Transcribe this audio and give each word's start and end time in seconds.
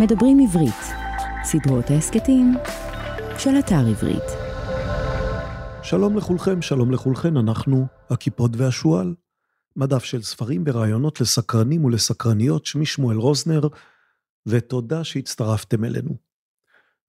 מדברים 0.00 0.38
עברית, 0.38 0.82
סדרות 1.44 1.90
ההסכתים 1.90 2.54
של 3.38 3.50
אתר 3.58 3.86
עברית. 3.90 4.22
שלום 5.82 6.16
לכולכם, 6.16 6.62
שלום 6.62 6.90
לכולכן, 6.90 7.36
אנחנו 7.36 7.86
הקיפוד 8.10 8.56
והשועל. 8.60 9.14
מדף 9.76 10.04
של 10.04 10.22
ספרים 10.22 10.64
ורעיונות 10.66 11.20
לסקרנים 11.20 11.84
ולסקרניות, 11.84 12.66
שמי 12.66 12.86
שמואל 12.86 13.16
רוזנר, 13.16 13.68
ותודה 14.46 15.04
שהצטרפתם 15.04 15.84
אלינו. 15.84 16.16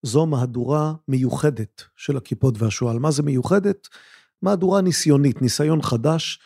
זו 0.04 0.26
מהדורה 0.26 0.94
מיוחדת 1.08 1.84
של 1.96 2.18
הקיפוד 2.18 2.62
והשועל. 2.62 3.00
מה 3.00 3.12
זה 3.12 3.24
מיוחדת? 3.24 3.88
מהדורה 4.42 4.82
ניסיונית, 4.82 5.42
ניסיון 5.42 5.82
חדש. 5.82 6.40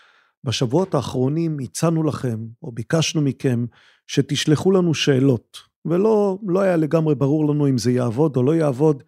בשבועות 0.44 0.96
האחרונים 0.96 1.58
הצענו 1.60 2.04
לכם, 2.04 2.40
או 2.64 2.72
ביקשנו 2.72 3.22
מכם, 3.22 3.66
שתשלחו 4.08 4.72
לנו 4.72 4.94
שאלות, 4.94 5.71
ולא 5.86 6.40
לא 6.48 6.62
היה 6.62 6.78
לגמרי 6.78 7.16
ברור 7.16 7.54
לנו 7.54 7.68
אם 7.68 7.78
זה 7.78 7.92
יעבוד 7.92 8.38
או 8.38 8.44
לא 8.44 8.56
יעבוד. 8.56 9.04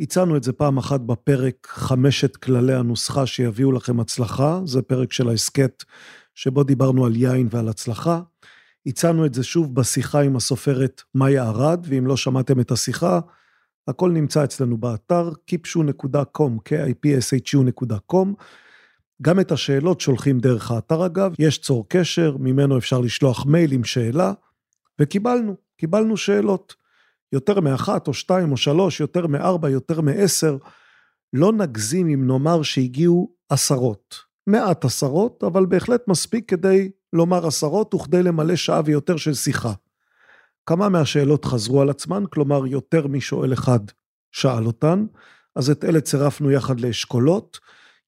הצענו 0.00 0.36
את 0.36 0.42
זה 0.42 0.52
פעם 0.52 0.78
אחת 0.78 1.00
בפרק 1.00 1.66
חמשת 1.70 2.36
כללי 2.36 2.74
הנוסחה 2.74 3.26
שיביאו 3.26 3.72
לכם 3.72 4.00
הצלחה, 4.00 4.60
זה 4.64 4.82
פרק 4.82 5.12
של 5.12 5.28
ההסכת 5.28 5.84
שבו 6.34 6.62
דיברנו 6.62 7.06
על 7.06 7.16
יין 7.16 7.48
ועל 7.50 7.68
הצלחה. 7.68 8.20
הצענו 8.86 9.26
את 9.26 9.34
זה 9.34 9.44
שוב 9.44 9.74
בשיחה 9.74 10.20
עם 10.20 10.36
הסופרת 10.36 11.02
מאיה 11.14 11.48
ארד, 11.48 11.86
ואם 11.88 12.06
לא 12.06 12.16
שמעתם 12.16 12.60
את 12.60 12.70
השיחה, 12.70 13.20
הכל 13.88 14.10
נמצא 14.10 14.44
אצלנו 14.44 14.76
באתר 14.76 15.30
kipshu.com, 15.50 16.52
kipshu.com. 16.68 18.28
גם 19.22 19.40
את 19.40 19.52
השאלות 19.52 20.00
שולחים 20.00 20.38
דרך 20.38 20.70
האתר 20.70 21.06
אגב, 21.06 21.34
יש 21.38 21.58
צור 21.58 21.88
קשר, 21.88 22.36
ממנו 22.40 22.78
אפשר 22.78 23.00
לשלוח 23.00 23.46
מייל 23.46 23.72
עם 23.72 23.84
שאלה, 23.84 24.32
וקיבלנו, 25.00 25.56
קיבלנו 25.76 26.16
שאלות. 26.16 26.74
יותר 27.32 27.60
מאחת 27.60 28.08
או 28.08 28.14
שתיים 28.14 28.52
או 28.52 28.56
שלוש, 28.56 29.00
יותר 29.00 29.26
מארבע, 29.26 29.70
יותר 29.70 30.00
מעשר. 30.00 30.56
לא 31.32 31.52
נגזים 31.52 32.08
אם 32.08 32.26
נאמר 32.26 32.62
שהגיעו 32.62 33.30
עשרות. 33.48 34.14
מעט 34.46 34.84
עשרות, 34.84 35.44
אבל 35.44 35.66
בהחלט 35.66 36.08
מספיק 36.08 36.50
כדי 36.50 36.90
לומר 37.12 37.46
עשרות 37.46 37.94
וכדי 37.94 38.22
למלא 38.22 38.56
שעה 38.56 38.80
ויותר 38.84 39.16
של 39.16 39.34
שיחה. 39.34 39.72
כמה 40.66 40.88
מהשאלות 40.88 41.44
חזרו 41.44 41.80
על 41.80 41.90
עצמן, 41.90 42.24
כלומר 42.30 42.66
יותר 42.66 43.06
משואל 43.06 43.52
אחד 43.52 43.80
שאל 44.32 44.66
אותן, 44.66 45.06
אז 45.56 45.70
את 45.70 45.84
אלה 45.84 46.00
צירפנו 46.00 46.50
יחד 46.50 46.80
לאשכולות. 46.80 47.58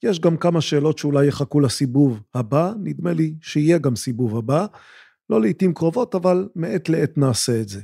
יש 0.03 0.21
גם 0.21 0.37
כמה 0.37 0.61
שאלות 0.61 0.99
שאולי 0.99 1.27
יחכו 1.27 1.61
לסיבוב 1.61 2.21
הבא, 2.35 2.73
נדמה 2.83 3.13
לי 3.13 3.35
שיהיה 3.41 3.79
גם 3.79 3.97
סיבוב 3.97 4.37
הבא, 4.37 4.67
לא 5.31 5.41
לעיתים 5.41 5.75
קרובות, 5.75 6.15
אבל 6.15 6.49
מעת 6.55 6.89
לעת 6.89 7.19
נעשה 7.19 7.61
את 7.61 7.69
זה. 7.69 7.81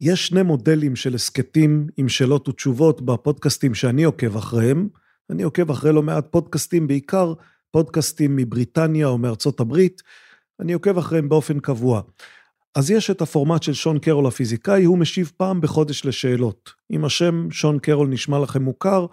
יש 0.00 0.26
שני 0.26 0.42
מודלים 0.42 0.96
של 0.96 1.14
הסכתים 1.14 1.86
עם 1.96 2.08
שאלות 2.08 2.48
ותשובות 2.48 3.00
בפודקאסטים 3.00 3.74
שאני 3.74 4.04
עוקב 4.04 4.36
אחריהם. 4.36 4.88
אני 5.30 5.42
עוקב 5.42 5.70
אחרי 5.70 5.92
לא 5.92 6.02
מעט 6.02 6.26
פודקאסטים, 6.30 6.86
בעיקר 6.86 7.34
פודקאסטים 7.70 8.36
מבריטניה 8.36 9.06
או 9.06 9.18
מארצות 9.18 9.60
הברית. 9.60 10.02
אני 10.60 10.72
עוקב 10.72 10.98
אחריהם 10.98 11.28
באופן 11.28 11.60
קבוע. 11.60 12.02
אז 12.74 12.90
יש 12.90 13.10
את 13.10 13.20
הפורמט 13.20 13.62
של 13.62 13.72
שון 13.72 13.98
קרול 13.98 14.26
הפיזיקאי, 14.26 14.84
הוא 14.84 14.98
משיב 14.98 15.32
פעם 15.36 15.60
בחודש 15.60 16.04
לשאלות. 16.04 16.70
אם 16.90 17.04
השם 17.04 17.50
שון 17.50 17.78
קרול 17.78 18.08
נשמע 18.08 18.38
לכם 18.38 18.62
מוכר, 18.62 19.06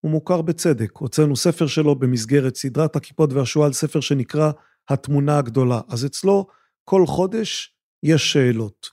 הוא 0.00 0.10
מוכר 0.10 0.42
בצדק. 0.42 0.96
הוצאנו 0.96 1.36
ספר 1.36 1.66
שלו 1.66 1.94
במסגרת 1.94 2.56
סדרת 2.56 2.96
הכיפות 2.96 3.32
והשועל, 3.32 3.72
ספר 3.72 4.00
שנקרא 4.00 4.50
התמונה 4.88 5.38
הגדולה. 5.38 5.80
אז 5.88 6.06
אצלו 6.06 6.46
כל 6.84 7.06
חודש 7.06 7.74
יש 8.02 8.32
שאלות. 8.32 8.86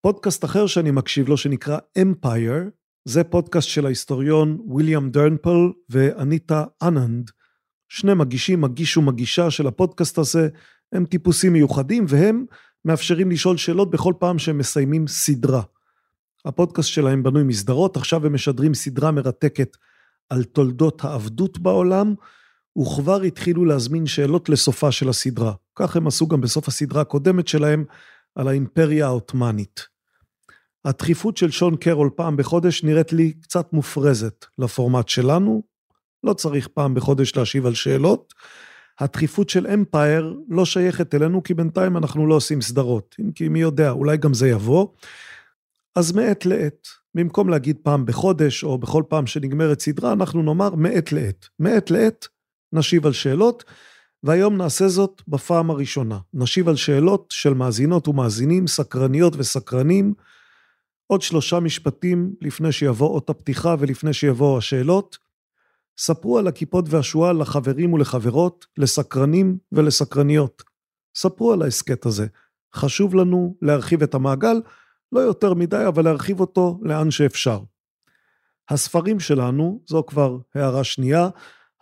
פודקאסט 0.00 0.44
אחר 0.44 0.66
שאני 0.66 0.90
מקשיב 0.90 1.28
לו 1.28 1.36
שנקרא 1.36 1.78
Empire, 1.98 2.70
זה 3.04 3.24
פודקאסט 3.24 3.68
של 3.68 3.86
ההיסטוריון 3.86 4.58
ויליאם 4.74 5.10
דרנפל 5.10 5.72
ואניטה 5.88 6.64
אננד. 6.82 7.30
שני 7.88 8.14
מגישים, 8.14 8.60
מגיש 8.60 8.96
ומגישה 8.96 9.50
של 9.50 9.66
הפודקאסט 9.66 10.18
הזה, 10.18 10.48
הם 10.92 11.04
טיפוסים 11.04 11.52
מיוחדים 11.52 12.04
והם 12.08 12.44
מאפשרים 12.84 13.30
לשאול 13.30 13.56
שאלות 13.56 13.90
בכל 13.90 14.14
פעם 14.18 14.38
שהם 14.38 14.58
מסיימים 14.58 15.06
סדרה. 15.06 15.62
הפודקאסט 16.44 16.88
שלהם 16.88 17.22
בנוי 17.22 17.42
מסדרות, 17.42 17.96
עכשיו 17.96 18.26
הם 18.26 18.34
משדרים 18.34 18.74
סדרה 18.74 19.10
מרתקת 19.10 19.76
על 20.30 20.44
תולדות 20.44 21.04
העבדות 21.04 21.58
בעולם, 21.58 22.14
וכבר 22.78 23.22
התחילו 23.22 23.64
להזמין 23.64 24.06
שאלות 24.06 24.48
לסופה 24.48 24.92
של 24.92 25.08
הסדרה. 25.08 25.52
כך 25.76 25.96
הם 25.96 26.06
עשו 26.06 26.26
גם 26.26 26.40
בסוף 26.40 26.68
הסדרה 26.68 27.00
הקודמת 27.00 27.48
שלהם 27.48 27.84
על 28.34 28.48
האימפריה 28.48 29.06
העות'מאנית. 29.06 29.86
הדחיפות 30.84 31.36
של 31.36 31.50
שון 31.50 31.76
קרול 31.76 32.10
פעם 32.16 32.36
בחודש 32.36 32.84
נראית 32.84 33.12
לי 33.12 33.32
קצת 33.32 33.72
מופרזת 33.72 34.46
לפורמט 34.58 35.08
שלנו, 35.08 35.62
לא 36.24 36.32
צריך 36.32 36.68
פעם 36.68 36.94
בחודש 36.94 37.36
להשיב 37.36 37.66
על 37.66 37.74
שאלות. 37.74 38.34
הדחיפות 39.00 39.50
של 39.50 39.66
אמפייר 39.66 40.36
לא 40.48 40.64
שייכת 40.64 41.14
אלינו, 41.14 41.42
כי 41.42 41.54
בינתיים 41.54 41.96
אנחנו 41.96 42.26
לא 42.26 42.34
עושים 42.34 42.60
סדרות. 42.60 43.16
אם 43.20 43.32
כי 43.32 43.48
מי 43.48 43.60
יודע, 43.60 43.90
אולי 43.90 44.16
גם 44.16 44.34
זה 44.34 44.48
יבוא. 44.48 44.88
אז 45.96 46.12
מעת 46.12 46.46
לעת, 46.46 46.88
במקום 47.14 47.48
להגיד 47.48 47.76
פעם 47.82 48.06
בחודש, 48.06 48.64
או 48.64 48.78
בכל 48.78 49.02
פעם 49.08 49.26
שנגמרת 49.26 49.80
סדרה, 49.80 50.12
אנחנו 50.12 50.42
נאמר 50.42 50.74
מעת 50.74 51.12
לעת. 51.12 51.48
מעת 51.58 51.90
לעת 51.90 52.28
נשיב 52.72 53.06
על 53.06 53.12
שאלות, 53.12 53.64
והיום 54.22 54.56
נעשה 54.56 54.88
זאת 54.88 55.22
בפעם 55.28 55.70
הראשונה. 55.70 56.18
נשיב 56.34 56.68
על 56.68 56.76
שאלות 56.76 57.26
של 57.30 57.54
מאזינות 57.54 58.08
ומאזינים, 58.08 58.66
סקרניות 58.66 59.32
וסקרנים. 59.36 60.14
עוד 61.06 61.22
שלושה 61.22 61.60
משפטים 61.60 62.34
לפני 62.40 62.72
שיבוא 62.72 63.08
אות 63.08 63.30
הפתיחה 63.30 63.74
ולפני 63.78 64.12
שיבואו 64.12 64.58
השאלות. 64.58 65.18
ספרו 65.98 66.38
על 66.38 66.46
הכיפות 66.46 66.84
והשועל 66.88 67.40
לחברים 67.40 67.92
ולחברות, 67.92 68.66
לסקרנים 68.76 69.58
ולסקרניות. 69.72 70.62
ספרו 71.16 71.52
על 71.52 71.62
ההסכת 71.62 72.06
הזה. 72.06 72.26
חשוב 72.74 73.14
לנו 73.14 73.56
להרחיב 73.62 74.02
את 74.02 74.14
המעגל, 74.14 74.60
לא 75.12 75.20
יותר 75.20 75.54
מדי, 75.54 75.84
אבל 75.88 76.04
להרחיב 76.04 76.40
אותו 76.40 76.80
לאן 76.82 77.10
שאפשר. 77.10 77.60
הספרים 78.70 79.20
שלנו, 79.20 79.80
זו 79.86 80.04
כבר 80.06 80.38
הערה 80.54 80.84
שנייה, 80.84 81.28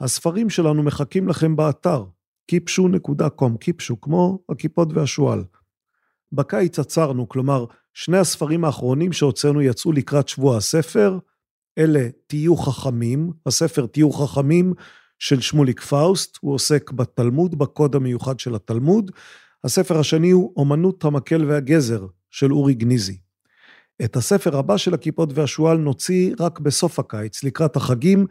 הספרים 0.00 0.50
שלנו 0.50 0.82
מחכים 0.82 1.28
לכם 1.28 1.56
באתר, 1.56 2.04
kipshu.com, 2.52 3.52
kipshu, 3.64 3.94
כמו 4.02 4.38
הכיפות 4.48 4.88
והשועל. 4.92 5.44
בקיץ 6.32 6.78
עצרנו, 6.78 7.28
כלומר, 7.28 7.64
שני 7.94 8.18
הספרים 8.18 8.64
האחרונים 8.64 9.12
שהוצאנו 9.12 9.62
יצאו 9.62 9.92
לקראת 9.92 10.28
שבוע 10.28 10.56
הספר, 10.56 11.18
אלה 11.78 12.08
תהיו 12.26 12.56
חכמים, 12.56 13.32
הספר 13.46 13.86
תהיו 13.86 14.12
חכמים 14.12 14.74
של 15.18 15.40
שמוליק 15.40 15.80
פאוסט, 15.80 16.38
הוא 16.40 16.54
עוסק 16.54 16.90
בתלמוד, 16.90 17.58
בקוד 17.58 17.94
המיוחד 17.94 18.40
של 18.40 18.54
התלמוד. 18.54 19.10
הספר 19.64 19.98
השני 19.98 20.30
הוא 20.30 20.52
אומנות 20.56 21.04
המקל 21.04 21.44
והגזר 21.44 22.06
של 22.30 22.52
אורי 22.52 22.74
גניזי. 22.74 23.18
את 24.04 24.16
הספר 24.16 24.56
הבא 24.56 24.76
של 24.76 24.94
הקיפוד 24.94 25.30
והשועל 25.34 25.78
נוציא 25.78 26.34
רק 26.40 26.60
בסוף 26.60 26.98
הקיץ, 26.98 27.44
לקראת 27.44 27.76
החגים. 27.76 28.26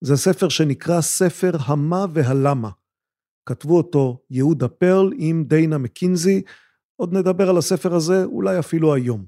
זה 0.00 0.16
ספר 0.16 0.48
שנקרא 0.48 1.00
ספר 1.00 1.50
המה 1.60 2.06
והלמה. 2.12 2.70
כתבו 3.46 3.76
אותו 3.76 4.18
יהודה 4.30 4.68
פרל 4.68 5.12
עם 5.16 5.44
דיינה 5.44 5.78
מקינזי. 5.78 6.42
עוד 6.96 7.12
נדבר 7.12 7.50
על 7.50 7.58
הספר 7.58 7.94
הזה 7.94 8.24
אולי 8.24 8.58
אפילו 8.58 8.94
היום. 8.94 9.24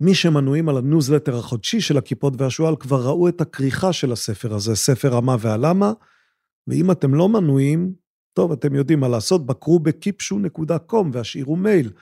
מי 0.00 0.14
שמנויים 0.14 0.68
על 0.68 0.76
הניוזלטר 0.76 1.36
החודשי 1.36 1.80
של 1.80 1.98
הקיפוד 1.98 2.34
והשועל 2.40 2.76
כבר 2.76 3.06
ראו 3.06 3.28
את 3.28 3.40
הכריכה 3.40 3.92
של 3.92 4.12
הספר 4.12 4.54
הזה, 4.54 4.76
ספר 4.76 5.16
המה 5.16 5.36
והלמה, 5.40 5.92
ואם 6.66 6.90
אתם 6.90 7.14
לא 7.14 7.28
מנויים, 7.28 7.94
טוב, 8.32 8.52
אתם 8.52 8.74
יודעים 8.74 9.00
מה 9.00 9.08
לעשות, 9.08 9.46
בקרו 9.46 9.78
בקיפשו.com 9.78 11.06
והשאירו 11.12 11.56
מייל. 11.56 11.92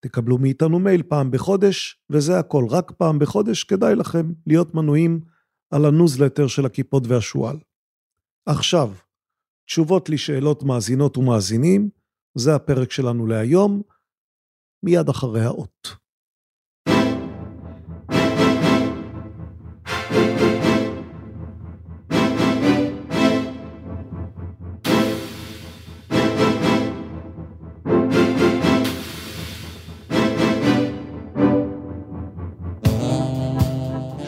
תקבלו 0.00 0.38
מאיתנו 0.38 0.78
מייל 0.78 1.02
פעם 1.02 1.30
בחודש, 1.30 2.02
וזה 2.10 2.38
הכל, 2.38 2.64
רק 2.70 2.90
פעם 2.90 3.18
בחודש 3.18 3.64
כדאי 3.64 3.94
לכם 3.94 4.32
להיות 4.46 4.74
מנויים 4.74 5.20
על 5.70 5.84
הניוזלטר 5.84 6.46
של 6.46 6.66
הקיפוד 6.66 7.06
והשועל. 7.06 7.56
עכשיו, 8.46 8.92
תשובות 9.66 10.08
לשאלות 10.08 10.62
מאזינות 10.62 11.16
ומאזינים, 11.16 11.88
זה 12.34 12.54
הפרק 12.54 12.92
שלנו 12.92 13.26
להיום, 13.26 13.82
מיד 14.82 15.08
אחרי 15.08 15.44
האות. 15.44 15.96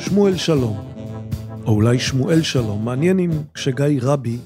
שמואל 0.00 0.37
שלום, 0.37 0.89
או 1.70 1.75
אולי 1.75 1.99
שמואל 1.99 2.43
שלום. 2.43 2.84
מעניין 2.84 3.19
אם 3.19 3.31
כשגיא 3.55 4.00
רבי, 4.02 4.38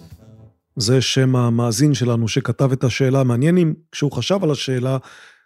זה 0.77 1.01
שם 1.01 1.37
המאזין 1.37 1.95
שלנו 1.95 2.29
שכתב 2.29 2.73
את 2.73 2.85
השאלה, 2.85 3.25
מעניין 3.25 3.59
אם 3.59 3.75
כשהוא 3.93 4.13
חשב 4.13 4.39
על 4.43 4.51
השאלה, 4.51 4.99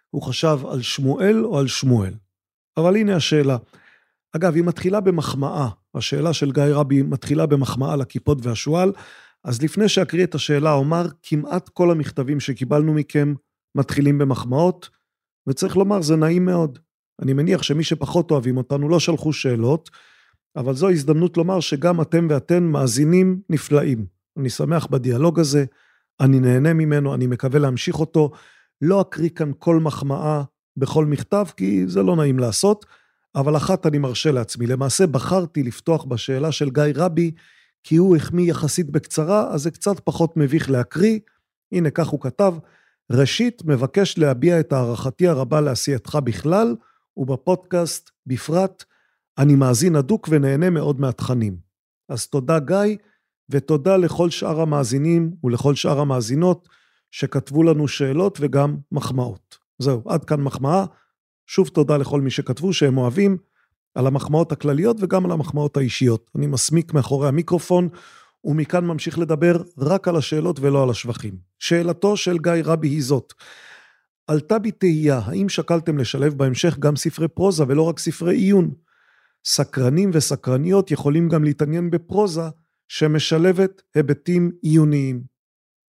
הוא 0.09 0.21
חשב 0.21 0.59
על 0.71 0.81
שמואל 0.81 1.45
או 1.45 1.59
על 1.59 1.67
שמואל. 1.67 2.13
אבל 2.77 2.95
הנה 2.95 3.15
השאלה. 3.15 3.57
אגב, 4.35 4.55
היא 4.55 4.63
מתחילה 4.63 4.99
במחמאה. 4.99 5.69
השאלה 5.95 6.33
של 6.33 6.51
גיא 6.51 6.63
רבי 6.63 7.01
מתחילה 7.01 7.45
במחמאה 7.45 7.95
לכיפות 7.95 8.45
והשועל. 8.45 8.91
אז 9.43 9.61
לפני 9.61 9.89
שאקריא 9.89 10.23
את 10.23 10.35
השאלה, 10.35 10.73
אומר, 10.73 11.07
כמעט 11.23 11.69
כל 11.69 11.91
המכתבים 11.91 12.39
שקיבלנו 12.39 12.93
מכם 12.93 13.33
מתחילים 13.75 14.17
במחמאות, 14.17 14.89
וצריך 15.47 15.77
לומר, 15.77 16.01
זה 16.01 16.15
נעים 16.15 16.45
מאוד. 16.45 16.79
אני 17.21 17.33
מניח 17.33 17.63
שמי 17.63 17.83
שפחות 17.83 18.31
אוהבים 18.31 18.57
אותנו 18.57 18.89
לא 18.89 18.99
שלחו 18.99 19.33
שאלות, 19.33 19.89
אבל 20.55 20.73
זו 20.73 20.89
הזדמנות 20.89 21.37
לומר 21.37 21.59
שגם 21.59 22.01
אתם 22.01 22.27
ואתן 22.29 22.63
מאזינים 22.63 23.41
נפלאים. 23.49 24.05
אני 24.37 24.49
שמח 24.49 24.87
בדיאלוג 24.87 25.39
הזה, 25.39 25.65
אני 26.19 26.39
נהנה 26.39 26.73
ממנו, 26.73 27.15
אני 27.15 27.27
מקווה 27.27 27.59
להמשיך 27.59 27.99
אותו. 27.99 28.31
לא 28.81 29.01
אקריא 29.01 29.29
כאן 29.29 29.51
כל 29.59 29.79
מחמאה 29.79 30.43
בכל 30.77 31.05
מכתב, 31.05 31.45
כי 31.57 31.87
זה 31.87 32.03
לא 32.03 32.15
נעים 32.15 32.39
לעשות, 32.39 32.85
אבל 33.35 33.57
אחת 33.57 33.85
אני 33.85 33.97
מרשה 33.97 34.31
לעצמי. 34.31 34.67
למעשה 34.67 35.07
בחרתי 35.07 35.63
לפתוח 35.63 36.03
בשאלה 36.03 36.51
של 36.51 36.69
גיא 36.69 36.83
רבי, 36.95 37.31
כי 37.83 37.95
הוא 37.95 38.15
החמיא 38.15 38.49
יחסית 38.49 38.89
בקצרה, 38.89 39.53
אז 39.53 39.61
זה 39.61 39.71
קצת 39.71 39.99
פחות 39.99 40.37
מביך 40.37 40.69
להקריא. 40.69 41.19
הנה, 41.71 41.89
כך 41.89 42.07
הוא 42.07 42.21
כתב, 42.21 42.53
ראשית, 43.11 43.61
מבקש 43.65 44.17
להביע 44.17 44.59
את 44.59 44.73
הערכתי 44.73 45.27
הרבה 45.27 45.61
לעשייתך 45.61 46.15
בכלל, 46.23 46.75
ובפודקאסט 47.17 48.09
בפרט. 48.27 48.83
אני 49.39 49.55
מאזין 49.55 49.95
הדוק 49.95 50.27
ונהנה 50.31 50.69
מאוד 50.69 50.99
מהתכנים. 50.99 51.57
אז 52.09 52.27
תודה 52.27 52.59
גיא, 52.59 52.97
ותודה 53.49 53.97
לכל 53.97 54.29
שאר 54.29 54.61
המאזינים 54.61 55.31
ולכל 55.43 55.75
שאר 55.75 55.99
המאזינות 55.99 56.69
שכתבו 57.11 57.63
לנו 57.63 57.87
שאלות 57.87 58.37
וגם 58.41 58.77
מחמאות. 58.91 59.57
זהו, 59.79 60.03
עד 60.07 60.25
כאן 60.25 60.41
מחמאה. 60.41 60.85
שוב 61.47 61.67
תודה 61.67 61.97
לכל 61.97 62.21
מי 62.21 62.29
שכתבו 62.29 62.73
שהם 62.73 62.97
אוהבים, 62.97 63.37
על 63.95 64.07
המחמאות 64.07 64.51
הכלליות 64.51 64.97
וגם 64.99 65.25
על 65.25 65.31
המחמאות 65.31 65.77
האישיות. 65.77 66.31
אני 66.35 66.47
מסמיק 66.47 66.93
מאחורי 66.93 67.27
המיקרופון, 67.27 67.89
ומכאן 68.43 68.85
ממשיך 68.85 69.19
לדבר 69.19 69.61
רק 69.77 70.07
על 70.07 70.15
השאלות 70.15 70.59
ולא 70.59 70.83
על 70.83 70.89
השבחים. 70.89 71.37
שאלתו 71.59 72.17
של 72.17 72.37
גיא 72.37 72.51
רבי 72.63 72.87
היא 72.87 73.03
זאת: 73.03 73.33
עלתה 74.27 74.59
בי 74.59 74.71
תהייה, 74.71 75.19
האם 75.25 75.49
שקלתם 75.49 75.97
לשלב 75.97 76.33
בהמשך 76.33 76.79
גם 76.79 76.95
ספרי 76.95 77.27
פרוזה 77.27 77.63
ולא 77.67 77.81
רק 77.81 77.99
ספרי 77.99 78.35
עיון? 78.35 78.71
סקרנים 79.45 80.11
וסקרניות 80.13 80.91
יכולים 80.91 81.29
גם 81.29 81.43
להתעניין 81.43 81.89
בפרוזה 81.89 82.49
שמשלבת 82.87 83.81
היבטים 83.95 84.51
עיוניים. 84.61 85.23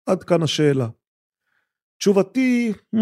עד 0.06 0.24
כאן 0.24 0.42
השאלה. 0.42 0.88
תשובתי, 1.98 2.72
hmm, 2.96 2.98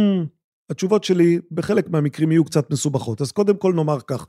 התשובות 0.70 1.04
שלי 1.04 1.38
בחלק 1.50 1.88
מהמקרים 1.88 2.32
יהיו 2.32 2.44
קצת 2.44 2.70
מסובכות. 2.70 3.20
אז 3.20 3.32
קודם 3.32 3.56
כל 3.56 3.72
נאמר 3.72 3.98
כך, 4.06 4.26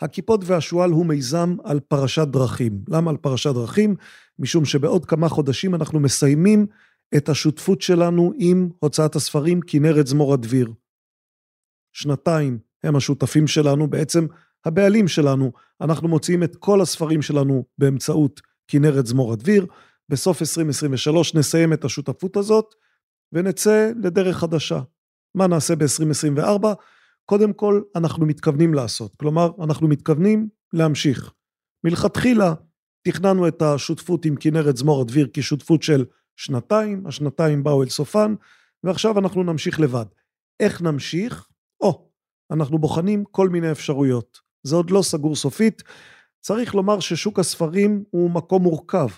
הכיפות 0.00 0.40
והשועל 0.44 0.90
הוא 0.90 1.06
מיזם 1.06 1.56
על 1.64 1.80
פרשת 1.80 2.28
דרכים. 2.28 2.84
למה 2.88 3.10
על 3.10 3.16
פרשת 3.16 3.54
דרכים? 3.54 3.96
משום 4.38 4.64
שבעוד 4.64 5.04
כמה 5.04 5.28
חודשים 5.28 5.74
אנחנו 5.74 6.00
מסיימים 6.00 6.66
את 7.16 7.28
השותפות 7.28 7.82
שלנו 7.82 8.32
עם 8.38 8.68
הוצאת 8.78 9.16
הספרים 9.16 9.60
כנרת 9.66 10.06
זמור 10.06 10.34
הדביר. 10.34 10.72
שנתיים 11.92 12.58
הם 12.84 12.96
השותפים 12.96 13.46
שלנו, 13.46 13.90
בעצם 13.90 14.26
הבעלים 14.64 15.08
שלנו. 15.08 15.52
אנחנו 15.80 16.08
מוציאים 16.08 16.42
את 16.42 16.56
כל 16.56 16.80
הספרים 16.80 17.22
שלנו 17.22 17.64
באמצעות 17.78 18.40
כנרת 18.68 19.06
זמור 19.06 19.32
הדביר. 19.32 19.66
בסוף 20.08 20.42
2023 20.42 21.34
נסיים 21.34 21.72
את 21.72 21.84
השותפות 21.84 22.36
הזאת 22.36 22.74
ונצא 23.32 23.90
לדרך 24.02 24.36
חדשה. 24.36 24.80
מה 25.34 25.46
נעשה 25.46 25.76
ב-2024? 25.76 26.66
קודם 27.24 27.52
כל, 27.52 27.82
אנחנו 27.96 28.26
מתכוונים 28.26 28.74
לעשות. 28.74 29.16
כלומר, 29.16 29.50
אנחנו 29.64 29.88
מתכוונים 29.88 30.48
להמשיך. 30.72 31.32
מלכתחילה 31.84 32.54
תכננו 33.08 33.48
את 33.48 33.62
השותפות 33.62 34.24
עם 34.24 34.36
כנרת 34.36 34.76
זמור 34.76 35.00
הדביר 35.00 35.28
כשותפות 35.32 35.82
של 35.82 36.04
שנתיים, 36.36 37.06
השנתיים 37.06 37.62
באו 37.64 37.82
אל 37.82 37.88
סופן, 37.88 38.34
ועכשיו 38.84 39.18
אנחנו 39.18 39.42
נמשיך 39.42 39.80
לבד. 39.80 40.06
איך 40.60 40.82
נמשיך? 40.82 41.48
או, 41.80 42.10
אנחנו 42.50 42.78
בוחנים 42.78 43.24
כל 43.30 43.48
מיני 43.48 43.70
אפשרויות. 43.70 44.43
זה 44.64 44.76
עוד 44.76 44.90
לא 44.90 45.02
סגור 45.02 45.36
סופית. 45.36 45.82
צריך 46.40 46.74
לומר 46.74 47.00
ששוק 47.00 47.38
הספרים 47.38 48.04
הוא 48.10 48.30
מקום 48.30 48.62
מורכב, 48.62 49.08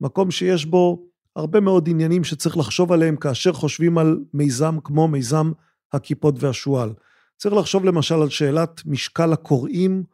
מקום 0.00 0.30
שיש 0.30 0.64
בו 0.64 1.06
הרבה 1.36 1.60
מאוד 1.60 1.88
עניינים 1.88 2.24
שצריך 2.24 2.56
לחשוב 2.56 2.92
עליהם 2.92 3.16
כאשר 3.16 3.52
חושבים 3.52 3.98
על 3.98 4.18
מיזם 4.34 4.76
כמו 4.84 5.08
מיזם 5.08 5.52
הכיפות 5.92 6.34
והשועל. 6.42 6.92
צריך 7.36 7.54
לחשוב 7.54 7.84
למשל 7.84 8.14
על 8.14 8.28
שאלת 8.28 8.82
משקל 8.86 9.32
הקוראים 9.32 10.04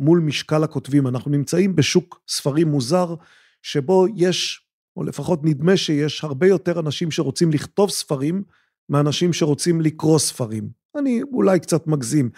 מול 0.00 0.20
משקל 0.20 0.64
הכותבים. 0.64 1.06
אנחנו 1.06 1.30
נמצאים 1.30 1.76
בשוק 1.76 2.20
ספרים 2.28 2.68
מוזר, 2.68 3.14
שבו 3.62 4.06
יש, 4.16 4.66
או 4.96 5.04
לפחות 5.04 5.40
נדמה 5.44 5.76
שיש, 5.76 6.24
הרבה 6.24 6.46
יותר 6.46 6.80
אנשים 6.80 7.10
שרוצים 7.10 7.50
לכתוב 7.50 7.90
ספרים, 7.90 8.42
מאנשים 8.88 9.32
שרוצים 9.32 9.80
לקרוא 9.80 10.18
ספרים. 10.18 10.68
אני 10.98 11.22
אולי 11.32 11.60
קצת 11.60 11.86
מגזים, 11.86 12.30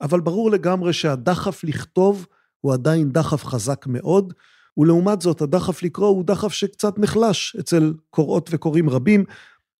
אבל 0.00 0.20
ברור 0.20 0.50
לגמרי 0.50 0.92
שהדחף 0.92 1.64
לכתוב 1.64 2.26
הוא 2.60 2.72
עדיין 2.72 3.12
דחף 3.12 3.44
חזק 3.44 3.86
מאוד, 3.86 4.32
ולעומת 4.76 5.20
זאת 5.20 5.42
הדחף 5.42 5.82
לקרוא 5.82 6.08
הוא 6.08 6.24
דחף 6.24 6.52
שקצת 6.52 6.98
נחלש 6.98 7.56
אצל 7.60 7.94
קוראות 8.10 8.50
וקוראים 8.52 8.90
רבים. 8.90 9.24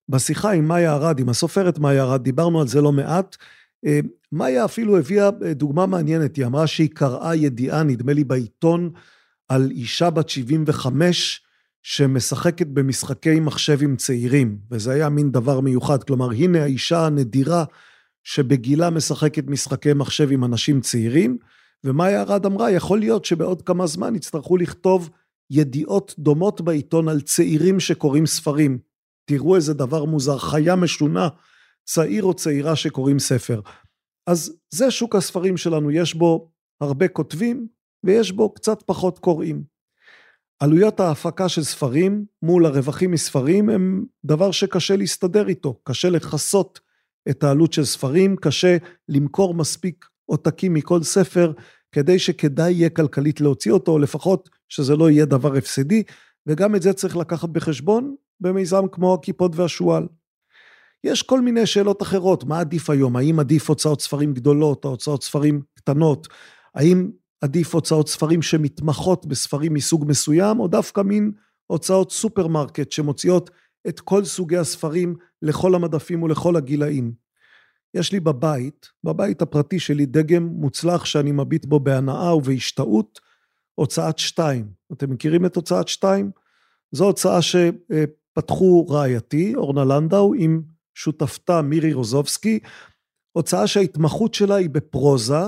בשיחה 0.09 0.51
עם 0.51 0.69
מאיה 0.69 0.95
ארד, 0.95 1.19
עם 1.19 1.29
הסופרת 1.29 1.79
מאיה 1.79 2.03
ארד, 2.03 2.23
דיברנו 2.23 2.61
על 2.61 2.69
זה 2.69 2.81
לא 2.81 2.93
מעט. 2.93 3.37
אה, 3.87 4.01
מאיה 4.33 4.65
אפילו 4.65 4.99
הביאה 4.99 5.31
אה, 5.45 5.55
דוגמה 5.55 5.87
מעניינת, 5.87 6.37
היא 6.37 6.47
אמרה 6.47 6.67
שהיא 6.67 6.91
קראה 6.95 7.35
ידיעה, 7.35 7.83
נדמה 7.83 8.13
לי 8.13 8.25
בעיתון, 8.25 8.91
על 9.49 9.71
אישה 9.71 10.11
בת 10.11 10.29
75 10.29 11.41
שמשחקת 11.83 12.67
במשחקי 12.67 13.41
מחשב 13.41 13.83
עם 13.83 13.97
צעירים, 13.97 14.59
וזה 14.71 14.93
היה 14.93 15.09
מין 15.09 15.33
דבר 15.33 15.61
מיוחד, 15.61 16.03
כלומר 16.03 16.31
הנה 16.31 16.63
האישה 16.63 17.07
הנדירה 17.07 17.65
שבגילה 18.25 18.91
משחקת 18.91 19.45
משחקי 19.47 19.93
מחשב 19.93 20.29
עם 20.31 20.45
אנשים 20.45 20.81
צעירים, 20.81 21.39
ומאיה 21.85 22.23
ארד 22.23 22.47
אמרה, 22.47 22.71
יכול 22.71 22.99
להיות 22.99 23.25
שבעוד 23.25 23.63
כמה 23.63 23.87
זמן 23.87 24.15
יצטרכו 24.15 24.57
לכתוב 24.57 25.11
ידיעות 25.51 26.15
דומות 26.19 26.61
בעיתון 26.61 27.09
על 27.09 27.21
צעירים 27.21 27.81
שקוראים 27.81 28.27
ספרים. 28.27 28.79
תראו 29.25 29.57
איזה 29.57 29.75
דבר 29.75 30.05
מוזר, 30.05 30.39
חיה 30.39 30.77
משונה, 30.77 31.29
צעיר 31.85 32.25
או 32.25 32.35
צעירה 32.35 32.77
שקוראים 32.77 33.19
ספר. 33.19 33.61
אז 34.27 34.57
זה 34.71 34.91
שוק 34.91 35.17
הספרים 35.17 35.57
שלנו, 35.57 35.91
יש 35.91 36.15
בו 36.15 36.51
הרבה 36.81 37.09
כותבים 37.09 37.67
ויש 38.05 38.33
בו 38.33 38.55
קצת 38.55 38.83
פחות 38.87 39.19
קוראים. 39.19 39.65
עלויות 40.61 41.01
ההפקה 41.01 41.49
של 41.49 41.65
ספרים 41.65 42.25
מול 42.43 42.67
הרווחים 42.67 43.11
מספרים 43.11 43.69
הם 43.69 44.05
דבר 44.25 44.51
שקשה 44.51 44.97
להסתדר 44.97 45.49
איתו, 45.49 45.81
קשה 45.85 46.11
לכסות 46.11 46.81
את 47.31 47.45
העלות 47.45 47.73
של 47.73 47.85
ספרים, 47.85 48.37
קשה 48.37 48.77
למכור 49.09 49.55
מספיק 49.55 50.07
עותקים 50.27 50.75
מכל 50.75 51.03
ספר, 51.03 51.53
כדי 51.93 52.19
שכדאי 52.19 52.73
יהיה 52.73 52.91
כלכלית 52.91 53.41
להוציא 53.41 53.73
אותו, 53.73 53.93
או 53.93 53.99
לפחות 53.99 54.51
שזה 54.69 54.97
לא 54.97 55.11
יהיה 55.11 55.25
דבר 55.25 55.57
הפסדי, 55.57 56.03
וגם 56.47 56.75
את 56.75 56.83
זה 56.83 56.93
צריך 56.93 57.17
לקחת 57.17 57.49
בחשבון 57.49 58.15
במיזם 58.41 58.85
כמו 58.93 59.15
הקיפוד 59.15 59.57
והשועל. 59.57 60.07
יש 61.05 61.23
כל 61.23 61.41
מיני 61.41 61.67
שאלות 61.67 62.03
אחרות, 62.03 62.45
מה 62.45 62.61
עדיף 62.61 62.91
היום? 62.91 63.17
האם 63.17 63.41
עדיף 63.41 63.69
הוצאות 63.69 64.01
ספרים 64.01 64.35
גדולות 64.35 64.85
או 64.85 64.91
הוצאות 64.91 65.23
ספרים 65.23 65.61
קטנות? 65.75 66.29
האם 66.75 67.11
עדיף 67.41 67.75
הוצאות 67.75 68.09
ספרים 68.09 68.43
שמתמחות 68.43 69.27
בספרים 69.27 69.75
מסוג 69.75 70.05
מסוים, 70.09 70.61
או 70.61 70.69
דווקא 70.69 71.01
מין 71.01 71.33
הוצאות 71.67 72.13
סופרמרקט 72.13 72.93
שמוציאות 72.93 73.51
את 73.89 74.01
כל 74.01 74.25
סוגי 74.25 74.57
הספרים 74.57 75.17
לכל 75.43 75.75
המדפים 75.75 76.23
ולכל 76.23 76.57
הגילאים? 76.57 77.13
יש 77.95 78.13
לי 78.13 78.21
בבית, 78.21 78.89
בבית 79.05 79.43
הפרטי 79.43 79.81
שלי, 79.81 80.07
דגם 80.07 80.47
מוצלח 80.47 81.05
שאני 81.05 81.33
מביט 81.33 81.67
בו 81.67 81.81
בהנאה 81.81 82.37
ובהשתאות, 82.37 83.21
הוצאת 83.75 84.19
שתיים. 84.19 84.69
אתם 84.93 85.11
מכירים 85.11 85.47
את 85.47 85.57
הוצאת 85.57 85.89
שתיים? 85.89 86.31
זו 86.93 87.05
הוצאה 87.05 87.39
שפתחו 87.43 88.87
רעייתי, 88.87 89.55
אורנה 89.55 89.85
לנדאו, 89.85 90.35
עם 90.35 90.63
שותפתה 90.95 91.63
מירי 91.63 91.93
רוזובסקי, 91.93 92.59
הוצאה 93.33 93.67
שההתמחות 93.67 94.35
שלה 94.35 94.55
היא 94.55 94.71
בפרוזה, 94.71 95.43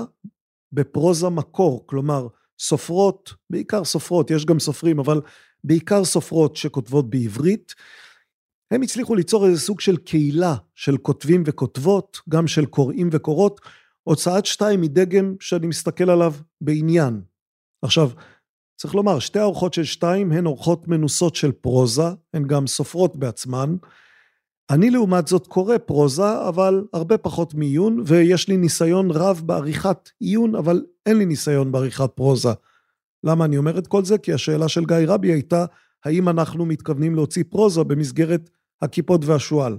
בפרוזה 0.71 1.29
מקור, 1.29 1.87
כלומר 1.87 2.27
סופרות, 2.59 3.33
בעיקר 3.49 3.83
סופרות, 3.83 4.31
יש 4.31 4.45
גם 4.45 4.59
סופרים, 4.59 4.99
אבל 4.99 5.21
בעיקר 5.63 6.05
סופרות 6.05 6.55
שכותבות 6.55 7.09
בעברית, 7.09 7.75
הם 8.71 8.81
הצליחו 8.81 9.15
ליצור 9.15 9.45
איזה 9.45 9.59
סוג 9.59 9.79
של 9.79 9.97
קהילה 9.97 10.55
של 10.75 10.97
כותבים 10.97 11.43
וכותבות, 11.45 12.17
גם 12.29 12.47
של 12.47 12.65
קוראים 12.65 13.09
וקוראות. 13.11 13.61
הוצאת 14.03 14.45
שתיים 14.45 14.81
היא 14.81 14.89
דגם 14.89 15.35
שאני 15.39 15.67
מסתכל 15.67 16.09
עליו 16.09 16.33
בעניין. 16.61 17.21
עכשיו, 17.81 18.09
צריך 18.77 18.95
לומר, 18.95 19.19
שתי 19.19 19.39
האורחות 19.39 19.73
של 19.73 19.83
שתיים 19.83 20.31
הן 20.31 20.45
אורחות 20.45 20.87
מנוסות 20.87 21.35
של 21.35 21.51
פרוזה, 21.51 22.07
הן 22.33 22.47
גם 22.47 22.67
סופרות 22.67 23.15
בעצמן. 23.15 23.75
אני 24.69 24.89
לעומת 24.89 25.27
זאת 25.27 25.47
קורא 25.47 25.77
פרוזה, 25.77 26.47
אבל 26.47 26.83
הרבה 26.93 27.17
פחות 27.17 27.53
מעיון, 27.53 28.03
ויש 28.05 28.47
לי 28.47 28.57
ניסיון 28.57 29.11
רב 29.11 29.41
בעריכת 29.45 30.09
עיון, 30.19 30.55
אבל 30.55 30.85
אין 31.05 31.17
לי 31.17 31.25
ניסיון 31.25 31.71
בעריכת 31.71 32.09
פרוזה. 32.15 32.49
למה 33.23 33.45
אני 33.45 33.57
אומר 33.57 33.77
את 33.77 33.87
כל 33.87 34.05
זה? 34.05 34.17
כי 34.17 34.33
השאלה 34.33 34.67
של 34.67 34.85
גיא 34.85 34.97
רבי 35.07 35.31
הייתה, 35.31 35.65
האם 36.05 36.29
אנחנו 36.29 36.65
מתכוונים 36.65 37.15
להוציא 37.15 37.43
פרוזה 37.49 37.83
במסגרת 37.83 38.49
הקיפוד 38.81 39.25
והשועל. 39.25 39.77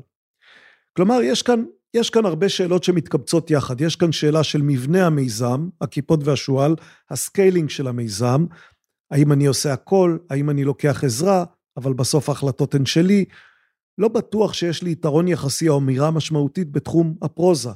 כלומר, 0.96 1.18
יש 1.22 1.42
כאן, 1.42 1.64
יש 1.94 2.10
כאן 2.10 2.26
הרבה 2.26 2.48
שאלות 2.48 2.84
שמתקבצות 2.84 3.50
יחד. 3.50 3.80
יש 3.80 3.96
כאן 3.96 4.12
שאלה 4.12 4.44
של 4.44 4.62
מבנה 4.62 5.06
המיזם, 5.06 5.68
הקיפוד 5.80 6.20
והשועל, 6.24 6.76
ה 7.10 7.18
scaling 7.18 7.70
של 7.70 7.88
המיזם, 7.88 8.46
האם 9.10 9.32
אני 9.32 9.46
עושה 9.46 9.72
הכל, 9.72 10.18
האם 10.30 10.50
אני 10.50 10.64
לוקח 10.64 11.04
עזרה, 11.04 11.44
אבל 11.76 11.92
בסוף 11.92 12.28
ההחלטות 12.28 12.74
הן 12.74 12.86
שלי. 12.86 13.24
לא 13.98 14.08
בטוח 14.08 14.52
שיש 14.52 14.82
לי 14.82 14.90
יתרון 14.90 15.28
יחסי 15.28 15.68
או 15.68 15.78
אמירה 15.78 16.10
משמעותית 16.10 16.72
בתחום 16.72 17.14
הפרוזה. 17.22 17.70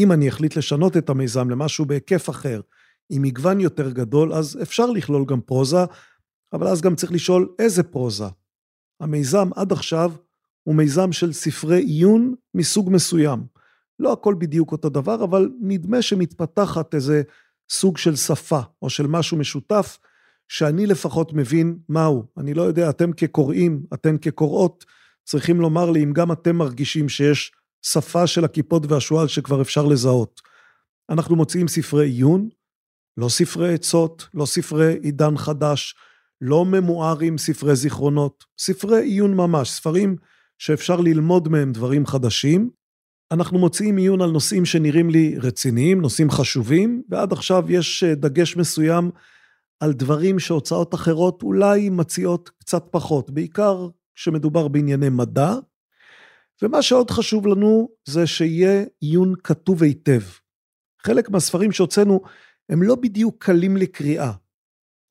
אם 0.00 0.12
אני 0.12 0.28
אחליט 0.28 0.56
לשנות 0.56 0.96
את 0.96 1.10
המיזם 1.10 1.50
למשהו 1.50 1.84
בהיקף 1.84 2.30
אחר, 2.30 2.60
עם 3.10 3.22
מגוון 3.22 3.60
יותר 3.60 3.90
גדול, 3.90 4.32
אז 4.32 4.58
אפשר 4.62 4.86
לכלול 4.86 5.24
גם 5.24 5.40
פרוזה, 5.40 5.84
אבל 6.52 6.66
אז 6.66 6.80
גם 6.80 6.94
צריך 6.94 7.12
לשאול 7.12 7.48
איזה 7.58 7.82
פרוזה. 7.82 8.24
המיזם 9.00 9.48
עד 9.56 9.72
עכשיו 9.72 10.12
הוא 10.62 10.74
מיזם 10.74 11.12
של 11.12 11.32
ספרי 11.32 11.82
עיון 11.82 12.34
מסוג 12.54 12.90
מסוים. 12.90 13.40
לא 13.98 14.12
הכל 14.12 14.34
בדיוק 14.38 14.72
אותו 14.72 14.88
דבר, 14.88 15.24
אבל 15.24 15.50
נדמה 15.60 16.02
שמתפתחת 16.02 16.94
איזה 16.94 17.22
סוג 17.70 17.98
של 17.98 18.16
שפה 18.16 18.60
או 18.82 18.90
של 18.90 19.06
משהו 19.06 19.36
משותף, 19.36 19.98
שאני 20.48 20.86
לפחות 20.86 21.32
מבין 21.32 21.78
מהו. 21.88 22.24
אני 22.38 22.54
לא 22.54 22.62
יודע, 22.62 22.90
אתם 22.90 23.12
כקוראים, 23.12 23.82
אתם 23.94 24.18
כקוראות, 24.18 24.84
צריכים 25.24 25.60
לומר 25.60 25.90
לי 25.90 26.02
אם 26.02 26.12
גם 26.12 26.32
אתם 26.32 26.56
מרגישים 26.56 27.08
שיש 27.08 27.52
שפה 27.82 28.26
של 28.26 28.44
הכיפות 28.44 28.92
והשועל 28.92 29.28
שכבר 29.28 29.62
אפשר 29.62 29.86
לזהות. 29.86 30.40
אנחנו 31.10 31.36
מוציאים 31.36 31.68
ספרי 31.68 32.06
עיון, 32.06 32.48
לא 33.16 33.28
ספרי 33.28 33.74
עצות, 33.74 34.28
לא 34.34 34.46
ספרי 34.46 34.98
עידן 35.02 35.36
חדש, 35.36 35.94
לא 36.40 36.64
ממוארים, 36.64 37.38
ספרי 37.38 37.76
זיכרונות, 37.76 38.44
ספרי 38.58 39.02
עיון 39.02 39.34
ממש, 39.34 39.70
ספרים 39.70 40.16
שאפשר 40.62 41.00
ללמוד 41.00 41.48
מהם 41.48 41.72
דברים 41.72 42.06
חדשים. 42.06 42.70
אנחנו 43.32 43.58
מוציאים 43.58 43.96
עיון 43.96 44.22
על 44.22 44.30
נושאים 44.30 44.64
שנראים 44.64 45.10
לי 45.10 45.38
רציניים, 45.38 46.00
נושאים 46.00 46.30
חשובים, 46.30 47.02
ועד 47.08 47.32
עכשיו 47.32 47.72
יש 47.72 48.04
אה, 48.04 48.14
דגש 48.14 48.56
מסוים 48.56 49.10
על 49.80 49.92
דברים 49.92 50.38
שהוצאות 50.38 50.94
אחרות 50.94 51.42
אולי 51.42 51.90
מציעות 51.90 52.50
קצת 52.58 52.84
פחות, 52.90 53.30
בעיקר 53.30 53.88
כשמדובר 54.14 54.68
בענייני 54.68 55.08
מדע. 55.08 55.54
ומה 56.62 56.82
שעוד 56.82 57.10
חשוב 57.10 57.46
לנו 57.46 57.88
זה 58.08 58.26
שיהיה 58.26 58.84
עיון 59.00 59.34
כתוב 59.44 59.82
היטב. 59.82 60.22
חלק 61.06 61.30
מהספרים 61.30 61.72
שהוצאנו 61.72 62.20
הם 62.68 62.82
לא 62.82 62.94
בדיוק 62.94 63.44
קלים 63.44 63.76
לקריאה. 63.76 64.32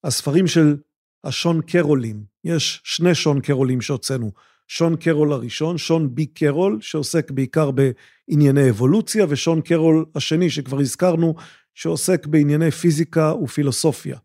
הספרים 0.03 0.47
של 0.47 0.77
השון 1.23 1.61
קרולים, 1.61 2.23
יש 2.43 2.81
שני 2.83 3.15
שון 3.15 3.41
קרולים 3.41 3.81
שהוצאנו, 3.81 4.31
שון 4.67 4.95
קרול 4.95 5.33
הראשון, 5.33 5.77
שון 5.77 6.15
בי 6.15 6.25
קרול, 6.25 6.77
שעוסק 6.81 7.31
בעיקר 7.31 7.71
בענייני 7.71 8.69
אבולוציה, 8.69 9.25
ושון 9.29 9.61
קרול 9.61 10.05
השני, 10.15 10.49
שכבר 10.49 10.79
הזכרנו, 10.79 11.35
שעוסק 11.75 12.25
בענייני 12.27 12.71
פיזיקה 12.71 13.33
ופילוסופיה. 13.33 14.17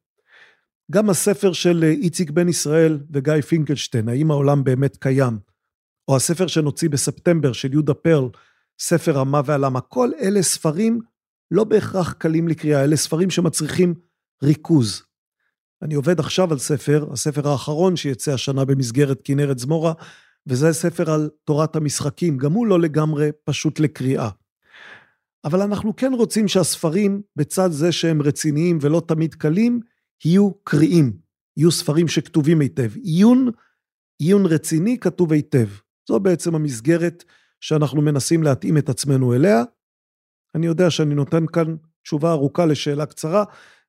גם 0.91 1.11
הספר 1.11 1.53
של 1.53 1.85
איציק 1.85 2.31
בן 2.31 2.49
ישראל 2.49 2.99
וגיא 3.13 3.41
פינקלשטיין, 3.41 4.09
האם 4.09 4.31
העולם 4.31 4.65
באמת 4.65 4.97
קיים, 4.97 5.39
או 6.09 6.17
הספר 6.17 6.47
שנוציא 6.47 6.89
בספטמבר 6.89 7.53
של 7.53 7.73
יהודה 7.73 7.95
פרל, 7.95 8.29
ספר 8.79 9.19
המה 9.19 9.41
והלמה, 9.45 9.81
כל 9.81 10.11
אלה 10.21 10.43
ספרים 10.43 11.01
לא 11.51 11.65
בהכרח 11.65 12.13
קלים 12.13 12.49
לקריאה, 12.49 12.85
אלה 12.85 12.97
ספרים 12.97 13.31
שמצריכים 13.31 13.95
ריכוז. 14.43 15.03
אני 15.83 15.95
עובד 15.95 16.21
עכשיו 16.21 16.53
על 16.53 16.59
ספר, 16.59 17.07
הספר 17.13 17.49
האחרון 17.49 17.97
שיצא 17.97 18.33
השנה 18.33 18.65
במסגרת 18.65 19.21
כנרת 19.25 19.59
זמורה, 19.59 19.93
וזה 20.47 20.73
ספר 20.73 21.11
על 21.11 21.31
תורת 21.45 21.77
המשחקים, 21.77 22.39
גם 22.39 22.53
הוא 22.53 22.67
לא 22.67 22.81
לגמרי 22.81 23.31
פשוט 23.45 23.81
לקריאה. 23.81 24.29
אבל 25.45 25.63
אנחנו 25.63 25.97
כן 25.97 26.13
רוצים 26.13 26.49
שהספרים, 26.49 27.23
בצד 27.37 27.71
זה 27.71 27.93
שהם 27.93 28.23
רציניים 28.23 28.79
ולא 28.81 29.03
תמיד 29.09 29.35
קלים, 29.35 29.81
יהיו 30.25 30.51
קריאים, 30.65 31.13
יהיו 31.57 31.71
ספרים 31.71 32.09
שכתובים 32.09 32.61
היטב. 32.61 32.97
עיון, 33.03 33.51
עיון 34.19 34.47
רציני 34.47 34.99
כתוב 34.99 35.33
היטב. 35.33 35.69
זו 36.09 36.21
בעצם 36.21 36.55
המסגרת 36.55 37.25
שאנחנו 37.61 38.03
מנסים 38.03 38.43
להתאים 38.43 38.79
את 38.79 38.89
עצמנו 38.89 39.35
אליה. 39.35 39.63
אני 40.55 40.67
יודע 40.67 40.91
שאני 40.91 41.15
נותן 41.15 41.47
כאן 41.47 41.77
תשובה 42.03 42.31
ארוכה 42.31 42.67
לשאלה 42.67 43.07
קצרה. 43.07 43.45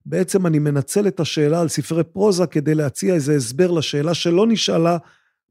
בעצם 0.06 0.48
אני 0.48 0.60
מנצל 0.60 1.08
את 1.08 1.20
השאלה 1.20 1.62
על 1.62 1.68
ספרי 1.68 2.04
פרוזה 2.04 2.48
כדי 2.48 2.76
להציע 2.76 3.14
איזה 3.14 3.36
הסבר 3.36 3.72
לשאלה 3.72 4.14
שלא 4.14 4.48
נשאלה, 4.48 4.98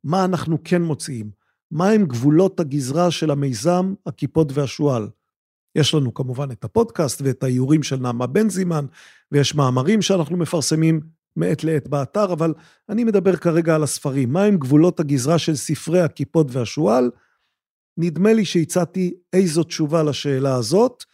מה 0.07 0.25
אנחנו 0.25 0.59
כן 0.65 0.83
מוציאים. 0.83 1.31
מהם 1.71 2.05
גבולות 2.05 2.61
הגזרה 2.61 3.11
של 3.11 3.31
המיזם, 3.31 3.95
הכיפות 4.07 4.53
והשועל. 4.53 5.09
יש 5.75 5.95
לנו 5.95 6.15
כמובן 6.15 6.51
את 6.51 6.65
הפודקאסט 6.65 7.23
ואת 7.25 7.43
האיורים 7.43 7.83
של 7.83 7.97
נעמה 7.97 8.27
בנזימן, 8.27 8.87
ויש 9.33 9.55
מאמרים 9.55 10.03
שאנחנו 10.03 10.37
מפרסמים 10.37 11.01
מעת 11.37 11.65
לעת 11.65 11.89
באתר, 11.89 12.33
אבל 12.33 12.55
אני 12.89 13.05
מדבר 13.05 13.37
כרגע 13.37 13.75
על 13.75 13.83
הספרים. 13.83 14.33
מהם 14.33 14.57
גבולות 14.57 15.01
הגזרה 15.01 15.39
של 15.39 15.57
ספרי 15.57 16.01
הכיפות 16.01 16.47
והשועל? 16.51 17.11
נדמה 17.97 18.33
לי 18.33 18.45
שהצעתי 18.45 19.15
איזו 19.33 19.63
תשובה 19.63 20.03
לשאלה 20.03 20.55
הזאת, 20.55 21.05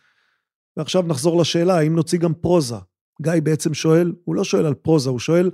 ועכשיו 0.77 1.03
נחזור 1.03 1.41
לשאלה, 1.41 1.79
האם 1.79 1.97
נוציא 1.97 2.19
גם 2.19 2.35
פרוזה? 2.35 2.77
גיא 3.23 3.33
בעצם 3.43 3.75
שואל, 3.75 4.13
הוא 4.25 4.35
לא 4.35 4.45
שואל 4.45 4.67
על 4.67 4.75
פרוזה, 4.75 5.11
הוא 5.11 5.19
שואל 5.19 5.51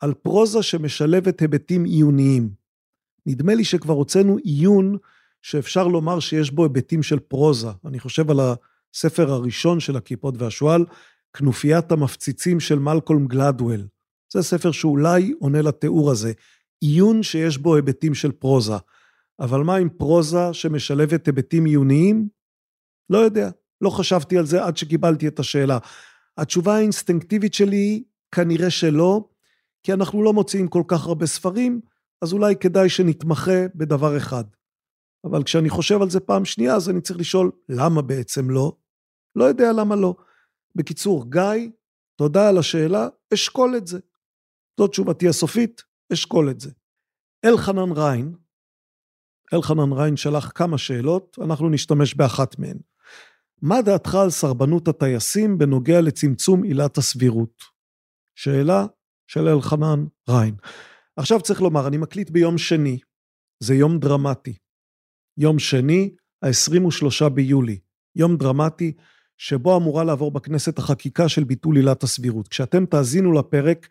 על 0.00 0.14
פרוזה 0.14 0.62
שמשלבת 0.62 1.40
היבטים 1.40 1.84
עיוניים. 1.84 2.61
נדמה 3.26 3.54
לי 3.54 3.64
שכבר 3.64 3.94
הוצאנו 3.94 4.36
עיון 4.36 4.96
שאפשר 5.42 5.88
לומר 5.88 6.20
שיש 6.20 6.50
בו 6.50 6.62
היבטים 6.62 7.02
של 7.02 7.18
פרוזה. 7.18 7.68
אני 7.84 7.98
חושב 7.98 8.30
על 8.30 8.40
הספר 8.94 9.32
הראשון 9.32 9.80
של 9.80 9.96
הכיפות 9.96 10.34
והשועל, 10.38 10.84
כנופיית 11.32 11.92
המפציצים 11.92 12.60
של 12.60 12.78
מלקולם 12.78 13.26
גלדוול. 13.26 13.86
זה 14.32 14.42
ספר 14.42 14.72
שאולי 14.72 15.32
עונה 15.40 15.62
לתיאור 15.62 16.10
הזה. 16.10 16.32
עיון 16.80 17.22
שיש 17.22 17.58
בו 17.58 17.76
היבטים 17.76 18.14
של 18.14 18.32
פרוזה. 18.32 18.76
אבל 19.40 19.60
מה 19.60 19.76
עם 19.76 19.88
פרוזה 19.88 20.52
שמשלבת 20.52 21.26
היבטים 21.26 21.64
עיוניים? 21.64 22.28
לא 23.10 23.18
יודע, 23.18 23.50
לא 23.80 23.90
חשבתי 23.90 24.38
על 24.38 24.46
זה 24.46 24.64
עד 24.64 24.76
שקיבלתי 24.76 25.28
את 25.28 25.38
השאלה. 25.38 25.78
התשובה 26.38 26.76
האינסטינקטיבית 26.76 27.54
שלי 27.54 27.76
היא 27.76 28.02
כנראה 28.32 28.70
שלא, 28.70 29.24
כי 29.82 29.92
אנחנו 29.92 30.22
לא 30.22 30.32
מוציאים 30.32 30.68
כל 30.68 30.82
כך 30.88 31.06
הרבה 31.06 31.26
ספרים, 31.26 31.80
אז 32.22 32.32
אולי 32.32 32.56
כדאי 32.56 32.88
שנתמחה 32.88 33.66
בדבר 33.74 34.16
אחד. 34.16 34.44
אבל 35.24 35.42
כשאני 35.42 35.70
חושב 35.70 36.02
על 36.02 36.10
זה 36.10 36.20
פעם 36.20 36.44
שנייה, 36.44 36.74
אז 36.76 36.90
אני 36.90 37.00
צריך 37.00 37.18
לשאול, 37.18 37.50
למה 37.68 38.02
בעצם 38.02 38.50
לא? 38.50 38.76
לא 39.36 39.44
יודע 39.44 39.72
למה 39.72 39.96
לא. 39.96 40.14
בקיצור, 40.74 41.30
גיא, 41.30 41.70
תודה 42.16 42.48
על 42.48 42.58
השאלה, 42.58 43.08
אשקול 43.34 43.76
את 43.76 43.86
זה. 43.86 43.98
זאת 44.80 44.90
תשובתי 44.90 45.28
הסופית, 45.28 45.82
אשקול 46.12 46.50
את 46.50 46.60
זה. 46.60 46.70
אלחנן 47.44 47.92
ריין, 47.92 48.34
אלחנן 49.54 49.92
ריין 49.92 50.16
שלח 50.16 50.52
כמה 50.54 50.78
שאלות, 50.78 51.38
אנחנו 51.42 51.68
נשתמש 51.68 52.14
באחת 52.14 52.58
מהן. 52.58 52.78
מה 53.62 53.82
דעתך 53.82 54.14
על 54.14 54.30
סרבנות 54.30 54.88
הטייסים 54.88 55.58
בנוגע 55.58 56.00
לצמצום 56.00 56.62
עילת 56.62 56.98
הסבירות? 56.98 57.62
שאלה 58.34 58.86
של 59.26 59.48
אלחנן 59.48 60.04
ריין. 60.28 60.54
עכשיו 61.16 61.40
צריך 61.40 61.62
לומר, 61.62 61.86
אני 61.86 61.96
מקליט 61.96 62.30
ביום 62.30 62.58
שני, 62.58 62.98
זה 63.60 63.74
יום 63.74 63.98
דרמטי. 63.98 64.54
יום 65.38 65.58
שני, 65.58 66.14
ה-23 66.42 67.28
ביולי, 67.28 67.78
יום 68.16 68.36
דרמטי, 68.36 68.92
שבו 69.38 69.76
אמורה 69.76 70.04
לעבור 70.04 70.30
בכנסת 70.30 70.78
החקיקה 70.78 71.28
של 71.28 71.44
ביטול 71.44 71.76
עילת 71.76 72.02
הסבירות. 72.02 72.48
כשאתם 72.48 72.86
תאזינו 72.86 73.32
לפרק, 73.32 73.88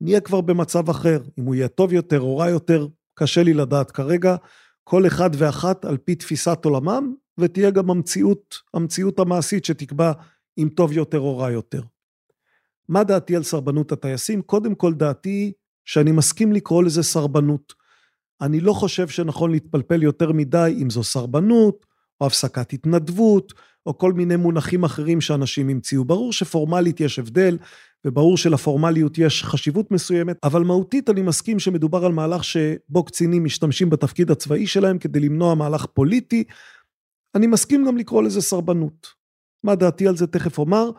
נהיה 0.00 0.20
כבר 0.20 0.40
במצב 0.40 0.90
אחר. 0.90 1.22
אם 1.38 1.44
הוא 1.44 1.54
יהיה 1.54 1.68
טוב 1.68 1.92
יותר 1.92 2.20
או 2.20 2.36
רע 2.36 2.48
יותר, 2.48 2.86
קשה 3.14 3.42
לי 3.42 3.54
לדעת 3.54 3.90
כרגע. 3.90 4.36
כל 4.84 5.06
אחד 5.06 5.30
ואחת 5.38 5.84
על 5.84 5.96
פי 5.96 6.14
תפיסת 6.14 6.64
עולמם, 6.64 7.14
ותהיה 7.38 7.70
גם 7.70 7.90
המציאות, 7.90 8.54
המציאות 8.74 9.18
המעשית 9.18 9.64
שתקבע 9.64 10.12
אם 10.58 10.68
טוב 10.76 10.92
יותר 10.92 11.20
או 11.20 11.38
רע 11.38 11.50
יותר. 11.50 11.82
מה 12.88 13.04
דעתי 13.04 13.36
על 13.36 13.42
סרבנות 13.42 13.92
הטייסים? 13.92 14.42
קודם 14.42 14.74
כל 14.74 14.94
דעתי 14.94 15.52
שאני 15.84 16.12
מסכים 16.12 16.52
לקרוא 16.52 16.82
לזה 16.82 17.02
סרבנות. 17.02 17.72
אני 18.40 18.60
לא 18.60 18.72
חושב 18.72 19.08
שנכון 19.08 19.50
להתפלפל 19.50 20.02
יותר 20.02 20.32
מדי 20.32 20.78
אם 20.82 20.90
זו 20.90 21.04
סרבנות, 21.04 21.86
או 22.20 22.26
הפסקת 22.26 22.72
התנדבות, 22.72 23.52
או 23.86 23.98
כל 23.98 24.12
מיני 24.12 24.36
מונחים 24.36 24.84
אחרים 24.84 25.20
שאנשים 25.20 25.68
המציאו. 25.68 26.04
ברור 26.04 26.32
שפורמלית 26.32 27.00
יש 27.00 27.18
הבדל, 27.18 27.58
וברור 28.04 28.36
שלפורמליות 28.36 29.18
יש 29.18 29.44
חשיבות 29.44 29.90
מסוימת, 29.90 30.36
אבל 30.42 30.62
מהותית 30.62 31.10
אני 31.10 31.22
מסכים 31.22 31.58
שמדובר 31.58 32.04
על 32.04 32.12
מהלך 32.12 32.44
שבו 32.44 33.04
קצינים 33.04 33.44
משתמשים 33.44 33.90
בתפקיד 33.90 34.30
הצבאי 34.30 34.66
שלהם 34.66 34.98
כדי 34.98 35.20
למנוע 35.20 35.54
מהלך 35.54 35.86
פוליטי. 35.86 36.44
אני 37.34 37.46
מסכים 37.46 37.86
גם 37.86 37.96
לקרוא 37.96 38.22
לזה 38.22 38.40
סרבנות. 38.40 39.06
מה 39.64 39.74
דעתי 39.74 40.08
על 40.08 40.16
זה 40.16 40.26
תכף 40.26 40.58
אומר, 40.58 40.90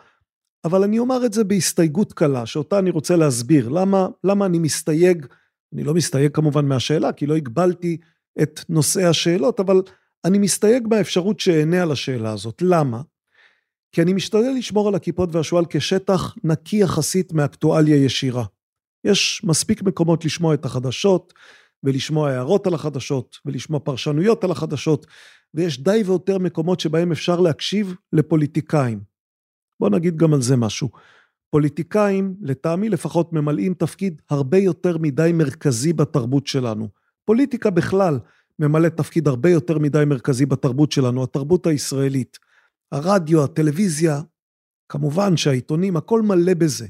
אבל 0.66 0.84
אני 0.84 1.00
אומר 1.00 1.26
את 1.26 1.34
זה 1.34 1.44
בהסתייגות 1.44 2.14
קלה, 2.14 2.46
שאותה 2.46 2.80
אני 2.80 2.90
רוצה 2.90 3.16
להסביר. 3.16 3.70
למה, 3.70 4.08
למה 4.24 4.46
אני 4.46 4.60
מסתייג, 4.60 5.26
אני 5.74 5.84
לא 5.84 5.94
מסתייג 5.94 6.32
כמובן 6.32 6.66
מהשאלה, 6.66 7.12
כי 7.14 7.26
לא 7.26 7.36
הגבלתי 7.36 7.98
את 8.42 8.60
נושאי 8.70 9.04
השאלות, 9.04 9.60
אבל 9.60 9.82
אני 10.26 10.38
מסתייג 10.38 10.88
מהאפשרות 10.88 11.40
שאענה 11.40 11.82
על 11.82 11.92
השאלה 11.92 12.32
הזאת. 12.32 12.62
למה? 12.62 13.02
כי 13.92 14.02
אני 14.02 14.14
משתדל 14.14 14.52
לשמור 14.58 14.88
על 14.88 14.96
הכיפות 14.96 15.36
והשועל 15.36 15.66
כשטח 15.70 16.36
נקי 16.44 16.78
יחסית 16.78 17.34
מאקטואליה 17.34 17.96
ישירה. 17.96 18.46
יש 19.04 19.42
מספיק 19.44 19.84
מקומות 19.84 20.26
לשמוע 20.26 20.54
את 20.54 20.66
החדשות, 20.66 21.34
ולשמוע 21.84 22.30
הערות 22.30 22.68
על 22.68 22.74
החדשות, 22.74 23.38
ולשמוע 23.46 23.80
פרשנויות 23.80 24.44
על 24.44 24.52
החדשות, 24.52 25.06
ויש 25.54 25.84
די 25.84 26.04
ויותר 26.06 26.38
מקומות 26.38 26.80
שבהם 26.80 27.12
אפשר 27.12 27.40
להקשיב 27.40 27.96
לפוליטיקאים. 28.14 29.15
בוא 29.80 29.90
נגיד 29.90 30.18
גם 30.18 30.34
על 30.34 30.42
זה 30.42 30.56
משהו. 30.56 30.90
פוליטיקאים, 31.50 32.36
לטעמי 32.42 32.90
לפחות, 32.90 33.34
ממלאים 33.34 33.74
תפקיד 33.74 34.22
הרבה 34.30 34.58
יותר 34.58 34.98
מדי 34.98 35.32
מרכזי 35.34 35.94
בתרבות 35.94 36.48
שלנו. 36.48 36.90
פוליטיקה 37.26 37.70
בכלל 37.70 38.20
ממלאת 38.60 38.98
תפקיד 38.98 39.28
הרבה 39.28 39.50
יותר 39.50 39.80
מדי 39.80 40.04
מרכזי 40.06 40.46
בתרבות 40.46 40.92
שלנו, 40.92 41.24
התרבות 41.24 41.68
הישראלית. 41.68 42.38
הרדיו, 42.92 43.44
הטלוויזיה, 43.44 44.22
כמובן 44.90 45.38
שהעיתונים, 45.38 45.98
הכל 45.98 46.22
מלא 46.22 46.54
בזה. 46.54 46.88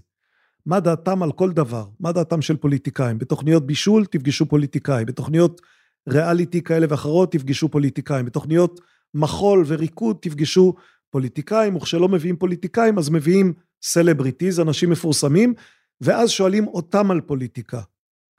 מה 0.66 0.80
דעתם 0.80 1.24
על 1.24 1.32
כל 1.32 1.52
דבר? 1.52 1.86
מה 2.00 2.12
דעתם 2.12 2.42
של 2.42 2.58
פוליטיקאים? 2.58 3.18
בתוכניות 3.18 3.66
בישול 3.66 4.06
תפגשו 4.06 4.46
פוליטיקאים, 4.46 5.06
בתוכניות 5.06 5.62
ריאליטי 6.10 6.62
כאלה 6.62 6.88
ואחרות 6.90 7.32
תפגשו 7.32 7.70
פוליטיקאים, 7.70 8.26
בתוכניות 8.26 8.82
מחול 9.14 9.64
וריקוד 9.68 10.18
תפגשו 10.22 10.74
פוליטיקאים, 11.16 11.76
וכשלא 11.76 12.08
מביאים 12.10 12.38
פוליטיקאים 12.38 12.98
אז 12.98 13.10
מביאים 13.10 13.54
סלבריטיז, 13.82 14.60
אנשים 14.60 14.90
מפורסמים, 14.90 15.54
ואז 16.02 16.30
שואלים 16.30 16.68
אותם 16.68 17.12
על 17.12 17.22
פוליטיקה. 17.22 17.82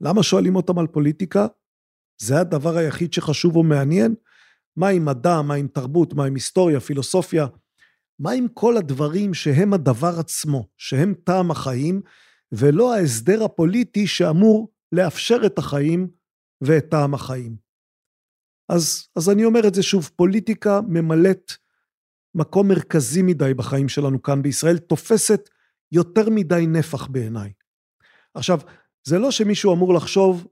למה 0.01 0.23
שואלים 0.23 0.57
אותם 0.57 0.79
על 0.79 0.87
פוליטיקה? 0.87 1.47
זה 2.23 2.41
הדבר 2.41 2.77
היחיד 2.77 3.13
שחשוב 3.13 3.57
ומעניין? 3.57 4.15
מה 4.77 4.89
עם 4.89 5.05
מדע, 5.05 5.43
מה 5.43 5.55
עם 5.55 5.69
תרבות, 5.69 6.15
מה 6.15 6.25
עם 6.25 6.35
היסטוריה, 6.35 6.81
פילוסופיה? 6.81 7.47
מה 8.19 8.31
עם 8.31 8.47
כל 8.49 8.77
הדברים 8.77 9.35
שהם 9.35 9.73
הדבר 9.73 10.19
עצמו, 10.19 10.69
שהם 10.77 11.15
טעם 11.25 11.51
החיים, 11.51 12.01
ולא 12.53 12.95
ההסדר 12.95 13.45
הפוליטי 13.45 14.07
שאמור 14.07 14.73
לאפשר 14.93 15.39
את 15.47 15.59
החיים 15.59 16.09
ואת 16.61 16.89
טעם 16.91 17.15
החיים. 17.15 17.57
אז, 18.69 19.09
אז 19.17 19.31
אני 19.31 19.45
אומר 19.45 19.69
את 19.69 19.75
זה 19.75 19.83
שוב, 19.83 20.11
פוליטיקה 20.17 20.81
ממלאת 20.89 21.53
מקום 22.37 22.69
מרכזי 22.69 23.23
מדי 23.23 23.55
בחיים 23.55 23.89
שלנו 23.89 24.23
כאן 24.23 24.43
בישראל, 24.43 24.79
תופסת 24.79 25.49
יותר 25.93 26.31
מדי 26.31 26.67
נפח 26.69 27.07
בעיניי. 27.07 27.53
עכשיו, 28.35 28.61
זה 29.05 29.19
לא 29.19 29.31
שמישהו 29.31 29.75
אמור 29.75 29.95
לחשוב 29.95 30.47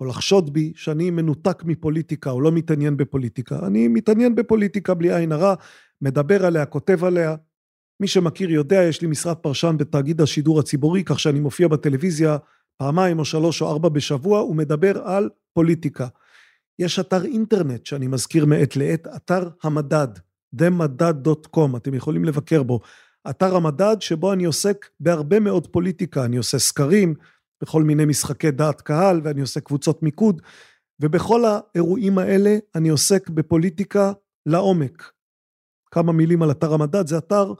או 0.00 0.04
לחשוד 0.04 0.52
בי 0.52 0.72
שאני 0.76 1.10
מנותק 1.10 1.62
מפוליטיקה 1.64 2.30
או 2.30 2.40
לא 2.40 2.52
מתעניין 2.52 2.96
בפוליטיקה. 2.96 3.66
אני 3.66 3.88
מתעניין 3.88 4.34
בפוליטיקה 4.34 4.94
בלי 4.94 5.14
עין 5.14 5.32
הרע, 5.32 5.54
מדבר 6.02 6.46
עליה, 6.46 6.66
כותב 6.66 7.04
עליה. 7.04 7.36
מי 8.00 8.08
שמכיר 8.08 8.50
יודע, 8.50 8.82
יש 8.82 9.02
לי 9.02 9.08
משרד 9.08 9.36
פרשן 9.36 9.76
בתאגיד 9.78 10.20
השידור 10.20 10.60
הציבורי, 10.60 11.04
כך 11.04 11.20
שאני 11.20 11.40
מופיע 11.40 11.68
בטלוויזיה 11.68 12.36
פעמיים 12.76 13.18
או 13.18 13.24
שלוש 13.24 13.62
או 13.62 13.70
ארבע 13.70 13.88
בשבוע, 13.88 14.44
ומדבר 14.44 14.98
על 14.98 15.28
פוליטיקה. 15.52 16.06
יש 16.78 16.98
אתר 16.98 17.24
אינטרנט 17.24 17.86
שאני 17.86 18.06
מזכיר 18.06 18.46
מעת 18.46 18.76
לעת, 18.76 19.06
אתר 19.16 19.48
המדד, 19.62 20.08
themדד.com, 20.58 21.76
אתם 21.76 21.94
יכולים 21.94 22.24
לבקר 22.24 22.62
בו. 22.62 22.80
אתר 23.30 23.56
המדד 23.56 23.96
שבו 24.00 24.32
אני 24.32 24.44
עוסק 24.44 24.86
בהרבה 25.00 25.40
מאוד 25.40 25.66
פוליטיקה, 25.66 26.24
אני 26.24 26.36
עושה 26.36 26.58
סקרים, 26.58 27.14
בכל 27.62 27.82
מיני 27.82 28.04
משחקי 28.04 28.50
דעת 28.50 28.80
קהל, 28.80 29.20
ואני 29.24 29.40
עושה 29.40 29.60
קבוצות 29.60 30.02
מיקוד, 30.02 30.42
ובכל 31.00 31.44
האירועים 31.44 32.18
האלה 32.18 32.58
אני 32.74 32.88
עוסק 32.88 33.28
בפוליטיקה 33.28 34.12
לעומק. 34.46 35.10
כמה 35.90 36.12
מילים 36.12 36.42
על 36.42 36.50
אתר 36.50 36.74
המדד, 36.74 37.06
זה 37.06 37.18
אתר, 37.18 37.52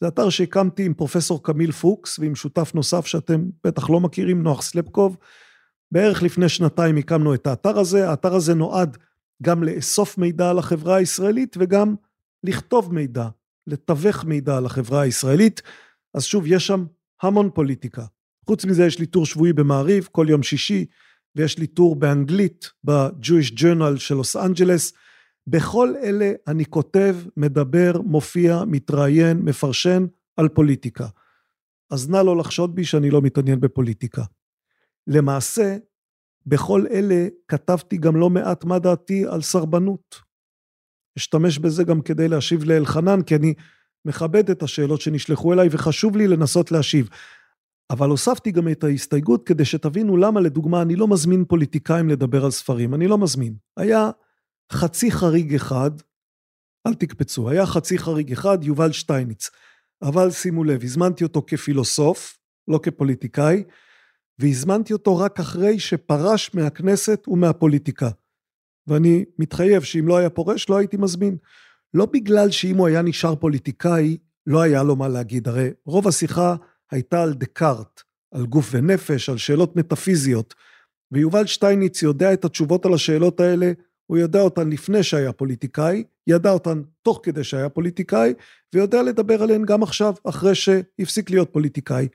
זה 0.00 0.08
אתר 0.08 0.30
שהקמתי 0.30 0.84
עם 0.84 0.94
פרופסור 0.94 1.42
קמיל 1.42 1.72
פוקס 1.72 2.18
ועם 2.18 2.34
שותף 2.34 2.72
נוסף 2.74 3.06
שאתם 3.06 3.44
בטח 3.64 3.90
לא 3.90 4.00
מכירים, 4.00 4.42
נוח 4.42 4.62
סלפקוב. 4.62 5.16
בערך 5.92 6.22
לפני 6.22 6.48
שנתיים 6.48 6.96
הקמנו 6.96 7.34
את 7.34 7.46
האתר 7.46 7.78
הזה, 7.78 8.10
האתר 8.10 8.34
הזה 8.34 8.54
נועד 8.54 8.98
גם 9.42 9.62
לאסוף 9.62 10.18
מידע 10.18 10.50
על 10.50 10.58
החברה 10.58 10.96
הישראלית 10.96 11.56
וגם 11.60 11.94
לכתוב 12.44 12.94
מידע, 12.94 13.28
לתווך 13.66 14.24
מידע 14.24 14.56
על 14.56 14.66
החברה 14.66 15.00
הישראלית. 15.00 15.62
אז 16.14 16.24
שוב, 16.24 16.44
יש 16.46 16.66
שם 16.66 16.84
המון 17.22 17.50
פוליטיקה. 17.54 18.04
חוץ 18.46 18.64
מזה 18.64 18.86
יש 18.86 18.98
לי 18.98 19.06
טור 19.06 19.26
שבועי 19.26 19.52
במעריב 19.52 20.08
כל 20.12 20.26
יום 20.28 20.42
שישי, 20.42 20.86
ויש 21.36 21.58
לי 21.58 21.66
טור 21.66 21.96
באנגלית 21.96 22.70
ב-Jewish 22.84 23.52
Journal 23.58 23.96
של 23.96 24.14
לוס 24.14 24.36
אנג'לס. 24.36 24.92
בכל 25.46 25.94
אלה 26.02 26.32
אני 26.46 26.64
כותב, 26.64 27.16
מדבר, 27.36 27.92
מופיע, 28.04 28.64
מתראיין, 28.66 29.38
מפרשן 29.38 30.06
על 30.36 30.48
פוליטיקה. 30.48 31.06
אז 31.90 32.10
נא 32.10 32.16
לא 32.16 32.36
לחשוד 32.36 32.74
בי 32.74 32.84
שאני 32.84 33.10
לא 33.10 33.22
מתעניין 33.22 33.60
בפוליטיקה. 33.60 34.22
למעשה, 35.06 35.76
בכל 36.46 36.86
אלה 36.90 37.28
כתבתי 37.48 37.96
גם 37.96 38.16
לא 38.16 38.30
מעט 38.30 38.64
מה 38.64 38.78
דעתי 38.78 39.26
על 39.26 39.42
סרבנות. 39.42 40.31
אשתמש 41.18 41.58
בזה 41.58 41.84
גם 41.84 42.00
כדי 42.00 42.28
להשיב 42.28 42.64
לאלחנן, 42.64 43.22
כי 43.22 43.36
אני 43.36 43.54
מכבד 44.04 44.50
את 44.50 44.62
השאלות 44.62 45.00
שנשלחו 45.00 45.52
אליי 45.52 45.68
וחשוב 45.70 46.16
לי 46.16 46.28
לנסות 46.28 46.72
להשיב. 46.72 47.08
אבל 47.90 48.08
הוספתי 48.08 48.50
גם 48.50 48.68
את 48.68 48.84
ההסתייגות 48.84 49.46
כדי 49.46 49.64
שתבינו 49.64 50.16
למה, 50.16 50.40
לדוגמה, 50.40 50.82
אני 50.82 50.96
לא 50.96 51.08
מזמין 51.08 51.44
פוליטיקאים 51.44 52.08
לדבר 52.08 52.44
על 52.44 52.50
ספרים. 52.50 52.94
אני 52.94 53.08
לא 53.08 53.18
מזמין. 53.18 53.54
היה 53.76 54.10
חצי 54.72 55.10
חריג 55.10 55.54
אחד, 55.54 55.90
אל 56.86 56.94
תקפצו, 56.94 57.50
היה 57.50 57.66
חצי 57.66 57.98
חריג 57.98 58.32
אחד, 58.32 58.58
יובל 58.64 58.92
שטייניץ. 58.92 59.50
אבל 60.02 60.30
שימו 60.30 60.64
לב, 60.64 60.84
הזמנתי 60.84 61.24
אותו 61.24 61.42
כפילוסוף, 61.46 62.38
לא 62.68 62.80
כפוליטיקאי, 62.82 63.64
והזמנתי 64.38 64.92
אותו 64.92 65.18
רק 65.18 65.40
אחרי 65.40 65.78
שפרש 65.78 66.54
מהכנסת 66.54 67.28
ומהפוליטיקה. 67.28 68.08
ואני 68.86 69.24
מתחייב 69.38 69.82
שאם 69.82 70.08
לא 70.08 70.16
היה 70.16 70.30
פורש, 70.30 70.68
לא 70.68 70.76
הייתי 70.76 70.96
מזמין. 70.96 71.36
לא 71.94 72.06
בגלל 72.06 72.50
שאם 72.50 72.76
הוא 72.76 72.86
היה 72.86 73.02
נשאר 73.02 73.34
פוליטיקאי, 73.36 74.16
לא 74.46 74.62
היה 74.62 74.82
לו 74.82 74.96
מה 74.96 75.08
להגיד. 75.08 75.48
הרי 75.48 75.70
רוב 75.86 76.08
השיחה 76.08 76.56
הייתה 76.90 77.22
על 77.22 77.34
דקארט, 77.34 78.00
על 78.34 78.46
גוף 78.46 78.68
ונפש, 78.72 79.28
על 79.28 79.38
שאלות 79.38 79.76
מטאפיזיות. 79.76 80.54
ויובל 81.12 81.46
שטייניץ 81.46 82.02
יודע 82.02 82.32
את 82.32 82.44
התשובות 82.44 82.86
על 82.86 82.94
השאלות 82.94 83.40
האלה, 83.40 83.72
הוא 84.06 84.18
יודע 84.18 84.40
אותן 84.40 84.70
לפני 84.70 85.02
שהיה 85.02 85.32
פוליטיקאי, 85.32 86.04
ידע 86.26 86.50
אותן 86.50 86.82
תוך 87.02 87.20
כדי 87.22 87.44
שהיה 87.44 87.68
פוליטיקאי, 87.68 88.34
ויודע 88.74 89.02
לדבר 89.02 89.42
עליהן 89.42 89.64
גם 89.64 89.82
עכשיו, 89.82 90.14
אחרי 90.24 90.54
שהפסיק 90.54 91.30
להיות 91.30 91.52
פוליטיקאי. 91.52 92.08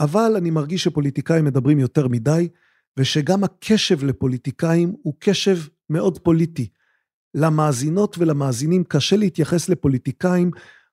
אבל 0.00 0.32
אני 0.36 0.50
מרגיש 0.50 0.84
שפוליטיקאים 0.84 1.44
מדברים 1.44 1.78
יותר 1.78 2.08
מדי, 2.08 2.48
ושגם 2.98 3.44
הקשב 3.44 4.04
לפוליטיקאים 4.04 4.94
הוא 5.02 5.14
קשב 5.18 5.56
מאוד 5.90 6.18
פוליטי. 6.18 6.68
למאזינות 7.34 8.18
ולמאזינים 8.18 8.84
קשה 8.84 9.16
להתייחס 9.16 9.68
לפוליטיקאים 9.68 10.50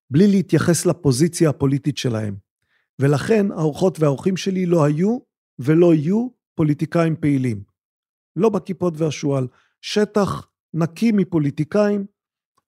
בלי 0.09 0.27
להתייחס 0.27 0.85
לפוזיציה 0.85 1.49
הפוליטית 1.49 1.97
שלהם. 1.97 2.35
ולכן 2.99 3.51
האורחות 3.51 3.99
והאורחים 3.99 4.37
שלי 4.37 4.65
לא 4.65 4.83
היו 4.83 5.17
ולא 5.59 5.93
יהיו 5.93 6.27
פוליטיקאים 6.55 7.15
פעילים. 7.15 7.63
לא 8.35 8.49
בכיפות 8.49 8.93
והשועל. 8.97 9.47
שטח 9.81 10.47
נקי 10.73 11.11
מפוליטיקאים. 11.11 12.05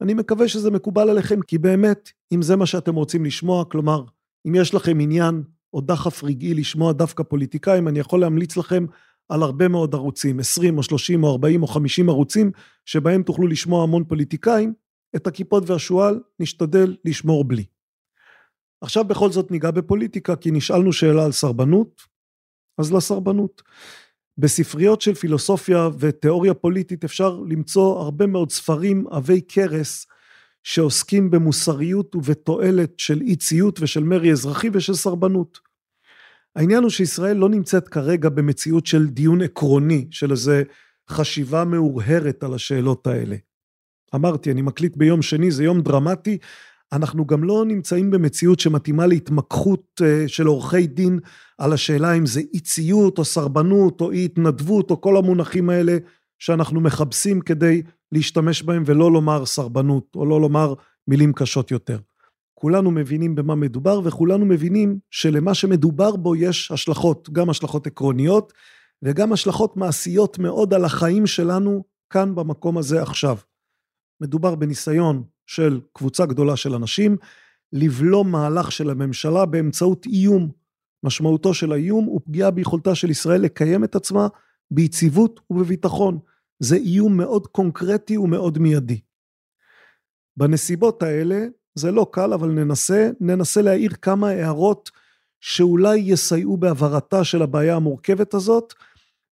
אני 0.02 0.14
מקווה 0.14 0.48
שזה 0.48 0.72
מקובל 0.72 1.10
עליכם, 1.10 1.42
כי 1.42 1.58
באמת, 1.58 2.12
אם 2.32 2.42
זה 2.42 2.56
מה 2.56 2.66
שאתם 2.66 2.96
רוצים 2.96 3.26
לשמוע, 3.26 3.66
כלומר, 3.66 4.04
אם 4.48 4.56
יש 4.56 4.74
לכם 4.74 5.00
עניין 5.00 5.44
או 5.74 5.82
דחף 5.82 6.24
רגעי 6.24 6.54
לשמוע 6.54 6.94
דווקא 6.94 7.24
פוליטיקאים, 7.24 7.88
אני 7.88 8.00
יכול 8.00 8.22
להמליץ 8.22 8.58
לכם 8.58 8.86
על 9.30 9.44
הרבה 9.44 9.68
מאוד 9.68 9.96
ערוצים, 9.96 10.40
20 10.40 10.78
או 10.78 10.84
30 10.84 11.24
או 11.24 11.32
40 11.32 11.62
או 11.62 11.68
50 11.68 12.10
ערוצים, 12.10 12.52
שבהם 12.86 13.24
תוכלו 13.24 13.48
לשמוע 13.48 13.84
המון 13.84 14.04
פוליטיקאים. 14.04 14.74
את 15.16 15.28
הכיפות 15.28 15.70
והשועל 15.70 16.20
נשתדל 16.40 16.96
לשמור 17.06 17.44
בלי. 17.44 17.66
עכשיו 18.82 19.06
בכל 19.06 19.32
זאת 19.32 19.52
ניגע 19.52 19.72
בפוליטיקה, 19.72 20.36
כי 20.36 20.52
נשאלנו 20.52 20.94
שאלה 20.94 21.26
על 21.26 21.32
סרבנות, 21.32 22.02
אז 22.78 22.94
לסרבנות. 22.94 23.62
בספריות 24.38 25.02
של 25.02 25.14
פילוסופיה 25.14 25.90
ותיאוריה 26.00 26.54
פוליטית 26.54 27.04
אפשר 27.04 27.40
למצוא 27.50 28.00
הרבה 28.00 28.28
מאוד 28.28 28.52
ספרים 28.52 29.08
עבי 29.12 29.42
כרס 29.48 30.08
שעוסקים 30.64 31.32
במוסריות 31.32 32.16
ובתועלת 32.16 33.00
של 33.00 33.22
אי 33.22 33.36
ציות 33.36 33.80
ושל 33.82 34.04
מרי 34.04 34.32
אזרחי 34.32 34.70
ושל 34.74 34.94
סרבנות. 34.94 35.69
העניין 36.56 36.84
הוא 36.84 36.90
שישראל 36.90 37.38
לא 37.38 37.50
נמצאת 37.50 37.88
כרגע 37.88 38.30
במציאות 38.30 38.86
של 38.86 39.08
דיון 39.08 39.42
עקרוני, 39.42 40.08
של 40.12 40.32
איזה 40.32 40.64
חשיבה 41.10 41.66
מאורהרת 41.66 42.44
על 42.44 42.54
השאלות 42.54 43.08
האלה. 43.08 43.36
אמרתי, 44.16 44.52
אני 44.52 44.62
מקליט 44.62 44.98
ביום 44.98 45.22
שני, 45.22 45.52
זה 45.52 45.64
יום 45.64 45.82
דרמטי. 45.82 46.38
אנחנו 46.94 47.26
גם 47.26 47.44
לא 47.44 47.66
נמצאים 47.66 48.12
במציאות 48.12 48.60
שמתאימה 48.60 49.08
להתמקחות 49.08 50.02
אה, 50.04 50.28
של 50.28 50.46
עורכי 50.46 50.88
דין 50.88 51.20
על 51.58 51.74
השאלה 51.74 52.14
אם 52.14 52.26
זה 52.26 52.42
אי 52.54 52.60
ציות 52.60 53.18
או 53.18 53.26
סרבנות 53.26 54.02
או 54.02 54.12
אי 54.12 54.26
התנדבות 54.26 54.92
או 54.92 55.02
כל 55.02 55.18
המונחים 55.18 55.70
האלה 55.70 55.98
שאנחנו 56.40 56.82
מכבסים 56.82 57.42
כדי 57.42 57.82
להשתמש 58.12 58.64
בהם 58.64 58.84
ולא 58.86 59.12
לומר 59.12 59.46
סרבנות 59.46 60.08
או 60.16 60.26
לא 60.26 60.42
לומר 60.42 60.74
מילים 61.08 61.34
קשות 61.34 61.72
יותר. 61.72 61.98
כולנו 62.60 62.92
מבינים 62.92 63.36
במה 63.36 63.56
מדובר 63.56 64.02
וכולנו 64.04 64.46
מבינים 64.46 65.00
שלמה 65.12 65.54
שמדובר 65.54 66.16
בו 66.16 66.36
יש 66.36 66.72
השלכות, 66.72 67.30
גם 67.30 67.50
השלכות 67.50 67.88
עקרוניות 67.88 68.54
וגם 69.04 69.34
השלכות 69.34 69.78
מעשיות 69.78 70.40
מאוד 70.40 70.74
על 70.74 70.86
החיים 70.86 71.28
שלנו 71.28 71.84
כאן 72.10 72.36
במקום 72.36 72.78
הזה 72.78 73.02
עכשיו. 73.02 73.38
מדובר 74.22 74.56
בניסיון 74.56 75.24
של 75.48 75.82
קבוצה 75.94 76.26
גדולה 76.26 76.56
של 76.56 76.76
אנשים 76.76 77.18
לבלום 77.74 78.32
מהלך 78.32 78.72
של 78.72 78.90
הממשלה 78.90 79.46
באמצעות 79.46 80.06
איום. 80.06 80.52
משמעותו 81.04 81.54
של 81.54 81.72
האיום 81.72 82.06
הוא 82.06 82.22
פגיעה 82.26 82.52
ביכולתה 82.52 82.96
של 82.96 83.10
ישראל 83.10 83.42
לקיים 83.42 83.84
את 83.84 83.96
עצמה 83.96 84.28
ביציבות 84.72 85.40
ובביטחון. 85.50 86.20
זה 86.60 86.76
איום 86.76 87.18
מאוד 87.18 87.48
קונקרטי 87.48 88.18
ומאוד 88.18 88.58
מיידי. 88.58 89.02
בנסיבות 90.38 91.04
האלה 91.04 91.46
זה 91.80 91.92
לא 91.92 92.08
קל 92.12 92.34
אבל 92.34 92.50
ננסה, 92.50 93.10
ננסה 93.20 93.62
להעיר 93.62 93.92
כמה 94.02 94.30
הערות 94.30 94.90
שאולי 95.42 95.98
יסייעו 95.98 96.58
בהבהרתה 96.58 97.24
של 97.24 97.42
הבעיה 97.42 97.76
המורכבת 97.76 98.34
הזאת 98.34 98.74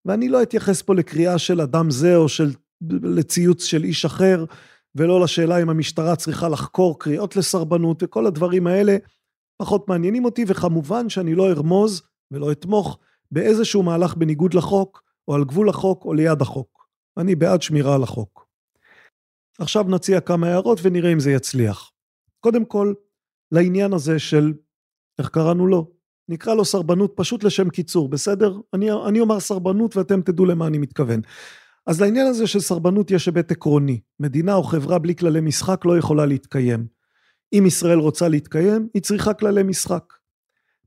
ואני 0.05 0.29
לא 0.29 0.43
אתייחס 0.43 0.81
פה 0.81 0.95
לקריאה 0.95 1.37
של 1.37 1.61
אדם 1.61 1.91
זה 1.91 2.15
או 2.15 2.29
של 2.29 2.51
לציוץ 2.91 3.63
של 3.63 3.83
איש 3.83 4.05
אחר 4.05 4.45
ולא 4.95 5.21
לשאלה 5.21 5.61
אם 5.61 5.69
המשטרה 5.69 6.15
צריכה 6.15 6.49
לחקור 6.49 6.99
קריאות 6.99 7.35
לסרבנות 7.35 8.03
וכל 8.03 8.25
הדברים 8.25 8.67
האלה 8.67 8.97
פחות 9.57 9.87
מעניינים 9.87 10.25
אותי 10.25 10.45
וכמובן 10.47 11.09
שאני 11.09 11.35
לא 11.35 11.49
ארמוז 11.49 12.01
ולא 12.31 12.51
אתמוך 12.51 12.99
באיזשהו 13.31 13.83
מהלך 13.83 14.15
בניגוד 14.15 14.53
לחוק 14.53 15.03
או 15.27 15.35
על 15.35 15.43
גבול 15.43 15.69
החוק 15.69 16.05
או 16.05 16.13
ליד 16.13 16.41
החוק. 16.41 16.87
אני 17.17 17.35
בעד 17.35 17.61
שמירה 17.61 17.95
על 17.95 18.03
החוק. 18.03 18.47
עכשיו 19.59 19.83
נציע 19.83 20.19
כמה 20.19 20.47
הערות 20.47 20.79
ונראה 20.81 21.13
אם 21.13 21.19
זה 21.19 21.31
יצליח. 21.31 21.91
קודם 22.47 22.65
כל, 22.65 22.93
לעניין 23.51 23.93
הזה 23.93 24.19
של, 24.19 24.53
איך 25.19 25.29
קראנו 25.29 25.67
לו? 25.67 25.91
נקרא 26.29 26.53
לו 26.53 26.65
סרבנות 26.65 27.13
פשוט 27.15 27.43
לשם 27.43 27.69
קיצור, 27.69 28.09
בסדר? 28.09 28.59
אני, 28.73 28.91
אני 29.07 29.19
אומר 29.19 29.39
סרבנות 29.39 29.97
ואתם 29.97 30.21
תדעו 30.21 30.45
למה 30.45 30.67
אני 30.67 30.77
מתכוון. 30.77 31.21
אז 31.85 32.01
לעניין 32.01 32.27
הזה 32.27 32.47
של 32.47 32.59
סרבנות 32.59 33.11
יש 33.11 33.25
היבט 33.25 33.51
עקרוני. 33.51 33.99
מדינה 34.19 34.55
או 34.55 34.63
חברה 34.63 34.99
בלי 34.99 35.15
כללי 35.15 35.41
משחק 35.41 35.85
לא 35.85 35.97
יכולה 35.97 36.25
להתקיים. 36.25 36.87
אם 37.53 37.63
ישראל 37.67 37.97
רוצה 37.97 38.27
להתקיים, 38.27 38.87
היא 38.93 39.01
צריכה 39.01 39.33
כללי 39.33 39.63
משחק. 39.63 40.13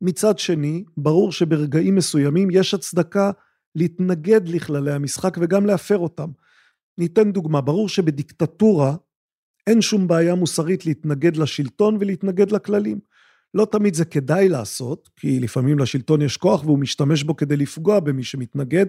מצד 0.01 0.39
שני, 0.39 0.85
ברור 0.97 1.33
שברגעים 1.33 1.95
מסוימים 1.95 2.49
יש 2.51 2.75
הצדקה 2.75 3.31
להתנגד 3.75 4.49
לכללי 4.49 4.93
המשחק 4.93 5.37
וגם 5.41 5.67
להפר 5.67 5.99
אותם. 5.99 6.29
ניתן 6.99 7.33
דוגמה, 7.33 7.61
ברור 7.61 7.89
שבדיקטטורה 7.89 8.97
אין 9.67 9.81
שום 9.81 10.09
בעיה 10.09 10.35
מוסרית 10.35 10.87
להתנגד 10.87 11.37
לשלטון 11.37 11.97
ולהתנגד 12.01 12.53
לכללים. 12.53 12.99
לא 13.55 13.65
תמיד 13.65 13.95
זה 13.95 14.05
כדאי 14.05 14.49
לעשות, 14.49 15.09
כי 15.17 15.41
לפעמים 15.41 15.79
לשלטון 15.79 16.23
יש 16.23 16.37
כוח 16.37 16.65
והוא 16.65 16.79
משתמש 16.79 17.23
בו 17.23 17.37
כדי 17.37 17.57
לפגוע 17.57 18.01
במי 18.01 18.23
שמתנגד, 18.23 18.87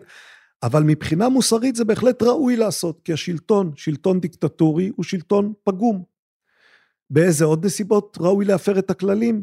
אבל 0.63 0.83
מבחינה 0.83 1.29
מוסרית 1.29 1.75
זה 1.75 1.85
בהחלט 1.85 2.23
ראוי 2.23 2.55
לעשות, 2.55 3.01
כי 3.03 3.13
השלטון, 3.13 3.71
שלטון 3.75 4.19
דיקטטורי, 4.19 4.91
הוא 4.95 5.03
שלטון 5.03 5.53
פגום. 5.63 6.03
באיזה 7.09 7.45
עוד 7.45 7.65
נסיבות 7.65 8.17
ראוי 8.21 8.45
להפר 8.45 8.79
את 8.79 8.89
הכללים? 8.91 9.41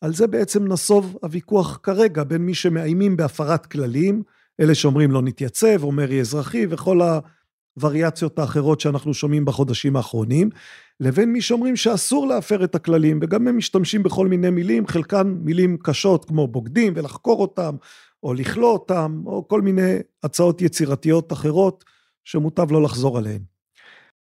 על 0.00 0.14
זה 0.14 0.26
בעצם 0.26 0.66
נסוב 0.66 1.18
הוויכוח 1.22 1.78
כרגע 1.82 2.24
בין 2.24 2.42
מי 2.42 2.54
שמאיימים 2.54 3.16
בהפרת 3.16 3.66
כללים, 3.66 4.22
אלה 4.60 4.74
שאומרים 4.74 5.10
לא 5.10 5.22
נתייצב, 5.22 5.82
או 5.82 5.92
מרי 5.92 6.20
אזרחי, 6.20 6.66
וכל 6.70 7.00
הווריאציות 7.74 8.38
האחרות 8.38 8.80
שאנחנו 8.80 9.14
שומעים 9.14 9.44
בחודשים 9.44 9.96
האחרונים, 9.96 10.50
לבין 11.00 11.32
מי 11.32 11.40
שאומרים 11.40 11.76
שאסור 11.76 12.26
להפר 12.26 12.64
את 12.64 12.74
הכללים, 12.74 13.18
וגם 13.22 13.48
הם 13.48 13.56
משתמשים 13.56 14.02
בכל 14.02 14.28
מיני 14.28 14.50
מילים, 14.50 14.86
חלקן 14.86 15.26
מילים 15.40 15.76
קשות 15.82 16.24
כמו 16.24 16.48
בוגדים 16.48 16.92
ולחקור 16.96 17.40
אותם, 17.40 17.76
או 18.22 18.34
לכלוא 18.34 18.72
אותם, 18.72 19.22
או 19.26 19.48
כל 19.48 19.60
מיני 19.60 19.96
הצעות 20.22 20.62
יצירתיות 20.62 21.32
אחרות 21.32 21.84
שמוטב 22.24 22.72
לא 22.72 22.82
לחזור 22.82 23.18
עליהן. 23.18 23.42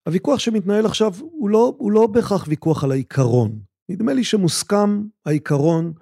הוויכוח 0.07 0.39
שמתנהל 0.39 0.87
עכשיו 0.87 1.13
הוא 1.21 1.51
לא, 1.51 1.75
הוא 1.79 1.93
לא 1.93 2.07
בהכרח 2.07 2.45
ויכוח 2.49 2.85
על 2.85 2.93
העיקרון. 2.93 3.59
נדמה 3.89 4.13
לי 4.13 4.25
שמוסכם 4.25 5.03
העיקרון 5.27 5.93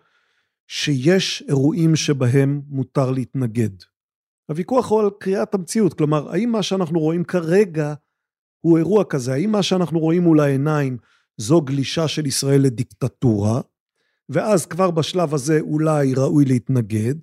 שיש 0.69 1.45
אירועים 1.49 1.97
שבהם 1.97 2.61
מותר 2.69 3.11
להתנגד. 3.11 3.71
הוויכוח 4.49 4.91
הוא 4.91 5.01
על 5.01 5.11
קריאת 5.19 5.55
המציאות, 5.55 5.95
כלומר, 5.95 6.31
האם 6.31 6.53
מה 6.53 6.63
שאנחנו 6.63 7.01
רואים 7.01 7.25
כרגע 7.25 7.95
הוא 8.61 8.79
אירוע 8.79 9.05
כזה, 9.05 9.33
האם 9.33 9.53
מה 9.53 9.63
שאנחנו 9.63 9.99
רואים 9.99 10.23
מול 10.23 10.41
העיניים 10.41 10.97
זו 11.37 11.61
גלישה 11.61 12.09
של 12.09 12.27
ישראל 12.27 12.61
לדיקטטורה, 12.61 13.61
ואז 14.29 14.67
כבר 14.67 14.91
בשלב 14.91 15.35
הזה 15.35 15.61
אולי 15.61 16.15
ראוי 16.15 16.45
להתנגד, 16.45 17.15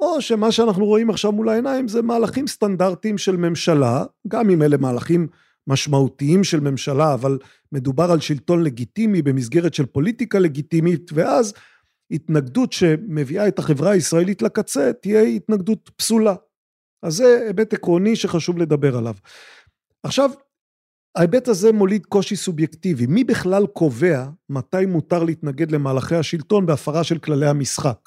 או 0.00 0.20
שמה 0.20 0.52
שאנחנו 0.52 0.86
רואים 0.86 1.10
עכשיו 1.10 1.32
מול 1.32 1.48
העיניים 1.48 1.88
זה 1.88 2.02
מהלכים 2.02 2.46
סטנדרטיים 2.46 3.18
של 3.18 3.36
ממשלה, 3.36 4.04
גם 4.28 4.50
אם 4.50 4.62
אלה 4.62 4.76
מהלכים 4.76 5.28
משמעותיים 5.66 6.44
של 6.44 6.60
ממשלה, 6.60 7.14
אבל 7.14 7.38
מדובר 7.72 8.10
על 8.10 8.20
שלטון 8.20 8.62
לגיטימי 8.62 9.22
במסגרת 9.22 9.74
של 9.74 9.86
פוליטיקה 9.86 10.38
לגיטימית, 10.38 11.10
ואז 11.14 11.54
התנגדות 12.10 12.72
שמביאה 12.72 13.48
את 13.48 13.58
החברה 13.58 13.90
הישראלית 13.90 14.42
לקצה 14.42 14.92
תהיה 14.92 15.22
התנגדות 15.22 15.90
פסולה. 15.96 16.34
אז 17.02 17.14
זה 17.14 17.42
היבט 17.46 17.74
עקרוני 17.74 18.16
שחשוב 18.16 18.58
לדבר 18.58 18.96
עליו. 18.96 19.14
עכשיו, 20.02 20.30
ההיבט 21.16 21.48
הזה 21.48 21.72
מוליד 21.72 22.06
קושי 22.06 22.36
סובייקטיבי. 22.36 23.06
מי 23.06 23.24
בכלל 23.24 23.66
קובע 23.66 24.26
מתי 24.48 24.86
מותר 24.86 25.24
להתנגד 25.24 25.70
למהלכי 25.70 26.16
השלטון 26.16 26.66
בהפרה 26.66 27.04
של 27.04 27.18
כללי 27.18 27.48
המשחק? 27.48 27.98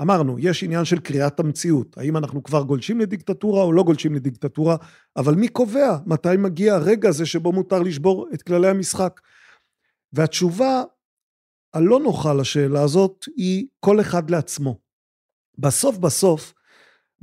אמרנו, 0.00 0.38
יש 0.38 0.62
עניין 0.62 0.84
של 0.84 1.00
קריאת 1.00 1.40
המציאות, 1.40 1.98
האם 1.98 2.16
אנחנו 2.16 2.42
כבר 2.42 2.62
גולשים 2.62 3.00
לדיקטטורה 3.00 3.62
או 3.62 3.72
לא 3.72 3.82
גולשים 3.82 4.14
לדיקטטורה, 4.14 4.76
אבל 5.16 5.34
מי 5.34 5.48
קובע 5.48 5.98
מתי 6.06 6.36
מגיע 6.38 6.74
הרגע 6.74 7.08
הזה 7.08 7.26
שבו 7.26 7.52
מותר 7.52 7.82
לשבור 7.82 8.28
את 8.34 8.42
כללי 8.42 8.68
המשחק? 8.68 9.20
והתשובה 10.12 10.82
הלא 11.74 12.00
נוחה 12.00 12.34
לשאלה 12.34 12.82
הזאת 12.82 13.24
היא 13.36 13.66
כל 13.80 14.00
אחד 14.00 14.30
לעצמו. 14.30 14.78
בסוף 15.58 15.98
בסוף, 15.98 16.54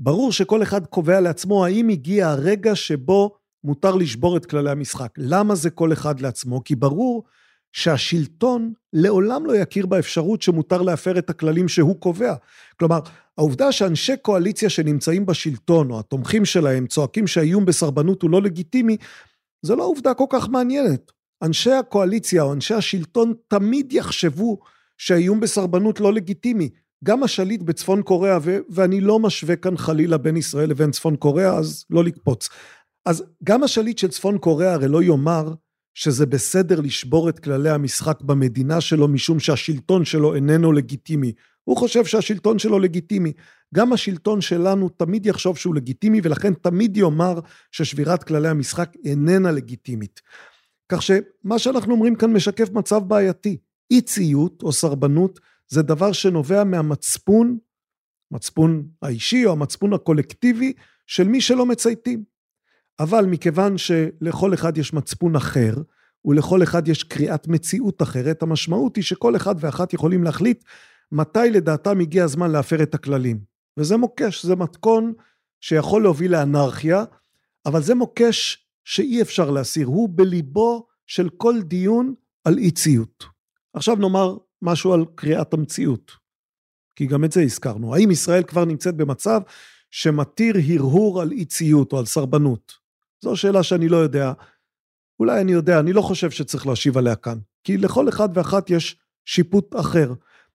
ברור 0.01 0.31
שכל 0.31 0.63
אחד 0.63 0.85
קובע 0.85 1.19
לעצמו 1.19 1.65
האם 1.65 1.89
הגיע 1.89 2.29
הרגע 2.29 2.75
שבו 2.75 3.35
מותר 3.63 3.95
לשבור 3.95 4.37
את 4.37 4.45
כללי 4.45 4.71
המשחק. 4.71 5.13
למה 5.17 5.55
זה 5.55 5.69
כל 5.69 5.93
אחד 5.93 6.19
לעצמו? 6.19 6.63
כי 6.63 6.75
ברור 6.75 7.23
שהשלטון 7.71 8.73
לעולם 8.93 9.45
לא 9.45 9.55
יכיר 9.55 9.85
באפשרות 9.85 10.41
שמותר 10.41 10.81
להפר 10.81 11.19
את 11.19 11.29
הכללים 11.29 11.67
שהוא 11.67 11.95
קובע. 11.99 12.35
כלומר, 12.79 12.99
העובדה 13.37 13.71
שאנשי 13.71 14.17
קואליציה 14.21 14.69
שנמצאים 14.69 15.25
בשלטון, 15.25 15.91
או 15.91 15.99
התומכים 15.99 16.45
שלהם, 16.45 16.87
צועקים 16.87 17.27
שהאיום 17.27 17.65
בסרבנות 17.65 18.21
הוא 18.21 18.29
לא 18.29 18.41
לגיטימי, 18.41 18.97
זו 19.61 19.75
לא 19.75 19.83
עובדה 19.83 20.13
כל 20.13 20.25
כך 20.29 20.49
מעניינת. 20.49 21.11
אנשי 21.41 21.71
הקואליציה 21.71 22.43
או 22.43 22.53
אנשי 22.53 22.73
השלטון 22.73 23.33
תמיד 23.47 23.93
יחשבו 23.93 24.59
שהאיום 24.97 25.39
בסרבנות 25.39 25.99
לא 25.99 26.13
לגיטימי. 26.13 26.69
גם 27.03 27.23
השליט 27.23 27.61
בצפון 27.61 28.01
קוריאה, 28.01 28.37
ו- 28.41 28.57
ואני 28.69 29.01
לא 29.01 29.19
משווה 29.19 29.55
כאן 29.55 29.77
חלילה 29.77 30.17
בין 30.17 30.37
ישראל 30.37 30.69
לבין 30.69 30.91
צפון 30.91 31.15
קוריאה, 31.15 31.57
אז 31.57 31.85
לא 31.89 32.03
לקפוץ. 32.03 32.49
אז 33.05 33.23
גם 33.43 33.63
השליט 33.63 33.97
של 33.97 34.07
צפון 34.07 34.37
קוריאה 34.37 34.73
הרי 34.73 34.87
לא 34.87 35.03
יאמר 35.03 35.53
שזה 35.93 36.25
בסדר 36.25 36.79
לשבור 36.81 37.29
את 37.29 37.39
כללי 37.39 37.69
המשחק 37.69 38.21
במדינה 38.21 38.81
שלו 38.81 39.07
משום 39.07 39.39
שהשלטון 39.39 40.05
שלו 40.05 40.35
איננו 40.35 40.71
לגיטימי. 40.71 41.33
הוא 41.63 41.77
חושב 41.77 42.05
שהשלטון 42.05 42.59
שלו 42.59 42.79
לגיטימי. 42.79 43.33
גם 43.75 43.93
השלטון 43.93 44.41
שלנו 44.41 44.89
תמיד 44.89 45.25
יחשוב 45.25 45.57
שהוא 45.57 45.75
לגיטימי 45.75 46.19
ולכן 46.23 46.53
תמיד 46.53 46.97
יאמר 46.97 47.39
ששבירת 47.71 48.23
כללי 48.23 48.47
המשחק 48.49 48.93
איננה 49.05 49.51
לגיטימית. 49.51 50.21
כך 50.91 51.01
שמה 51.01 51.59
שאנחנו 51.59 51.93
אומרים 51.93 52.15
כאן 52.15 52.33
משקף 52.33 52.69
מצב 52.71 53.01
בעייתי. 53.07 53.57
אי 53.91 54.01
ציות 54.01 54.63
או 54.63 54.71
סרבנות 54.71 55.39
זה 55.69 55.81
דבר 55.81 56.11
שנובע 56.11 56.63
מהמצפון, 56.63 57.57
מצפון 58.31 58.87
האישי 59.01 59.45
או 59.45 59.51
המצפון 59.51 59.93
הקולקטיבי 59.93 60.73
של 61.07 61.27
מי 61.27 61.41
שלא 61.41 61.65
מצייתים. 61.65 62.23
אבל 62.99 63.25
מכיוון 63.25 63.77
שלכל 63.77 64.53
אחד 64.53 64.77
יש 64.77 64.93
מצפון 64.93 65.35
אחר, 65.35 65.73
ולכל 66.25 66.63
אחד 66.63 66.87
יש 66.87 67.03
קריאת 67.03 67.47
מציאות 67.47 68.01
אחרת, 68.01 68.43
המשמעות 68.43 68.95
היא 68.95 69.03
שכל 69.03 69.35
אחד 69.35 69.55
ואחת 69.59 69.93
יכולים 69.93 70.23
להחליט 70.23 70.63
מתי 71.11 71.49
לדעתם 71.51 71.99
הגיע 71.99 72.23
הזמן 72.23 72.51
להפר 72.51 72.83
את 72.83 72.95
הכללים. 72.95 73.39
וזה 73.77 73.97
מוקש, 73.97 74.45
זה 74.45 74.55
מתכון 74.55 75.13
שיכול 75.61 76.03
להוביל 76.03 76.31
לאנרכיה, 76.31 77.03
אבל 77.65 77.81
זה 77.81 77.95
מוקש 77.95 78.65
שאי 78.83 79.21
אפשר 79.21 79.51
להסיר, 79.51 79.87
הוא 79.87 80.09
בליבו 80.15 80.87
של 81.07 81.29
כל 81.29 81.61
דיון 81.61 82.13
על 82.43 82.57
אי 82.57 82.71
ציות. 82.71 83.25
עכשיו 83.73 83.95
נאמר 83.95 84.37
משהו 84.61 84.93
על 84.93 85.05
קריאת 85.15 85.53
המציאות, 85.53 86.11
כי 86.95 87.05
גם 87.05 87.23
את 87.23 87.31
זה 87.31 87.41
הזכרנו. 87.41 87.95
האם 87.95 88.11
ישראל 88.11 88.43
כבר 88.43 88.65
נמצאת 88.65 88.95
במצב 88.95 89.41
שמתיר 89.91 90.55
הרהור 90.69 91.21
על 91.21 91.31
אי 91.31 91.45
ציות 91.45 91.93
או 91.93 91.99
על 91.99 92.05
סרבנות? 92.05 92.73
זו 93.21 93.35
שאלה 93.35 93.63
שאני 93.63 93.89
לא 93.89 93.97
יודע. 93.97 94.33
אולי 95.19 95.41
אני 95.41 95.51
יודע, 95.51 95.79
אני 95.79 95.93
לא 95.93 96.01
חושב 96.01 96.31
שצריך 96.31 96.67
להשיב 96.67 96.97
עליה 96.97 97.15
כאן, 97.15 97.37
כי 97.63 97.77
לכל 97.77 98.09
אחד 98.09 98.29
ואחת 98.33 98.69
יש 98.69 98.95
שיפוט 99.25 99.75
אחר. 99.75 100.13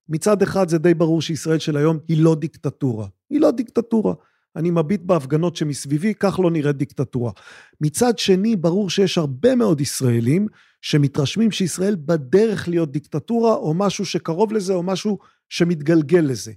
מצד 0.08 0.42
אחד 0.42 0.68
זה 0.68 0.78
די 0.78 0.94
ברור 0.94 1.22
שישראל 1.22 1.58
של 1.58 1.76
היום 1.76 1.98
היא 2.08 2.24
לא 2.24 2.34
דיקטטורה. 2.34 3.06
היא 3.30 3.40
לא 3.40 3.50
דיקטטורה. 3.50 4.14
אני 4.56 4.70
מביט 4.70 5.00
בהפגנות 5.00 5.56
שמסביבי, 5.56 6.14
כך 6.14 6.40
לא 6.40 6.50
נראית 6.50 6.76
דיקטטורה. 6.76 7.32
מצד 7.80 8.18
שני, 8.18 8.56
ברור 8.56 8.90
שיש 8.90 9.18
הרבה 9.18 9.54
מאוד 9.54 9.80
ישראלים 9.80 10.46
שמתרשמים 10.82 11.50
שישראל 11.50 11.96
בדרך 11.98 12.68
להיות 12.68 12.92
דיקטטורה, 12.92 13.54
או 13.54 13.74
משהו 13.74 14.06
שקרוב 14.06 14.52
לזה, 14.52 14.74
או 14.74 14.82
משהו 14.82 15.18
שמתגלגל 15.48 16.20
לזה. 16.20 16.52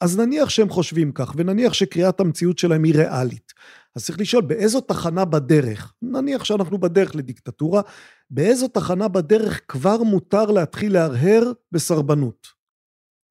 אז 0.00 0.18
נניח 0.18 0.48
שהם 0.48 0.68
חושבים 0.68 1.12
כך, 1.12 1.32
ונניח 1.36 1.72
שקריאת 1.72 2.20
המציאות 2.20 2.58
שלהם 2.58 2.84
היא 2.84 2.94
ריאלית. 2.94 3.52
אז 3.96 4.04
צריך 4.04 4.20
לשאול, 4.20 4.42
באיזו 4.42 4.80
תחנה 4.80 5.24
בדרך, 5.24 5.92
נניח 6.02 6.44
שאנחנו 6.44 6.78
בדרך 6.78 7.16
לדיקטטורה, 7.16 7.82
באיזו 8.30 8.68
תחנה 8.68 9.08
בדרך 9.08 9.60
כבר 9.68 10.02
מותר 10.02 10.44
להתחיל 10.44 10.92
להרהר 10.92 11.52
בסרבנות? 11.72 12.46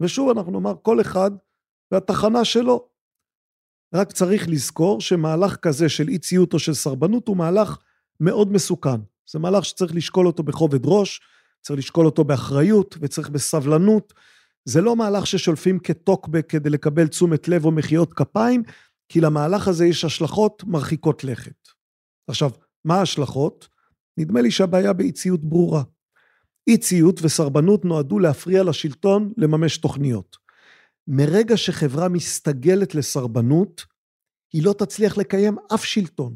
ושוב 0.02 0.30
אנחנו 0.30 0.52
נאמר, 0.52 0.74
כל 0.82 1.02
אחד 1.02 1.32
והתחנה 1.91 2.46
שלו. 2.46 2.95
רק 3.93 4.12
צריך 4.12 4.50
לזכור 4.50 5.02
שמהלך 5.02 5.56
כזה 5.56 5.89
של 5.89 6.08
אי 6.08 6.17
ציות 6.17 6.54
או 6.54 6.60
של 6.60 6.74
סרבנות 6.74 7.28
הוא 7.28 7.38
מהלך 7.38 7.78
מאוד 8.19 8.52
מסוכן. 8.52 9.00
זה 9.32 9.39
מהלך 9.39 9.65
שצריך 9.65 9.95
לשקול 9.95 10.28
אותו 10.28 10.43
בכובד 10.43 10.86
ראש, 10.86 11.21
צריך 11.62 11.80
לשקול 11.80 12.06
אותו 12.06 12.24
באחריות 12.24 12.98
וצריך 13.02 13.30
בסבלנות. 13.30 14.13
זה 14.65 14.82
לא 14.82 14.95
מהלך 14.95 15.28
ששולפים 15.28 15.80
כטוקבק 15.80 16.45
כדי 16.50 16.69
לקבל 16.69 17.08
תשומת 17.08 17.48
לב 17.48 17.65
או 17.65 17.71
מחיאות 17.71 18.13
כפיים, 18.13 18.63
כי 19.10 19.21
למהלך 19.21 19.67
הזה 19.67 19.86
יש 19.86 20.06
השלכות 20.06 20.63
מרחיקות 20.63 21.24
לכת. 21.24 21.69
עכשיו, 22.28 22.52
מה 22.86 22.95
ההשלכות? 22.95 23.67
נדמה 24.17 24.41
לי 24.41 24.52
שהבעיה 24.52 24.93
באי 24.93 25.12
ציות 25.12 25.43
ברורה. 25.43 25.84
אי 26.67 26.78
ציות 26.78 27.19
וסרבנות 27.24 27.86
נועדו 27.86 28.19
להפריע 28.19 28.63
לשלטון 28.63 29.34
לממש 29.38 29.78
תוכניות. 29.78 30.45
מרגע 31.08 31.58
שחברה 31.58 32.10
מסתגלת 32.10 32.96
לסרבנות, 32.96 33.86
היא 34.54 34.63
לא 34.63 34.74
תצליח 34.74 35.18
לקיים 35.18 35.58
אף 35.74 35.86
שלטון. 35.86 36.36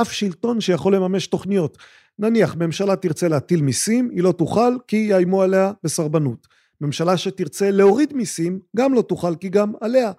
אף 0.00 0.12
שלטון 0.12 0.60
שיכול 0.60 0.94
לממש 0.94 1.26
תוכניות. 1.26 1.78
נניח 2.18 2.56
ממשלה 2.56 2.96
תרצה 2.96 3.28
להטיל 3.28 3.62
מיסים, 3.62 4.10
היא 4.10 4.22
לא 4.22 4.32
תוכל 4.32 4.76
כי 4.86 4.96
יאיימו 4.96 5.42
עליה 5.42 5.72
בסרבנות. 5.84 6.46
ממשלה 6.80 7.16
שתרצה 7.16 7.70
להוריד 7.70 8.12
מיסים, 8.12 8.60
גם 8.76 8.94
לא 8.94 9.02
תוכל 9.02 9.36
כי 9.36 9.48
גם 9.48 9.72
עליה 9.80 10.12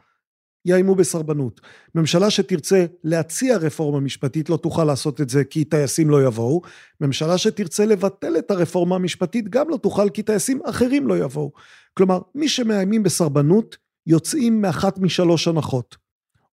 יאיימו 0.66 0.96
בסרבנות. 0.96 1.62
ממשלה 1.96 2.30
שתרצה 2.30 2.86
להציע 3.04 3.58
רפורמה 3.58 4.00
משפטית 4.00 4.50
לא 4.50 4.58
תוכל 4.58 4.84
לעשות 4.84 5.22
את 5.22 5.30
זה 5.30 5.44
כי 5.44 5.66
טייסים 5.66 6.10
לא 6.10 6.24
יבואו. 6.26 6.62
ממשלה 7.02 7.38
שתרצה 7.38 7.86
לבטל 7.86 8.38
את 8.38 8.52
הרפורמה 8.52 8.96
המשפטית 8.96 9.50
גם 9.50 9.70
לא 9.70 9.78
תוכל 9.78 10.10
כי 10.10 10.24
טייסים 10.24 10.60
אחרים 10.66 11.08
לא 11.08 11.18
יבואו. 11.18 11.52
כלומר, 11.94 12.20
מי 12.36 12.50
שמאיימים 12.50 13.04
בסרבנות 13.04 13.78
יוצאים 14.08 14.62
מאחת 14.62 14.98
משלוש 14.98 15.48
הנחות. 15.48 16.10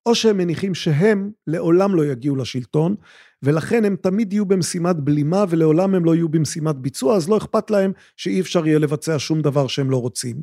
או 0.07 0.15
שהם 0.15 0.37
מניחים 0.37 0.75
שהם 0.75 1.31
לעולם 1.47 1.95
לא 1.95 2.05
יגיעו 2.05 2.37
לשלטון, 2.37 2.95
ולכן 3.43 3.85
הם 3.85 3.97
תמיד 3.97 4.33
יהיו 4.33 4.47
במשימת 4.47 4.97
בלימה 4.97 5.45
ולעולם 5.49 5.95
הם 5.95 6.05
לא 6.05 6.15
יהיו 6.15 6.29
במשימת 6.29 6.77
ביצוע, 6.77 7.17
אז 7.17 7.29
לא 7.29 7.37
אכפת 7.37 7.71
להם 7.71 7.93
שאי 8.17 8.41
אפשר 8.41 8.67
יהיה 8.67 8.79
לבצע 8.79 9.17
שום 9.19 9.41
דבר 9.43 9.67
שהם 9.67 9.91
לא 9.91 10.01
רוצים. 10.01 10.43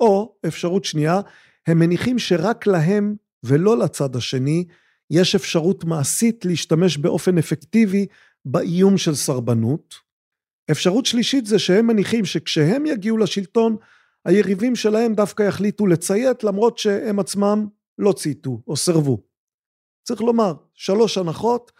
או, 0.00 0.34
אפשרות 0.46 0.84
שנייה, 0.84 1.20
הם 1.66 1.78
מניחים 1.78 2.18
שרק 2.18 2.66
להם 2.66 3.14
ולא 3.42 3.78
לצד 3.78 4.16
השני 4.16 4.64
יש 5.10 5.34
אפשרות 5.34 5.84
מעשית 5.84 6.44
להשתמש 6.44 6.96
באופן 6.96 7.38
אפקטיבי 7.38 8.06
באיום 8.44 8.98
של 8.98 9.14
סרבנות. 9.14 9.94
אפשרות 10.70 11.06
שלישית 11.06 11.46
זה 11.46 11.58
שהם 11.58 11.86
מניחים 11.86 12.24
שכשהם 12.24 12.86
יגיעו 12.86 13.18
לשלטון, 13.18 13.76
היריבים 14.24 14.76
שלהם 14.76 15.14
דווקא 15.14 15.42
יחליטו 15.42 15.86
לציית 15.86 16.44
למרות 16.44 16.78
שהם 16.78 17.18
עצמם 17.18 17.66
לא 17.98 18.12
צייתו 18.12 18.60
או 18.66 18.76
סירבו. 18.76 19.22
צריך 20.02 20.20
לומר, 20.20 20.54
שלוש 20.74 21.18
הנחות, 21.18 21.72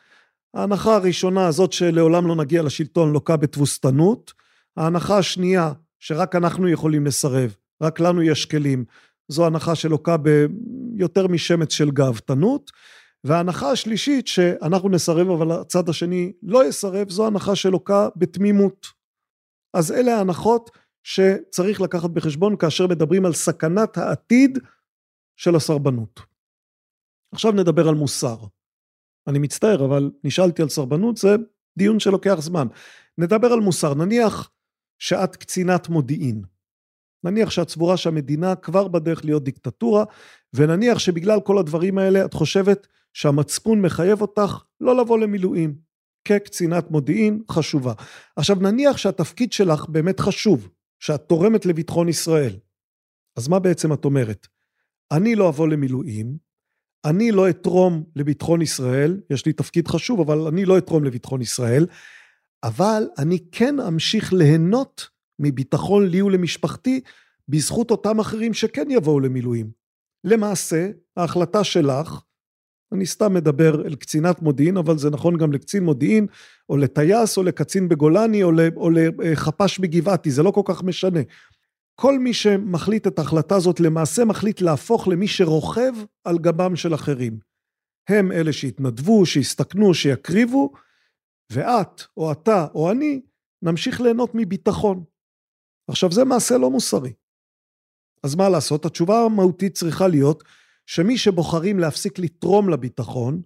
ההנחה 0.55 0.95
הראשונה 0.97 1.47
הזאת 1.47 1.73
שלעולם 1.73 2.27
לא 2.27 2.37
נגיע 2.37 2.63
לשלטון 2.63 3.13
לוקה 3.13 3.37
בתבוסתנות, 3.37 4.33
ההנחה 4.77 5.19
השנייה 5.19 5.73
שרק 5.99 6.37
אנחנו 6.37 6.69
יכולים 6.69 7.07
לסרב, 7.07 7.57
רק 7.83 8.01
לנו 8.01 8.23
יש 8.23 8.47
כלים, 8.47 8.85
זו 9.29 9.47
הנחה 9.47 9.75
שלוקה 9.75 10.17
ביותר 10.17 11.27
משמץ 11.27 11.73
של 11.73 11.91
גאוותנות, 11.91 12.71
וההנחה 13.25 13.71
השלישית 13.71 14.27
שאנחנו 14.27 14.89
נסרב 14.89 15.31
אבל 15.31 15.61
הצד 15.61 15.89
השני 15.89 16.33
לא 16.43 16.69
יסרב, 16.69 17.11
זו 17.11 17.27
הנחה 17.27 17.57
שלוקה 17.57 18.09
בתמימות. 18.17 18.87
אז 19.75 19.93
אלה 19.93 20.17
ההנחות 20.17 20.71
שצריך 21.03 21.81
לקחת 21.81 22.11
בחשבון 22.11 22.57
כאשר 22.57 22.87
מדברים 22.87 23.25
על 23.27 23.33
סכנת 23.33 23.99
העתיד 23.99 24.59
של 25.37 25.57
הסרבנות. 25.57 26.21
עכשיו 27.33 27.53
נדבר 27.53 27.89
על 27.89 27.95
מוסר. 27.95 28.37
אני 29.27 29.39
מצטער, 29.39 29.85
אבל 29.85 30.11
נשאלתי 30.25 30.63
על 30.63 30.69
סרבנות, 30.69 31.17
זה 31.17 31.37
דיון 31.79 32.01
שלוקח 32.01 32.37
זמן. 32.41 32.67
נדבר 33.19 33.53
על 33.53 33.61
מוסר. 33.61 33.95
נניח 33.95 34.51
שאת 34.99 35.37
קצינת 35.37 35.89
מודיעין. 35.89 36.43
נניח 37.25 37.51
שאת 37.51 37.69
סבורה 37.69 37.97
שהמדינה 37.97 38.55
כבר 38.55 38.89
בדרך 38.89 39.25
להיות 39.25 39.45
דיקטטורה, 39.45 40.05
ונניח 40.55 40.99
שבגלל 40.99 41.41
כל 41.41 41.59
הדברים 41.59 41.99
האלה 41.99 42.25
את 42.25 42.35
חושבת 42.35 42.87
שהמצפון 43.13 43.83
מחייב 43.83 44.21
אותך 44.21 44.63
לא 44.81 44.97
לבוא 44.97 45.19
למילואים. 45.19 45.85
כקצינת 46.25 46.91
מודיעין 46.91 47.43
חשובה. 47.51 47.93
עכשיו 48.37 48.57
נניח 48.57 48.97
שהתפקיד 48.97 49.53
שלך 49.53 49.87
באמת 49.89 50.21
חשוב, 50.21 50.69
שאת 50.99 51.21
תורמת 51.29 51.67
לביטחון 51.67 52.09
ישראל. 52.09 52.57
אז 53.37 53.49
מה 53.49 53.59
בעצם 53.59 53.93
את 53.93 54.05
אומרת? 54.05 54.47
אני 55.13 55.35
לא 55.35 55.49
אבוא 55.49 55.69
למילואים, 55.69 56.37
אני 57.05 57.33
לא 57.33 57.51
אתרום 57.51 58.05
לביטחון 58.17 58.63
ישראל, 58.63 59.21
יש 59.31 59.47
לי 59.47 59.53
תפקיד 59.53 59.89
חשוב, 59.89 60.21
אבל 60.21 60.39
אני 60.39 60.65
לא 60.65 60.79
אתרום 60.79 61.05
לביטחון 61.05 61.43
ישראל, 61.43 61.87
אבל 62.63 63.09
אני 63.19 63.39
כן 63.53 63.81
אמשיך 63.81 64.33
ליהנות 64.33 65.09
מביטחון 65.39 66.07
לי 66.07 66.23
ולמשפחתי 66.23 67.01
בזכות 67.49 67.91
אותם 67.91 68.21
אחרים 68.21 68.55
שכן 68.55 68.91
יבואו 68.91 69.21
למילואים. 69.21 69.71
למעשה, 70.25 70.91
ההחלטה 71.17 71.65
שלך, 71.65 72.21
אני 72.93 73.07
סתם 73.07 73.35
מדבר 73.35 73.87
אל 73.87 73.95
קצינת 73.95 74.43
מודיעין, 74.43 74.77
אבל 74.77 74.99
זה 74.99 75.11
נכון 75.11 75.37
גם 75.37 75.53
לקצין 75.53 75.85
מודיעין, 75.85 76.27
או 76.69 76.77
לטייס, 76.77 77.37
או 77.37 77.43
לקצין 77.43 77.89
בגולני, 77.89 78.43
או 78.43 78.91
לחפ"ש 78.91 79.79
בגבעתי, 79.79 80.31
זה 80.31 80.43
לא 80.43 80.51
כל 80.51 80.63
כך 80.65 80.83
משנה. 80.83 81.21
כל 82.01 82.19
מי 82.19 82.35
שמחליט 82.35 83.07
את 83.07 83.19
ההחלטה 83.19 83.57
הזאת 83.57 83.81
למעשה 83.81 84.25
מחליט 84.25 84.61
להפוך 84.61 85.09
למי 85.09 85.29
שרוכב 85.29 85.93
על 86.25 86.39
גבם 86.39 86.77
של 86.77 86.95
אחרים. 86.95 87.39
הם 88.09 88.33
אלה 88.33 88.53
שיתנדבו, 88.53 89.27
שיסתכנו, 89.27 89.95
שיקריבו, 89.95 90.73
ואת, 91.53 92.03
או 92.17 92.33
אתה, 92.33 92.67
או 92.75 92.91
אני, 92.91 93.21
נמשיך 93.63 94.01
ליהנות 94.01 94.31
מביטחון. 94.35 95.05
עכשיו 95.89 96.13
זה 96.13 96.25
מעשה 96.25 96.59
לא 96.59 96.71
מוסרי. 96.71 97.13
אז 98.23 98.35
מה 98.35 98.49
לעשות? 98.49 98.85
התשובה 98.85 99.21
המהותית 99.21 99.75
צריכה 99.75 100.09
להיות 100.09 100.45
שמי 100.87 101.19
שבוחרים 101.19 101.79
להפסיק 101.79 102.19
לתרום 102.19 102.69
לביטחון, 102.69 103.43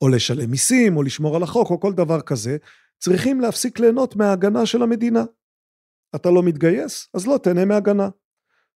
או 0.00 0.08
לשלם 0.08 0.50
מיסים, 0.50 0.96
או 0.96 1.02
לשמור 1.02 1.36
על 1.36 1.42
החוק, 1.42 1.70
או 1.70 1.80
כל 1.80 1.92
דבר 1.92 2.20
כזה, 2.20 2.56
צריכים 2.98 3.40
להפסיק 3.40 3.80
ליהנות 3.80 4.16
מההגנה 4.16 4.66
של 4.66 4.82
המדינה. 4.82 5.24
אתה 6.14 6.30
לא 6.30 6.42
מתגייס, 6.42 7.08
אז 7.14 7.26
לא 7.26 7.38
תהנה 7.42 7.64
מהגנה. 7.64 8.08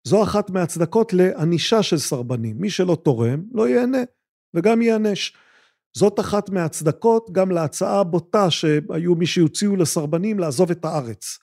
זו 0.05 0.23
אחת 0.23 0.51
מהצדקות 0.51 1.12
לענישה 1.12 1.83
של 1.83 1.99
סרבנים. 1.99 2.57
מי 2.59 2.71
שלא 2.71 2.97
תורם, 3.05 3.43
לא 3.53 3.69
ייהנה, 3.69 4.03
וגם 4.55 4.83
ייענש. 4.83 5.37
זאת 5.97 6.21
אחת 6.21 6.51
מהצדקות 6.51 7.31
גם 7.33 7.51
להצעה 7.51 8.01
הבוטה 8.01 8.51
שהיו 8.51 9.15
מי 9.15 9.27
שהוציאו 9.27 9.77
לסרבנים 9.77 10.38
לעזוב 10.38 10.71
את 10.71 10.85
הארץ. 10.85 11.38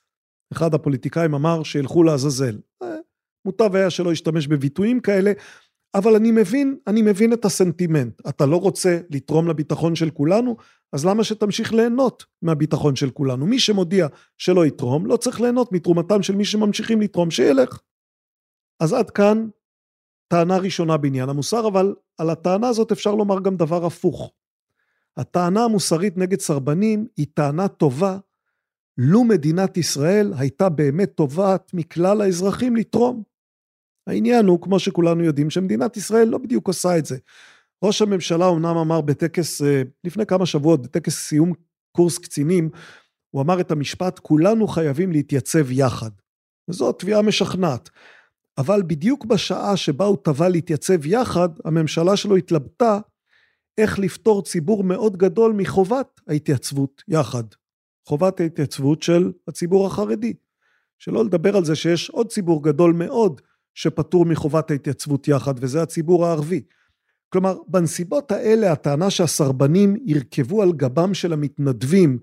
אחד 0.53 0.73
הפוליטיקאים 0.73 1.33
אמר 1.33 1.63
שילכו 1.63 2.03
לעזאזל. 2.03 2.57
אה, 2.83 2.95
מוטב 3.45 3.75
היה 3.75 3.89
שלא 3.89 4.11
ישתמש 4.11 4.47
בביטויים 4.47 4.99
כאלה, 4.99 5.31
אבל 5.95 6.15
אני 6.15 6.31
מבין, 6.31 6.77
אני 6.87 7.01
מבין 7.01 7.33
את 7.33 7.45
הסנטימנט. 7.45 8.21
אתה 8.29 8.45
לא 8.45 8.57
רוצה 8.57 8.99
לתרום 9.09 9.47
לביטחון 9.47 9.95
של 9.95 10.09
כולנו, 10.09 10.57
אז 10.93 11.05
למה 11.05 11.23
שתמשיך 11.23 11.73
ליהנות 11.73 12.25
מהביטחון 12.41 12.95
של 12.95 13.09
כולנו? 13.09 13.45
מי 13.45 13.59
שמודיע 13.59 14.07
שלא 14.37 14.65
יתרום, 14.65 15.05
לא 15.05 15.17
צריך 15.17 15.41
ליהנות 15.41 15.71
מתרומתם 15.71 16.23
של 16.23 16.35
מי 16.35 16.45
שממשיכים 16.45 17.01
לתרום, 17.01 17.31
שילך. 17.31 17.79
אז 18.79 18.93
עד 18.93 19.09
כאן 19.09 19.47
טענה 20.27 20.57
ראשונה 20.57 20.97
בעניין 20.97 21.29
המוסר, 21.29 21.67
אבל 21.67 21.95
על 22.17 22.29
הטענה 22.29 22.67
הזאת 22.67 22.91
אפשר 22.91 23.15
לומר 23.15 23.39
גם 23.39 23.55
דבר 23.55 23.85
הפוך. 23.85 24.31
הטענה 25.17 25.63
המוסרית 25.63 26.17
נגד 26.17 26.39
סרבנים 26.39 27.07
היא 27.17 27.27
טענה 27.33 27.67
טובה, 27.67 28.17
לו 29.01 29.23
מדינת 29.23 29.77
ישראל 29.77 30.33
הייתה 30.37 30.69
באמת 30.69 31.11
תובעת 31.15 31.73
מכלל 31.73 32.21
האזרחים 32.21 32.75
לתרום. 32.75 33.23
העניין 34.07 34.45
הוא, 34.45 34.61
כמו 34.61 34.79
שכולנו 34.79 35.23
יודעים, 35.23 35.49
שמדינת 35.49 35.97
ישראל 35.97 36.27
לא 36.27 36.37
בדיוק 36.37 36.67
עושה 36.67 36.97
את 36.97 37.05
זה. 37.05 37.17
ראש 37.83 38.01
הממשלה 38.01 38.45
אומנם 38.45 38.77
אמר 38.77 39.01
בטקס, 39.01 39.61
אה, 39.61 39.81
לפני 40.03 40.25
כמה 40.25 40.45
שבועות, 40.45 40.81
בטקס 40.81 41.27
סיום 41.27 41.53
קורס 41.91 42.17
קצינים, 42.17 42.69
הוא 43.29 43.41
אמר 43.41 43.59
את 43.59 43.71
המשפט, 43.71 44.19
כולנו 44.19 44.67
חייבים 44.67 45.11
להתייצב 45.11 45.71
יחד. 45.71 46.11
וזו 46.69 46.91
תביעה 46.91 47.21
משכנעת. 47.21 47.89
אבל 48.57 48.81
בדיוק 48.87 49.25
בשעה 49.25 49.77
שבה 49.77 50.05
הוא 50.05 50.17
תבע 50.23 50.49
להתייצב 50.49 51.05
יחד, 51.05 51.49
הממשלה 51.65 52.17
שלו 52.17 52.35
התלבטה 52.35 52.99
איך 53.77 53.99
לפטור 53.99 54.43
ציבור 54.43 54.83
מאוד 54.83 55.17
גדול 55.17 55.53
מחובת 55.53 56.21
ההתייצבות 56.27 57.03
יחד. 57.07 57.43
חובת 58.09 58.39
ההתייצבות 58.39 59.03
של 59.03 59.31
הציבור 59.47 59.87
החרדי. 59.87 60.33
שלא 60.99 61.25
לדבר 61.25 61.57
על 61.57 61.65
זה 61.65 61.75
שיש 61.75 62.09
עוד 62.09 62.27
ציבור 62.29 62.63
גדול 62.63 62.93
מאוד 62.93 63.41
שפטור 63.73 64.25
מחובת 64.25 64.71
ההתייצבות 64.71 65.27
יחד, 65.27 65.53
וזה 65.57 65.81
הציבור 65.81 66.25
הערבי. 66.25 66.61
כלומר, 67.29 67.57
בנסיבות 67.67 68.31
האלה 68.31 68.71
הטענה 68.71 69.09
שהסרבנים 69.09 69.95
ירכבו 70.05 70.61
על 70.61 70.71
גבם 70.71 71.13
של 71.13 71.33
המתנדבים 71.33 72.19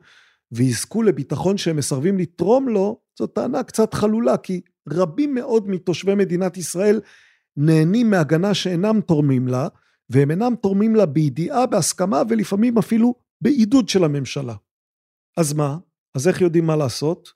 ויזכו 0.53 1.03
לביטחון 1.03 1.59
שהם 1.59 1.77
מסרבים 1.77 2.19
לתרום 2.19 2.69
לו, 2.69 3.01
זו 3.19 3.27
טענה 3.27 3.63
קצת 3.63 3.95
חלולה, 3.95 4.37
כי 4.37 4.61
רבים 4.89 5.35
מאוד 5.35 5.69
מתושבי 5.69 6.15
מדינת 6.15 6.57
ישראל 6.57 7.01
נהנים 7.57 8.11
מהגנה 8.11 8.55
שאינם 8.55 9.01
תורמים 9.01 9.49
לה, 9.49 9.69
והם 10.11 10.31
אינם 10.31 10.55
תורמים 10.63 10.97
לה 10.97 11.07
בידיעה, 11.07 11.67
בהסכמה 11.67 12.23
ולפעמים 12.29 12.79
אפילו 12.79 13.15
בעידוד 13.41 13.89
של 13.89 14.05
הממשלה. 14.05 14.55
אז 15.37 15.53
מה? 15.53 15.77
אז 16.17 16.29
איך 16.29 16.41
יודעים 16.41 16.67
מה 16.67 16.77
לעשות? 16.77 17.33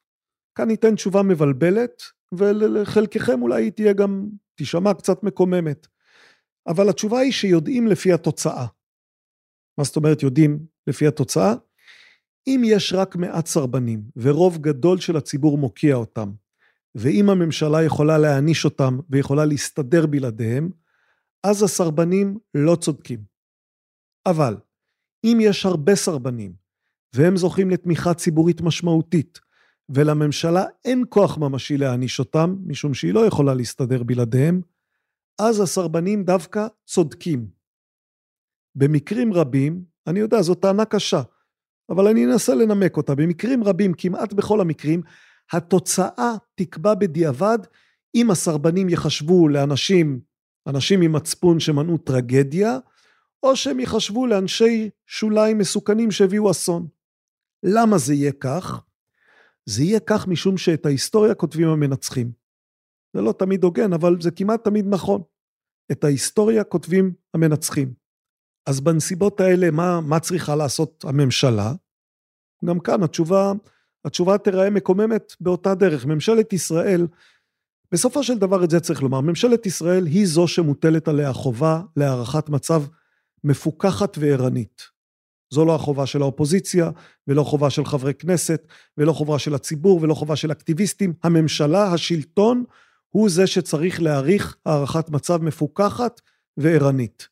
כאן 0.55 0.69
ניתן 0.69 0.95
תשובה 0.95 1.23
מבלבלת, 1.23 2.03
ולחלקכם 2.33 3.43
אולי 3.43 3.65
היא 3.65 3.73
תהיה 3.73 3.93
גם, 3.93 4.29
תישמע 4.55 4.95
קצת 4.95 5.23
מקוממת. 5.23 5.87
אבל 6.67 6.89
התשובה 6.89 7.19
היא 7.19 7.33
שיודעים 7.33 7.87
לפי 7.87 8.13
התוצאה. 8.13 8.67
מה 9.79 9.85
זאת 9.85 9.97
אומרת 9.97 10.23
יודעים 10.23 10.67
לפי 10.87 11.07
התוצאה? 11.07 11.55
אם 12.47 12.63
יש 12.65 12.93
רק 12.93 13.17
מעט 13.17 13.47
סרבנים 13.47 14.03
ורוב 14.17 14.59
גדול 14.59 14.99
של 15.01 15.17
הציבור 15.17 15.59
מוקיע 15.59 15.95
אותם, 15.95 16.33
ואם 16.95 17.31
הממשלה 17.31 17.83
יכולה 17.83 18.19
להעניש 18.19 18.65
אותם 18.65 18.99
ויכולה 19.11 19.45
להסתדר 19.45 20.07
בלעדיהם, 20.07 20.71
אז 21.47 21.63
הסרבנים 21.63 22.39
לא 22.55 22.77
צודקים. 22.77 23.25
אבל 24.27 24.57
אם 25.25 25.39
יש 25.41 25.67
הרבה 25.67 25.95
סרבנים 25.95 26.55
והם 27.15 27.37
זוכים 27.37 27.71
לתמיכה 27.71 28.15
ציבורית 28.15 28.61
משמעותית, 28.61 29.39
ולממשלה 29.89 30.65
אין 30.85 31.05
כוח 31.09 31.39
ממשי 31.39 31.77
להעניש 31.77 32.19
אותם, 32.19 32.57
משום 32.67 32.95
שהיא 32.95 33.15
לא 33.15 33.27
יכולה 33.27 33.55
להסתדר 33.55 34.03
בלעדיהם, 34.03 34.61
אז 35.41 35.61
הסרבנים 35.61 36.25
דווקא 36.25 36.67
צודקים. 36.87 37.47
במקרים 38.75 39.33
רבים, 39.33 39.85
אני 40.07 40.21
יודע, 40.21 40.43
זו 40.43 40.55
טענה 40.55 40.85
קשה, 40.85 41.23
אבל 41.89 42.09
אני 42.09 42.27
אנסה 42.27 42.55
לנמק 42.55 42.97
אותה. 42.97 43.15
במקרים 43.15 43.65
רבים, 43.65 43.93
כמעט 43.95 44.33
בכל 44.33 44.61
המקרים, 44.61 45.03
התוצאה 45.53 46.35
תקבע 46.55 46.95
בדיעבד 46.95 47.59
אם 48.15 48.31
הסרבנים 48.31 48.89
יחשבו 48.89 49.49
לאנשים, 49.49 50.21
אנשים 50.67 51.03
עם 51.03 51.13
מצפון 51.13 51.61
שמנעו 51.61 51.99
טרגדיה, 51.99 52.79
או 53.43 53.57
שהם 53.57 53.81
יחשבו 53.81 54.27
לאנשי 54.27 54.91
שוליים 55.07 55.59
מסוכנים 55.59 56.11
שהביאו 56.11 56.51
אסון. 56.51 56.87
למה 57.63 57.99
זה 57.99 58.15
יהיה 58.15 58.33
כך? 58.33 58.81
זה 59.67 59.83
יהיה 59.83 60.01
כך 60.01 60.27
משום 60.27 60.59
שאת 60.59 60.87
ההיסטוריה 60.87 61.35
כותבים 61.35 61.69
המנצחים. 61.69 62.33
זה 63.15 63.21
לא 63.21 63.33
תמיד 63.33 63.65
הוגן, 63.65 63.93
אבל 63.93 64.17
זה 64.21 64.31
כמעט 64.31 64.65
תמיד 64.65 64.87
נכון. 64.89 65.23
את 65.93 66.05
ההיסטוריה 66.05 66.65
כותבים 66.65 67.13
המנצחים. 67.35 67.95
אז 68.67 68.81
בנסיבות 68.81 69.41
האלה, 69.41 69.71
מה, 69.71 70.01
מה 70.01 70.21
צריכה 70.21 70.57
לעשות 70.57 71.05
הממשלה? 71.09 71.73
גם 72.65 72.81
כאן 72.81 73.03
התשובה, 73.03 73.53
התשובה 74.05 74.39
תיראה 74.39 74.71
מקוממת 74.71 75.33
באותה 75.41 75.75
דרך. 75.75 76.07
ממשלת 76.07 76.53
ישראל, 76.53 77.07
בסופו 77.93 78.23
של 78.23 78.39
דבר 78.39 78.65
את 78.65 78.71
זה 78.71 78.81
צריך 78.81 79.03
לומר, 79.03 79.21
ממשלת 79.21 79.67
ישראל 79.67 80.07
היא 80.07 80.27
זו 80.27 80.49
שמוטלת 80.49 81.09
עליה 81.09 81.33
חובה 81.33 81.83
להערכת 81.97 82.49
מצב 82.49 82.83
מפוקחת 83.45 84.19
וערנית. 84.21 84.83
זו 85.51 85.65
לא 85.65 85.75
החובה 85.75 86.07
של 86.07 86.23
האופוזיציה, 86.23 86.91
ולא 87.29 87.43
חובה 87.43 87.71
של 87.71 87.85
חברי 87.85 88.15
כנסת, 88.15 88.67
ולא 88.99 89.13
חובה 89.13 89.39
של 89.39 89.55
הציבור, 89.55 90.03
ולא 90.03 90.15
חובה 90.15 90.37
של 90.37 90.53
אקטיביסטים. 90.53 91.13
הממשלה, 91.23 91.93
השלטון, 91.93 92.65
הוא 93.09 93.31
זה 93.31 93.47
שצריך 93.47 94.03
להעריך 94.03 94.57
הערכת 94.67 95.11
מצב 95.11 95.43
מפוקחת 95.43 96.21
וערנית. 96.57 97.29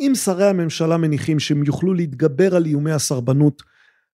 אם 0.00 0.12
שרי 0.14 0.46
הממשלה 0.46 0.96
מניחים 0.96 1.38
שהם 1.38 1.64
יוכלו 1.64 1.94
להתגבר 1.94 2.56
על 2.56 2.66
איומי 2.66 2.92
הסרבנות 2.92 3.62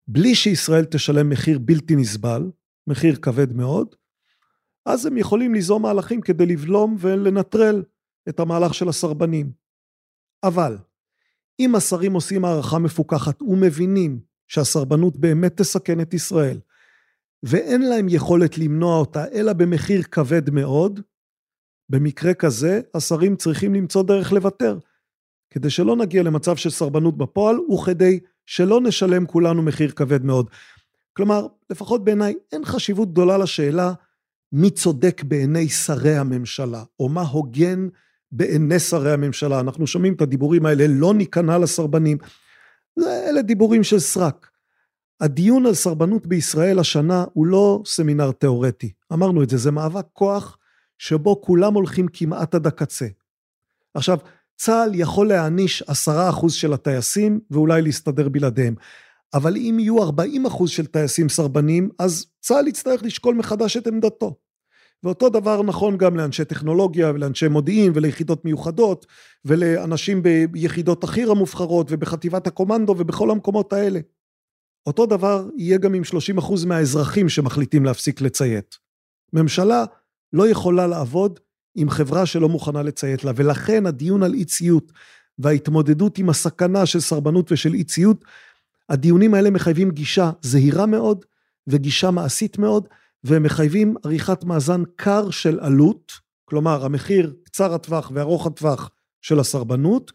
בלי 0.09 0.35
שישראל 0.35 0.85
תשלם 0.85 1.29
מחיר 1.29 1.59
בלתי 1.59 1.97
נסבל, 1.97 2.51
מחיר 2.87 3.17
כבד 3.17 3.53
מאוד, 3.53 3.95
אז 4.87 5.07
הם 5.07 5.17
יכולים 5.17 5.55
ליזום 5.55 5.83
מהלכים 5.83 6.21
כדי 6.21 6.47
לבלום 6.47 6.97
ולנטרל 7.01 7.83
את 8.29 8.41
המהלך 8.41 8.75
של 8.75 8.89
הסרבנים. 8.89 9.53
אבל 10.45 10.77
אם 11.65 11.75
השרים 11.75 12.13
עושים 12.13 12.45
הערכה 12.45 12.79
מפוקחת 12.79 13.43
ומבינים 13.43 14.21
שהסרבנות 14.49 15.17
באמת 15.17 15.57
תסכן 15.57 16.01
את 16.01 16.15
ישראל, 16.15 16.61
ואין 17.43 17.83
להם 17.83 18.07
יכולת 18.09 18.59
למנוע 18.59 18.97
אותה 18.99 19.25
אלא 19.33 19.53
במחיר 19.53 20.03
כבד 20.03 20.51
מאוד, 20.51 21.01
במקרה 21.89 22.35
כזה 22.35 22.81
השרים 22.95 23.37
צריכים 23.37 23.75
למצוא 23.75 24.03
דרך 24.03 24.33
לוותר, 24.33 24.79
כדי 25.51 25.71
שלא 25.71 25.97
נגיע 25.97 26.23
למצב 26.23 26.57
של 26.57 26.71
סרבנות 26.71 27.17
בפועל 27.17 27.57
וכדי 27.61 28.21
שלא 28.47 28.81
נשלם 28.81 29.27
כולנו 29.27 29.63
מחיר 29.63 29.91
כבד 29.91 30.25
מאוד. 30.25 30.51
כלומר, 31.13 31.47
לפחות 31.71 32.05
בעיניי 32.05 32.35
אין 32.53 32.65
חשיבות 32.65 33.13
גדולה 33.13 33.39
לשאלה 33.39 33.93
מי 34.53 34.71
צודק 34.71 35.23
בעיני 35.23 35.69
שרי 35.69 36.17
הממשלה, 36.17 36.85
או 37.01 37.09
מה 37.09 37.23
הוגן 37.23 37.89
בעיני 38.33 38.79
שרי 38.79 39.13
הממשלה. 39.13 39.61
אנחנו 39.61 39.87
שומעים 39.87 40.15
את 40.15 40.21
הדיבורים 40.21 40.67
האלה, 40.67 40.85
לא 40.89 41.15
ניכנע 41.15 41.59
לסרבנים. 41.59 42.19
אלה 42.99 43.43
דיבורים 43.43 43.85
של 43.85 43.99
סרק. 43.99 44.51
הדיון 45.21 45.67
על 45.67 45.75
סרבנות 45.75 46.27
בישראל 46.27 46.79
השנה 46.79 47.25
הוא 47.33 47.47
לא 47.47 47.83
סמינר 47.87 48.33
תיאורטי. 48.33 48.93
אמרנו 49.13 49.43
את 49.43 49.51
זה, 49.51 49.57
זה 49.57 49.71
מאבק 49.71 50.07
כוח 50.13 50.59
שבו 50.99 51.41
כולם 51.41 51.75
הולכים 51.75 52.09
כמעט 52.13 52.55
עד 52.55 52.67
הקצה. 52.67 53.07
עכשיו, 53.95 54.19
צה"ל 54.57 54.91
יכול 54.95 55.29
להעניש 55.29 55.83
עשרה 55.87 56.29
אחוז 56.29 56.55
של 56.55 56.73
הטייסים 56.73 57.41
ואולי 57.51 57.83
להסתדר 57.83 58.29
בלעדיהם. 58.29 58.75
אבל 59.35 59.57
אם 59.57 59.77
יהיו 59.81 60.03
40 60.03 60.47
אחוז 60.47 60.71
של 60.71 60.87
טייסים 60.87 61.29
סרבנים, 61.29 61.89
אז 61.99 62.27
צה"ל 62.41 62.69
יצטרך 62.69 63.03
לשקול 63.03 63.35
מחדש 63.35 63.77
את 63.77 63.87
עמדתו. 63.87 64.37
ואותו 65.05 65.29
דבר 65.29 65.63
נכון 65.63 65.97
גם 65.97 66.17
לאנשי 66.17 66.45
טכנולוגיה 66.45 67.11
ולאנשי 67.11 67.49
מודיעין 67.49 67.93
וליחידות 67.95 68.45
מיוחדות 68.45 69.07
ולאנשים 69.45 70.23
ביחידות 70.51 71.05
החי"ר 71.05 71.31
המובחרות 71.31 71.87
ובחטיבת 71.91 72.47
הקומנדו 72.47 72.95
ובכל 72.99 73.31
המקומות 73.31 73.73
האלה. 73.73 74.01
אותו 74.87 75.07
דבר 75.07 75.49
יהיה 75.57 75.79
גם 75.79 75.95
עם 75.95 76.03
30% 76.39 76.67
מהאזרחים 76.67 77.29
שמחליטים 77.29 77.85
להפסיק 77.85 78.21
לציית. 78.21 78.79
ממשלה 79.33 79.85
לא 80.33 80.49
יכולה 80.49 80.87
לעבוד 80.87 81.41
עם 81.75 81.91
חברה 81.91 82.27
שלא 82.27 82.49
מוכנה 82.49 82.83
לציית 82.83 83.25
לה, 83.25 83.33
ולכן 83.37 83.87
הדיון 83.87 84.23
על 84.23 84.35
אי 84.35 84.45
ציות 84.45 84.93
וההתמודדות 85.39 86.19
עם 86.19 86.29
הסכנה 86.29 86.87
של 86.87 87.01
סרבנות 87.01 87.53
ושל 87.53 87.75
אי 87.75 87.85
ציות, 87.85 88.25
הדיונים 88.89 89.35
האלה 89.35 89.51
מחייבים 89.51 89.91
גישה 89.91 90.31
זהירה 90.43 90.87
מאוד 90.87 91.25
וגישה 91.67 92.11
מעשית 92.11 92.59
מאוד, 92.59 92.89
והם 93.25 93.43
מחייבים 93.43 93.95
עריכת 94.05 94.45
מאזן 94.45 94.83
קר 94.97 95.31
של 95.31 95.61
עלות, 95.61 96.13
כלומר 96.45 96.85
המחיר 96.85 97.35
קצר 97.45 97.75
הטווח 97.75 98.11
וארוך 98.15 98.47
הטווח 98.47 98.91
של 99.21 99.41
הסרבנות, 99.41 100.13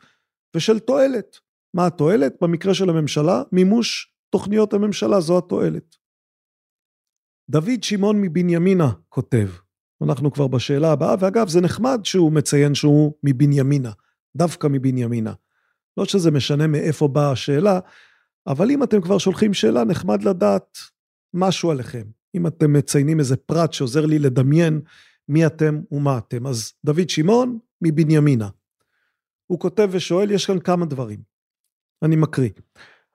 ושל 0.56 0.80
תועלת. 0.80 1.40
מה 1.74 1.88
התועלת? 1.88 2.34
במקרה 2.42 2.74
של 2.74 2.90
הממשלה, 2.90 3.44
מימוש 3.52 4.14
תוכניות 4.30 4.74
הממשלה, 4.74 5.20
זו 5.20 5.38
התועלת. 5.38 5.96
דוד 7.50 7.84
שמעון 7.84 8.22
מבנימינה 8.22 8.92
כותב, 9.10 9.50
אנחנו 10.04 10.32
כבר 10.32 10.48
בשאלה 10.48 10.92
הבאה, 10.92 11.16
ואגב, 11.20 11.48
זה 11.48 11.62
נחמד 11.62 12.00
שהוא 12.04 12.32
מציין 12.32 12.76
שהוא 12.76 13.14
מבנימינה, 13.24 13.92
דווקא 14.38 14.68
מבנימינה. 14.68 15.34
לא 15.98 16.06
שזה 16.06 16.32
משנה 16.32 16.68
מאיפה 16.68 17.08
באה 17.08 17.32
השאלה, 17.32 17.80
אבל 18.48 18.72
אם 18.72 18.84
אתם 18.84 19.02
כבר 19.02 19.18
שולחים 19.18 19.54
שאלה, 19.54 19.84
נחמד 19.84 20.24
לדעת 20.24 20.78
משהו 21.34 21.72
עליכם. 21.72 22.17
אם 22.36 22.48
אתם 22.48 22.74
מציינים 22.74 23.20
איזה 23.20 23.38
פרט 23.38 23.74
שעוזר 23.74 24.06
לי 24.06 24.20
לדמיין 24.20 24.82
מי 25.30 25.46
אתם 25.46 25.80
ומה 25.92 26.18
אתם. 26.18 26.48
אז 26.48 26.74
דוד 26.86 27.10
שמעון 27.10 27.60
מבנימינה. 27.82 28.50
הוא 29.48 29.60
כותב 29.60 29.90
ושואל, 29.92 30.32
יש 30.32 30.46
כאן 30.46 30.60
כמה 30.60 30.86
דברים. 30.86 31.20
אני 32.04 32.16
מקריא. 32.16 32.50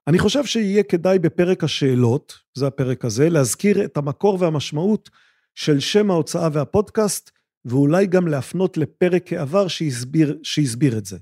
אני 0.06 0.18
חושב 0.18 0.44
שיהיה 0.44 0.82
כדאי 0.82 1.18
בפרק 1.18 1.64
השאלות, 1.64 2.38
זה 2.54 2.66
הפרק 2.66 3.04
הזה, 3.04 3.28
להזכיר 3.28 3.84
את 3.84 3.96
המקור 3.96 4.36
והמשמעות 4.40 5.10
של 5.54 5.80
שם 5.80 6.10
ההוצאה 6.10 6.48
והפודקאסט, 6.52 7.30
ואולי 7.64 8.06
גם 8.06 8.28
להפנות 8.28 8.76
לפרק 8.76 9.32
העבר 9.32 9.68
שהסביר, 9.68 10.38
שהסביר 10.42 10.98
את 10.98 11.06
זה. 11.06 11.18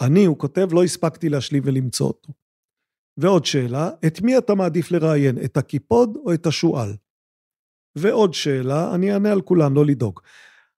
אני, 0.00 0.24
הוא 0.24 0.38
כותב, 0.38 0.68
לא 0.72 0.84
הספקתי 0.84 1.28
להשלים 1.28 1.62
ולמצוא 1.66 2.06
אותו. 2.06 2.32
ועוד 3.20 3.44
שאלה, 3.44 3.90
את 4.06 4.20
מי 4.20 4.38
אתה 4.38 4.54
מעדיף 4.54 4.90
לראיין, 4.90 5.38
את 5.44 5.56
הקיפוד 5.56 6.16
או 6.24 6.34
את 6.34 6.46
השועל? 6.46 6.96
ועוד 7.96 8.34
שאלה, 8.34 8.94
אני 8.94 9.12
אענה 9.12 9.32
על 9.32 9.40
כולן, 9.40 9.72
לא 9.72 9.86
לדאוג. 9.86 10.20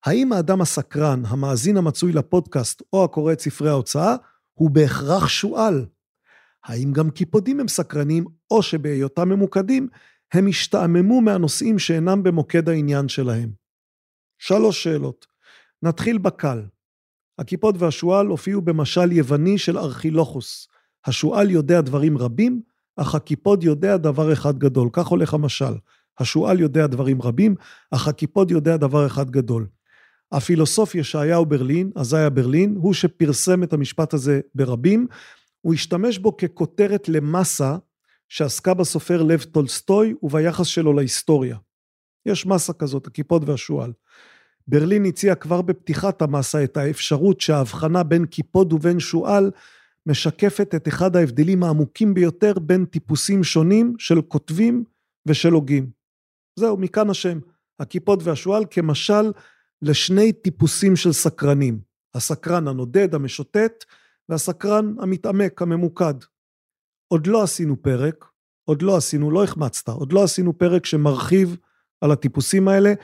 האם 0.07 0.33
האדם 0.33 0.61
הסקרן, 0.61 1.23
המאזין 1.27 1.77
המצוי 1.77 2.13
לפודקאסט 2.13 2.83
או 2.93 3.05
הקורא 3.05 3.33
את 3.33 3.41
ספרי 3.41 3.69
ההוצאה, 3.69 4.17
הוא 4.55 4.71
בהכרח 4.71 5.29
שועל? 5.29 5.87
האם 6.65 6.93
גם 6.93 7.11
קיפודים 7.11 7.61
הם 7.61 7.69
סקרנים, 7.69 8.25
או 8.51 8.63
שבהיותם 8.63 9.29
ממוקדים, 9.29 9.89
הם 10.33 10.47
ישתעממו 10.47 11.21
מהנושאים 11.21 11.79
שאינם 11.79 12.23
במוקד 12.23 12.69
העניין 12.69 13.09
שלהם? 13.09 13.53
שלוש 14.39 14.83
שאלות. 14.83 15.27
נתחיל 15.83 16.19
בקל. 16.19 16.63
הקיפוד 17.39 17.77
והשועל 17.83 18.27
הופיעו 18.27 18.63
במשל 18.63 19.13
יווני 19.13 19.59
של 19.59 19.79
ארכילוכוס. 19.79 20.69
השועל 21.07 21.51
יודע 21.51 21.81
דברים 21.81 22.19
רבים, 22.19 22.63
אך 22.97 23.15
הקיפוד 23.15 23.65
יודע 23.65 23.97
דבר 23.97 24.33
אחד 24.33 24.59
גדול. 24.59 24.89
כך 24.93 25.07
הולך 25.07 25.35
המשל. 25.35 25.75
השועל 26.19 26.61
יודע 26.61 26.87
דברים 26.87 27.23
רבים, 27.23 27.55
אך 27.91 28.09
הקיפוד 28.09 28.51
יודע 28.51 28.77
דבר 28.77 29.07
אחד 29.07 29.31
גדול. 29.31 29.67
הפילוסוף 30.33 30.95
ישעיהו 30.95 31.47
ברלין, 31.47 31.91
אייזאיה 31.95 32.31
ברלין, 32.31 32.75
הוא 32.77 32.95
שפרסם 32.95 33.63
את 33.63 33.73
המשפט 33.73 34.15
הזה 34.15 34.41
ברבים, 34.55 35.07
הוא 35.61 35.75
השתמש 35.75 36.19
בו 36.19 36.37
ככותרת 36.37 37.09
למסה 37.09 37.77
שעסקה 38.29 38.75
בסופר 38.75 39.23
לב 39.23 39.43
טולסטוי 39.43 40.15
וביחס 40.23 40.67
שלו 40.67 40.93
להיסטוריה. 40.93 41.57
יש 42.27 42.47
מסה 42.47 42.73
כזאת, 42.73 43.07
הקיפוד 43.07 43.49
והשועל. 43.49 43.93
ברלין 44.69 45.05
הציע 45.05 45.35
כבר 45.35 45.63
בפתיחת 45.63 46.23
המסה 46.23 46.65
את 46.65 46.77
האפשרות 46.77 47.41
שההבחנה 47.41 48.03
בין 48.03 48.27
קיפוד 48.27 48.73
ובין 48.73 49.01
שועל 49.01 49.51
משקפת 50.07 50.75
את 50.75 50.89
אחד 50.89 51.17
ההבדלים 51.17 51.63
העמוקים 51.63 52.15
ביותר 52.15 52.53
בין 52.59 52.85
טיפוסים 52.85 53.45
שונים 53.45 53.95
של 53.99 54.23
כותבים 54.23 54.85
ושל 55.27 55.53
הוגים. 55.53 55.91
זהו, 56.59 56.77
מכאן 56.77 57.11
השם. 57.11 57.39
הקיפוד 57.81 58.23
והשועל 58.25 58.65
כמשל 58.71 59.33
לשני 59.83 60.33
טיפוסים 60.33 60.97
של 60.97 61.13
סקרנים. 61.13 61.81
הסקרן 62.15 62.69
הנודד, 62.69 63.15
המשוטט, 63.15 63.85
והסקרן 64.29 64.95
המתעמק, 64.99 65.63
הממוקד. 65.63 66.15
עוד 67.09 67.27
לא 67.27 67.43
עשינו 67.43 67.83
פרק, 67.83 68.25
עוד 68.65 68.83
לא 68.83 68.97
עשינו, 68.97 69.31
לא 69.31 69.45
החמצת, 69.45 69.89
עוד 69.89 70.13
לא 70.13 70.23
עשינו 70.23 70.59
פרק 70.59 70.87
שמרחיב 70.87 71.57
על 72.01 72.13
הטיפוסים 72.13 72.69
האלה. 72.69 72.95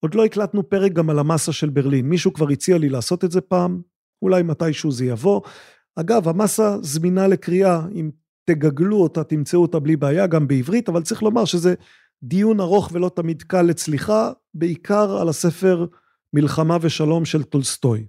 עוד 0.00 0.14
לא 0.14 0.24
הקלטנו 0.24 0.68
פרק 0.68 0.92
גם 0.92 1.10
על 1.10 1.18
המסה 1.18 1.52
של 1.52 1.70
ברלין. 1.70 2.08
מישהו 2.08 2.32
כבר 2.32 2.48
הציע 2.48 2.78
לי 2.78 2.88
לעשות 2.88 3.24
את 3.24 3.30
זה 3.30 3.40
פעם, 3.40 3.82
אולי 4.22 4.42
מתישהו 4.42 4.92
זה 4.92 5.04
יבוא. 5.04 5.40
אגב, 6.00 6.28
המסה 6.28 6.76
זמינה 6.82 7.28
לקריאה, 7.28 7.80
אם 7.94 8.10
תגגלו 8.44 9.02
אותה, 9.02 9.24
תמצאו 9.24 9.62
אותה 9.62 9.78
בלי 9.78 9.96
בעיה, 9.96 10.26
גם 10.26 10.48
בעברית, 10.48 10.88
אבל 10.88 11.02
צריך 11.02 11.22
לומר 11.22 11.44
שזה 11.44 11.74
דיון 12.22 12.60
ארוך 12.60 12.90
ולא 12.92 13.10
תמיד 13.16 13.42
קל 13.42 13.62
לצליחה, 13.62 14.32
בעיקר 14.54 15.18
על 15.20 15.28
הספר 15.28 15.86
מלחמה 16.32 16.76
ושלום 16.80 17.24
של 17.24 17.42
טולסטוי. 17.42 18.06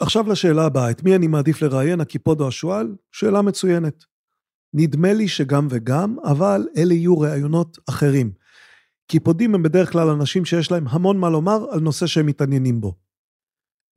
עכשיו 0.00 0.28
לשאלה 0.28 0.64
הבאה, 0.64 0.90
את 0.90 1.02
מי 1.02 1.16
אני 1.16 1.26
מעדיף 1.26 1.62
לראיין, 1.62 2.00
הקיפוד 2.00 2.40
או 2.40 2.48
השועל? 2.48 2.94
שאלה 3.12 3.42
מצוינת. 3.42 4.04
נדמה 4.74 5.12
לי 5.12 5.28
שגם 5.28 5.66
וגם, 5.70 6.16
אבל 6.24 6.68
אלה 6.76 6.94
יהיו 6.94 7.20
ראיונות 7.20 7.78
אחרים. 7.88 8.32
קיפודים 9.06 9.54
הם 9.54 9.62
בדרך 9.62 9.92
כלל 9.92 10.08
אנשים 10.08 10.44
שיש 10.44 10.70
להם 10.70 10.88
המון 10.88 11.18
מה 11.18 11.30
לומר 11.30 11.66
על 11.70 11.80
נושא 11.80 12.06
שהם 12.06 12.26
מתעניינים 12.26 12.80
בו. 12.80 12.94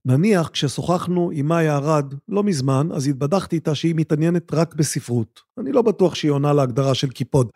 נניח 0.06 0.50
כששוחחנו 0.50 1.32
עם 1.34 1.48
מאיה 1.48 1.78
ארד 1.78 2.14
לא 2.30 2.44
מזמן, 2.44 2.88
אז 2.92 3.08
התבדחתי 3.08 3.56
איתה 3.56 3.76
שהיא 3.76 3.96
מתעניינת 3.96 4.54
רק 4.54 4.76
בספרות. 4.76 5.40
אני 5.58 5.72
לא 5.72 5.82
בטוח 5.82 6.16
שהיא 6.16 6.32
עונה 6.32 6.54
להגדרה 6.54 6.96
של 6.96 7.10
קיפוד. 7.10 7.50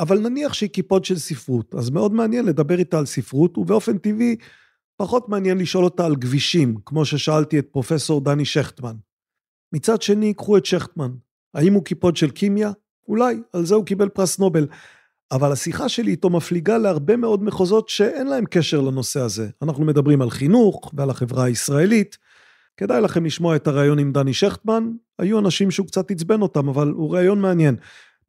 אבל 0.00 0.18
נניח 0.18 0.52
שהיא 0.52 0.70
קיפוד 0.70 1.04
של 1.04 1.18
ספרות, 1.18 1.74
אז 1.74 1.90
מאוד 1.90 2.12
מעניין 2.12 2.44
לדבר 2.44 2.78
איתה 2.78 2.98
על 2.98 3.06
ספרות, 3.06 3.58
ובאופן 3.58 3.98
טבעי 3.98 4.36
פחות 4.96 5.28
מעניין 5.28 5.58
לשאול 5.58 5.84
אותה 5.84 6.06
על 6.06 6.16
כבישים, 6.16 6.76
כמו 6.86 7.04
ששאלתי 7.04 7.58
את 7.58 7.66
פרופסור 7.72 8.20
דני 8.20 8.44
שכטמן. 8.44 8.96
מצד 9.74 10.02
שני, 10.02 10.34
קחו 10.34 10.56
את 10.56 10.66
שכטמן. 10.66 11.10
האם 11.54 11.72
הוא 11.72 11.84
קיפוד 11.84 12.16
של 12.16 12.30
כימיה? 12.30 12.70
אולי, 13.08 13.36
על 13.52 13.66
זה 13.66 13.74
הוא 13.74 13.84
קיבל 13.84 14.08
פרס 14.08 14.38
נובל. 14.38 14.66
אבל 15.32 15.52
השיחה 15.52 15.88
שלי 15.88 16.10
איתו 16.10 16.30
מפליגה 16.30 16.78
להרבה 16.78 17.16
מאוד 17.16 17.42
מחוזות 17.42 17.88
שאין 17.88 18.26
להם 18.26 18.44
קשר 18.50 18.80
לנושא 18.80 19.20
הזה. 19.20 19.48
אנחנו 19.62 19.84
מדברים 19.84 20.22
על 20.22 20.30
חינוך 20.30 20.90
ועל 20.94 21.10
החברה 21.10 21.44
הישראלית. 21.44 22.18
כדאי 22.76 23.00
לכם 23.00 23.24
לשמוע 23.24 23.56
את 23.56 23.66
הריאיון 23.66 23.98
עם 23.98 24.12
דני 24.12 24.34
שכטמן. 24.34 24.90
היו 25.18 25.38
אנשים 25.38 25.70
שהוא 25.70 25.86
קצת 25.86 26.10
עצבן 26.10 26.42
אותם, 26.42 26.68
אבל 26.68 26.88
הוא 26.88 27.16
ריאיון 27.16 27.40
מעניין. 27.40 27.76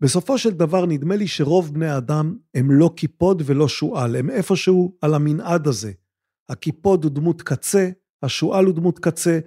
בסופו 0.01 0.37
של 0.37 0.49
דבר 0.49 0.85
נדמה 0.85 1.15
לי 1.15 1.27
שרוב 1.27 1.73
בני 1.73 1.89
האדם 1.89 2.35
הם 2.55 2.71
לא 2.71 2.91
קיפוד 2.95 3.41
ולא 3.45 3.67
שועל, 3.67 4.15
הם 4.15 4.29
איפשהו 4.29 4.97
על 5.01 5.13
המנעד 5.13 5.67
הזה. 5.67 5.91
הקיפוד 6.49 7.03
הוא 7.03 7.11
דמות 7.11 7.41
קצה, 7.41 7.89
השועל 8.23 8.65
הוא 8.65 8.75
דמות 8.75 8.99
קצה, 8.99 9.39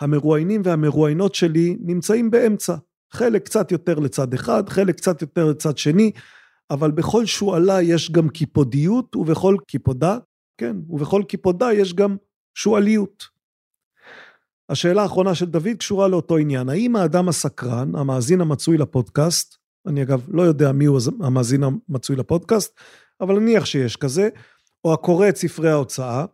המרואיינים 0.00 0.62
והמרואיינות 0.64 1.34
שלי 1.34 1.76
נמצאים 1.80 2.30
באמצע. 2.30 2.74
חלק 3.12 3.44
קצת 3.44 3.72
יותר 3.72 3.98
לצד 3.98 4.34
אחד, 4.34 4.68
חלק 4.68 4.96
קצת 4.96 5.22
יותר 5.22 5.46
לצד 5.50 5.78
שני, 5.78 6.12
אבל 6.70 6.90
בכל 6.90 7.26
שועלה 7.26 7.82
יש 7.82 8.10
גם 8.10 8.28
קיפודיות, 8.28 9.16
ובכל 9.16 9.56
קיפודה, 9.66 10.18
כן, 10.58 10.76
ובכל 10.88 11.22
קיפודה 11.28 11.72
יש 11.72 11.94
גם 11.94 12.16
שועליות. 12.54 13.24
השאלה 14.68 15.02
האחרונה 15.02 15.34
של 15.34 15.46
דוד 15.46 15.76
קשורה 15.78 16.08
לאותו 16.08 16.36
עניין. 16.36 16.68
האם 16.68 16.96
האדם 16.96 17.28
הסקרן, 17.28 17.96
המאזין 17.96 18.40
המצוי 18.40 18.78
לפודקאסט, 18.78 19.56
אני 19.86 20.02
אגב 20.02 20.26
לא 20.28 20.42
יודע 20.42 20.72
מי 20.72 20.84
הוא 20.84 21.00
המאזין 21.20 21.62
המצוי 21.62 22.16
לפודקאסט, 22.16 22.80
אבל 23.20 23.38
נניח 23.38 23.64
שיש 23.64 23.96
כזה, 23.96 24.28
או 24.84 24.92
הקורא 24.94 25.28
את 25.28 25.36
ספרי 25.36 25.70
ההוצאה, 25.70 26.24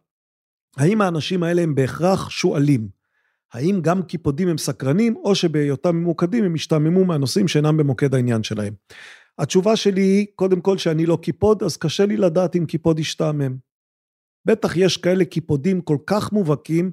האם 0.77 1.01
האנשים 1.01 1.43
האלה 1.43 1.63
הם 1.63 1.75
בהכרח 1.75 2.31
שועלים? 2.31 2.89
האם 3.53 3.81
גם 3.83 4.03
קיפודים 4.03 4.49
הם 4.49 4.59
סקרנים, 4.59 5.17
או 5.17 5.35
שבהיותם 5.35 5.97
ממוקדים 5.97 6.45
הם 6.45 6.55
השתעממו 6.55 7.05
מהנושאים 7.05 7.49
שאינם 7.49 7.77
במוקד 7.77 8.15
העניין 8.15 8.43
שלהם? 8.43 8.75
התשובה 9.39 9.77
שלי 9.77 10.03
היא, 10.03 10.27
קודם 10.35 10.61
כל 10.61 10.79
שאני 10.79 11.07
לא 11.07 11.19
קיפוד, 11.23 11.63
אז 11.63 11.77
קשה 11.77 12.07
לי 12.07 12.17
לדעת 12.17 12.57
אם 12.57 12.67
קיפוד 12.67 12.99
ישתעמם. 12.99 13.57
בטח 14.45 14.77
יש 14.77 14.97
כאלה 14.97 15.25
קיפודים 15.25 15.81
כל 15.81 15.99
כך 16.07 16.33
מובהקים, 16.33 16.91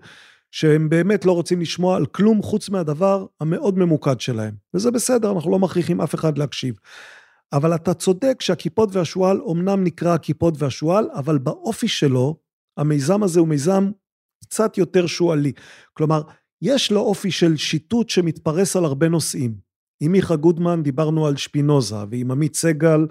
שהם 0.52 0.90
באמת 0.90 1.26
לא 1.26 1.32
רוצים 1.32 1.62
לשמוע 1.62 1.96
על 1.96 2.06
כלום 2.06 2.42
חוץ 2.42 2.70
מהדבר 2.70 3.26
המאוד 3.40 3.78
ממוקד 3.78 4.20
שלהם. 4.20 4.56
וזה 4.74 4.92
בסדר, 4.92 5.32
אנחנו 5.32 5.52
לא 5.52 5.60
מכריחים 5.60 6.02
אף 6.02 6.16
אחד 6.16 6.38
להקשיב. 6.38 6.76
אבל 7.54 7.76
אתה 7.76 7.94
צודק 7.94 8.42
שהקיפוד 8.42 8.96
והשועל 8.96 9.42
אומנם 9.42 9.84
נקרא 9.84 10.14
הקיפוד 10.14 10.56
והשועל, 10.60 11.10
אבל 11.14 11.38
באופי 11.38 11.88
שלו, 11.88 12.38
המיזם 12.78 13.24
הזה 13.24 13.40
הוא 13.40 13.48
מיזם 13.48 13.92
קצת 14.44 14.78
יותר 14.78 15.08
שועלי. 15.08 15.52
כלומר, 15.94 16.22
יש 16.62 16.92
לו 16.92 17.02
אופי 17.02 17.32
של 17.32 17.58
שיטוט 17.58 18.10
שמתפרס 18.10 18.76
על 18.76 18.86
הרבה 18.86 19.10
נושאים. 19.10 19.56
עם 20.04 20.12
מיכה 20.12 20.36
גודמן 20.36 20.84
דיברנו 20.84 21.28
על 21.28 21.36
שפינוזה, 21.36 21.96
ועם 22.12 22.32
עמית 22.32 22.56
סגל 22.56 23.08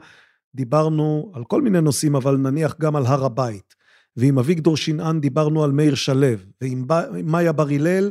דיברנו 0.55 1.33
על 1.35 1.45
כל 1.45 1.63
מיני 1.63 1.81
נושאים, 1.81 2.17
אבל 2.17 2.37
נניח 2.37 2.77
גם 2.81 2.97
על 2.97 3.07
הר 3.07 3.25
הבית. 3.25 3.75
ועם 4.17 4.39
אביגדור 4.39 4.77
שנען 4.77 5.21
דיברנו 5.21 5.65
על 5.65 5.73
מאיר 5.73 5.95
שלו, 5.95 6.27
ועם 6.61 6.85
מאיה 7.25 7.53
בר 7.53 7.69
הלל, 7.69 8.11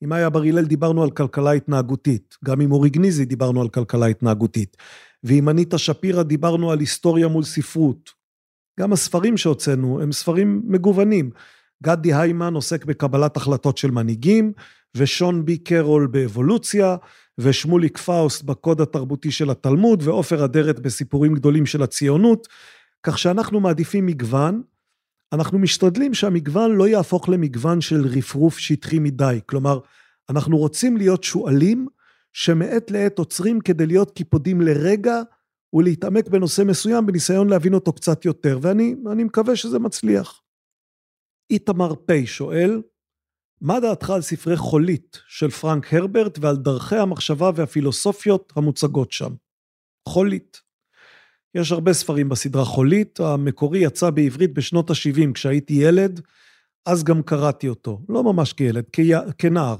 עם 0.00 0.08
מאיה 0.08 0.30
בר 0.30 0.42
הלל 0.42 0.64
דיברנו 0.64 1.02
על 1.02 1.10
כלכלה 1.10 1.52
התנהגותית. 1.52 2.36
גם 2.44 2.60
עם 2.60 2.72
אורי 2.72 2.90
גניזי 2.90 3.24
דיברנו 3.24 3.62
על 3.62 3.68
כלכלה 3.68 4.06
התנהגותית. 4.06 4.76
ועם 5.24 5.48
אניטה 5.48 5.78
שפירא 5.78 6.22
דיברנו 6.22 6.70
על 6.70 6.80
היסטוריה 6.80 7.28
מול 7.28 7.44
ספרות. 7.44 8.10
גם 8.80 8.92
הספרים 8.92 9.36
שהוצאנו 9.36 10.00
הם 10.02 10.12
ספרים 10.12 10.62
מגוונים. 10.64 11.30
גדי 11.82 12.14
היימן 12.14 12.54
עוסק 12.54 12.84
בקבלת 12.84 13.36
החלטות 13.36 13.78
של 13.78 13.90
מנהיגים, 13.90 14.52
ושון 14.96 15.44
בי 15.44 15.58
קרול 15.58 16.06
באבולוציה, 16.06 16.96
ושמוליק 17.38 17.98
פאוסט 17.98 18.42
בקוד 18.42 18.80
התרבותי 18.80 19.30
של 19.30 19.50
התלמוד, 19.50 20.02
ועופר 20.02 20.44
אדרת 20.44 20.80
בסיפורים 20.80 21.34
גדולים 21.34 21.66
של 21.66 21.82
הציונות, 21.82 22.48
כך 23.02 23.18
שאנחנו 23.18 23.60
מעדיפים 23.60 24.06
מגוון. 24.06 24.62
אנחנו 25.32 25.58
משתדלים 25.58 26.14
שהמגוון 26.14 26.72
לא 26.72 26.88
יהפוך 26.88 27.28
למגוון 27.28 27.80
של 27.80 28.06
רפרוף 28.06 28.58
שטחי 28.58 28.98
מדי, 28.98 29.40
כלומר, 29.46 29.78
אנחנו 30.30 30.58
רוצים 30.58 30.96
להיות 30.96 31.24
שועלים, 31.24 31.86
שמעת 32.32 32.90
לעת 32.90 33.18
עוצרים 33.18 33.60
כדי 33.60 33.86
להיות 33.86 34.10
קיפודים 34.10 34.60
לרגע 34.60 35.22
ולהתעמק 35.72 36.28
בנושא 36.28 36.62
מסוים 36.62 37.06
בניסיון 37.06 37.48
להבין 37.48 37.74
אותו 37.74 37.92
קצת 37.92 38.24
יותר, 38.24 38.58
ואני 38.62 39.24
מקווה 39.24 39.56
שזה 39.56 39.78
מצליח. 39.78 40.42
איתמר 41.50 41.94
פ' 41.94 42.24
שואל, 42.24 42.82
מה 43.62 43.80
דעתך 43.80 44.10
על 44.10 44.22
ספרי 44.22 44.56
חולית 44.56 45.20
של 45.28 45.50
פרנק 45.50 45.94
הרברט 45.94 46.38
ועל 46.40 46.56
דרכי 46.56 46.96
המחשבה 46.96 47.50
והפילוסופיות 47.54 48.52
המוצגות 48.56 49.12
שם? 49.12 49.34
חולית. 50.08 50.60
יש 51.54 51.72
הרבה 51.72 51.92
ספרים 51.92 52.28
בסדרה 52.28 52.64
חולית, 52.64 53.20
המקורי 53.20 53.78
יצא 53.78 54.10
בעברית 54.10 54.54
בשנות 54.54 54.90
ה-70 54.90 55.32
כשהייתי 55.34 55.74
ילד, 55.74 56.20
אז 56.86 57.04
גם 57.04 57.22
קראתי 57.22 57.68
אותו, 57.68 58.00
לא 58.08 58.24
ממש 58.24 58.52
כילד, 58.52 58.84
כנער. 59.38 59.76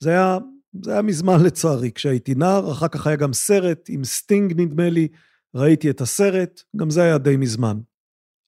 זה 0.00 0.10
היה, 0.10 0.38
זה 0.82 0.92
היה 0.92 1.02
מזמן 1.02 1.42
לצערי 1.42 1.92
כשהייתי 1.92 2.34
נער, 2.34 2.72
אחר 2.72 2.88
כך 2.88 3.06
היה 3.06 3.16
גם 3.16 3.32
סרט 3.32 3.86
עם 3.88 4.04
סטינג 4.04 4.60
נדמה 4.60 4.90
לי, 4.90 5.08
ראיתי 5.54 5.90
את 5.90 6.00
הסרט, 6.00 6.62
גם 6.76 6.90
זה 6.90 7.02
היה 7.02 7.18
די 7.18 7.36
מזמן. 7.36 7.78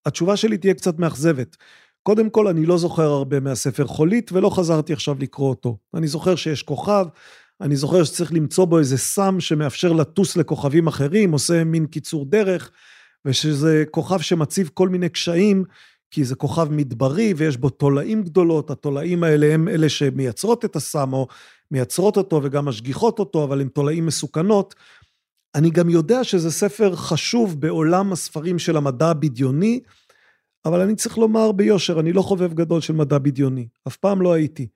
התשובה 0.06 0.36
שלי 0.36 0.58
תהיה 0.58 0.74
קצת 0.74 0.98
מאכזבת. 0.98 1.56
קודם 2.02 2.30
כל, 2.30 2.48
אני 2.48 2.66
לא 2.66 2.78
זוכר 2.78 3.02
הרבה 3.02 3.40
מהספר 3.40 3.86
חולית, 3.86 4.32
ולא 4.32 4.50
חזרתי 4.50 4.92
עכשיו 4.92 5.16
לקרוא 5.20 5.48
אותו. 5.48 5.76
אני 5.94 6.08
זוכר 6.08 6.36
שיש 6.36 6.62
כוכב, 6.62 7.06
אני 7.60 7.76
זוכר 7.76 8.04
שצריך 8.04 8.32
למצוא 8.32 8.64
בו 8.64 8.78
איזה 8.78 8.98
סם 8.98 9.40
שמאפשר 9.40 9.92
לטוס 9.92 10.36
לכוכבים 10.36 10.86
אחרים, 10.86 11.32
עושה 11.32 11.64
מין 11.64 11.86
קיצור 11.86 12.24
דרך, 12.24 12.70
ושזה 13.24 13.84
כוכב 13.90 14.20
שמציב 14.20 14.70
כל 14.74 14.88
מיני 14.88 15.08
קשיים, 15.08 15.64
כי 16.10 16.24
זה 16.24 16.34
כוכב 16.34 16.68
מדברי 16.70 17.34
ויש 17.36 17.56
בו 17.56 17.70
תולעים 17.70 18.22
גדולות, 18.22 18.70
התולעים 18.70 19.24
האלה 19.24 19.54
הם 19.54 19.68
אלה 19.68 19.88
שמייצרות 19.88 20.64
את 20.64 20.76
הסם, 20.76 21.12
או 21.12 21.26
מייצרות 21.70 22.16
אותו 22.16 22.40
וגם 22.42 22.64
משגיחות 22.64 23.18
אותו, 23.18 23.44
אבל 23.44 23.60
הן 23.60 23.68
תולעים 23.68 24.06
מסוכנות. 24.06 24.74
אני 25.54 25.70
גם 25.70 25.90
יודע 25.90 26.24
שזה 26.24 26.50
ספר 26.50 26.96
חשוב 26.96 27.60
בעולם 27.60 28.12
הספרים 28.12 28.58
של 28.58 28.76
המדע 28.76 29.08
הבדיוני, 29.08 29.80
אבל 30.64 30.80
אני 30.80 30.94
צריך 30.94 31.18
לומר 31.18 31.52
ביושר, 31.52 32.00
אני 32.00 32.12
לא 32.12 32.22
חובב 32.22 32.54
גדול 32.54 32.80
של 32.80 32.92
מדע 32.92 33.18
בדיוני, 33.18 33.68
אף 33.88 33.96
פעם 33.96 34.22
לא 34.22 34.32
הייתי. 34.32 34.68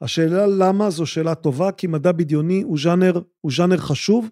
השאלה 0.00 0.46
למה 0.46 0.90
זו 0.90 1.06
שאלה 1.06 1.34
טובה, 1.34 1.72
כי 1.72 1.86
מדע 1.86 2.12
בדיוני 2.12 2.62
הוא 2.62 2.78
ז'אנר, 2.78 3.20
הוא 3.40 3.52
ז'אנר 3.56 3.76
חשוב, 3.76 4.30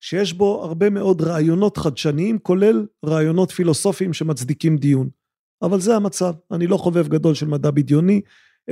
שיש 0.00 0.32
בו 0.32 0.64
הרבה 0.64 0.90
מאוד 0.90 1.22
רעיונות 1.22 1.76
חדשניים, 1.76 2.38
כולל 2.38 2.86
רעיונות 3.04 3.50
פילוסופיים 3.50 4.12
שמצדיקים 4.12 4.76
דיון. 4.76 5.08
אבל 5.62 5.80
זה 5.80 5.96
המצב, 5.96 6.34
אני 6.50 6.66
לא 6.66 6.76
חובב 6.76 7.08
גדול 7.08 7.34
של 7.34 7.46
מדע 7.46 7.70
בדיוני, 7.70 8.20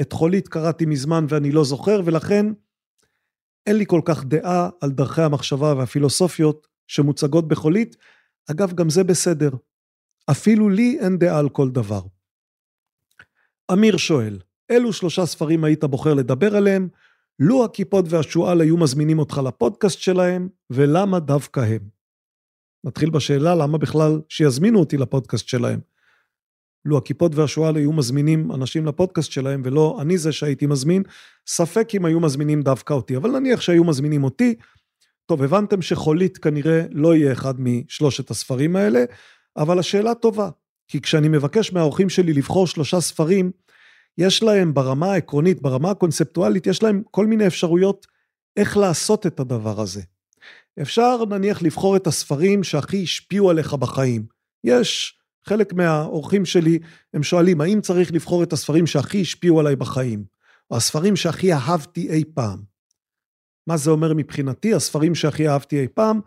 את 0.00 0.12
חולית 0.12 0.48
קראתי 0.48 0.86
מזמן 0.86 1.26
ואני 1.28 1.52
לא 1.52 1.64
זוכר, 1.64 2.00
ולכן 2.04 2.46
אין 3.66 3.76
לי 3.76 3.84
כל 3.86 4.00
כך 4.04 4.24
דעה 4.24 4.68
על 4.80 4.90
דרכי 4.90 5.22
המחשבה 5.22 5.74
והפילוסופיות 5.76 6.66
שמוצגות 6.86 7.48
בחולית. 7.48 7.96
אגב, 8.50 8.72
גם 8.72 8.90
זה 8.90 9.04
בסדר. 9.04 9.50
אפילו 10.30 10.68
לי 10.68 10.98
אין 11.00 11.18
דעה 11.18 11.38
על 11.38 11.48
כל 11.48 11.70
דבר. 11.70 12.00
אמיר 13.72 13.96
שואל, 13.96 14.38
אילו 14.70 14.92
שלושה 14.92 15.26
ספרים 15.26 15.64
היית 15.64 15.84
בוחר 15.84 16.14
לדבר 16.14 16.56
עליהם, 16.56 16.88
לו 17.38 17.64
הכיפות 17.64 18.04
והשועל 18.08 18.60
היו 18.60 18.76
מזמינים 18.76 19.18
אותך 19.18 19.40
לפודקאסט 19.44 19.98
שלהם, 19.98 20.48
ולמה 20.70 21.20
דווקא 21.20 21.60
הם? 21.60 21.88
נתחיל 22.84 23.10
בשאלה 23.10 23.54
למה 23.54 23.78
בכלל 23.78 24.20
שיזמינו 24.28 24.80
אותי 24.80 24.96
לפודקאסט 24.96 25.48
שלהם. 25.48 25.80
לו 26.84 26.98
הכיפות 26.98 27.34
והשועל 27.34 27.76
היו 27.76 27.92
מזמינים 27.92 28.52
אנשים 28.52 28.86
לפודקאסט 28.86 29.30
שלהם, 29.30 29.62
ולא 29.64 29.98
אני 30.00 30.18
זה 30.18 30.32
שהייתי 30.32 30.66
מזמין, 30.66 31.02
ספק 31.46 31.88
אם 31.94 32.04
היו 32.04 32.20
מזמינים 32.20 32.62
דווקא 32.62 32.94
אותי, 32.94 33.16
אבל 33.16 33.30
נניח 33.30 33.60
שהיו 33.60 33.84
מזמינים 33.84 34.24
אותי, 34.24 34.54
טוב, 35.26 35.42
הבנתם 35.42 35.82
שחולית 35.82 36.38
כנראה 36.38 36.82
לא 36.90 37.14
יהיה 37.14 37.32
אחד 37.32 37.54
משלושת 37.60 38.30
הספרים 38.30 38.76
האלה, 38.76 39.04
אבל 39.58 39.78
השאלה 39.78 40.14
טובה, 40.14 40.48
כי 40.88 41.00
כשאני 41.00 41.28
מבקש 41.28 41.72
מהאורחים 41.72 42.08
שלי 42.08 42.32
לבחור 42.32 42.66
שלושה 42.66 43.00
ספרים, 43.00 43.50
יש 44.18 44.42
להם 44.42 44.74
ברמה 44.74 45.12
העקרונית, 45.12 45.62
ברמה 45.62 45.90
הקונספטואלית, 45.90 46.66
יש 46.66 46.82
להם 46.82 47.02
כל 47.10 47.26
מיני 47.26 47.46
אפשרויות 47.46 48.06
איך 48.56 48.76
לעשות 48.76 49.26
את 49.26 49.40
הדבר 49.40 49.80
הזה. 49.80 50.02
אפשר 50.82 51.24
נניח 51.24 51.62
לבחור 51.62 51.96
את 51.96 52.06
הספרים 52.06 52.64
שהכי 52.64 53.02
השפיעו 53.02 53.50
עליך 53.50 53.74
בחיים. 53.74 54.26
יש 54.64 55.18
חלק 55.44 55.72
מהאורחים 55.72 56.44
שלי, 56.44 56.78
הם 57.14 57.22
שואלים, 57.22 57.60
האם 57.60 57.80
צריך 57.80 58.12
לבחור 58.12 58.42
את 58.42 58.52
הספרים 58.52 58.86
שהכי 58.86 59.20
השפיעו 59.20 59.60
עליי 59.60 59.76
בחיים? 59.76 60.24
או 60.70 60.76
הספרים 60.76 61.16
שהכי 61.16 61.52
אהבתי 61.52 62.10
אי 62.10 62.24
פעם. 62.34 62.62
מה 63.66 63.76
זה 63.76 63.90
אומר 63.90 64.14
מבחינתי? 64.14 64.74
הספרים 64.74 65.14
שהכי 65.14 65.48
אהבתי 65.48 65.80
אי 65.80 65.88
פעם, 65.88 66.20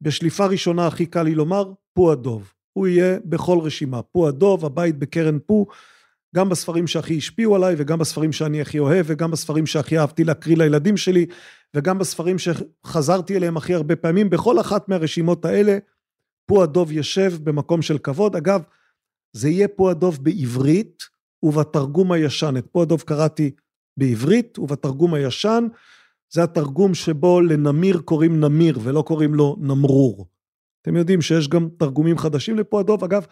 בשליפה 0.00 0.46
ראשונה 0.46 0.86
הכי 0.86 1.06
קל 1.06 1.22
לי 1.22 1.34
לומר, 1.34 1.72
פו 1.92 2.12
הדוב. 2.12 2.52
הוא 2.72 2.86
יהיה 2.86 3.18
בכל 3.24 3.58
רשימה. 3.62 4.02
פו 4.02 4.28
הדוב, 4.28 4.64
הבית 4.64 4.98
בקרן 4.98 5.38
פו, 5.46 5.66
גם 6.36 6.48
בספרים 6.48 6.86
שהכי 6.86 7.16
השפיעו 7.16 7.54
עליי, 7.54 7.74
וגם 7.78 7.98
בספרים 7.98 8.32
שאני 8.32 8.60
הכי 8.60 8.78
אוהב, 8.78 9.06
וגם 9.08 9.30
בספרים 9.30 9.66
שהכי 9.66 9.98
אהבתי 9.98 10.24
להקריא 10.24 10.56
לילדים 10.56 10.96
שלי, 10.96 11.26
וגם 11.74 11.98
בספרים 11.98 12.36
שחזרתי 12.38 13.36
אליהם 13.36 13.56
הכי 13.56 13.74
הרבה 13.74 13.96
פעמים, 13.96 14.30
בכל 14.30 14.60
אחת 14.60 14.88
מהרשימות 14.88 15.44
האלה, 15.44 15.78
פו 16.46 16.62
הדוב 16.62 16.92
יושב 16.92 17.32
במקום 17.44 17.82
של 17.82 17.98
כבוד. 17.98 18.36
אגב, 18.36 18.62
זה 19.32 19.48
יהיה 19.48 19.68
פו 19.68 19.90
הדוב 19.90 20.18
בעברית 20.22 21.02
ובתרגום 21.42 22.12
הישן. 22.12 22.54
את 22.58 22.66
פו 22.72 22.82
הדוב 22.82 23.02
קראתי 23.02 23.50
בעברית 23.96 24.58
ובתרגום 24.58 25.14
הישן, 25.14 25.66
זה 26.32 26.42
התרגום 26.42 26.94
שבו 26.94 27.40
לנמיר 27.40 28.00
קוראים 28.00 28.40
נמיר 28.40 28.78
ולא 28.82 29.02
קוראים 29.02 29.34
לו 29.34 29.56
נמרור. 29.60 30.26
אתם 30.82 30.96
יודעים 30.96 31.22
שיש 31.22 31.48
גם 31.48 31.68
תרגומים 31.78 32.18
חדשים 32.18 32.58
לפו 32.58 32.80
הדוב, 32.80 33.04
אגב, 33.04 33.26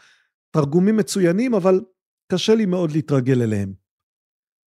תרגומים 0.51 0.97
מצוינים, 0.97 1.55
אבל 1.55 1.81
קשה 2.33 2.55
לי 2.55 2.67
מאוד 2.67 2.93
להתרגל 2.93 3.43
אליהם. 3.43 3.73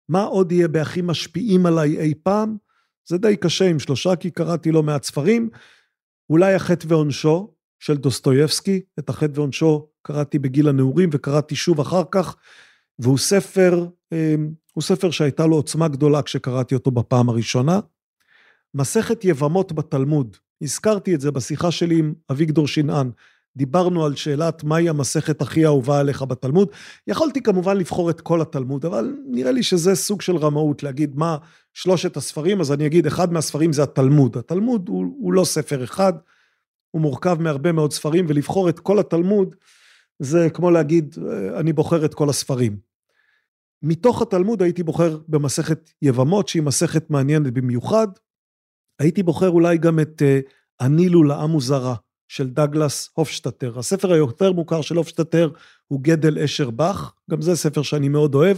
מה 0.09 0.23
עוד 0.23 0.53
יהיה 0.53 0.69
בהכי 0.69 1.03
משפיעים 1.03 1.67
עליי 1.67 2.01
אי 2.01 2.15
פעם? 2.23 2.57
זה 3.09 3.19
די 3.19 3.37
קשה 3.37 3.65
עם 3.71 3.79
שלושה, 3.79 4.17
כי 4.17 4.31
קראתי 4.31 4.73
לא 4.73 4.83
מעט 4.83 5.03
ספרים. 5.03 5.51
אולי 6.31 6.55
החטא 6.55 6.87
ועונשו 6.89 7.55
של 7.79 7.97
דוסטויבסקי, 7.97 8.81
את 8.99 9.09
החטא 9.09 9.33
ועונשו 9.35 9.89
קראתי 10.03 10.39
בגיל 10.39 10.69
הנעורים 10.69 11.11
וקראתי 11.13 11.57
שוב 11.57 11.81
אחר 11.81 12.03
כך, 12.11 12.37
והוא 12.99 13.19
ספר, 13.19 13.87
אמ, 14.13 14.53
הוא 14.73 14.83
ספר 14.83 15.11
שהייתה 15.11 15.47
לו 15.47 15.57
עוצמה 15.57 15.89
גדולה 15.89 16.23
כשקראתי 16.23 16.75
אותו 16.75 16.91
בפעם 16.91 17.29
הראשונה. 17.29 17.81
מסכת 18.75 19.25
יבמות 19.25 19.73
בתלמוד, 19.73 20.37
הזכרתי 20.63 21.15
את 21.15 21.21
זה 21.21 21.31
בשיחה 21.31 21.71
שלי 21.71 21.99
עם 21.99 22.15
אביגדור 22.31 22.69
שנען. 22.69 23.11
דיברנו 23.57 24.05
על 24.05 24.17
שאלת 24.17 24.65
מהי 24.65 24.89
המסכת 24.89 25.43
הכי 25.43 25.67
אהובה 25.67 26.01
עליך 26.01 26.23
בתלמוד. 26.23 26.69
יכולתי 27.07 27.43
כמובן 27.43 27.77
לבחור 27.77 28.11
את 28.11 28.21
כל 28.21 28.41
התלמוד, 28.41 28.85
אבל 28.85 29.17
נראה 29.27 29.53
לי 29.53 29.63
שזה 29.63 29.95
סוג 29.95 30.23
של 30.23 30.37
רמאות, 30.37 30.83
להגיד 30.83 31.17
מה 31.17 31.37
שלושת 31.75 32.17
הספרים, 32.17 32.61
אז 32.61 32.73
אני 32.73 32.87
אגיד, 32.87 33.07
אחד 33.07 33.33
מהספרים 33.33 33.73
זה 33.73 33.83
התלמוד. 33.83 34.37
התלמוד 34.37 34.89
הוא, 34.89 35.15
הוא 35.19 35.33
לא 35.33 35.45
ספר 35.45 35.85
אחד, 35.85 36.13
הוא 36.91 37.03
מורכב 37.03 37.37
מהרבה 37.41 37.73
מאוד 37.73 37.93
ספרים, 37.93 38.27
ולבחור 38.29 38.69
את 38.69 38.81
כל 38.81 38.99
התלמוד, 38.99 39.55
זה 40.19 40.49
כמו 40.51 40.71
להגיד, 40.71 41.17
אני 41.57 41.73
בוחר 41.73 42.05
את 42.05 42.15
כל 42.15 42.29
הספרים. 42.29 42.77
מתוך 43.83 44.23
התלמוד 44.23 44.63
הייתי 44.63 44.83
בוחר 44.83 45.19
במסכת 45.29 45.91
יבמות, 46.03 46.49
שהיא 46.49 46.63
מסכת 46.63 47.11
מעניינת 47.11 47.53
במיוחד. 47.53 48.09
הייתי 49.01 49.23
בוחר 49.23 49.51
אולי 49.51 49.79
גם 49.79 50.01
את 50.01 50.23
הנילו 50.81 51.25
לעם 51.25 51.55
וזרה. 51.55 51.95
של 52.31 52.51
דגלס 52.51 53.11
הופשטטר. 53.15 53.79
הספר 53.79 54.13
היותר 54.13 54.53
מוכר 54.53 54.81
של 54.81 54.97
הופשטטר 54.97 55.51
הוא 55.87 56.01
גדל 56.03 56.39
אשר 56.39 56.71
באך, 56.71 57.15
גם 57.31 57.43
זה 57.43 57.57
ספר 57.57 57.83
שאני 57.83 58.09
מאוד 58.09 58.35
אוהב, 58.35 58.57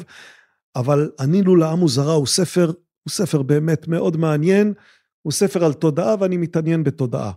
אבל 0.76 1.10
הנילו 1.18 1.56
לעם 1.56 1.82
וזרה 1.82 2.12
הוא 2.12 2.26
ספר, 2.26 2.66
הוא 3.02 3.10
ספר 3.10 3.42
באמת 3.42 3.88
מאוד 3.88 4.16
מעניין, 4.16 4.74
הוא 5.22 5.32
ספר 5.32 5.64
על 5.64 5.72
תודעה 5.72 6.14
ואני 6.20 6.36
מתעניין 6.36 6.84
בתודעה. 6.84 7.32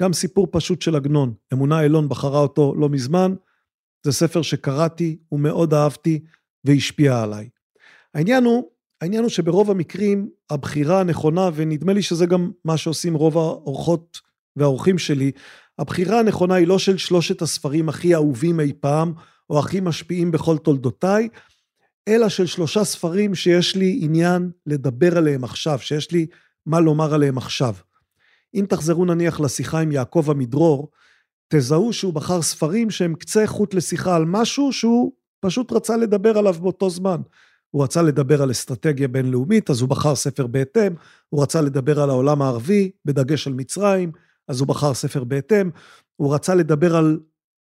גם 0.00 0.12
סיפור 0.12 0.48
פשוט 0.50 0.82
של 0.82 0.96
עגנון, 0.96 1.34
אמונה 1.52 1.82
אילון 1.82 2.08
בחרה 2.08 2.38
אותו 2.40 2.74
לא 2.76 2.88
מזמן, 2.88 3.34
זה 4.06 4.12
ספר 4.12 4.42
שקראתי 4.42 5.18
ומאוד 5.32 5.74
אהבתי 5.74 6.24
והשפיע 6.64 7.22
עליי. 7.22 7.48
העניין 8.14 8.44
הוא, 8.44 8.70
העניין 9.02 9.22
הוא 9.22 9.30
שברוב 9.30 9.70
המקרים 9.70 10.28
הבחירה 10.50 11.00
הנכונה, 11.00 11.50
ונדמה 11.54 11.92
לי 11.92 12.02
שזה 12.02 12.26
גם 12.26 12.50
מה 12.64 12.76
שעושים 12.76 13.14
רוב 13.14 13.38
האורחות 13.38 14.20
והאורחים 14.56 14.98
שלי, 14.98 15.30
הבחירה 15.78 16.18
הנכונה 16.20 16.54
היא 16.54 16.66
לא 16.66 16.78
של 16.78 16.96
שלושת 16.96 17.42
הספרים 17.42 17.88
הכי 17.88 18.14
אהובים 18.14 18.60
אי 18.60 18.72
פעם, 18.80 19.12
או 19.50 19.58
הכי 19.58 19.80
משפיעים 19.80 20.30
בכל 20.30 20.58
תולדותיי, 20.58 21.28
אלא 22.08 22.28
של 22.28 22.46
שלושה 22.46 22.84
ספרים 22.84 23.34
שיש 23.34 23.76
לי 23.76 23.98
עניין 24.02 24.50
לדבר 24.66 25.18
עליהם 25.18 25.44
עכשיו, 25.44 25.78
שיש 25.78 26.10
לי 26.10 26.26
מה 26.66 26.80
לומר 26.80 27.14
עליהם 27.14 27.38
עכשיו. 27.38 27.74
אם 28.54 28.64
תחזרו 28.68 29.04
נניח 29.04 29.40
לשיחה 29.40 29.80
עם 29.80 29.92
יעקב 29.92 30.30
עמידרור, 30.30 30.90
תזהו 31.48 31.92
שהוא 31.92 32.12
בחר 32.12 32.42
ספרים 32.42 32.90
שהם 32.90 33.14
קצה 33.14 33.46
חוט 33.46 33.74
לשיחה 33.74 34.16
על 34.16 34.24
משהו 34.24 34.72
שהוא 34.72 35.12
פשוט 35.40 35.72
רצה 35.72 35.96
לדבר 35.96 36.38
עליו 36.38 36.54
באותו 36.60 36.90
זמן. 36.90 37.20
הוא 37.72 37.84
רצה 37.84 38.02
לדבר 38.02 38.42
על 38.42 38.50
אסטרטגיה 38.50 39.08
בינלאומית, 39.08 39.70
אז 39.70 39.80
הוא 39.80 39.88
בחר 39.88 40.14
ספר 40.14 40.46
בהתאם, 40.46 40.92
הוא 41.28 41.42
רצה 41.42 41.60
לדבר 41.60 42.00
על 42.00 42.10
העולם 42.10 42.42
הערבי, 42.42 42.90
בדגש 43.04 43.46
על 43.46 43.52
מצרים, 43.52 44.12
אז 44.48 44.60
הוא 44.60 44.68
בחר 44.68 44.94
ספר 44.94 45.24
בהתאם, 45.24 45.70
הוא 46.16 46.34
רצה 46.34 46.54
לדבר 46.54 46.96
על 46.96 47.20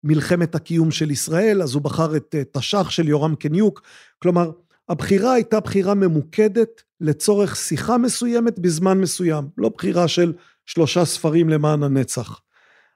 מלחמת 0.03 0.55
הקיום 0.55 0.91
של 0.91 1.11
ישראל, 1.11 1.61
אז 1.61 1.73
הוא 1.73 1.81
בחר 1.81 2.15
את 2.15 2.35
תש"ח 2.51 2.89
של 2.89 3.07
יורם 3.07 3.35
קניוק. 3.35 3.81
כלומר, 4.19 4.51
הבחירה 4.89 5.33
הייתה 5.33 5.59
בחירה 5.59 5.93
ממוקדת 5.93 6.83
לצורך 7.01 7.55
שיחה 7.55 7.97
מסוימת 7.97 8.59
בזמן 8.59 8.97
מסוים, 9.01 9.47
לא 9.57 9.69
בחירה 9.69 10.07
של 10.07 10.33
שלושה 10.65 11.05
ספרים 11.05 11.49
למען 11.49 11.83
הנצח. 11.83 12.41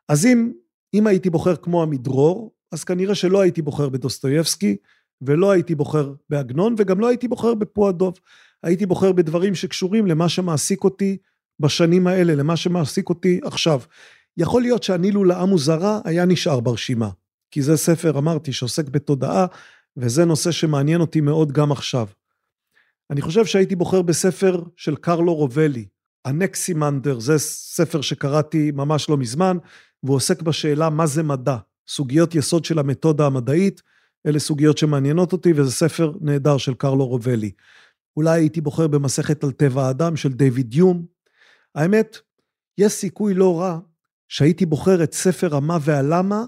אז 0.09 0.25
אם, 0.25 0.51
אם 0.93 1.07
הייתי 1.07 1.29
בוחר 1.29 1.55
כמו 1.55 1.81
עמידרור, 1.81 2.53
אז 2.71 2.83
כנראה 2.83 3.15
שלא 3.15 3.41
הייתי 3.41 3.61
בוחר 3.61 3.89
בדוסטויבסקי, 3.89 4.77
ולא 5.25 5.51
הייתי 5.51 5.75
בוחר 5.75 6.13
בעגנון, 6.29 6.75
וגם 6.77 6.99
לא 6.99 7.07
הייתי 7.07 7.27
בוחר 7.27 7.53
בפועדוב. 7.53 8.13
הייתי 8.63 8.85
בוחר 8.85 9.11
בדברים 9.11 9.55
שקשורים 9.55 10.07
למה 10.07 10.29
שמעסיק 10.29 10.83
אותי 10.83 11.17
בשנים 11.59 12.07
האלה, 12.07 12.35
למה 12.35 12.57
שמעסיק 12.57 13.09
אותי 13.09 13.39
עכשיו. 13.43 13.81
יכול 14.37 14.61
להיות 14.61 14.83
שהנילו 14.83 15.23
לעם 15.23 15.53
וזרה 15.53 15.99
היה 16.05 16.25
נשאר 16.25 16.59
ברשימה, 16.59 17.09
כי 17.51 17.61
זה 17.61 17.77
ספר, 17.77 18.17
אמרתי, 18.17 18.53
שעוסק 18.53 18.89
בתודעה, 18.89 19.45
וזה 19.97 20.25
נושא 20.25 20.51
שמעניין 20.51 21.01
אותי 21.01 21.21
מאוד 21.21 21.51
גם 21.51 21.71
עכשיו. 21.71 22.07
אני 23.11 23.21
חושב 23.21 23.45
שהייתי 23.45 23.75
בוחר 23.75 24.01
בספר 24.01 24.63
של 24.77 24.95
קרלו 24.95 25.35
רובלי, 25.35 25.85
הנקסימנדר, 26.25 27.19
זה 27.19 27.37
ספר 27.37 28.01
שקראתי 28.01 28.71
ממש 28.71 29.09
לא 29.09 29.17
מזמן, 29.17 29.57
והוא 30.03 30.15
עוסק 30.15 30.41
בשאלה 30.41 30.89
מה 30.89 31.07
זה 31.07 31.23
מדע, 31.23 31.57
סוגיות 31.87 32.35
יסוד 32.35 32.65
של 32.65 32.79
המתודה 32.79 33.25
המדעית, 33.25 33.81
אלה 34.25 34.39
סוגיות 34.39 34.77
שמעניינות 34.77 35.33
אותי, 35.33 35.53
וזה 35.55 35.71
ספר 35.71 36.13
נהדר 36.21 36.57
של 36.57 36.73
קרלו 36.73 37.07
רובלי. 37.07 37.51
אולי 38.17 38.39
הייתי 38.39 38.61
בוחר 38.61 38.87
במסכת 38.87 39.43
על 39.43 39.51
טבע 39.51 39.87
האדם 39.87 40.15
של 40.15 40.33
דיוויד 40.33 40.73
יום. 40.73 41.05
האמת, 41.75 42.17
יש 42.77 42.91
סיכוי 42.93 43.33
לא 43.33 43.61
רע 43.61 43.79
שהייתי 44.27 44.65
בוחר 44.65 45.03
את 45.03 45.13
ספר 45.13 45.55
המה 45.55 45.77
והלמה, 45.81 46.43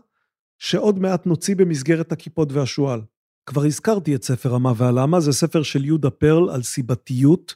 שעוד 0.59 0.99
מעט 0.99 1.25
נוציא 1.25 1.55
במסגרת 1.55 2.11
הכיפות 2.11 2.51
והשועל. 2.51 3.01
כבר 3.45 3.63
הזכרתי 3.63 4.15
את 4.15 4.23
ספר 4.23 4.55
המה 4.55 4.73
והלמה, 4.77 5.19
זה 5.19 5.33
ספר 5.33 5.63
של 5.63 5.85
יהודה 5.85 6.09
פרל 6.09 6.49
על 6.49 6.63
סיבתיות. 6.63 7.55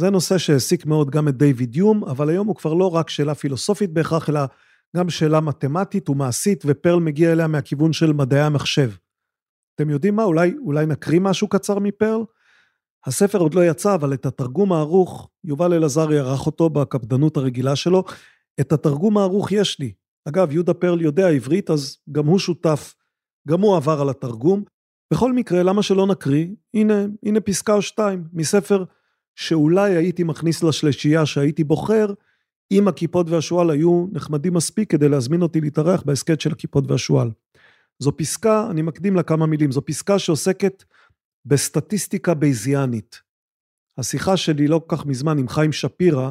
זה 0.00 0.10
נושא 0.10 0.38
שהעסיק 0.38 0.86
מאוד 0.86 1.10
גם 1.10 1.28
את 1.28 1.36
דיוויד 1.36 1.76
יום, 1.76 2.04
אבל 2.04 2.28
היום 2.28 2.46
הוא 2.46 2.56
כבר 2.56 2.74
לא 2.74 2.94
רק 2.94 3.10
שאלה 3.10 3.34
פילוסופית 3.34 3.92
בהכרח, 3.92 4.30
אלא 4.30 4.40
גם 4.96 5.10
שאלה 5.10 5.40
מתמטית 5.40 6.08
ומעשית, 6.08 6.62
ופרל 6.66 7.00
מגיע 7.00 7.32
אליה 7.32 7.46
מהכיוון 7.46 7.92
של 7.92 8.12
מדעי 8.12 8.42
המחשב. 8.42 8.90
אתם 9.80 9.90
יודעים 9.90 10.16
מה? 10.16 10.24
אולי, 10.24 10.54
אולי 10.64 10.86
נקריא 10.86 11.20
משהו 11.20 11.48
קצר 11.48 11.78
מפרל? 11.78 12.20
הספר 13.06 13.38
עוד 13.38 13.54
לא 13.54 13.64
יצא, 13.64 13.94
אבל 13.94 14.14
את 14.14 14.26
התרגום 14.26 14.72
הערוך, 14.72 15.30
יובל 15.44 15.72
אלעזרי 15.72 16.18
ערך 16.18 16.46
אותו 16.46 16.70
בקפדנות 16.70 17.36
הרגילה 17.36 17.76
שלו. 17.76 18.04
את 18.60 18.72
התרגום 18.72 19.18
הערוך 19.18 19.52
יש 19.52 19.78
לי. 19.78 19.92
אגב, 20.28 20.52
יהודה 20.52 20.74
פרל 20.74 21.00
יודע 21.00 21.28
עברית, 21.28 21.70
אז 21.70 21.98
גם 22.12 22.26
הוא 22.26 22.38
שותף, 22.38 22.94
גם 23.48 23.60
הוא 23.60 23.76
עבר 23.76 24.00
על 24.00 24.10
התרגום. 24.10 24.64
בכל 25.12 25.32
מקרה, 25.32 25.62
למה 25.62 25.82
שלא 25.82 26.06
נקריא? 26.06 26.46
הנה, 26.74 27.04
הנה 27.22 27.40
פסקה 27.40 27.74
או 27.74 27.82
שתיים 27.82 28.24
מספר 28.32 28.84
שאולי 29.34 29.96
הייתי 29.96 30.22
מכניס 30.22 30.62
לשלישייה 30.62 31.26
שהייתי 31.26 31.64
בוחר, 31.64 32.14
אם 32.70 32.88
הכיפות 32.88 33.30
והשועל 33.30 33.70
היו 33.70 34.06
נחמדים 34.12 34.54
מספיק 34.54 34.90
כדי 34.90 35.08
להזמין 35.08 35.42
אותי 35.42 35.60
להתארח 35.60 36.02
בהסכת 36.02 36.40
של 36.40 36.52
הכיפות 36.52 36.90
והשועל. 36.90 37.30
זו 38.02 38.16
פסקה, 38.16 38.66
אני 38.70 38.82
מקדים 38.82 39.16
לה 39.16 39.22
כמה 39.22 39.46
מילים, 39.46 39.72
זו 39.72 39.84
פסקה 39.84 40.18
שעוסקת 40.18 40.84
בסטטיסטיקה 41.44 42.34
בייזיאנית. 42.34 43.20
השיחה 43.98 44.36
שלי 44.36 44.68
לא 44.68 44.80
כל 44.86 44.96
כך 44.96 45.06
מזמן 45.06 45.38
עם 45.38 45.48
חיים 45.48 45.72
שפירא, 45.72 46.30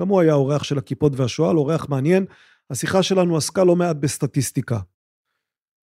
גם 0.00 0.08
הוא 0.08 0.20
היה 0.20 0.34
אורח 0.34 0.62
של 0.62 0.78
הכיפות 0.78 1.12
והשועל, 1.16 1.56
אורח 1.56 1.88
מעניין, 1.88 2.26
השיחה 2.70 3.02
שלנו 3.02 3.36
עסקה 3.36 3.64
לא 3.64 3.76
מעט 3.76 3.96
בסטטיסטיקה. 3.96 4.78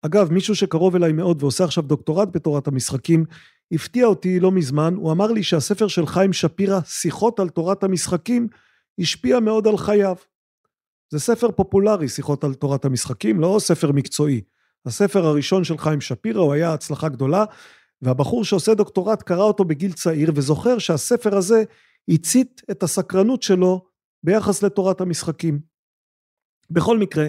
אגב, 0.01 0.31
מישהו 0.31 0.55
שקרוב 0.55 0.95
אליי 0.95 1.13
מאוד 1.13 1.43
ועושה 1.43 1.63
עכשיו 1.63 1.83
דוקטורט 1.83 2.29
בתורת 2.31 2.67
המשחקים, 2.67 3.25
הפתיע 3.71 4.05
אותי 4.05 4.39
לא 4.39 4.51
מזמן, 4.51 4.93
הוא 4.95 5.11
אמר 5.11 5.31
לי 5.31 5.43
שהספר 5.43 5.87
של 5.87 6.05
חיים 6.05 6.33
שפירא, 6.33 6.79
שיחות 6.85 7.39
על 7.39 7.49
תורת 7.49 7.83
המשחקים, 7.83 8.47
השפיע 8.99 9.39
מאוד 9.39 9.67
על 9.67 9.77
חייו. 9.77 10.15
זה 11.09 11.19
ספר 11.19 11.51
פופולרי, 11.51 12.09
שיחות 12.09 12.43
על 12.43 12.53
תורת 12.53 12.85
המשחקים, 12.85 13.39
לא 13.39 13.57
ספר 13.59 13.91
מקצועי. 13.91 14.41
הספר 14.85 15.25
הראשון 15.25 15.63
של 15.63 15.77
חיים 15.77 16.01
שפירא, 16.01 16.41
הוא 16.41 16.53
היה 16.53 16.73
הצלחה 16.73 17.09
גדולה, 17.09 17.45
והבחור 18.01 18.43
שעושה 18.43 18.73
דוקטורט 18.73 19.23
קרא 19.23 19.43
אותו 19.43 19.65
בגיל 19.65 19.93
צעיר, 19.93 20.31
וזוכר 20.35 20.77
שהספר 20.77 21.37
הזה 21.37 21.63
הצית 22.09 22.61
את 22.71 22.83
הסקרנות 22.83 23.43
שלו 23.43 23.85
ביחס 24.23 24.63
לתורת 24.63 25.01
המשחקים. 25.01 25.59
בכל 26.69 26.97
מקרה, 26.97 27.27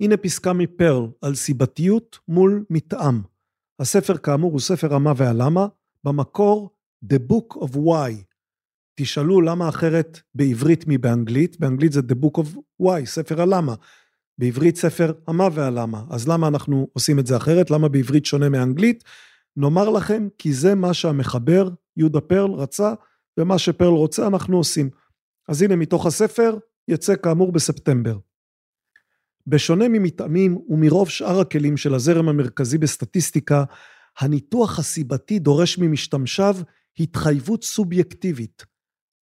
הנה 0.00 0.16
פסקה 0.16 0.52
מפרל 0.52 1.06
על 1.22 1.34
סיבתיות 1.34 2.18
מול 2.28 2.64
מתאם. 2.70 3.20
הספר 3.80 4.16
כאמור 4.16 4.52
הוא 4.52 4.60
ספר 4.60 4.94
המה 4.94 5.12
והלמה, 5.16 5.66
במקור 6.04 6.70
The 7.04 7.32
Book 7.32 7.58
of 7.58 7.76
Why. 7.76 8.12
תשאלו 8.94 9.40
למה 9.40 9.68
אחרת 9.68 10.20
בעברית 10.34 10.84
מבאנגלית, 10.86 11.60
באנגלית 11.60 11.92
זה 11.92 12.00
The 12.00 12.24
Book 12.24 12.40
of 12.40 12.58
Why, 12.82 13.04
ספר 13.04 13.42
הלמה. 13.42 13.74
בעברית 14.38 14.76
ספר 14.76 15.12
המה 15.28 15.48
והלמה. 15.52 16.04
אז 16.10 16.28
למה 16.28 16.48
אנחנו 16.48 16.88
עושים 16.92 17.18
את 17.18 17.26
זה 17.26 17.36
אחרת? 17.36 17.70
למה 17.70 17.88
בעברית 17.88 18.26
שונה 18.26 18.48
מאנגלית? 18.48 19.04
נאמר 19.56 19.90
לכם 19.90 20.28
כי 20.38 20.52
זה 20.52 20.74
מה 20.74 20.94
שהמחבר 20.94 21.68
יהודה 21.96 22.20
פרל 22.20 22.50
רצה, 22.50 22.94
ומה 23.38 23.58
שפרל 23.58 23.94
רוצה 23.94 24.26
אנחנו 24.26 24.56
עושים. 24.56 24.90
אז 25.48 25.62
הנה 25.62 25.76
מתוך 25.76 26.06
הספר 26.06 26.58
יצא 26.88 27.14
כאמור 27.22 27.52
בספטמבר. 27.52 28.18
בשונה 29.46 29.88
ממטעמים 29.88 30.58
ומרוב 30.68 31.08
שאר 31.08 31.40
הכלים 31.40 31.76
של 31.76 31.94
הזרם 31.94 32.28
המרכזי 32.28 32.78
בסטטיסטיקה, 32.78 33.64
הניתוח 34.18 34.78
הסיבתי 34.78 35.38
דורש 35.38 35.78
ממשתמשיו 35.78 36.56
התחייבות 36.98 37.64
סובייקטיבית. 37.64 38.64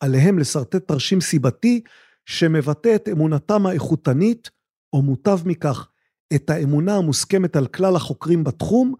עליהם 0.01 0.39
לשרטט 0.39 0.89
תרשים 0.89 1.21
סיבתי 1.21 1.81
שמבטא 2.27 2.95
את 2.95 3.09
אמונתם 3.09 3.67
האיכותנית, 3.67 4.51
או 4.95 5.03
מוטב 5.03 5.39
מכך, 5.45 5.89
את 6.35 6.51
האמונה 6.51 6.97
המוסכמת 6.97 7.57
על 7.57 7.67
כלל 7.67 7.97
החוקרים 7.97 8.45
בתחום, 8.45 8.95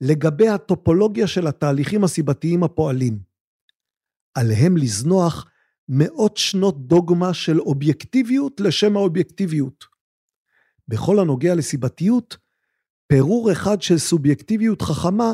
לגבי 0.00 0.48
הטופולוגיה 0.48 1.26
של 1.26 1.46
התהליכים 1.46 2.04
הסיבתיים 2.04 2.64
הפועלים. 2.64 3.18
עליהם 4.34 4.76
לזנוח 4.76 5.46
מאות 5.88 6.36
שנות 6.36 6.86
דוגמה 6.86 7.34
של 7.34 7.60
אובייקטיביות 7.60 8.60
לשם 8.60 8.96
האובייקטיביות. 8.96 9.84
בכל 10.88 11.18
הנוגע 11.18 11.54
לסיבתיות, 11.54 12.36
פירור 13.06 13.52
אחד 13.52 13.82
של 13.82 13.98
סובייקטיביות 13.98 14.82
חכמה 14.82 15.32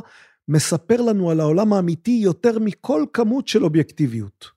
מספר 0.49 1.01
לנו 1.01 1.31
על 1.31 1.41
העולם 1.41 1.73
האמיתי 1.73 2.21
יותר 2.23 2.59
מכל 2.59 3.05
כמות 3.13 3.49
של 3.49 3.65
אובייקטיביות. 3.65 4.51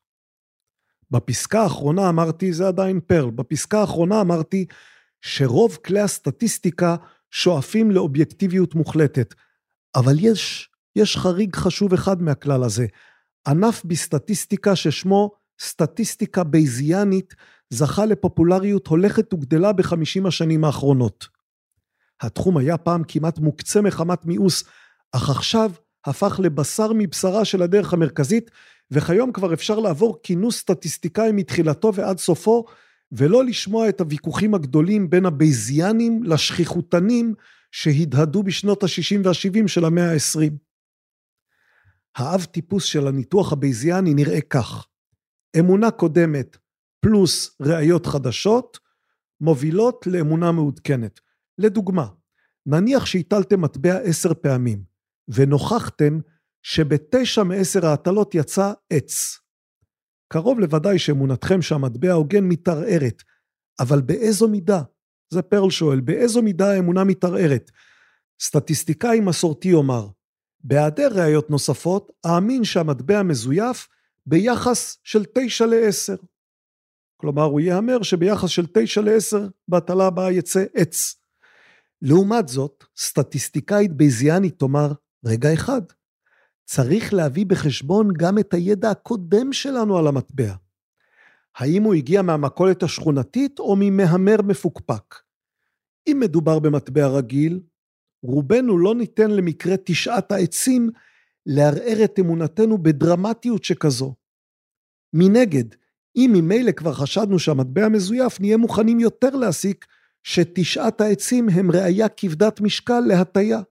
בפסקה 1.11 1.63
האחרונה 1.63 2.09
אמרתי, 2.09 2.53
זה 2.53 2.67
עדיין 2.67 2.99
פרל, 2.99 3.31
בפסקה 3.31 3.79
האחרונה 3.81 4.21
אמרתי 4.21 4.65
שרוב 5.21 5.75
כלי 5.85 5.99
הסטטיסטיקה 5.99 6.95
שואפים 7.31 7.91
לאובייקטיביות 7.91 8.75
מוחלטת, 8.75 9.33
אבל 9.95 10.15
יש, 10.19 10.69
יש 10.95 11.17
חריג 11.17 11.55
חשוב 11.55 11.93
אחד 11.93 12.21
מהכלל 12.21 12.63
הזה. 12.63 12.85
ענף 13.47 13.81
בסטטיסטיקה 13.85 14.75
ששמו 14.75 15.31
סטטיסטיקה 15.61 16.43
בייזיאנית 16.43 17.35
זכה 17.69 18.05
לפופולריות 18.05 18.87
הולכת 18.87 19.33
וגדלה 19.33 19.73
בחמישים 19.73 20.25
השנים 20.25 20.63
האחרונות. 20.63 21.27
התחום 22.21 22.57
היה 22.57 22.77
פעם 22.77 23.03
כמעט 23.07 23.39
מוקצה 23.39 23.81
מחמת 23.81 24.25
מיאוס, 24.25 24.63
אך 25.11 25.29
עכשיו 25.29 25.71
הפך 26.05 26.39
לבשר 26.43 26.91
מבשרה 26.95 27.45
של 27.45 27.61
הדרך 27.61 27.93
המרכזית, 27.93 28.51
וכיום 28.91 29.31
כבר 29.31 29.53
אפשר 29.53 29.79
לעבור 29.79 30.19
כינוס 30.23 30.57
סטטיסטיקאי 30.57 31.31
מתחילתו 31.31 31.93
ועד 31.93 32.17
סופו, 32.17 32.65
ולא 33.11 33.45
לשמוע 33.45 33.89
את 33.89 34.01
הוויכוחים 34.01 34.53
הגדולים 34.53 35.09
בין 35.09 35.25
הבייזיאנים 35.25 36.23
לשכיחותנים 36.23 37.33
שהדהדו 37.71 38.43
בשנות 38.43 38.83
ה-60 38.83 39.19
וה-70 39.23 39.67
של 39.67 39.85
המאה 39.85 40.11
ה-20. 40.11 40.51
האב 42.15 42.43
טיפוס 42.43 42.83
של 42.83 43.07
הניתוח 43.07 43.53
הבייזיאני 43.53 44.13
נראה 44.13 44.41
כך: 44.41 44.87
אמונה 45.59 45.91
קודמת 45.91 46.57
פלוס 46.99 47.57
ראיות 47.61 48.05
חדשות 48.05 48.79
מובילות 49.41 50.07
לאמונה 50.07 50.51
מעודכנת. 50.51 51.19
לדוגמה, 51.57 52.07
נניח 52.65 53.05
שהטלתם 53.05 53.61
מטבע 53.61 53.97
עשר 53.97 54.33
פעמים 54.33 54.83
ונוכחתם 55.27 56.19
שבתשע 56.63 57.43
מעשר 57.43 57.85
ההטלות 57.85 58.35
יצא 58.35 58.73
עץ. 58.89 59.40
קרוב 60.31 60.59
לוודאי 60.59 60.99
שאמונתכם 60.99 61.61
שהמטבע 61.61 62.11
הוגן 62.11 62.43
מתערערת, 62.43 63.23
אבל 63.79 64.01
באיזו 64.01 64.47
מידה? 64.47 64.81
זה 65.33 65.41
פרל 65.41 65.69
שואל, 65.69 65.99
באיזו 65.99 66.41
מידה 66.41 66.71
האמונה 66.71 67.03
מתערערת? 67.03 67.71
סטטיסטיקאי 68.41 69.19
מסורתי 69.19 69.67
יאמר, 69.67 70.07
בהיעדר 70.63 71.09
ראיות 71.11 71.49
נוספות, 71.49 72.11
האמין 72.23 72.63
שהמטבע 72.63 73.23
מזויף 73.23 73.87
ביחס 74.25 74.97
של 75.03 75.25
תשע 75.25 75.65
לעשר. 75.65 76.15
כלומר, 77.17 77.43
הוא 77.43 77.59
יאמר 77.59 78.03
שביחס 78.03 78.49
של 78.49 78.65
תשע 78.73 79.01
לעשר, 79.01 79.47
בהטלה 79.67 80.07
הבאה 80.07 80.31
יצא 80.31 80.65
עץ. 80.73 81.15
לעומת 82.01 82.47
זאת, 82.47 82.83
סטטיסטיקאית 82.97 83.93
בייזיאנית 83.93 84.59
תאמר, 84.59 84.91
רגע 85.25 85.53
אחד, 85.53 85.81
צריך 86.75 87.13
להביא 87.13 87.45
בחשבון 87.45 88.13
גם 88.17 88.39
את 88.39 88.53
הידע 88.53 88.91
הקודם 88.91 89.53
שלנו 89.53 89.97
על 89.97 90.07
המטבע. 90.07 90.53
האם 91.55 91.83
הוא 91.83 91.93
הגיע 91.93 92.21
מהמכולת 92.21 92.83
השכונתית 92.83 93.59
או 93.59 93.75
ממהמר 93.79 94.41
מפוקפק? 94.41 95.15
אם 96.07 96.17
מדובר 96.19 96.59
במטבע 96.59 97.07
רגיל, 97.07 97.59
רובנו 98.23 98.77
לא 98.77 98.95
ניתן 98.95 99.31
למקרה 99.31 99.75
תשעת 99.83 100.31
העצים 100.31 100.89
לערער 101.45 102.03
את 102.03 102.19
אמונתנו 102.19 102.77
בדרמטיות 102.83 103.63
שכזו. 103.63 104.15
מנגד, 105.13 105.75
אם 106.15 106.31
ממילא 106.33 106.71
כבר 106.71 106.93
חשדנו 106.93 107.39
שהמטבע 107.39 107.89
מזויף, 107.89 108.39
נהיה 108.39 108.57
מוכנים 108.57 108.99
יותר 108.99 109.29
להסיק 109.29 109.85
שתשעת 110.23 111.01
העצים 111.01 111.49
הם 111.49 111.71
ראייה 111.71 112.09
כבדת 112.09 112.61
משקל 112.61 112.99
להטייה. 112.99 113.61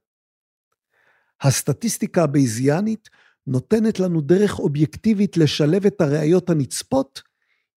הסטטיסטיקה 1.42 2.22
הבייזיאנית 2.22 3.08
נותנת 3.46 4.00
לנו 4.00 4.20
דרך 4.20 4.58
אובייקטיבית 4.58 5.36
לשלב 5.36 5.86
את 5.86 6.00
הראיות 6.00 6.50
הנצפות 6.50 7.22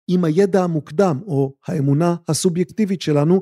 עם 0.08 0.24
הידע 0.24 0.64
המוקדם 0.64 1.20
או 1.26 1.54
האמונה 1.66 2.16
הסובייקטיבית 2.28 3.02
שלנו 3.02 3.40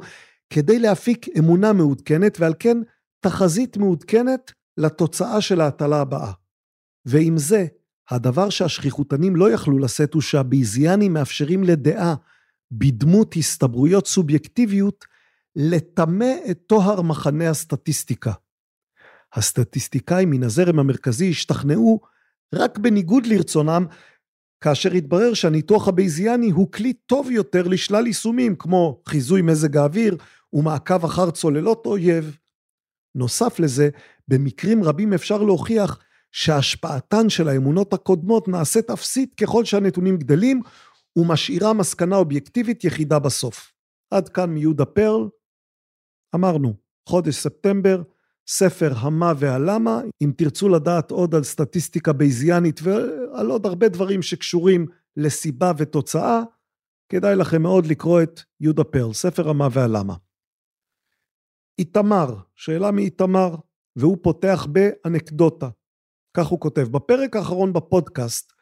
כדי 0.51 0.79
להפיק 0.79 1.27
אמונה 1.39 1.73
מעודכנת 1.73 2.41
ועל 2.41 2.55
כן 2.59 2.77
תחזית 3.21 3.77
מעודכנת 3.77 4.53
לתוצאה 4.77 5.41
של 5.41 5.61
ההטלה 5.61 6.01
הבאה. 6.01 6.33
ועם 7.07 7.39
זה, 7.39 7.67
הדבר 8.11 8.51
שהשכיחותנים 8.51 9.37
לא 9.37 9.53
יכלו 9.53 9.79
לשאת 9.79 10.15
הוא 10.15 10.23
שהבייזיאנים 10.23 11.13
מאפשרים 11.13 11.65
לדעה 11.65 12.15
בדמות 12.73 13.37
הסתברויות 13.37 14.07
סובייקטיביות 14.07 15.05
לטמא 15.57 16.35
את 16.51 16.59
טוהר 16.67 17.03
מחנה 17.03 17.51
הסטטיסטיקה. 17.51 18.33
הסטטיסטיקאים 19.35 20.31
מן 20.31 20.43
הזרם 20.43 20.79
המרכזי 20.79 21.31
השתכנעו 21.31 22.01
רק 22.55 22.79
בניגוד 22.79 23.27
לרצונם, 23.27 23.87
כאשר 24.61 24.93
התברר 24.93 25.35
שהניתוח 25.35 25.89
הבייזיאני 25.89 26.51
הוא 26.51 26.73
כלי 26.73 26.93
טוב 26.93 27.31
יותר 27.31 27.69
לשלל 27.69 28.07
יישומים 28.07 28.57
כמו 28.57 29.03
חיזוי 29.09 29.43
מזג 29.43 29.77
האוויר 29.77 30.17
ומעקב 30.53 31.05
אחר 31.05 31.31
צוללות 31.31 31.87
אויב. 31.87 32.37
נוסף 33.15 33.61
לזה, 33.61 33.89
במקרים 34.29 34.85
רבים 34.85 35.13
אפשר 35.13 35.43
להוכיח 35.43 35.99
שהשפעתן 36.33 37.29
של 37.29 37.49
האמונות 37.49 37.93
הקודמות 37.93 38.49
נעשית 38.49 38.91
אפסית 38.91 39.35
ככל 39.35 39.65
שהנתונים 39.65 40.17
גדלים 40.17 40.61
ומשאירה 41.17 41.73
מסקנה 41.73 42.17
אובייקטיבית 42.17 42.85
יחידה 42.85 43.19
בסוף. 43.19 43.73
עד 44.11 44.29
כאן 44.29 44.51
מיהודה 44.51 44.85
פרל. 44.85 45.29
אמרנו, 46.35 46.75
חודש 47.09 47.35
ספטמבר, 47.35 48.03
ספר 48.53 48.93
המה 48.97 49.33
והלמה, 49.39 50.01
אם 50.23 50.33
תרצו 50.37 50.69
לדעת 50.69 51.11
עוד 51.11 51.35
על 51.35 51.43
סטטיסטיקה 51.43 52.13
בייזיאנית 52.13 52.81
ועל 52.83 53.51
עוד 53.51 53.67
הרבה 53.67 53.89
דברים 53.89 54.23
שקשורים 54.23 54.87
לסיבה 55.17 55.73
ותוצאה, 55.79 56.43
כדאי 57.09 57.37
לכם 57.37 57.63
מאוד 57.63 57.87
לקרוא 57.87 58.23
את 58.23 58.41
יהודה 58.61 58.85
פרל, 58.85 59.13
ספר 59.13 59.49
המה 59.49 59.69
והלמה. 59.73 60.15
איתמר, 61.79 62.37
שאלה 62.55 62.91
מאיתמר, 62.91 63.57
והוא 63.97 64.19
פותח 64.23 64.67
באנקדוטה. 64.71 65.69
כך 66.37 66.47
הוא 66.47 66.61
כותב, 66.61 66.83
בפרק 66.91 67.37
האחרון 67.37 67.73
בפודקאסט, 67.73 68.53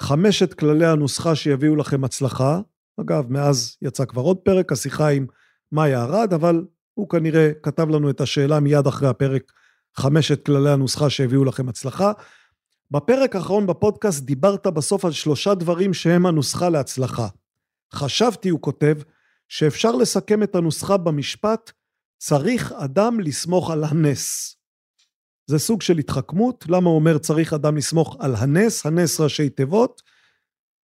חמשת 0.00 0.54
כללי 0.54 0.86
הנוסחה 0.86 1.34
שיביאו 1.34 1.76
לכם 1.76 2.04
הצלחה, 2.04 2.60
אגב, 3.00 3.32
מאז 3.32 3.76
יצא 3.82 4.04
כבר 4.04 4.22
עוד 4.22 4.36
פרק, 4.36 4.72
השיחה 4.72 5.08
עם 5.08 5.26
מאיה 5.72 6.04
ארד, 6.04 6.32
אבל 6.32 6.64
הוא 6.98 7.08
כנראה 7.08 7.50
כתב 7.62 7.88
לנו 7.88 8.10
את 8.10 8.20
השאלה 8.20 8.60
מיד 8.60 8.86
אחרי 8.86 9.08
הפרק, 9.08 9.52
חמשת 9.96 10.46
כללי 10.46 10.70
הנוסחה 10.70 11.10
שהביאו 11.10 11.44
לכם 11.44 11.68
הצלחה. 11.68 12.12
בפרק 12.90 13.36
האחרון 13.36 13.66
בפודקאסט 13.66 14.24
דיברת 14.24 14.66
בסוף 14.66 15.04
על 15.04 15.12
שלושה 15.12 15.54
דברים 15.54 15.94
שהם 15.94 16.26
הנוסחה 16.26 16.68
להצלחה. 16.68 17.28
חשבתי, 17.94 18.48
הוא 18.48 18.60
כותב, 18.60 18.96
שאפשר 19.48 19.92
לסכם 19.92 20.42
את 20.42 20.54
הנוסחה 20.54 20.96
במשפט, 20.96 21.72
צריך 22.18 22.72
אדם 22.72 23.20
לסמוך 23.20 23.70
על 23.70 23.84
הנס. 23.84 24.56
זה 25.46 25.58
סוג 25.58 25.82
של 25.82 25.98
התחכמות, 25.98 26.64
למה 26.68 26.88
הוא 26.88 26.96
אומר 26.96 27.18
צריך 27.18 27.52
אדם 27.52 27.76
לסמוך 27.76 28.16
על 28.20 28.34
הנס, 28.34 28.86
הנס 28.86 29.20
ראשי 29.20 29.50
תיבות? 29.50 30.02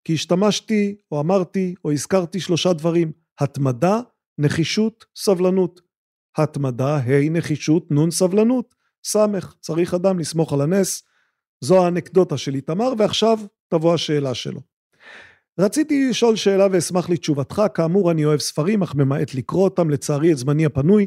כי 0.03 0.13
השתמשתי, 0.13 0.95
או 1.11 1.21
אמרתי, 1.21 1.75
או 1.85 1.91
הזכרתי 1.91 2.39
שלושה 2.39 2.73
דברים, 2.73 3.11
התמדה, 3.39 3.99
נחישות, 4.37 5.05
סבלנות. 5.15 5.84
התמדה, 6.37 6.97
ה' 6.97 7.29
נחישות, 7.31 7.91
נ' 7.91 8.11
סבלנות, 8.11 8.75
ס' 9.05 9.15
צריך 9.61 9.93
אדם 9.93 10.19
לסמוך 10.19 10.53
על 10.53 10.61
הנס. 10.61 11.03
זו 11.61 11.85
האנקדוטה 11.85 12.37
של 12.37 12.55
איתמר, 12.55 12.93
ועכשיו 12.97 13.39
תבוא 13.67 13.93
השאלה 13.93 14.33
שלו. 14.33 14.61
רציתי 15.59 16.09
לשאול 16.09 16.35
שאלה 16.35 16.67
ואשמח 16.71 17.09
לתשובתך, 17.09 17.61
כאמור 17.73 18.11
אני 18.11 18.25
אוהב 18.25 18.39
ספרים 18.39 18.83
אך 18.83 18.95
ממעט 18.95 19.33
לקרוא 19.33 19.63
אותם, 19.63 19.89
לצערי 19.89 20.31
את 20.31 20.37
זמני 20.37 20.65
הפנוי, 20.65 21.05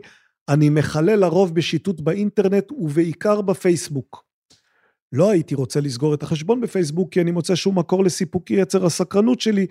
אני 0.49 0.71
מחלל 0.71 1.19
לרוב 1.19 1.55
בשיטוט 1.55 2.01
באינטרנט 2.01 2.73
ובעיקר 2.73 3.41
בפייסבוק. 3.41 4.25
לא 5.13 5.31
הייתי 5.31 5.55
רוצה 5.55 5.81
לסגור 5.81 6.15
את 6.15 6.23
החשבון 6.23 6.61
בפייסבוק 6.61 7.13
כי 7.13 7.21
אני 7.21 7.31
מוצא 7.31 7.55
שום 7.55 7.79
מקור 7.79 8.05
לסיפוקי 8.05 8.55
יצר 8.55 8.87
הסקרנות 8.87 9.41
שלי 9.41 9.67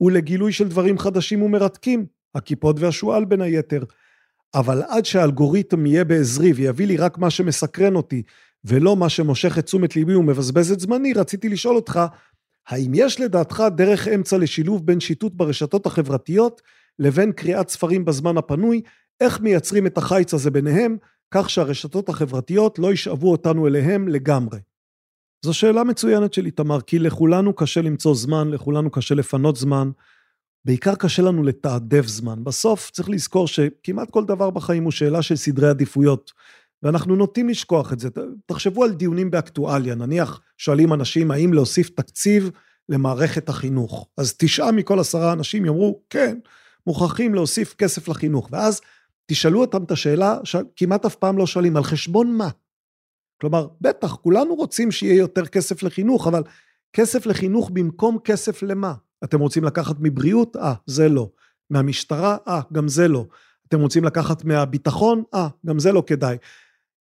ולגילוי 0.00 0.52
של 0.52 0.68
דברים 0.68 0.98
חדשים 0.98 1.42
ומרתקים, 1.42 2.06
הכיפות 2.34 2.76
והשועל 2.78 3.24
בין 3.24 3.40
היתר. 3.40 3.84
אבל 4.54 4.82
עד 4.88 5.04
שהאלגוריתם 5.04 5.86
יהיה 5.86 6.04
בעזרי 6.04 6.52
ויביא 6.52 6.86
לי 6.86 6.96
רק 6.96 7.18
מה 7.18 7.30
שמסקרן 7.30 7.94
אותי, 7.94 8.22
ולא 8.64 8.96
מה 8.96 9.08
שמושך 9.08 9.58
את 9.58 9.64
תשומת 9.64 9.96
ליבי 9.96 10.14
ומבזבז 10.14 10.72
את 10.72 10.80
זמני, 10.80 11.12
רציתי 11.12 11.48
לשאול 11.48 11.76
אותך, 11.76 12.00
האם 12.68 12.92
יש 12.94 13.20
לדעתך 13.20 13.64
דרך 13.76 14.08
אמצע 14.08 14.38
לשילוב 14.38 14.86
בין 14.86 15.00
שיטוט 15.00 15.32
ברשתות 15.34 15.86
החברתיות 15.86 16.62
לבין 16.98 17.32
קריאת 17.32 17.68
ספרים 17.68 18.04
בזמן 18.04 18.38
הפנוי, 18.38 18.82
איך 19.20 19.40
מייצרים 19.40 19.86
את 19.86 19.98
החיץ 19.98 20.34
הזה 20.34 20.50
ביניהם, 20.50 20.96
כך 21.30 21.50
שהרשתות 21.50 22.08
החברתיות 22.08 22.78
לא 22.78 22.92
ישאבו 22.92 23.30
אותנו 23.30 23.66
אליהם 23.66 24.08
לגמרי? 24.08 24.58
זו 25.44 25.54
שאלה 25.54 25.84
מצוינת 25.84 26.34
של 26.34 26.46
איתמר, 26.46 26.80
כי 26.80 26.98
לכולנו 26.98 27.54
קשה 27.54 27.82
למצוא 27.82 28.14
זמן, 28.14 28.50
לכולנו 28.50 28.90
קשה 28.90 29.14
לפנות 29.14 29.56
זמן, 29.56 29.90
בעיקר 30.64 30.94
קשה 30.94 31.22
לנו 31.22 31.42
לתעדף 31.42 32.06
זמן. 32.06 32.44
בסוף 32.44 32.90
צריך 32.90 33.10
לזכור 33.10 33.48
שכמעט 33.48 34.10
כל 34.10 34.24
דבר 34.24 34.50
בחיים 34.50 34.84
הוא 34.84 34.92
שאלה 34.92 35.22
של 35.22 35.36
סדרי 35.36 35.68
עדיפויות, 35.68 36.32
ואנחנו 36.82 37.16
נוטים 37.16 37.48
לשכוח 37.48 37.92
את 37.92 37.98
זה. 37.98 38.08
תחשבו 38.46 38.84
על 38.84 38.92
דיונים 38.92 39.30
באקטואליה, 39.30 39.94
נניח 39.94 40.40
שואלים 40.58 40.92
אנשים 40.92 41.30
האם 41.30 41.52
להוסיף 41.52 41.88
תקציב 41.88 42.50
למערכת 42.88 43.48
החינוך. 43.48 44.08
אז 44.16 44.34
תשעה 44.38 44.72
מכל 44.72 44.98
עשרה 44.98 45.32
אנשים 45.32 45.66
יאמרו, 45.66 46.02
כן, 46.10 46.38
מוכרחים 46.86 47.34
להוסיף 47.34 47.74
כסף 47.74 48.08
לחינוך. 48.08 48.48
ואז 48.52 48.80
תשאלו 49.26 49.60
אותם 49.60 49.84
את 49.84 49.90
השאלה 49.90 50.38
שכמעט 50.44 51.04
אף 51.04 51.14
פעם 51.14 51.38
לא 51.38 51.46
שואלים, 51.46 51.76
על 51.76 51.82
חשבון 51.82 52.36
מה? 52.36 52.48
כלומר, 53.40 53.68
בטח, 53.80 54.14
כולנו 54.14 54.54
רוצים 54.54 54.90
שיהיה 54.90 55.18
יותר 55.18 55.46
כסף 55.46 55.82
לחינוך, 55.82 56.26
אבל 56.26 56.42
כסף 56.92 57.26
לחינוך 57.26 57.70
במקום 57.70 58.18
כסף 58.24 58.62
למה? 58.62 58.94
אתם 59.24 59.40
רוצים 59.40 59.64
לקחת 59.64 59.96
מבריאות? 60.00 60.56
אה, 60.56 60.74
זה 60.86 61.08
לא. 61.08 61.30
מהמשטרה? 61.70 62.36
אה, 62.48 62.60
גם 62.72 62.88
זה 62.88 63.08
לא. 63.08 63.26
אתם 63.68 63.80
רוצים 63.80 64.04
לקחת 64.04 64.44
מהביטחון? 64.44 65.22
אה, 65.34 65.48
גם 65.66 65.78
זה 65.78 65.92
לא 65.92 66.02
כדאי. 66.06 66.36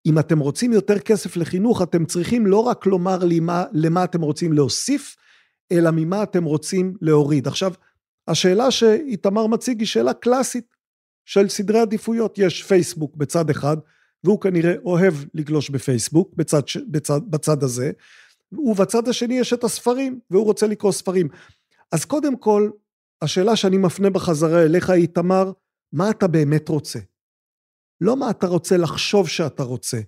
אם 0.05 0.19
אתם 0.19 0.39
רוצים 0.39 0.73
יותר 0.73 0.99
כסף 0.99 1.37
לחינוך, 1.37 1.81
אתם 1.81 2.05
צריכים 2.05 2.45
לא 2.47 2.59
רק 2.59 2.85
לומר 2.85 3.23
לי 3.23 3.39
מה, 3.39 3.63
למה 3.71 4.03
אתם 4.03 4.21
רוצים 4.21 4.53
להוסיף, 4.53 5.15
אלא 5.71 5.89
ממה 5.93 6.23
אתם 6.23 6.43
רוצים 6.43 6.93
להוריד. 7.01 7.47
עכשיו, 7.47 7.73
השאלה 8.27 8.71
שאיתמר 8.71 9.47
מציג 9.47 9.79
היא 9.79 9.87
שאלה 9.87 10.13
קלאסית 10.13 10.75
של 11.25 11.49
סדרי 11.49 11.79
עדיפויות. 11.79 12.37
יש 12.37 12.63
פייסבוק 12.63 13.15
בצד 13.15 13.49
אחד, 13.49 13.77
והוא 14.23 14.41
כנראה 14.41 14.73
אוהב 14.85 15.13
לגלוש 15.33 15.69
בפייסבוק, 15.69 16.33
בצד, 16.35 16.61
בצד, 16.87 17.21
בצד 17.29 17.63
הזה, 17.63 17.91
ובצד 18.51 19.07
השני 19.07 19.39
יש 19.39 19.53
את 19.53 19.63
הספרים, 19.63 20.19
והוא 20.31 20.45
רוצה 20.45 20.67
לקרוא 20.67 20.91
ספרים. 20.91 21.27
אז 21.91 22.05
קודם 22.05 22.37
כל, 22.37 22.69
השאלה 23.21 23.55
שאני 23.55 23.77
מפנה 23.77 24.09
בחזרה 24.09 24.63
אליך, 24.63 24.89
איתמר, 24.89 25.51
מה 25.93 26.09
אתה 26.09 26.27
באמת 26.27 26.69
רוצה? 26.69 26.99
לא 28.01 28.17
מה 28.17 28.29
אתה 28.29 28.47
רוצה 28.47 28.77
לחשוב 28.77 29.27
שאתה 29.27 29.63
רוצה. 29.63 29.99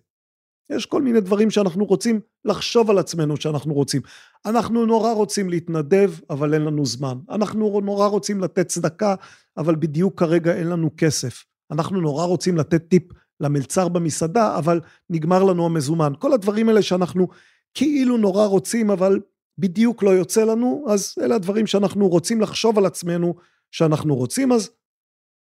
יש 0.69 0.85
כל 0.85 1.01
מיני 1.01 1.21
דברים 1.21 1.49
שאנחנו 1.49 1.85
רוצים 1.85 2.19
לחשוב 2.45 2.89
על 2.89 2.97
עצמנו 2.97 3.37
שאנחנו 3.37 3.73
רוצים. 3.73 4.01
אנחנו 4.45 4.85
נורא 4.85 5.11
רוצים 5.11 5.49
להתנדב, 5.49 6.11
אבל 6.29 6.53
אין 6.53 6.61
לנו 6.61 6.85
זמן. 6.85 7.17
אנחנו 7.29 7.81
נורא 7.81 8.07
רוצים 8.07 8.41
לתת 8.41 8.67
צדקה, 8.67 9.15
אבל 9.57 9.75
בדיוק 9.75 10.19
כרגע 10.19 10.55
אין 10.55 10.67
לנו 10.67 10.89
כסף. 10.97 11.45
אנחנו 11.71 12.01
נורא 12.01 12.25
רוצים 12.25 12.57
לתת 12.57 12.89
טיפ 12.89 13.03
למלצר 13.39 13.87
במסעדה, 13.87 14.57
אבל 14.57 14.81
נגמר 15.09 15.43
לנו 15.43 15.65
המזומן. 15.65 16.13
כל 16.19 16.33
הדברים 16.33 16.69
האלה 16.69 16.81
שאנחנו 16.81 17.27
כאילו 17.73 18.17
נורא 18.17 18.45
רוצים, 18.45 18.91
אבל 18.91 19.19
בדיוק 19.57 20.03
לא 20.03 20.09
יוצא 20.09 20.43
לנו, 20.43 20.85
אז 20.89 21.15
אלה 21.21 21.35
הדברים 21.35 21.67
שאנחנו 21.67 22.07
רוצים 22.07 22.41
לחשוב 22.41 22.77
על 22.77 22.85
עצמנו 22.85 23.35
שאנחנו 23.71 24.15
רוצים, 24.15 24.51
אז 24.51 24.69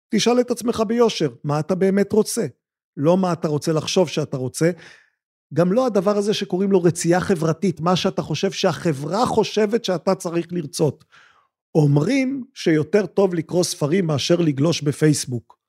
תשאל 0.09 0.39
את 0.39 0.51
עצמך 0.51 0.83
ביושר, 0.87 1.29
מה 1.43 1.59
אתה 1.59 1.75
באמת 1.75 2.11
רוצה? 2.11 2.45
לא 2.97 3.17
מה 3.17 3.33
אתה 3.33 3.47
רוצה 3.47 3.73
לחשוב 3.73 4.09
שאתה 4.09 4.37
רוצה. 4.37 4.71
גם 5.53 5.73
לא 5.73 5.85
הדבר 5.85 6.17
הזה 6.17 6.33
שקוראים 6.33 6.71
לו 6.71 6.83
רצייה 6.83 7.19
חברתית, 7.19 7.79
מה 7.79 7.95
שאתה 7.95 8.21
חושב 8.21 8.51
שהחברה 8.51 9.25
חושבת 9.25 9.85
שאתה 9.85 10.15
צריך 10.15 10.47
לרצות. 10.51 11.05
אומרים 11.75 12.43
שיותר 12.53 13.05
טוב 13.05 13.33
לקרוא 13.33 13.63
ספרים 13.63 14.07
מאשר 14.07 14.35
לגלוש 14.35 14.81
בפייסבוק. 14.81 15.59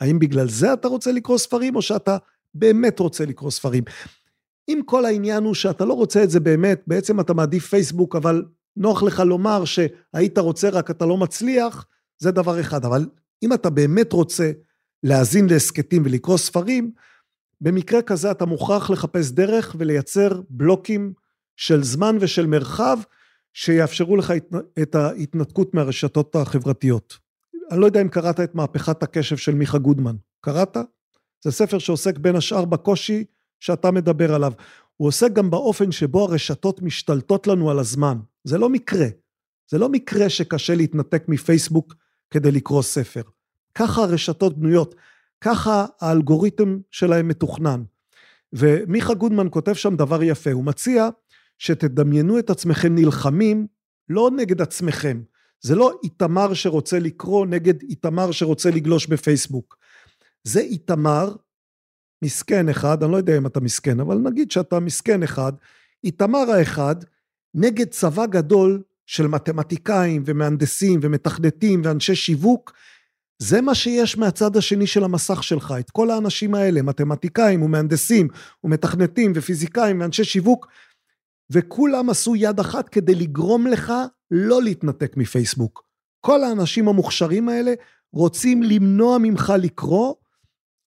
האם 0.00 0.18
בגלל 0.18 0.48
זה 0.48 0.72
אתה 0.72 0.88
רוצה 0.88 1.12
לקרוא 1.12 1.38
ספרים, 1.38 1.76
או 1.76 1.82
שאתה 1.82 2.16
באמת 2.54 3.00
רוצה 3.00 3.24
לקרוא 3.24 3.50
ספרים? 3.50 3.84
אם 4.72 4.80
כל 4.84 5.04
העניין 5.04 5.44
הוא 5.44 5.54
שאתה 5.54 5.84
לא 5.84 5.94
רוצה 5.94 6.24
את 6.24 6.30
זה 6.30 6.40
באמת, 6.40 6.82
בעצם 6.86 7.20
אתה 7.20 7.34
מעדיף 7.34 7.66
פייסבוק, 7.66 8.16
אבל 8.16 8.44
נוח 8.76 9.02
לך 9.02 9.20
לומר 9.20 9.64
שהיית 9.64 10.38
רוצה 10.38 10.68
רק 10.68 10.90
אתה 10.90 11.06
לא 11.06 11.16
מצליח, 11.16 11.86
זה 12.18 12.30
דבר 12.30 12.60
אחד. 12.60 12.84
אבל 12.84 13.06
אם 13.42 13.52
אתה 13.52 13.70
באמת 13.70 14.12
רוצה 14.12 14.52
להאזין 15.02 15.46
להסכתים 15.48 16.02
ולקרוא 16.04 16.36
ספרים, 16.36 16.92
במקרה 17.60 18.02
כזה 18.02 18.30
אתה 18.30 18.46
מוכרח 18.46 18.90
לחפש 18.90 19.30
דרך 19.30 19.76
ולייצר 19.78 20.40
בלוקים 20.50 21.12
של 21.56 21.82
זמן 21.82 22.16
ושל 22.20 22.46
מרחב 22.46 22.98
שיאפשרו 23.52 24.16
לך 24.16 24.32
את 24.82 24.94
ההתנתקות 24.94 25.74
מהרשתות 25.74 26.36
החברתיות. 26.36 27.18
אני 27.70 27.80
לא 27.80 27.86
יודע 27.86 28.00
אם 28.00 28.08
קראת 28.08 28.40
את 28.40 28.54
מהפכת 28.54 29.02
הקשב 29.02 29.36
של 29.36 29.54
מיכה 29.54 29.78
גודמן. 29.78 30.16
קראת? 30.40 30.76
זה 31.44 31.50
ספר 31.50 31.78
שעוסק 31.78 32.18
בין 32.18 32.36
השאר 32.36 32.64
בקושי 32.64 33.24
שאתה 33.60 33.90
מדבר 33.90 34.34
עליו. 34.34 34.52
הוא 34.96 35.08
עוסק 35.08 35.32
גם 35.32 35.50
באופן 35.50 35.92
שבו 35.92 36.24
הרשתות 36.24 36.82
משתלטות 36.82 37.46
לנו 37.46 37.70
על 37.70 37.78
הזמן. 37.78 38.18
זה 38.44 38.58
לא 38.58 38.68
מקרה. 38.68 39.06
זה 39.70 39.78
לא 39.78 39.88
מקרה 39.88 40.28
שקשה 40.28 40.74
להתנתק 40.74 41.24
מפייסבוק 41.28 41.94
כדי 42.30 42.50
לקרוא 42.50 42.82
ספר. 42.82 43.22
ככה 43.74 44.02
הרשתות 44.02 44.58
בנויות, 44.58 44.94
ככה 45.40 45.86
האלגוריתם 46.00 46.78
שלהם 46.90 47.28
מתוכנן. 47.28 47.82
ומיכה 48.52 49.14
גודמן 49.14 49.46
כותב 49.50 49.72
שם 49.72 49.96
דבר 49.96 50.22
יפה, 50.22 50.52
הוא 50.52 50.64
מציע 50.64 51.08
שתדמיינו 51.58 52.38
את 52.38 52.50
עצמכם 52.50 52.94
נלחמים 52.94 53.66
לא 54.08 54.30
נגד 54.36 54.62
עצמכם. 54.62 55.22
זה 55.60 55.74
לא 55.74 56.00
איתמר 56.04 56.54
שרוצה 56.54 56.98
לקרוא 56.98 57.46
נגד 57.46 57.82
איתמר 57.82 58.30
שרוצה 58.30 58.70
לגלוש 58.70 59.06
בפייסבוק. 59.06 59.76
זה 60.44 60.60
איתמר, 60.60 61.34
מסכן 62.22 62.68
אחד, 62.68 63.02
אני 63.02 63.12
לא 63.12 63.16
יודע 63.16 63.36
אם 63.36 63.46
אתה 63.46 63.60
מסכן, 63.60 64.00
אבל 64.00 64.18
נגיד 64.18 64.50
שאתה 64.50 64.80
מסכן 64.80 65.22
אחד, 65.22 65.52
איתמר 66.04 66.50
האחד, 66.50 66.96
נגד 67.54 67.88
צבא 67.88 68.26
גדול 68.26 68.82
של 69.06 69.26
מתמטיקאים 69.26 70.22
ומהנדסים 70.26 71.00
ומתכנתים 71.02 71.82
ואנשי 71.84 72.14
שיווק, 72.14 72.72
זה 73.38 73.60
מה 73.60 73.74
שיש 73.74 74.18
מהצד 74.18 74.56
השני 74.56 74.86
של 74.86 75.04
המסך 75.04 75.42
שלך, 75.42 75.74
את 75.80 75.90
כל 75.90 76.10
האנשים 76.10 76.54
האלה, 76.54 76.82
מתמטיקאים 76.82 77.62
ומהנדסים 77.62 78.28
ומתכנתים 78.64 79.32
ופיזיקאים 79.34 80.00
ואנשי 80.00 80.24
שיווק, 80.24 80.66
וכולם 81.50 82.10
עשו 82.10 82.36
יד 82.36 82.60
אחת 82.60 82.88
כדי 82.88 83.14
לגרום 83.14 83.66
לך 83.66 83.92
לא 84.30 84.62
להתנתק 84.62 85.16
מפייסבוק. 85.16 85.84
כל 86.20 86.44
האנשים 86.44 86.88
המוכשרים 86.88 87.48
האלה 87.48 87.74
רוצים 88.12 88.62
למנוע 88.62 89.18
ממך 89.18 89.52
לקרוא, 89.58 90.14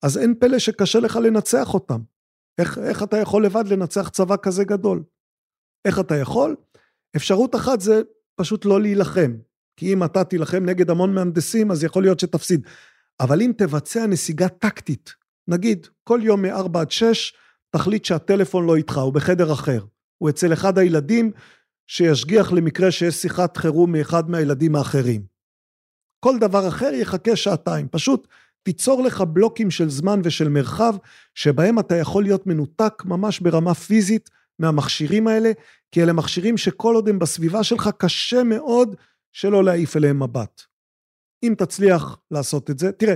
אז 0.04 0.18
אין 0.18 0.36
פלא 0.39 0.60
שקשה 0.60 0.99
לך 0.99 1.16
לנצח 1.16 1.74
אותם. 1.74 1.99
איך, 2.58 2.78
איך 2.78 3.04
אתה 3.04 3.18
יכול 3.18 3.45
לבד 3.45 3.68
לנצח 3.68 4.10
צבא 4.10 4.36
כזה 4.41 4.64
גדול? 4.64 5.04
איך 5.86 5.99
אתה 5.99 6.16
יכול? 6.16 6.56
אפשרות 7.16 7.56
אחת 7.56 7.82
זה 7.82 8.01
פשוט 8.36 8.66
לא 8.66 8.82
להילחם. 8.82 9.34
כי 9.78 9.93
אם 9.93 10.04
אתה 10.04 10.24
תילחם 10.24 10.66
נגד 10.66 10.89
המון 10.89 11.16
מהנדסים, 11.16 11.72
אז 11.72 11.84
יכול 11.84 12.04
להיות 12.04 12.20
שתפסיד. 12.20 12.68
אבל 13.20 13.41
אם 13.41 13.51
תבצע 13.58 14.06
נסיגה 14.06 14.49
טקטית, 14.49 15.14
נגיד, 15.47 15.88
כל 16.04 16.20
יום 16.24 16.41
מ-4 16.41 16.80
עד 16.80 16.91
6, 16.91 17.34
תחליט 17.70 18.06
שהטלפון 18.06 18.66
לא 18.66 18.76
איתך, 18.76 18.97
הוא 18.97 19.14
בחדר 19.14 19.54
אחר. 19.54 19.86
הוא 20.18 20.30
אצל 20.30 20.54
אחד 20.54 20.78
הילדים 20.78 21.32
שישגיח 21.88 22.51
למקרה 22.51 22.91
שיש 22.91 23.16
שיחת 23.16 23.58
חירום 23.58 23.91
מאחד 23.91 24.30
מהילדים 24.30 24.76
האחרים. 24.76 25.26
כל 26.20 26.39
דבר 26.39 26.68
אחר 26.68 26.93
יחכה 26.93 27.36
שעתיים, 27.36 27.88
פשוט 27.88 28.28
תיצור 28.64 29.03
לך 29.03 29.22
בלוקים 29.22 29.72
של 29.72 29.89
זמן 29.89 30.22
ושל 30.24 30.49
מרחב 30.49 30.95
שבהם 31.36 31.80
אתה 31.80 31.95
יכול 31.95 32.24
להיות 32.24 32.47
מנותק 32.47 33.03
ממש 33.05 33.39
ברמה 33.39 33.74
פיזית 33.74 34.30
מהמכשירים 34.59 35.28
האלה, 35.28 35.51
כי 35.91 36.03
אלה 36.03 36.14
מכשירים 36.14 36.57
שכל 36.57 36.95
עוד 36.95 37.09
הם 37.09 37.20
בסביבה 37.20 37.64
שלך 37.64 37.89
קשה 37.97 38.43
מאוד 38.43 38.95
שלא 39.32 39.64
להעיף 39.64 39.97
אליהם 39.97 40.24
מבט. 40.24 40.61
אם 41.43 41.53
תצליח 41.57 42.18
לעשות 42.32 42.70
את 42.70 42.80
זה, 42.80 42.91
תראה, 42.91 43.16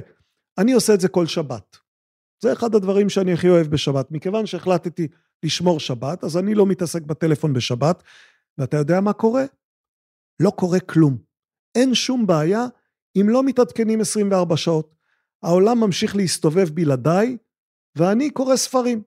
אני 0.58 0.74
עושה 0.74 0.94
את 0.94 1.00
זה 1.00 1.08
כל 1.08 1.26
שבת. 1.26 1.78
זה 2.44 2.54
אחד 2.54 2.76
הדברים 2.76 3.10
שאני 3.10 3.34
הכי 3.34 3.50
אוהב 3.50 3.68
בשבת. 3.68 4.12
מכיוון 4.12 4.46
שהחלטתי 4.46 5.08
לשמור 5.44 5.80
שבת, 5.80 6.24
אז 6.24 6.38
אני 6.38 6.56
לא 6.56 6.66
מתעסק 6.66 7.02
בטלפון 7.02 7.54
בשבת, 7.54 8.04
ואתה 8.58 8.78
יודע 8.78 9.02
מה 9.02 9.14
קורה? 9.14 9.46
לא 10.42 10.50
קורה 10.50 10.80
כלום. 10.80 11.18
אין 11.76 11.96
שום 11.96 12.28
בעיה 12.28 12.66
אם 13.22 13.30
לא 13.30 13.44
מתעדכנים 13.44 14.02
24 14.02 14.58
שעות. 14.58 14.97
העולם 15.44 15.80
ממשיך 15.80 16.16
להסתובב 16.16 16.70
בלעדיי, 16.74 17.38
ואני 17.98 18.30
קורא 18.30 18.56
ספרים. 18.56 19.02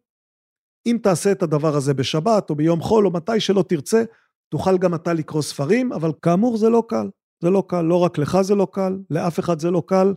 אם 0.86 0.98
תעשה 1.02 1.32
את 1.32 1.42
הדבר 1.42 1.76
הזה 1.76 1.94
בשבת, 1.94 2.50
או 2.50 2.54
ביום 2.54 2.80
חול, 2.80 3.06
או 3.06 3.10
מתי 3.10 3.40
שלא 3.40 3.64
תרצה, 3.68 4.04
תוכל 4.48 4.78
גם 4.78 4.94
אתה 4.94 5.12
לקרוא 5.12 5.42
ספרים, 5.42 5.92
אבל 5.92 6.10
כאמור 6.22 6.56
זה 6.56 6.68
לא 6.68 6.82
קל. 6.88 7.10
זה 7.42 7.50
לא 7.50 7.64
קל, 7.68 7.82
לא 7.82 7.96
רק 7.96 8.18
לך 8.18 8.38
זה 8.40 8.54
לא 8.54 8.66
קל, 8.72 8.98
לאף 9.10 9.38
אחד 9.38 9.58
זה 9.58 9.70
לא 9.70 9.82
קל. 9.86 10.14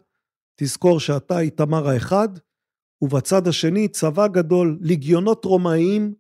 תזכור 0.56 1.00
שאתה 1.00 1.40
איתמר 1.40 1.88
האחד, 1.88 2.30
ובצד 3.02 3.48
השני 3.48 3.88
צבא 3.88 4.28
גדול, 4.28 4.80
ליגיונות 4.82 5.46
רומאיים 5.46 6.14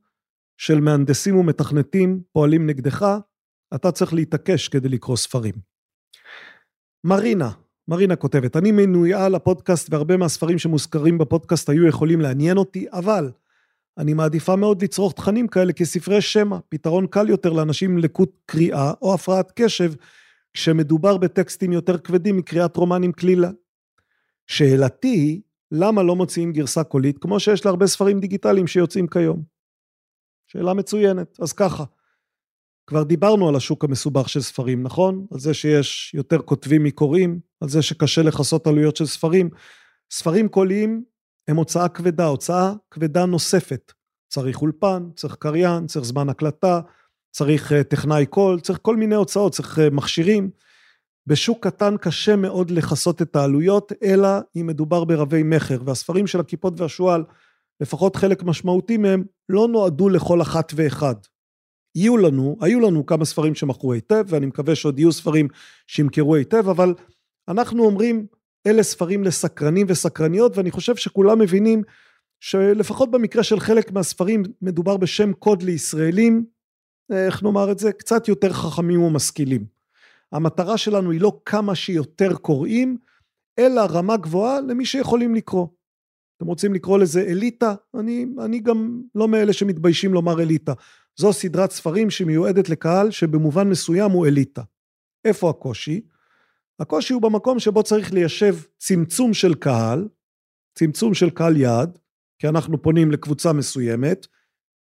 של 0.57 0.79
מהנדסים 0.79 1.35
ומתכנתים 1.35 2.21
פועלים 2.31 2.67
נגדך, 2.67 3.05
אתה 3.75 3.91
צריך 3.91 4.13
להתעקש 4.13 4.67
כדי 4.67 4.89
לקרוא 4.89 5.17
ספרים. 5.17 5.53
מרינה, 7.03 7.51
מרינה 7.87 8.15
כותבת, 8.15 8.55
אני 8.55 8.71
מנויה 8.71 9.29
לפודקאסט 9.29 9.93
והרבה 9.93 10.17
מהספרים 10.17 10.59
שמוזכרים 10.59 11.17
בפודקאסט 11.17 11.69
היו 11.69 11.87
יכולים 11.87 12.21
לעניין 12.21 12.57
אותי, 12.57 12.85
אבל 12.91 13.31
אני 13.97 14.13
מעדיפה 14.13 14.55
מאוד 14.55 14.83
לצרוך 14.83 15.13
תכנים 15.13 15.47
כאלה 15.47 15.73
כספרי 15.73 16.21
שמע, 16.21 16.57
פתרון 16.69 17.07
קל 17.07 17.29
יותר 17.29 17.53
לאנשים 17.53 17.91
עם 17.91 17.97
לקות 17.97 18.31
קריאה 18.45 18.91
או 19.01 19.13
הפרעת 19.13 19.51
קשב, 19.55 19.93
כשמדובר 20.53 21.17
בטקסטים 21.17 21.71
יותר 21.71 21.97
כבדים 21.97 22.37
מקריאת 22.37 22.77
רומנים 22.77 23.11
כלילה. 23.11 23.49
שאלתי 24.47 25.07
היא, 25.07 25.41
למה 25.71 26.03
לא 26.03 26.15
מוציאים 26.15 26.53
גרסה 26.53 26.83
קולית 26.83 27.17
כמו 27.17 27.39
שיש 27.39 27.65
להרבה 27.65 27.87
ספרים 27.87 28.19
דיגיטליים 28.19 28.67
שיוצאים 28.67 29.07
כיום? 29.07 29.43
שאלה 30.47 30.73
מצוינת. 30.73 31.37
אז 31.39 31.53
ככה, 31.53 31.83
כבר 32.87 33.03
דיברנו 33.03 33.49
על 33.49 33.55
השוק 33.55 33.83
המסובך 33.83 34.29
של 34.29 34.41
ספרים, 34.41 34.83
נכון? 34.83 35.25
על 35.33 35.39
זה 35.39 35.53
שיש 35.53 36.13
יותר 36.13 36.41
כותבים 36.41 36.83
מקוראים, 36.83 37.39
על 37.61 37.69
זה 37.69 37.81
שקשה 37.81 38.21
לכסות 38.21 38.67
עלויות 38.67 38.95
של 38.95 39.05
ספרים. 39.05 39.49
ספרים 40.11 40.47
קוליים 40.47 41.03
הם 41.47 41.55
הוצאה 41.55 41.89
כבדה, 41.89 42.25
הוצאה 42.25 42.73
כבדה 42.91 43.25
נוספת. 43.25 43.91
צריך 44.29 44.61
אולפן, 44.61 45.09
צריך 45.15 45.35
קריין, 45.35 45.87
צריך 45.87 46.05
זמן 46.05 46.29
הקלטה, 46.29 46.81
צריך 47.31 47.71
uh, 47.71 47.83
טכנאי 47.83 48.25
קול, 48.25 48.59
צריך 48.59 48.79
כל 48.81 48.95
מיני 48.95 49.15
הוצאות, 49.15 49.51
צריך 49.51 49.77
uh, 49.77 49.81
מכשירים. 49.91 50.49
בשוק 51.27 51.67
קטן 51.67 51.97
קשה 51.97 52.35
מאוד 52.35 52.71
לכסות 52.71 53.21
את 53.21 53.35
העלויות, 53.35 53.91
אלא 54.03 54.29
אם 54.55 54.67
מדובר 54.67 55.03
ברבי 55.03 55.43
מכר, 55.43 55.81
והספרים 55.85 56.27
של 56.27 56.39
הכיפות 56.39 56.79
והשועל, 56.79 57.23
לפחות 57.81 58.15
חלק 58.15 58.43
משמעותי 58.43 58.97
מהם, 58.97 59.23
לא 59.49 59.67
נועדו 59.67 60.09
לכל 60.09 60.41
אחת 60.41 60.73
ואחד. 60.75 61.15
יהיו 61.95 62.17
לנו, 62.17 62.57
היו 62.61 62.79
לנו 62.79 63.05
כמה 63.05 63.25
ספרים 63.25 63.55
שמכרו 63.55 63.93
היטב, 63.93 64.25
ואני 64.27 64.45
מקווה 64.45 64.75
שעוד 64.75 64.99
יהיו 64.99 65.11
ספרים 65.11 65.47
שימכרו 65.87 66.35
היטב, 66.35 66.69
אבל 66.69 66.93
אנחנו 67.47 67.85
אומרים, 67.85 68.25
אלה 68.67 68.83
ספרים 68.83 69.23
לסקרנים 69.23 69.87
וסקרניות, 69.89 70.57
ואני 70.57 70.71
חושב 70.71 70.95
שכולם 70.95 71.39
מבינים 71.39 71.83
שלפחות 72.39 73.11
במקרה 73.11 73.43
של 73.43 73.59
חלק 73.59 73.91
מהספרים 73.91 74.43
מדובר 74.61 74.97
בשם 74.97 75.33
קוד 75.33 75.63
לישראלים, 75.63 76.45
איך 77.11 77.43
נאמר 77.43 77.71
את 77.71 77.79
זה, 77.79 77.91
קצת 77.91 78.27
יותר 78.27 78.53
חכמים 78.53 79.01
ומשכילים. 79.01 79.65
המטרה 80.31 80.77
שלנו 80.77 81.11
היא 81.11 81.21
לא 81.21 81.41
כמה 81.45 81.75
שיותר 81.75 82.33
קוראים, 82.33 82.97
אלא 83.59 83.81
רמה 83.89 84.17
גבוהה 84.17 84.61
למי 84.61 84.85
שיכולים 84.85 85.35
לקרוא. 85.35 85.67
אתם 86.37 86.45
רוצים 86.45 86.73
לקרוא 86.73 86.99
לזה 86.99 87.21
אליטה? 87.21 87.75
אני, 87.99 88.25
אני 88.41 88.59
גם 88.59 89.01
לא 89.15 89.27
מאלה 89.27 89.53
שמתביישים 89.53 90.13
לומר 90.13 90.41
אליטה. 90.41 90.73
זו 91.15 91.33
סדרת 91.33 91.71
ספרים 91.71 92.09
שמיועדת 92.09 92.69
לקהל 92.69 93.11
שבמובן 93.11 93.69
מסוים 93.69 94.11
הוא 94.11 94.27
אליטה. 94.27 94.61
איפה 95.25 95.49
הקושי? 95.49 96.01
הקושי 96.79 97.13
הוא 97.13 97.21
במקום 97.21 97.59
שבו 97.59 97.83
צריך 97.83 98.13
ליישב 98.13 98.55
צמצום 98.77 99.33
של 99.33 99.53
קהל, 99.53 100.07
צמצום 100.77 101.13
של 101.13 101.29
קהל 101.29 101.57
יעד, 101.57 101.97
כי 102.39 102.47
אנחנו 102.47 102.81
פונים 102.81 103.11
לקבוצה 103.11 103.53
מסוימת, 103.53 104.27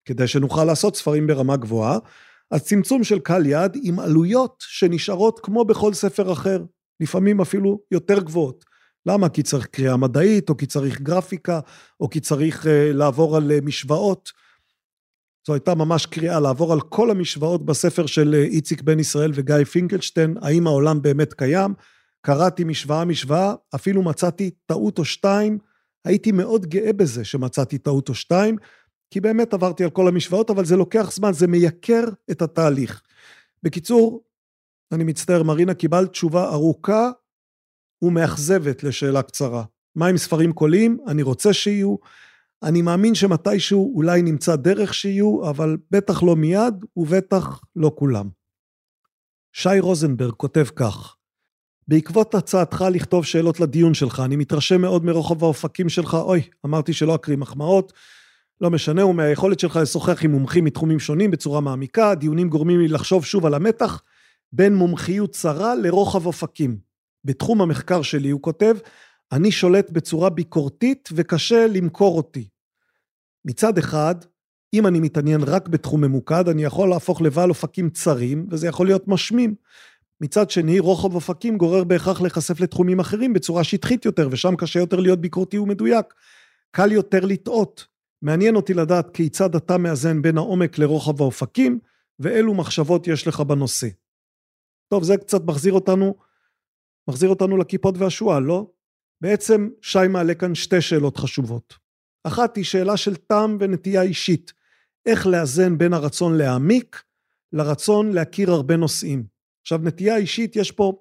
כדי 0.06 0.28
שנוכל 0.28 0.64
לעשות 0.64 0.96
ספרים 0.96 1.28
ברמה 1.28 1.58
גבוהה, 1.58 2.00
אז 2.52 2.64
צמצום 2.64 3.04
של 3.04 3.20
קהל 3.20 3.46
יעד 3.46 3.78
עם 3.84 4.00
עלויות 4.00 4.64
שנשארות 4.68 5.40
כמו 5.44 5.66
בכל 5.66 5.94
ספר 5.94 6.34
אחר, 6.34 6.64
לפעמים 7.00 7.42
אפילו 7.42 7.80
יותר 7.92 8.20
גבוהות. 8.24 8.66
למה? 9.06 9.30
כי 9.30 9.44
צריך 9.44 9.66
קריאה 9.66 9.98
מדעית, 9.98 10.50
או 10.50 10.58
כי 10.58 10.66
צריך 10.66 11.02
גרפיקה, 11.02 11.60
או 12.00 12.10
כי 12.10 12.20
צריך 12.20 12.66
uh, 12.66 12.68
לעבור 12.94 13.38
על 13.38 13.52
uh, 13.52 13.66
משוואות. 13.66 14.30
זו 15.48 15.54
הייתה 15.54 15.76
ממש 15.76 16.06
קריאה 16.06 16.40
לעבור 16.40 16.74
על 16.74 16.82
כל 16.82 17.12
המשוואות 17.12 17.66
בספר 17.66 18.06
של 18.06 18.36
uh, 18.36 18.54
איציק 18.54 18.82
בן 18.82 19.00
ישראל 19.00 19.32
וגיא 19.34 19.64
פינקלשטיין, 19.64 20.38
האם 20.42 20.68
העולם 20.68 21.02
באמת 21.02 21.34
קיים. 21.34 21.74
קראתי 22.22 22.64
משוואה 22.64 23.06
משוואה, 23.06 23.54
אפילו 23.76 24.04
מצאתי 24.04 24.52
טעות 24.66 25.00
או 25.00 25.06
שתיים. 25.06 25.58
הייתי 26.06 26.32
מאוד 26.32 26.66
גאה 26.66 26.94
בזה 26.94 27.26
שמצאתי 27.26 27.78
טעות 27.78 28.10
או 28.10 28.16
שתיים, 28.16 28.56
כי 29.12 29.22
באמת 29.22 29.54
עברתי 29.54 29.84
על 29.84 29.90
כל 29.90 30.08
המשוואות, 30.08 30.50
אבל 30.50 30.66
זה 30.66 30.76
לוקח 30.76 31.12
זמן, 31.12 31.34
זה 31.34 31.48
מייקר 31.48 32.04
את 32.32 32.42
התהליך. 32.42 33.02
בקיצור, 33.64 34.24
אני 34.92 35.04
מצטער, 35.04 35.44
מרינה, 35.44 35.74
קיבלת 35.74 36.12
תשובה 36.12 36.50
ארוכה 36.50 37.10
ומאכזבת 38.02 38.84
לשאלה 38.84 39.22
קצרה. 39.22 39.64
מה 39.96 40.08
עם 40.08 40.18
ספרים 40.18 40.54
קוליים? 40.54 40.98
אני 41.08 41.22
רוצה 41.22 41.54
שיהיו. 41.54 41.96
אני 42.64 42.82
מאמין 42.82 43.16
שמתישהו 43.16 43.96
אולי 43.96 44.22
נמצא 44.22 44.56
דרך 44.56 44.94
שיהיו, 44.94 45.50
אבל 45.50 45.78
בטח 45.92 46.24
לא 46.24 46.36
מיד, 46.36 46.86
ובטח 46.98 47.62
לא 47.76 47.92
כולם. 47.96 48.30
שי 49.54 49.80
רוזנברג 49.80 50.34
כותב 50.34 50.66
כך: 50.76 51.16
בעקבות 51.88 52.36
הצעתך 52.36 52.86
לכתוב 52.92 53.26
שאלות 53.26 53.60
לדיון 53.60 53.94
שלך, 53.94 54.20
אני 54.26 54.36
מתרשם 54.36 54.82
מאוד 54.82 55.06
מרוחב 55.06 55.44
האופקים 55.44 55.90
שלך, 55.90 56.14
אוי, 56.14 56.42
אמרתי 56.66 56.94
שלא 56.94 57.16
אקריא 57.16 57.38
מחמאות, 57.38 57.94
לא 58.62 58.70
משנה, 58.70 59.06
ומהיכולת 59.06 59.60
שלך 59.60 59.76
לשוחח 59.76 60.24
עם 60.24 60.32
מומחים 60.32 60.64
מתחומים 60.64 61.00
שונים 61.00 61.32
בצורה 61.32 61.62
מעמיקה, 61.62 62.12
הדיונים 62.12 62.50
גורמים 62.50 62.80
לי 62.80 62.88
לחשוב 62.88 63.26
שוב 63.26 63.46
על 63.46 63.54
המתח 63.54 64.02
בין 64.52 64.76
מומחיות 64.76 65.32
צרה 65.32 65.76
לרוחב 65.76 66.26
אופקים. 66.26 66.78
בתחום 67.26 67.62
המחקר 67.62 68.02
שלי, 68.02 68.30
הוא 68.30 68.42
כותב, 68.42 68.76
אני 69.32 69.52
שולט 69.52 69.90
בצורה 69.90 70.30
ביקורתית 70.30 71.10
וקשה 71.14 71.68
למכור 71.68 72.18
אותי. 72.18 72.48
מצד 73.46 73.78
אחד, 73.78 74.16
אם 74.74 74.88
אני 74.88 75.00
מתעניין 75.00 75.42
רק 75.44 75.68
בתחום 75.68 76.02
ממוקד, 76.02 76.50
אני 76.50 76.64
יכול 76.64 76.90
להפוך 76.90 77.22
לבעל 77.22 77.50
אופקים 77.50 77.90
צרים, 77.90 78.48
וזה 78.52 78.68
יכול 78.68 78.86
להיות 78.86 79.08
משמים. 79.08 79.56
מצד 80.22 80.50
שני, 80.50 80.80
רוחב 80.80 81.16
אופקים 81.16 81.58
גורר 81.58 81.84
בהכרח 81.84 82.22
להיחשף 82.22 82.60
לתחומים 82.60 83.00
אחרים 83.00 83.34
בצורה 83.34 83.64
שטחית 83.64 84.06
יותר, 84.06 84.28
ושם 84.32 84.56
קשה 84.56 84.80
יותר 84.80 85.00
להיות 85.00 85.22
ביקורתי 85.22 85.58
ומדויק. 85.58 86.14
קל 86.72 86.92
יותר 86.92 87.26
לטעות. 87.26 87.88
מעניין 88.22 88.56
אותי 88.56 88.74
לדעת 88.74 89.10
כיצד 89.10 89.56
אתה 89.56 89.78
מאזן 89.78 90.22
בין 90.22 90.38
העומק 90.38 90.78
לרוחב 90.78 91.22
האופקים, 91.22 91.80
ואילו 92.20 92.54
מחשבות 92.54 93.08
יש 93.08 93.28
לך 93.28 93.40
בנושא. 93.40 93.88
טוב, 94.88 95.04
זה 95.04 95.18
קצת 95.18 95.42
מחזיר 95.46 95.74
אותנו, 95.74 96.16
מחזיר 97.08 97.30
אותנו 97.30 97.58
לכיפות 97.58 97.98
והשועל, 97.98 98.44
לא? 98.44 98.68
בעצם 99.22 99.70
שי 99.82 100.08
מעלה 100.10 100.34
כאן 100.34 100.56
שתי 100.56 100.82
שאלות 100.82 101.18
חשובות. 101.18 101.74
אחת 102.24 102.56
היא 102.56 102.66
שאלה 102.66 102.98
של 102.98 103.16
טעם 103.16 103.58
ונטייה 103.60 104.02
אישית. 104.02 104.54
איך 105.06 105.28
לאזן 105.28 105.78
בין 105.78 105.94
הרצון 105.94 106.38
להעמיק 106.38 107.04
לרצון 107.54 108.12
להכיר 108.12 108.52
הרבה 108.52 108.78
נושאים. 108.78 109.24
עכשיו, 109.62 109.80
נטייה 109.84 110.18
אישית, 110.18 110.56
יש 110.56 110.72
פה, 110.72 110.94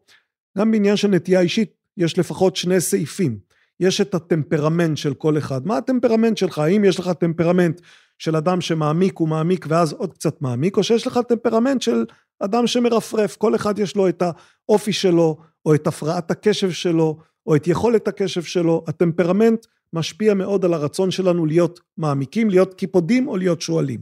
גם 0.59 0.71
בעניין 0.71 0.97
של 0.97 1.09
נטייה 1.09 1.41
אישית, 1.41 1.75
יש 1.97 2.19
לפחות 2.19 2.57
שני 2.57 2.81
סעיפים. 2.81 3.39
יש 3.81 4.01
את 4.01 4.15
הטמפרמנט 4.15 4.97
של 4.97 5.15
כל 5.15 5.39
אחד. 5.39 5.67
מה 5.67 5.77
הטמפרמנט 5.77 6.37
שלך? 6.37 6.59
האם 6.59 6.85
יש 6.85 6.99
לך 6.99 7.09
טמפרמנט 7.09 7.81
של 8.19 8.37
אדם 8.37 8.61
שמעמיק 8.61 9.21
ומעמיק 9.21 9.67
ואז 9.69 9.93
עוד 9.93 10.13
קצת 10.13 10.43
מעמיק, 10.43 10.77
או 10.77 10.83
שיש 10.83 11.07
לך 11.07 11.21
טמפרמנט 11.29 11.83
של 11.83 12.05
אדם 12.41 12.67
שמרפרף, 12.67 13.37
כל 13.37 13.55
אחד 13.55 13.79
יש 13.79 13.97
לו 13.97 14.09
את 14.09 14.23
האופי 14.69 14.93
שלו, 14.93 15.37
או 15.67 15.75
את 15.75 15.87
הפרעת 15.87 16.31
הקשב 16.31 16.71
שלו, 16.71 17.19
או 17.47 17.57
את 17.57 17.67
יכולת 17.67 18.09
הקשב 18.09 18.43
שלו. 18.43 18.85
הטמפרמנט 18.87 19.67
משפיע 19.93 20.35
מאוד 20.35 20.65
על 20.65 20.75
הרצון 20.75 21.11
שלנו 21.11 21.47
להיות 21.47 21.81
מעמיקים, 21.97 22.51
להיות 22.51 22.75
קיפודים 22.75 23.29
או 23.29 23.37
להיות 23.37 23.61
שועלים. 23.61 24.01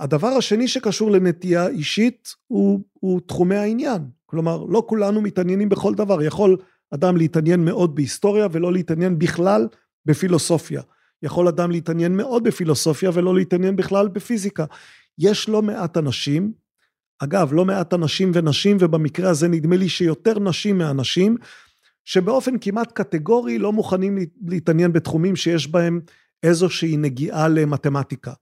הדבר 0.00 0.28
השני 0.28 0.68
שקשור 0.68 1.10
לנטייה 1.10 1.68
אישית 1.68 2.34
הוא, 2.46 2.80
הוא 2.92 3.20
תחומי 3.26 3.56
העניין. 3.56 4.02
כלומר, 4.26 4.64
לא 4.68 4.84
כולנו 4.86 5.20
מתעניינים 5.20 5.68
בכל 5.68 5.94
דבר. 5.94 6.22
יכול 6.22 6.56
אדם 6.94 7.16
להתעניין 7.16 7.64
מאוד 7.64 7.94
בהיסטוריה 7.94 8.46
ולא 8.52 8.72
להתעניין 8.72 9.18
בכלל 9.18 9.68
בפילוסופיה. 10.06 10.82
יכול 11.22 11.48
אדם 11.48 11.70
להתעניין 11.70 12.16
מאוד 12.16 12.44
בפילוסופיה 12.44 13.10
ולא 13.14 13.34
להתעניין 13.34 13.76
בכלל 13.76 14.08
בפיזיקה. 14.08 14.64
יש 15.18 15.48
לא 15.48 15.62
מעט 15.62 15.96
אנשים, 15.96 16.52
אגב, 17.18 17.52
לא 17.52 17.64
מעט 17.64 17.94
אנשים 17.94 18.30
ונשים, 18.34 18.76
ובמקרה 18.80 19.30
הזה 19.30 19.48
נדמה 19.48 19.76
לי 19.76 19.88
שיותר 19.88 20.38
נשים 20.38 20.78
מאנשים, 20.78 21.36
שבאופן 22.08 22.54
כמעט 22.60 22.92
קטגורי 22.92 23.58
לא 23.58 23.72
מוכנים 23.72 24.18
להתעניין 24.46 24.92
בתחומים 24.92 25.36
שיש 25.36 25.68
בהם 25.68 26.00
איזושהי 26.42 26.96
נגיעה 26.96 27.48
למתמטיקה. 27.48 28.32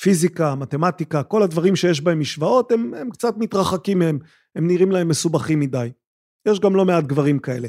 פיזיקה, 0.00 0.54
מתמטיקה, 0.54 1.22
כל 1.22 1.42
הדברים 1.42 1.76
שיש 1.76 2.00
בהם 2.00 2.20
משוואות, 2.20 2.72
הם, 2.72 2.94
הם 2.94 3.10
קצת 3.10 3.34
מתרחקים 3.36 3.98
מהם, 3.98 4.18
הם 4.56 4.66
נראים 4.66 4.90
להם 4.90 5.08
מסובכים 5.08 5.60
מדי. 5.60 5.90
יש 6.48 6.60
גם 6.60 6.76
לא 6.76 6.84
מעט 6.84 7.04
גברים 7.04 7.38
כאלה. 7.38 7.68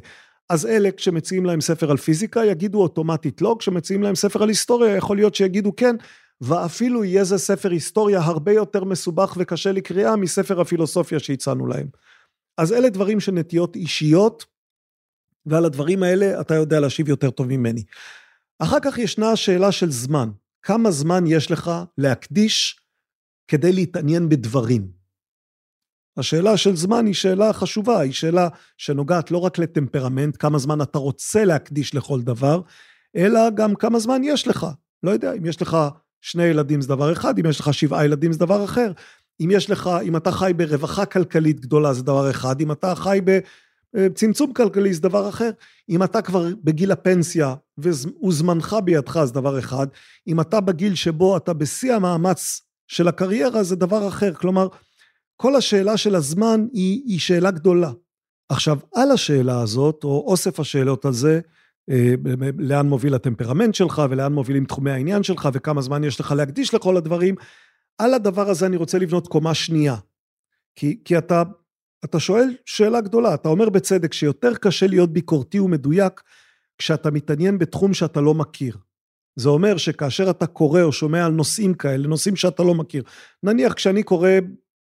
אז 0.49 0.65
אלה, 0.65 0.91
כשמציעים 0.91 1.45
להם 1.45 1.61
ספר 1.61 1.91
על 1.91 1.97
פיזיקה, 1.97 2.45
יגידו 2.45 2.81
אוטומטית 2.81 3.41
לא, 3.41 3.55
כשמציעים 3.59 4.03
להם 4.03 4.15
ספר 4.15 4.43
על 4.43 4.49
היסטוריה, 4.49 4.95
יכול 4.95 5.17
להיות 5.17 5.35
שיגידו 5.35 5.75
כן, 5.75 5.95
ואפילו 6.41 7.03
יהיה 7.03 7.23
זה 7.23 7.37
ספר 7.37 7.71
היסטוריה 7.71 8.19
הרבה 8.19 8.51
יותר 8.51 8.83
מסובך 8.83 9.33
וקשה 9.39 9.71
לקריאה 9.71 10.15
מספר 10.15 10.61
הפילוסופיה 10.61 11.19
שהצענו 11.19 11.67
להם. 11.67 11.87
אז 12.57 12.73
אלה 12.73 12.89
דברים 12.89 13.19
של 13.19 13.31
נטיות 13.31 13.75
אישיות, 13.75 14.54
ועל 15.45 15.65
הדברים 15.65 16.03
האלה 16.03 16.41
אתה 16.41 16.55
יודע 16.55 16.79
להשיב 16.79 17.09
יותר 17.09 17.29
טוב 17.29 17.47
ממני. 17.47 17.83
אחר 18.59 18.77
כך 18.83 18.97
ישנה 18.97 19.31
השאלה 19.31 19.71
של 19.71 19.91
זמן. 19.91 20.29
כמה 20.61 20.91
זמן 20.91 21.23
יש 21.27 21.51
לך 21.51 21.71
להקדיש 21.97 22.79
כדי 23.47 23.71
להתעניין 23.71 24.29
בדברים? 24.29 24.87
השאלה 26.17 26.57
של 26.57 26.75
זמן 26.75 27.05
היא 27.05 27.13
שאלה 27.13 27.53
חשובה, 27.53 27.99
היא 27.99 28.11
שאלה 28.11 28.47
שנוגעת 28.77 29.31
לא 29.31 29.37
רק 29.37 29.57
לטמפרמנט, 29.59 30.37
כמה 30.39 30.57
זמן 30.57 30.81
אתה 30.81 30.97
רוצה 30.97 31.45
להקדיש 31.45 31.95
לכל 31.95 32.21
דבר, 32.21 32.61
אלא 33.15 33.49
גם 33.49 33.75
כמה 33.75 33.99
זמן 33.99 34.21
יש 34.23 34.47
לך. 34.47 34.67
לא 35.03 35.11
יודע, 35.11 35.33
אם 35.33 35.45
יש 35.45 35.61
לך 35.61 35.77
שני 36.21 36.43
ילדים 36.43 36.81
זה 36.81 36.87
דבר 36.87 37.11
אחד, 37.11 37.39
אם 37.39 37.45
יש 37.45 37.59
לך 37.59 37.73
שבעה 37.73 38.05
ילדים 38.05 38.31
זה 38.31 38.39
דבר 38.39 38.65
אחר. 38.65 38.91
אם 39.39 39.49
יש 39.51 39.69
לך, 39.69 39.89
אם 40.03 40.17
אתה 40.17 40.31
חי 40.31 40.51
ברווחה 40.57 41.05
כלכלית 41.05 41.59
גדולה 41.59 41.93
זה 41.93 42.03
דבר 42.03 42.29
אחד, 42.29 42.61
אם 42.61 42.71
אתה 42.71 42.95
חי 42.95 43.19
בצמצום 43.95 44.53
כלכלי 44.53 44.93
זה 44.93 45.01
דבר 45.01 45.29
אחר. 45.29 45.49
אם 45.89 46.03
אתה 46.03 46.21
כבר 46.21 46.47
בגיל 46.63 46.91
הפנסיה 46.91 47.55
וזמנך 47.77 48.75
בידך 48.83 49.23
זה 49.23 49.33
דבר 49.33 49.59
אחד, 49.59 49.87
אם 50.27 50.41
אתה 50.41 50.61
בגיל 50.61 50.95
שבו 50.95 51.37
אתה 51.37 51.53
בשיא 51.53 51.93
המאמץ 51.93 52.61
של 52.87 53.07
הקריירה 53.07 53.63
זה 53.63 53.75
דבר 53.75 54.07
אחר. 54.07 54.33
כלומר, 54.33 54.67
כל 55.35 55.55
השאלה 55.55 55.97
של 55.97 56.15
הזמן 56.15 56.65
היא, 56.73 57.01
היא 57.05 57.19
שאלה 57.19 57.51
גדולה. 57.51 57.91
עכשיו, 58.49 58.79
על 58.95 59.11
השאלה 59.11 59.61
הזאת, 59.61 60.03
או 60.03 60.23
אוסף 60.27 60.59
השאלות 60.59 61.05
על 61.05 61.13
זה, 61.13 61.39
אה, 61.89 62.13
לאן 62.57 62.87
מוביל 62.87 63.15
הטמפרמנט 63.15 63.75
שלך, 63.75 64.01
ולאן 64.09 64.33
מובילים 64.33 64.65
תחומי 64.65 64.91
העניין 64.91 65.23
שלך, 65.23 65.49
וכמה 65.53 65.81
זמן 65.81 66.03
יש 66.03 66.19
לך 66.19 66.31
להקדיש 66.31 66.73
לכל 66.73 66.97
הדברים, 66.97 67.35
על 67.97 68.13
הדבר 68.13 68.49
הזה 68.49 68.65
אני 68.65 68.77
רוצה 68.77 68.99
לבנות 68.99 69.27
קומה 69.27 69.53
שנייה. 69.53 69.95
כי, 70.75 70.99
כי 71.05 71.17
אתה, 71.17 71.43
אתה 72.05 72.19
שואל 72.19 72.55
שאלה 72.65 73.01
גדולה, 73.01 73.33
אתה 73.33 73.49
אומר 73.49 73.69
בצדק 73.69 74.13
שיותר 74.13 74.55
קשה 74.55 74.87
להיות 74.87 75.13
ביקורתי 75.13 75.59
ומדויק 75.59 76.21
כשאתה 76.77 77.11
מתעניין 77.11 77.57
בתחום 77.57 77.93
שאתה 77.93 78.21
לא 78.21 78.33
מכיר. 78.33 78.77
זה 79.35 79.49
אומר 79.49 79.77
שכאשר 79.77 80.29
אתה 80.29 80.47
קורא 80.47 80.81
או 80.81 80.91
שומע 80.91 81.25
על 81.25 81.31
נושאים 81.31 81.73
כאלה, 81.73 82.07
נושאים 82.07 82.35
שאתה 82.35 82.63
לא 82.63 82.75
מכיר, 82.75 83.03
נניח 83.43 83.73
כשאני 83.73 84.03
קורא 84.03 84.29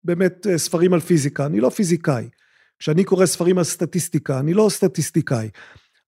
באמת 0.05 0.47
אה, 0.47 0.59
ספרים 0.59 0.93
על 0.93 1.01
פיזיקה, 1.01 1.47
אני 1.47 1.61
לא 1.61 1.69
פיזיקאי. 1.71 2.29
כשאני 2.79 3.05
קורא 3.05 3.27
ספרים 3.27 3.59
על 3.59 3.65
סטטיסטיקה, 3.65 4.41
אני 4.41 4.55
לא 4.55 4.69
סטטיסטיקאי. 4.71 5.49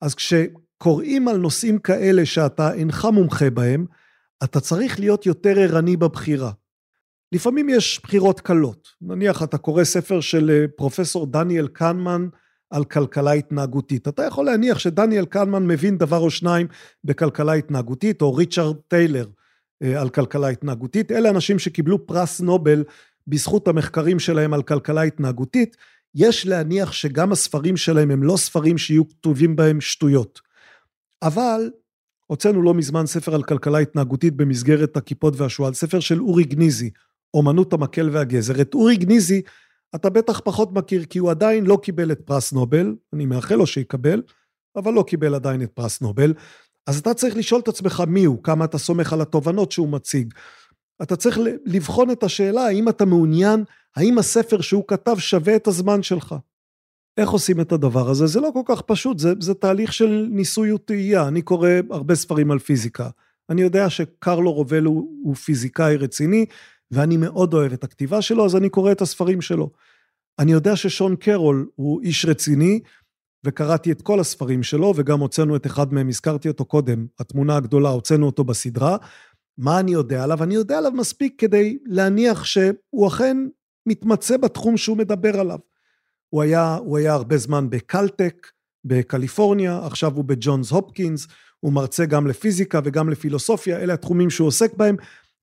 אז 0.01 0.15
כשקוראים 0.15 1.29
על 1.29 1.37
נושאים 1.37 1.79
כאלה 1.79 2.27
שאתה 2.27 2.75
אינך 2.75 3.05
מומחה 3.13 3.51
בהם, 3.51 3.87
אתה 4.45 4.61
צריך 4.61 5.01
להיות 5.01 5.27
יותר 5.27 5.59
ערני 5.59 5.97
בבחירה. 5.97 6.51
לפעמים 7.35 7.69
יש 7.69 8.01
בחירות 8.03 8.41
קלות. 8.41 8.89
נניח 9.03 9.43
אתה 9.43 9.59
קורא 9.59 9.85
ספר 9.85 10.21
של 10.21 10.51
אה, 10.51 10.65
פרופסור 10.77 11.27
דניאל 11.27 11.67
קנמן 11.67 12.29
על 12.71 12.85
כלכלה 12.85 13.33
התנהגותית. 13.33 14.09
אתה 14.09 14.23
יכול 14.23 14.45
להניח 14.47 14.79
שדניאל 14.79 15.25
קנמן 15.25 15.67
מבין 15.67 15.99
דבר 15.99 16.19
או 16.19 16.31
שניים 16.31 16.67
בכלכלה 17.05 17.53
התנהגותית, 17.53 18.23
או 18.23 18.35
ריצ'רד 18.35 18.77
טיילר 18.89 19.27
אה, 19.83 20.01
על 20.01 20.09
כלכלה 20.09 20.49
התנהגותית. 20.49 21.13
אלה 21.13 21.31
אנשים 21.31 21.59
שקיבלו 21.59 22.07
פרס 22.07 22.41
נובל 22.41 22.85
בזכות 23.27 23.69
המחקרים 23.69 24.19
שלהם 24.19 24.55
על 24.55 24.63
כלכלה 24.63 25.03
התנהגותית, 25.03 25.77
יש 26.15 26.47
להניח 26.47 26.93
שגם 26.93 27.33
הספרים 27.33 27.77
שלהם 27.77 28.11
הם 28.11 28.23
לא 28.23 28.37
ספרים 28.37 28.79
שיהיו 28.79 29.09
כתובים 29.09 29.57
בהם 29.57 29.81
שטויות. 29.81 30.41
אבל 31.23 31.71
הוצאנו 32.27 32.63
לא 32.63 32.75
מזמן 32.75 33.07
ספר 33.07 33.35
על 33.35 33.43
כלכלה 33.43 33.79
התנהגותית 33.79 34.37
במסגרת 34.37 34.97
הכיפות 34.97 35.35
והשועל, 35.37 35.75
ספר 35.75 36.01
של 36.01 36.21
אורי 36.21 36.45
גניזי, 36.45 36.91
אומנות 37.35 37.73
המקל 37.73 38.11
והגזר. 38.13 38.61
את 38.61 38.75
אורי 38.75 38.97
גניזי 38.97 39.43
אתה 39.95 40.11
בטח 40.11 40.41
פחות 40.45 40.73
מכיר, 40.73 41.05
כי 41.05 41.19
הוא 41.19 41.31
עדיין 41.31 41.67
לא 41.67 41.79
קיבל 41.83 42.13
את 42.13 42.21
פרס 42.21 42.53
נובל, 42.53 42.95
אני 43.13 43.27
מאחל 43.27 43.55
לו 43.55 43.67
שיקבל, 43.67 44.23
אבל 44.77 44.93
לא 44.93 45.05
קיבל 45.07 45.35
עדיין 45.35 45.63
את 45.63 45.71
פרס 45.71 46.01
נובל. 46.01 46.35
אז 46.87 46.99
אתה 46.99 47.15
צריך 47.15 47.37
לשאול 47.37 47.61
את 47.61 47.69
עצמך 47.69 48.03
מי 48.07 48.25
הוא, 48.25 48.43
כמה 48.43 48.65
אתה 48.65 48.79
סומך 48.79 49.13
על 49.13 49.21
התובנות 49.21 49.73
שהוא 49.73 49.89
מציג. 49.89 50.35
אתה 51.03 51.17
צריך 51.17 51.39
לבחון 51.65 52.11
את 52.11 52.23
השאלה 52.23 52.67
האם 52.67 52.89
אתה 52.89 53.05
מעוניין, 53.05 53.65
האם 53.97 54.19
הספר 54.19 54.61
שהוא 54.61 54.85
כתב 54.89 55.17
שווה 55.19 55.57
את 55.57 55.67
הזמן 55.67 56.03
שלך. 56.03 56.35
איך 57.17 57.31
עושים 57.31 57.61
את 57.61 57.73
הדבר 57.73 58.11
הזה? 58.11 58.27
זה 58.27 58.41
לא 58.41 58.51
כל 58.55 58.63
כך 58.67 58.83
פשוט, 58.83 59.19
זה, 59.19 59.33
זה 59.41 59.55
תהליך 59.55 59.93
של 59.93 60.29
ניסוי 60.31 60.73
וטעייה. 60.73 61.29
אני 61.29 61.43
קורא 61.43 61.71
הרבה 61.91 62.15
ספרים 62.15 62.51
על 62.51 62.59
פיזיקה. 62.59 63.09
אני 63.51 63.63
יודע 63.63 63.91
שקרלו 63.91 64.53
רובל 64.53 64.85
הוא, 64.85 65.11
הוא 65.23 65.35
פיזיקאי 65.35 65.97
רציני, 65.97 66.47
ואני 66.95 67.17
מאוד 67.17 67.55
אוהב 67.55 67.73
את 67.73 67.85
הכתיבה 67.85 68.23
שלו, 68.23 68.45
אז 68.45 68.57
אני 68.57 68.69
קורא 68.69 68.93
את 68.93 69.01
הספרים 69.01 69.41
שלו. 69.41 69.71
אני 70.39 70.53
יודע 70.53 70.77
ששון 70.77 71.17
קרול 71.17 71.69
הוא 71.75 72.03
איש 72.03 72.25
רציני, 72.25 72.81
וקראתי 73.45 73.93
את 73.93 74.03
כל 74.03 74.21
הספרים 74.21 74.63
שלו, 74.63 74.93
וגם 74.97 75.21
הוצאנו 75.21 75.57
את 75.57 75.67
אחד 75.67 75.93
מהם, 75.95 76.09
הזכרתי 76.09 76.49
אותו 76.49 76.65
קודם, 76.65 77.07
התמונה 77.19 77.57
הגדולה, 77.57 77.89
הוצאנו 77.89 78.27
אותו 78.27 78.45
בסדרה. 78.45 78.97
מה 79.59 79.81
אני 79.81 79.93
יודע 79.93 80.25
עליו? 80.25 80.43
אני 80.43 80.55
יודע 80.55 80.79
עליו 80.79 80.93
מספיק 80.93 81.35
כדי 81.39 81.79
להניח 81.87 82.45
שהוא 82.45 83.09
אכן 83.09 83.37
מתמצא 83.87 84.37
בתחום 84.37 84.77
שהוא 84.77 84.97
מדבר 84.97 85.41
עליו. 85.41 85.59
הוא 86.29 86.43
היה, 86.43 86.75
הוא 86.75 86.99
היה 86.99 87.13
הרבה 87.13 87.37
זמן 87.37 87.71
בקלטק, 87.71 88.47
בקליפורניה, 88.85 89.87
עכשיו 89.87 90.15
הוא 90.15 90.25
בג'ונס 90.25 90.71
הופקינס, 90.71 91.27
הוא 91.61 91.73
מרצה 91.73 92.07
גם 92.07 92.27
לפיזיקה 92.27 92.81
וגם 92.85 93.09
לפילוסופיה, 93.09 93.79
אלה 93.79 93.95
התחומים 93.95 94.31
שהוא 94.31 94.49
עוסק 94.49 94.75
בהם. 94.75 94.97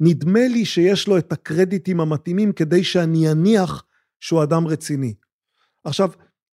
נדמה 0.03 0.47
לי 0.47 0.65
שיש 0.65 1.07
לו 1.07 1.17
את 1.17 1.31
הקרדיטים 1.31 1.99
המתאימים 1.99 2.51
כדי 2.51 2.83
שאני 2.83 3.31
אניח 3.31 3.83
שהוא 4.19 4.43
אדם 4.43 4.67
רציני. 4.67 5.13
עכשיו, 5.83 6.09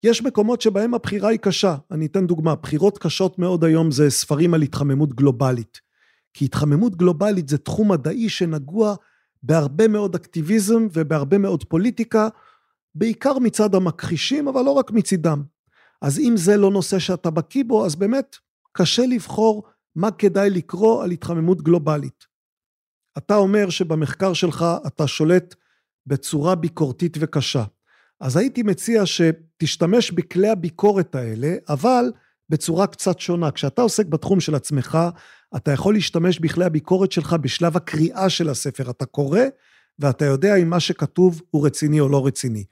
יש 0.04 0.22
מקומות 0.22 0.62
שבהם 0.62 0.94
הבחירה 0.94 1.30
היא 1.30 1.40
קשה. 1.40 1.76
אני 1.92 2.06
אתן 2.06 2.28
דוגמה, 2.28 2.56
בחירות 2.56 2.98
קשות 2.98 3.40
מאוד 3.40 3.64
היום 3.64 3.92
זה 3.92 4.10
ספרים 4.10 4.54
על 4.54 4.62
התחממות 4.62 5.14
גלובלית. 5.14 5.82
כי 6.34 6.46
התחממות 6.46 6.96
גלובלית 6.96 7.50
זה 7.50 7.58
תחום 7.58 7.92
מדעי 7.92 8.30
שנגוע 8.30 8.96
בהרבה 9.44 9.88
מאוד 9.88 10.16
אקטיביזם 10.16 10.88
ובהרבה 10.94 11.38
מאוד 11.38 11.64
פוליטיקה, 11.64 12.28
בעיקר 12.96 13.40
מצד 13.40 13.76
המכחישים, 13.76 14.48
אבל 14.48 14.62
לא 14.62 14.72
רק 14.72 14.92
מצידם. 14.92 15.44
אז 16.02 16.20
אם 16.20 16.34
זה 16.38 16.58
לא 16.58 16.72
נושא 16.72 17.00
שאתה 17.00 17.30
בקיא 17.30 17.64
בו, 17.68 17.86
אז 17.86 17.96
באמת 17.96 18.36
קשה 18.72 19.06
לבחור 19.06 19.64
מה 19.96 20.12
כדאי 20.12 20.50
לקרוא 20.50 21.04
על 21.04 21.12
התחממות 21.12 21.62
גלובלית. 21.62 22.35
אתה 23.18 23.36
אומר 23.36 23.70
שבמחקר 23.70 24.34
שלך 24.34 24.66
אתה 24.88 25.08
שולט 25.08 25.56
בצורה 26.08 26.56
ביקורתית 26.56 27.18
וקשה. 27.20 27.64
אז 28.20 28.38
הייתי 28.38 28.64
מציע 28.64 29.04
שתשתמש 29.06 30.12
בכלי 30.12 30.50
הביקורת 30.50 31.16
האלה, 31.16 31.56
אבל 31.70 32.12
בצורה 32.50 32.88
קצת 32.88 33.20
שונה. 33.20 33.52
כשאתה 33.52 33.82
עוסק 33.82 34.06
בתחום 34.06 34.40
של 34.40 34.56
עצמך, 34.56 34.98
אתה 35.56 35.72
יכול 35.72 35.94
להשתמש 35.94 36.40
בכלי 36.40 36.66
הביקורת 36.66 37.12
שלך 37.12 37.34
בשלב 37.34 37.78
הקריאה 37.78 38.30
של 38.30 38.50
הספר. 38.50 38.90
אתה 38.90 39.06
קורא, 39.06 39.40
ואתה 40.00 40.26
יודע 40.26 40.56
אם 40.56 40.70
מה 40.70 40.80
שכתוב 40.80 41.42
הוא 41.52 41.66
רציני 41.66 42.00
או 42.00 42.10
לא 42.10 42.26
רציני. 42.26 42.64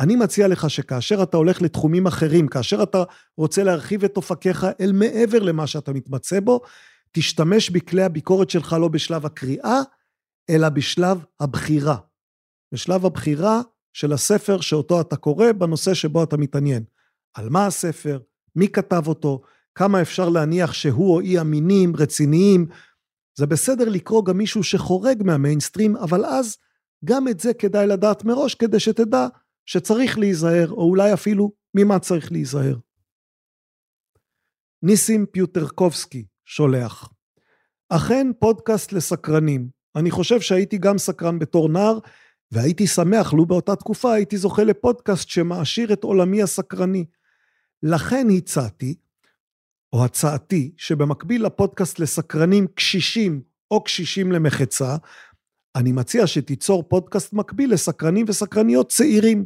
אני 0.00 0.16
מציע 0.16 0.48
לך 0.48 0.70
שכאשר 0.70 1.22
אתה 1.22 1.36
הולך 1.36 1.62
לתחומים 1.62 2.06
אחרים, 2.06 2.48
כאשר 2.48 2.82
אתה 2.82 3.02
רוצה 3.36 3.64
להרחיב 3.64 4.04
את 4.04 4.16
אופקיך 4.16 4.66
אל 4.80 4.92
מעבר 4.92 5.38
למה 5.38 5.66
שאתה 5.66 5.92
מתמצא 5.92 6.40
בו, 6.40 6.60
תשתמש 7.18 7.70
בכלי 7.70 8.02
הביקורת 8.02 8.50
שלך 8.50 8.76
לא 8.80 8.88
בשלב 8.88 9.26
הקריאה, 9.26 9.80
אלא 10.50 10.68
בשלב 10.68 11.24
הבחירה. 11.40 11.96
בשלב 12.72 13.06
הבחירה 13.06 13.60
של 13.92 14.12
הספר 14.12 14.60
שאותו 14.60 15.00
אתה 15.00 15.16
קורא 15.16 15.52
בנושא 15.52 15.94
שבו 15.94 16.22
אתה 16.22 16.36
מתעניין. 16.36 16.84
על 17.34 17.48
מה 17.48 17.66
הספר, 17.66 18.20
מי 18.56 18.68
כתב 18.68 19.02
אותו, 19.06 19.42
כמה 19.74 20.02
אפשר 20.02 20.28
להניח 20.28 20.72
שהוא 20.72 21.14
או 21.14 21.20
היא 21.20 21.40
אמינים, 21.40 21.96
רציניים. 21.96 22.66
זה 23.38 23.46
בסדר 23.46 23.88
לקרוא 23.88 24.24
גם 24.24 24.38
מישהו 24.38 24.64
שחורג 24.64 25.22
מהמיינסטרים, 25.22 25.96
אבל 25.96 26.24
אז 26.24 26.56
גם 27.04 27.28
את 27.28 27.40
זה 27.40 27.54
כדאי 27.54 27.86
לדעת 27.86 28.24
מראש 28.24 28.54
כדי 28.54 28.80
שתדע 28.80 29.26
שצריך 29.66 30.18
להיזהר, 30.18 30.70
או 30.70 30.82
אולי 30.82 31.12
אפילו 31.12 31.52
ממה 31.76 31.98
צריך 31.98 32.32
להיזהר. 32.32 32.76
ניסים 34.82 35.26
פיוטרקובסקי 35.26 36.24
שולח. 36.48 37.08
אכן 37.88 38.26
פודקאסט 38.38 38.92
לסקרנים. 38.92 39.68
אני 39.96 40.10
חושב 40.10 40.40
שהייתי 40.40 40.78
גם 40.78 40.98
סקרן 40.98 41.38
בתור 41.38 41.68
נער, 41.68 41.98
והייתי 42.52 42.86
שמח, 42.86 43.32
לו 43.32 43.46
באותה 43.46 43.76
תקופה 43.76 44.12
הייתי 44.12 44.36
זוכה 44.36 44.64
לפודקאסט 44.64 45.28
שמעשיר 45.28 45.92
את 45.92 46.04
עולמי 46.04 46.42
הסקרני. 46.42 47.04
לכן 47.82 48.26
הצעתי, 48.36 48.94
או 49.92 50.04
הצעתי, 50.04 50.72
שבמקביל 50.76 51.46
לפודקאסט 51.46 51.98
לסקרנים 51.98 52.66
קשישים 52.66 53.42
או 53.70 53.84
קשישים 53.84 54.32
למחצה, 54.32 54.96
אני 55.76 55.92
מציע 55.92 56.26
שתיצור 56.26 56.82
פודקאסט 56.82 57.32
מקביל 57.32 57.72
לסקרנים 57.72 58.26
וסקרניות 58.28 58.88
צעירים. 58.88 59.44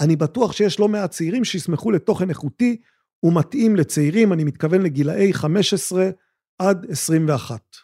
אני 0.00 0.16
בטוח 0.16 0.52
שיש 0.52 0.80
לא 0.80 0.88
מעט 0.88 1.10
צעירים 1.10 1.44
שישמחו 1.44 1.90
לתוכן 1.90 2.28
איכותי 2.30 2.76
ומתאים 3.22 3.76
לצעירים, 3.76 4.32
אני 4.32 4.44
מתכוון 4.44 4.82
לגילאי 4.82 5.32
15 5.32 6.10
עד 6.58 6.86
21. 6.90 7.76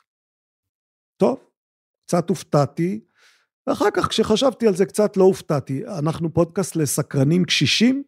טוב, 1.17 1.39
קצת 2.07 2.29
הופתעתי, 2.29 3.01
ואחר 3.67 3.91
כך 3.97 4.09
כשחשבתי 4.09 4.67
על 4.67 4.77
זה 4.77 4.87
קצת 4.87 5.17
לא 5.17 5.25
הופתעתי. 5.25 5.83
אנחנו 5.99 6.35
פודקאסט 6.35 6.77
לסקרנים 6.77 7.45
קשישים? 7.45 8.03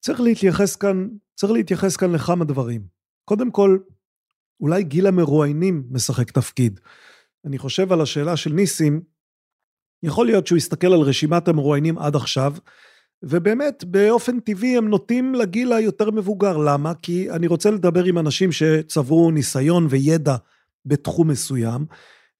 צריך 0.00 0.20
להתייחס 0.20 0.76
כאן, 0.76 1.08
צריך 1.34 1.52
להתייחס 1.52 1.96
כאן 1.96 2.12
לכמה 2.12 2.44
דברים. 2.44 2.86
קודם 3.24 3.50
כל, 3.50 3.78
אולי 4.60 4.82
גיל 4.82 5.06
המרואיינים 5.06 5.84
משחק 5.90 6.30
תפקיד. 6.30 6.80
אני 7.44 7.58
חושב 7.58 7.92
על 7.92 8.00
השאלה 8.00 8.36
של 8.36 8.50
ניסים, 8.52 9.02
יכול 10.02 10.26
להיות 10.26 10.46
שהוא 10.46 10.56
יסתכל 10.56 10.86
על 10.86 11.00
רשימת 11.00 11.48
המרואיינים 11.48 11.98
עד 11.98 12.16
עכשיו, 12.16 12.54
ובאמת, 13.22 13.84
באופן 13.84 14.40
טבעי 14.40 14.76
הם 14.76 14.88
נוטים 14.88 15.34
לגיל 15.34 15.72
היותר 15.72 16.10
מבוגר. 16.10 16.56
למה? 16.56 16.94
כי 16.94 17.30
אני 17.30 17.46
רוצה 17.46 17.70
לדבר 17.70 18.04
עם 18.04 18.18
אנשים 18.18 18.52
שצברו 18.52 19.30
ניסיון 19.30 19.86
וידע 19.90 20.36
בתחום 20.86 21.28
מסוים, 21.28 21.86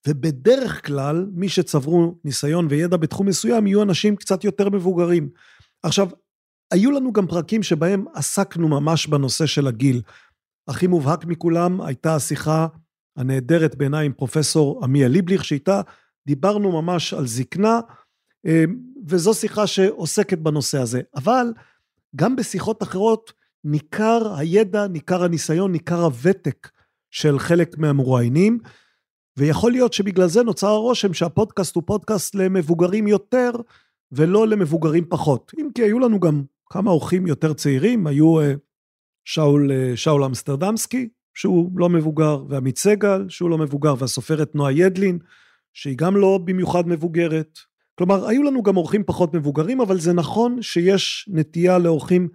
ובדרך 0.07 0.87
כלל, 0.87 1.27
מי 1.33 1.49
שצברו 1.49 2.15
ניסיון 2.25 2.67
וידע 2.71 2.97
בתחום 2.97 3.27
מסוים, 3.27 3.67
יהיו 3.67 3.83
אנשים 3.83 4.17
קצת 4.17 4.45
יותר 4.45 4.69
מבוגרים. 4.69 5.29
עכשיו, 5.83 6.09
היו 6.71 6.91
לנו 6.91 7.13
גם 7.13 7.27
פרקים 7.27 7.63
שבהם 7.63 8.05
עסקנו 8.15 8.69
ממש 8.69 9.07
בנושא 9.07 9.47
של 9.47 9.67
הגיל. 9.67 10.03
הכי 10.69 10.87
מובהק 10.87 11.25
מכולם 11.25 11.81
הייתה 11.81 12.15
השיחה 12.15 12.67
הנהדרת 13.17 13.77
בעיניי 13.77 14.07
עם 14.07 14.13
פרופסור 14.13 14.85
עמיה 14.85 15.09
ליבליך, 15.09 15.45
שאיתה 15.45 15.81
דיברנו 16.27 16.83
ממש 16.83 17.15
על 17.15 17.27
זקנה, 17.27 17.81
אה, 18.47 18.65
וזו 19.09 19.35
שיחה 19.35 19.67
שעוסקת 19.67 20.39
בנושא 20.39 20.79
הזה. 20.79 21.01
אבל 21.17 21.47
גם 22.17 22.37
בשיחות 22.37 22.83
אחרות 22.83 23.33
ניכר 23.65 24.35
הידע, 24.37 24.87
ניכר 24.87 25.25
הניסיון, 25.25 25.73
ניכר 25.73 26.05
הוותק 26.05 26.71
של 27.11 27.39
חלק 27.39 27.79
מהמרואיינים, 27.79 28.59
ויכול 29.37 29.73
להיות 29.73 29.93
שבגלל 29.93 30.29
זה 30.29 30.43
נוצר 30.43 30.69
הרושם 30.69 31.15
שהפודקאסט 31.15 31.77
הוא 31.77 31.83
פודקאסט 31.87 32.35
למבוגרים 32.35 33.09
יותר, 33.09 33.51
ולא 34.13 34.49
למבוגרים 34.49 35.05
פחות. 35.09 35.53
אם 35.59 35.69
כי 35.75 35.83
היו 35.83 35.99
לנו 35.99 36.21
גם 36.21 36.43
כמה 36.71 36.91
אורחים 36.91 37.27
יותר 37.27 37.53
צעירים, 37.53 38.07
היו 38.07 38.41
אה, 38.41 38.55
שאול, 39.25 39.73
אה, 39.73 39.97
שאול 39.97 40.25
אמסטרדמסקי, 40.25 41.09
שהוא 41.35 41.71
לא 41.75 41.89
מבוגר, 41.89 42.45
ועמית 42.49 42.79
סגל, 42.79 43.29
שהוא 43.29 43.51
לא 43.51 43.59
מבוגר, 43.59 43.95
והסופרת 43.99 44.55
נועה 44.55 44.73
ידלין, 44.73 45.19
שהיא 45.73 45.97
גם 45.99 46.17
לא 46.17 46.41
במיוחד 46.45 46.89
מבוגרת. 46.89 47.59
כלומר, 47.99 48.29
היו 48.29 48.43
לנו 48.43 48.63
גם 48.63 48.77
אורחים 48.77 49.05
פחות 49.05 49.35
מבוגרים, 49.35 49.81
אבל 49.81 50.01
זה 50.01 50.13
נכון 50.13 50.63
שיש 50.63 51.29
נטייה 51.33 51.79
לאורחים 51.79 52.29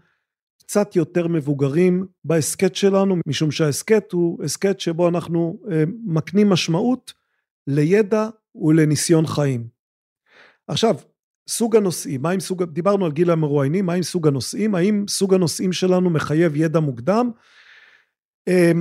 קצת 0.59 0.95
יותר 0.95 1.27
מבוגרים 1.27 2.05
בהסכת 2.23 2.75
שלנו, 2.75 3.15
משום 3.27 3.51
שההסכת 3.51 4.11
הוא 4.11 4.43
הסכת 4.43 4.79
שבו 4.79 5.07
אנחנו 5.07 5.59
אה, 5.71 5.83
מקנים 6.05 6.49
משמעות 6.49 7.13
לידע 7.67 8.29
ולניסיון 8.55 9.27
חיים. 9.27 9.67
עכשיו, 10.67 10.95
סוג 11.49 11.75
הנושאים, 11.75 12.21
מה 12.21 12.29
עם 12.29 12.39
סוג, 12.39 12.63
דיברנו 12.63 13.05
על 13.05 13.11
גיל 13.11 13.31
המרואיינים, 13.31 13.85
מה 13.85 13.93
עם 13.93 14.03
סוג 14.03 14.27
הנושאים, 14.27 14.75
האם 14.75 15.05
סוג 15.07 15.33
הנושאים 15.33 15.73
שלנו 15.73 16.09
מחייב 16.09 16.55
ידע 16.55 16.79
מוקדם? 16.79 17.31
אה, 18.47 18.71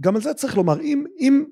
גם 0.00 0.14
על 0.16 0.22
זה 0.22 0.34
צריך 0.34 0.56
לומר, 0.56 0.80
אם, 0.80 1.04
אם, 1.18 1.44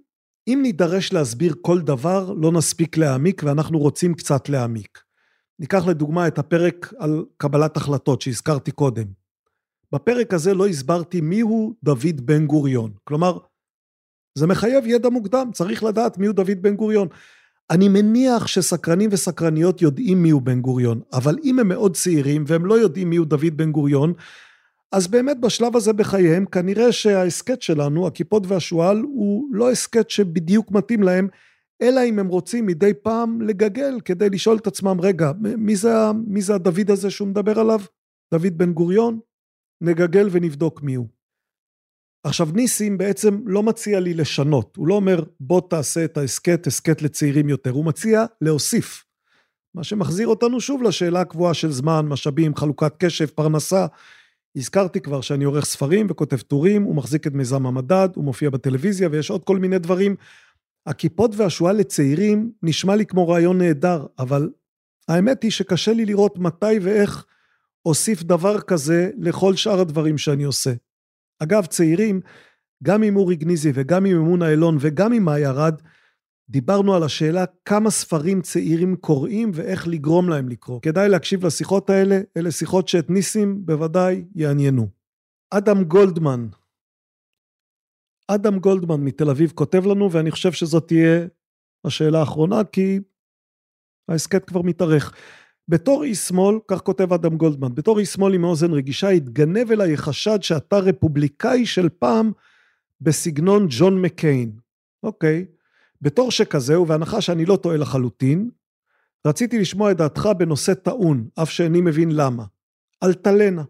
אם 0.49 0.59
נידרש 0.63 1.13
להסביר 1.13 1.55
כל 1.61 1.81
דבר, 1.81 2.33
לא 2.33 2.53
נספיק 2.53 2.97
להעמיק, 2.97 3.43
ואנחנו 3.45 3.79
רוצים 3.79 4.15
קצת 4.15 4.49
להעמיק. 4.49 4.99
ניקח 5.59 5.87
לדוגמה 5.87 6.29
את 6.29 6.39
הפרק 6.39 6.93
על 6.99 7.25
קבלת 7.37 7.77
החלטות 7.77 8.21
שהזכרתי 8.21 8.71
קודם. 8.71 9.05
בפרק 9.93 10.35
הזה 10.35 10.55
לא 10.55 10.67
הסברתי 10.67 11.21
מיהו 11.21 11.75
דוד 11.83 12.21
בן 12.25 12.47
גוריון. 12.47 12.93
כלומר, 13.05 13.39
זה 14.39 14.47
מחייב 14.47 14.87
ידע 14.87 15.09
מוקדם, 15.09 15.51
צריך 15.53 15.85
לדעת 15.85 16.19
מיהו 16.19 16.33
דוד 16.33 16.63
בן 16.63 16.77
גוריון. 16.77 17.09
אני 17.71 17.89
מניח 17.89 18.47
שסקרנים 18.47 19.11
וסקרניות 19.13 19.83
יודעים 19.83 20.23
מיהו 20.23 20.41
בן 20.41 20.61
גוריון, 20.61 21.01
אבל 21.13 21.37
אם 21.45 21.59
הם 21.59 21.69
מאוד 21.69 21.97
צעירים 21.97 22.45
והם 22.47 22.67
לא 22.67 22.75
יודעים 22.75 23.11
מיהו 23.11 23.25
דוד 23.25 23.57
בן 23.57 23.73
גוריון, 23.73 24.13
אז 24.93 25.07
באמת 25.07 25.41
בשלב 25.41 25.77
הזה 25.77 25.93
בחייהם, 25.93 26.47
כנראה 26.47 26.93
שההסכת 26.93 27.63
שלנו, 27.63 28.07
הכיפות 28.07 28.43
והשועל, 28.47 29.01
הוא 29.01 29.49
לא 29.53 29.71
הסכת 29.71 30.11
שבדיוק 30.11 30.71
מתאים 30.71 31.03
להם, 31.03 31.29
אלא 31.83 32.01
אם 32.05 32.19
הם 32.19 32.29
רוצים 32.29 32.67
מדי 32.67 32.95
פעם 32.95 33.43
לגגל 33.43 34.01
כדי 34.05 34.31
לשאול 34.31 34.57
את 34.57 34.67
עצמם, 34.67 35.01
רגע, 35.01 35.33
מי 35.41 35.77
זה, 35.77 35.95
מי 36.27 36.43
זה 36.43 36.55
הדוד 36.55 36.91
הזה 36.91 37.11
שהוא 37.11 37.29
מדבר 37.29 37.61
עליו? 37.61 37.81
דוד 38.35 38.59
בן 38.59 38.73
גוריון? 38.73 39.21
נגגל 39.81 40.29
ונבדוק 40.31 40.83
מי 40.83 40.95
הוא. 40.95 41.09
עכשיו 42.25 42.49
ניסים 42.55 42.99
בעצם 42.99 43.41
לא 43.47 43.63
מציע 43.63 44.01
לי 44.01 44.15
לשנות, 44.15 44.77
הוא 44.77 44.89
לא 44.89 44.95
אומר 44.95 45.25
בוא 45.41 45.61
תעשה 45.71 46.05
את 46.05 46.17
ההסכת, 46.17 46.67
הסכת 46.67 47.03
לצעירים 47.03 47.49
יותר, 47.49 47.71
הוא 47.71 47.85
מציע 47.85 48.25
להוסיף. 48.41 49.05
מה 49.75 49.85
שמחזיר 49.85 50.29
אותנו 50.29 50.61
שוב 50.61 50.83
לשאלה 50.83 51.21
הקבועה 51.21 51.55
של 51.55 51.73
זמן, 51.73 52.07
משאבים, 52.09 52.57
חלוקת 52.57 52.93
קשב, 52.99 53.27
פרנסה. 53.27 53.87
הזכרתי 54.57 55.01
כבר 55.01 55.21
שאני 55.21 55.45
עורך 55.45 55.65
ספרים 55.65 56.07
וכותב 56.11 56.37
טורים, 56.37 56.83
הוא 56.83 56.95
מחזיק 56.95 57.27
את 57.27 57.33
מיזם 57.33 57.67
המדד, 57.67 58.09
הוא 58.15 58.25
מופיע 58.25 58.51
בטלוויזיה 58.51 59.09
ויש 59.13 59.31
עוד 59.31 59.45
כל 59.45 59.59
מיני 59.59 59.79
דברים. 59.79 60.17
הכיפות 60.87 61.31
והשואה 61.37 61.73
לצעירים 61.73 62.53
נשמע 62.63 62.97
לי 62.97 63.07
כמו 63.07 63.29
רעיון 63.29 63.59
נהדר, 63.59 64.07
אבל 64.19 64.51
האמת 65.09 65.43
היא 65.43 65.51
שקשה 65.51 65.93
לי 65.93 66.05
לראות 66.05 66.39
מתי 66.39 66.79
ואיך 66.83 67.25
אוסיף 67.87 68.23
דבר 68.23 68.61
כזה 68.61 69.11
לכל 69.19 69.57
שאר 69.57 69.81
הדברים 69.81 70.19
שאני 70.19 70.45
עושה. 70.45 70.73
אגב, 71.39 71.67
צעירים, 71.67 72.21
גם 72.83 73.03
עם 73.03 73.17
אורי 73.17 73.37
גניזי 73.37 73.73
וגם 73.75 74.05
עם 74.05 74.17
אמון 74.17 74.43
אילון 74.43 74.77
וגם 74.81 75.13
עם 75.13 75.25
מאי 75.25 75.47
ארד, 75.47 75.83
דיברנו 76.51 76.95
על 76.95 77.03
השאלה 77.03 77.45
כמה 77.65 77.91
ספרים 77.91 78.43
צעירים 78.43 78.97
קוראים 78.97 79.51
ואיך 79.55 79.89
לגרום 79.89 80.29
להם 80.29 80.49
לקרוא. 80.49 80.81
כדאי 80.81 81.09
להקשיב 81.09 81.47
לשיחות 81.47 81.91
האלה, 81.91 82.21
אלה 82.37 82.51
שיחות 82.51 82.89
שאת 82.89 83.11
ניסים 83.11 83.67
בוודאי 83.67 84.25
יעניינו. 84.35 84.89
אדם 85.51 85.85
גולדמן, 85.85 86.49
אדם 88.29 88.59
גולדמן 88.59 89.01
מתל 89.01 89.31
אביב 89.31 89.53
כותב 89.55 89.87
לנו, 89.87 90.13
ואני 90.13 90.31
חושב 90.31 90.53
שזאת 90.53 90.89
תהיה 90.89 91.27
השאלה 91.85 92.21
האחרונה, 92.21 92.65
כי 92.65 93.01
ההסכת 94.09 94.45
כבר 94.45 94.63
מתארך. 94.63 95.15
בתור 95.69 96.05
איש 96.05 96.19
שמאל, 96.19 96.59
כך 96.69 96.81
כותב 96.81 97.13
אדם 97.13 97.37
גולדמן, 97.37 97.75
בתור 97.75 97.99
איש 97.99 98.09
שמאל 98.09 98.35
עם 98.35 98.45
אוזן 98.45 98.73
רגישה, 98.73 99.09
התגנב 99.09 99.73
אליי 99.73 99.97
חשד 99.97 100.43
שאתה 100.43 100.79
רפובליקאי 100.79 101.67
של 101.67 101.89
פעם 101.89 102.33
בסגנון 103.01 103.67
ג'ון 103.71 104.03
מקיין. 104.03 104.53
אוקיי. 105.03 105.47
בתור 106.03 106.31
שכזה, 106.31 106.81
ובהנחה 106.81 107.21
שאני 107.21 107.45
לא 107.45 107.57
טועה 107.57 107.77
לחלוטין, 107.77 108.51
רציתי 109.27 109.59
לשמוע 109.59 109.91
את 109.91 109.97
דעתך 109.97 110.29
בנושא 110.39 110.75
טעון, 110.75 111.29
אף 111.43 111.51
שאיני 111.51 111.81
מבין 111.81 112.11
למה. 112.13 112.45
אלטלנה. 113.03 113.63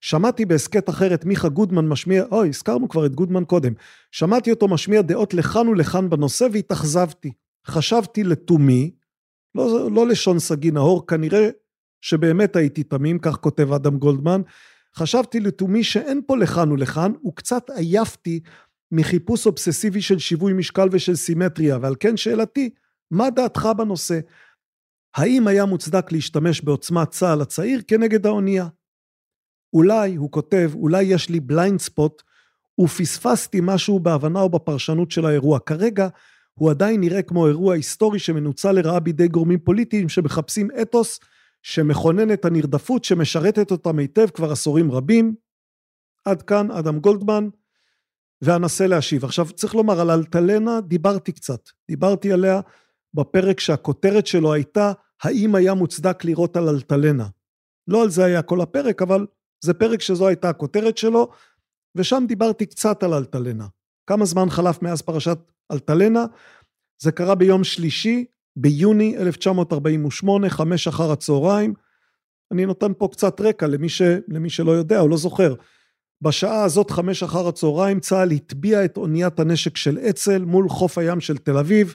שמעתי 0.00 0.44
בהסכת 0.44 0.88
אחר 0.88 1.14
את 1.14 1.24
מיכה 1.24 1.48
גודמן 1.48 1.88
משמיע, 1.88 2.24
אוי, 2.30 2.48
הזכרנו 2.48 2.88
כבר 2.88 3.06
את 3.06 3.14
גודמן 3.14 3.44
קודם. 3.44 3.72
שמעתי 4.12 4.50
אותו 4.50 4.68
משמיע 4.68 5.02
דעות 5.02 5.34
לכאן 5.34 5.68
ולכאן 5.68 6.10
בנושא 6.10 6.46
והתאכזבתי. 6.52 7.32
חשבתי 7.66 8.24
לתומי, 8.24 8.90
לא, 9.54 9.90
לא 9.90 10.06
לשון 10.06 10.38
סגי 10.38 10.70
נהור, 10.70 11.06
כנראה 11.06 11.48
שבאמת 12.00 12.56
הייתי 12.56 12.82
תמים, 12.82 13.18
כך 13.18 13.36
כותב 13.36 13.72
אדם 13.72 13.98
גולדמן. 13.98 14.40
חשבתי 14.96 15.40
לתומי 15.40 15.84
שאין 15.84 16.20
פה 16.26 16.36
לכאן 16.36 16.72
ולכאן, 16.72 17.12
וקצת 17.26 17.70
עייפתי 17.70 18.40
מחיפוש 18.92 19.46
אובססיבי 19.46 20.00
של 20.02 20.18
שיווי 20.18 20.52
משקל 20.52 20.88
ושל 20.92 21.14
סימטריה, 21.14 21.78
ועל 21.82 21.94
כן 22.00 22.16
שאלתי, 22.16 22.70
מה 23.10 23.30
דעתך 23.30 23.68
בנושא? 23.78 24.18
האם 25.16 25.46
היה 25.46 25.64
מוצדק 25.64 26.12
להשתמש 26.12 26.60
בעוצמת 26.60 27.10
צה"ל 27.10 27.40
הצעיר 27.40 27.82
כנגד 27.88 28.26
האונייה? 28.26 28.68
אולי, 29.72 30.14
הוא 30.14 30.30
כותב, 30.30 30.70
אולי 30.74 31.02
יש 31.02 31.28
לי 31.28 31.40
blind 31.40 31.80
spot 31.80 32.22
ופספסתי 32.80 33.58
משהו 33.62 34.00
בהבנה 34.00 34.40
או 34.40 34.48
בפרשנות 34.48 35.10
של 35.10 35.26
האירוע. 35.26 35.58
כרגע 35.58 36.08
הוא 36.54 36.70
עדיין 36.70 37.00
נראה 37.00 37.22
כמו 37.22 37.46
אירוע 37.46 37.74
היסטורי 37.74 38.18
שמנוצל 38.18 38.72
לרעה 38.72 39.00
בידי 39.00 39.28
גורמים 39.28 39.58
פוליטיים 39.58 40.08
שמחפשים 40.08 40.68
אתוס 40.82 41.20
שמכונן 41.62 42.32
את 42.32 42.44
הנרדפות 42.44 43.04
שמשרתת 43.04 43.70
אותם 43.70 43.98
היטב 43.98 44.26
כבר 44.26 44.52
עשורים 44.52 44.92
רבים. 44.92 45.34
עד 46.24 46.42
כאן 46.42 46.70
אדם 46.70 47.00
גולדמן, 47.00 47.48
ואנסה 48.42 48.86
להשיב. 48.86 49.24
עכשיו 49.24 49.50
צריך 49.50 49.74
לומר 49.74 50.00
על 50.00 50.10
אלטלנה 50.10 50.80
דיברתי 50.80 51.32
קצת, 51.32 51.60
דיברתי 51.88 52.32
עליה 52.32 52.60
בפרק 53.14 53.60
שהכותרת 53.60 54.26
שלו 54.26 54.52
הייתה 54.52 54.92
האם 55.22 55.54
היה 55.54 55.74
מוצדק 55.74 56.24
לראות 56.24 56.56
על 56.56 56.68
אלטלנה. 56.68 57.26
לא 57.88 58.02
על 58.02 58.10
זה 58.10 58.24
היה 58.24 58.42
כל 58.42 58.60
הפרק 58.60 59.02
אבל 59.02 59.26
זה 59.64 59.74
פרק 59.74 60.00
שזו 60.00 60.28
הייתה 60.28 60.48
הכותרת 60.48 60.98
שלו 60.98 61.28
ושם 61.94 62.24
דיברתי 62.28 62.66
קצת 62.66 63.02
על 63.02 63.14
אלטלנה. 63.14 63.66
כמה 64.06 64.24
זמן 64.24 64.50
חלף 64.50 64.82
מאז 64.82 65.02
פרשת 65.02 65.38
אלטלנה? 65.72 66.24
זה 67.02 67.12
קרה 67.12 67.34
ביום 67.34 67.64
שלישי 67.64 68.24
ביוני 68.56 69.16
1948, 69.16 70.48
חמש 70.48 70.88
אחר 70.88 71.12
הצהריים. 71.12 71.74
אני 72.52 72.66
נותן 72.66 72.92
פה 72.98 73.08
קצת 73.12 73.40
רקע 73.40 73.66
למי, 73.66 73.88
ש, 73.88 74.02
למי 74.28 74.50
שלא 74.50 74.70
יודע 74.72 75.00
או 75.00 75.08
לא 75.08 75.16
זוכר. 75.16 75.54
בשעה 76.22 76.64
הזאת, 76.64 76.90
חמש 76.90 77.22
אחר 77.22 77.48
הצהריים, 77.48 78.00
צה"ל 78.00 78.32
הטביע 78.32 78.84
את 78.84 78.96
אוניית 78.96 79.40
הנשק 79.40 79.76
של 79.76 79.98
אצ"ל 79.98 80.44
מול 80.44 80.68
חוף 80.68 80.98
הים 80.98 81.20
של 81.20 81.38
תל 81.38 81.58
אביב, 81.58 81.94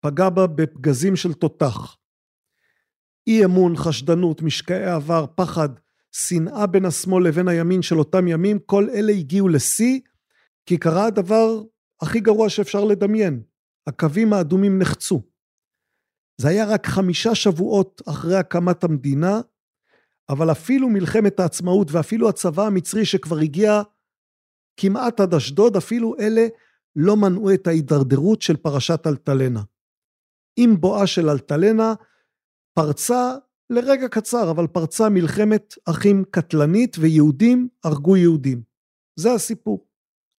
פגע 0.00 0.28
בה 0.28 0.46
בפגזים 0.46 1.16
של 1.16 1.32
תותח. 1.32 1.96
אי 3.26 3.44
אמון, 3.44 3.76
חשדנות, 3.76 4.42
משקעי 4.42 4.84
עבר, 4.84 5.26
פחד, 5.34 5.68
שנאה 6.12 6.66
בין 6.66 6.84
השמאל 6.84 7.28
לבין 7.28 7.48
הימין 7.48 7.82
של 7.82 7.98
אותם 7.98 8.28
ימים, 8.28 8.58
כל 8.58 8.90
אלה 8.90 9.12
הגיעו 9.12 9.48
לשיא, 9.48 10.00
כי 10.66 10.76
קרה 10.76 11.06
הדבר 11.06 11.62
הכי 12.00 12.20
גרוע 12.20 12.48
שאפשר 12.48 12.84
לדמיין, 12.84 13.42
הקווים 13.86 14.32
האדומים 14.32 14.78
נחצו. 14.78 15.22
זה 16.40 16.48
היה 16.48 16.64
רק 16.66 16.86
חמישה 16.86 17.34
שבועות 17.34 18.02
אחרי 18.08 18.36
הקמת 18.36 18.84
המדינה, 18.84 19.40
אבל 20.28 20.50
אפילו 20.50 20.88
מלחמת 20.88 21.40
העצמאות 21.40 21.92
ואפילו 21.92 22.28
הצבא 22.28 22.66
המצרי 22.66 23.04
שכבר 23.04 23.38
הגיע 23.38 23.82
כמעט 24.76 25.20
עד 25.20 25.34
אשדוד, 25.34 25.76
אפילו 25.76 26.14
אלה 26.20 26.46
לא 26.96 27.16
מנעו 27.16 27.54
את 27.54 27.66
ההידרדרות 27.66 28.42
של 28.42 28.56
פרשת 28.56 29.06
אלטלנה. 29.06 29.62
עם 30.56 30.80
בואה 30.80 31.06
של 31.06 31.28
אלטלנה 31.28 31.94
פרצה 32.74 33.34
לרגע 33.70 34.08
קצר, 34.08 34.50
אבל 34.50 34.66
פרצה 34.66 35.08
מלחמת 35.08 35.74
אחים 35.84 36.24
קטלנית 36.30 36.96
ויהודים 37.00 37.68
הרגו 37.84 38.16
יהודים. 38.16 38.62
זה 39.16 39.32
הסיפור. 39.32 39.86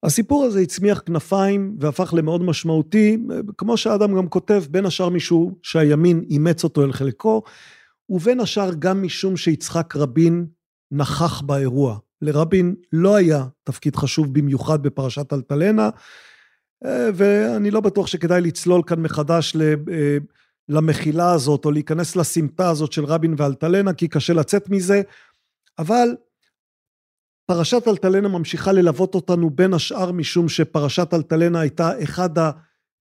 הסיפור 0.04 0.44
הזה 0.44 0.60
הצמיח 0.60 1.02
כנפיים 1.06 1.78
והפך 1.80 2.14
למאוד 2.18 2.42
משמעותי, 2.42 3.18
כמו 3.58 3.78
שאדם 3.78 4.16
גם 4.16 4.28
כותב, 4.28 4.64
בין 4.72 4.86
השאר 4.86 5.10
מישהו 5.10 5.60
שהימין 5.64 6.24
אימץ 6.30 6.64
אותו 6.64 6.84
אל 6.84 6.92
חלקו, 6.92 7.42
ובין 8.10 8.40
השאר 8.40 8.70
גם 8.80 9.04
משום 9.04 9.38
שיצחק 9.38 9.96
רבין 9.96 10.48
נכח 10.92 11.42
באירוע. 11.42 11.98
לרבין 12.22 12.76
לא 12.94 13.16
היה 13.16 13.46
תפקיד 13.64 13.96
חשוב 13.96 14.34
במיוחד 14.34 14.84
בפרשת 14.84 15.34
אלטלנה, 15.34 15.90
ואני 17.14 17.72
לא 17.72 17.82
בטוח 17.82 18.08
שכדאי 18.08 18.42
לצלול 18.42 18.82
כאן 18.88 19.02
מחדש 19.02 19.56
למחילה 20.70 21.32
הזאת, 21.32 21.66
או 21.66 21.72
להיכנס 21.72 22.16
לסמטה 22.16 22.70
הזאת 22.70 22.92
של 22.92 23.06
רבין 23.06 23.34
ואלטלנה, 23.38 23.94
כי 23.94 24.08
קשה 24.08 24.34
לצאת 24.34 24.70
מזה, 24.70 25.02
אבל 25.80 26.16
פרשת 27.46 27.88
אלטלנה 27.88 28.28
ממשיכה 28.28 28.72
ללוות 28.72 29.16
אותנו 29.16 29.50
בין 29.50 29.74
השאר 29.74 30.12
משום 30.12 30.50
שפרשת 30.50 31.14
אלטלנה 31.14 31.60
הייתה 31.60 32.04
אחד 32.04 32.30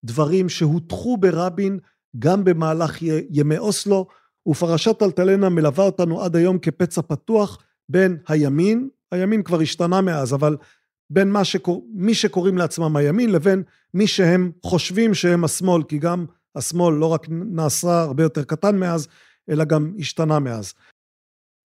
הדברים 0.04 0.48
שהוטחו 0.48 1.16
ברבין 1.16 1.78
גם 2.18 2.44
במהלך 2.44 3.02
ימי 3.30 3.58
אוסלו, 3.58 4.06
ופרשת 4.46 5.02
אלטלנה 5.02 5.48
מלווה 5.48 5.84
אותנו 5.84 6.22
עד 6.22 6.36
היום 6.36 6.58
כפצע 6.58 7.02
פתוח 7.02 7.58
בין 7.88 8.16
הימין, 8.28 8.88
הימין 9.12 9.42
כבר 9.42 9.60
השתנה 9.60 10.00
מאז, 10.00 10.34
אבל 10.34 10.56
בין 11.10 11.30
מה 11.30 11.44
שקור... 11.44 11.86
מי 11.94 12.14
שקוראים 12.14 12.58
לעצמם 12.58 12.96
הימין 12.96 13.32
לבין 13.32 13.62
מי 13.94 14.06
שהם 14.06 14.52
חושבים 14.62 15.14
שהם 15.14 15.44
השמאל, 15.44 15.82
כי 15.82 15.98
גם 15.98 16.26
השמאל 16.56 16.94
לא 16.94 17.06
רק 17.06 17.26
נעשה 17.30 18.02
הרבה 18.02 18.22
יותר 18.22 18.44
קטן 18.44 18.78
מאז, 18.78 19.08
אלא 19.50 19.64
גם 19.64 19.94
השתנה 19.98 20.38
מאז. 20.38 20.74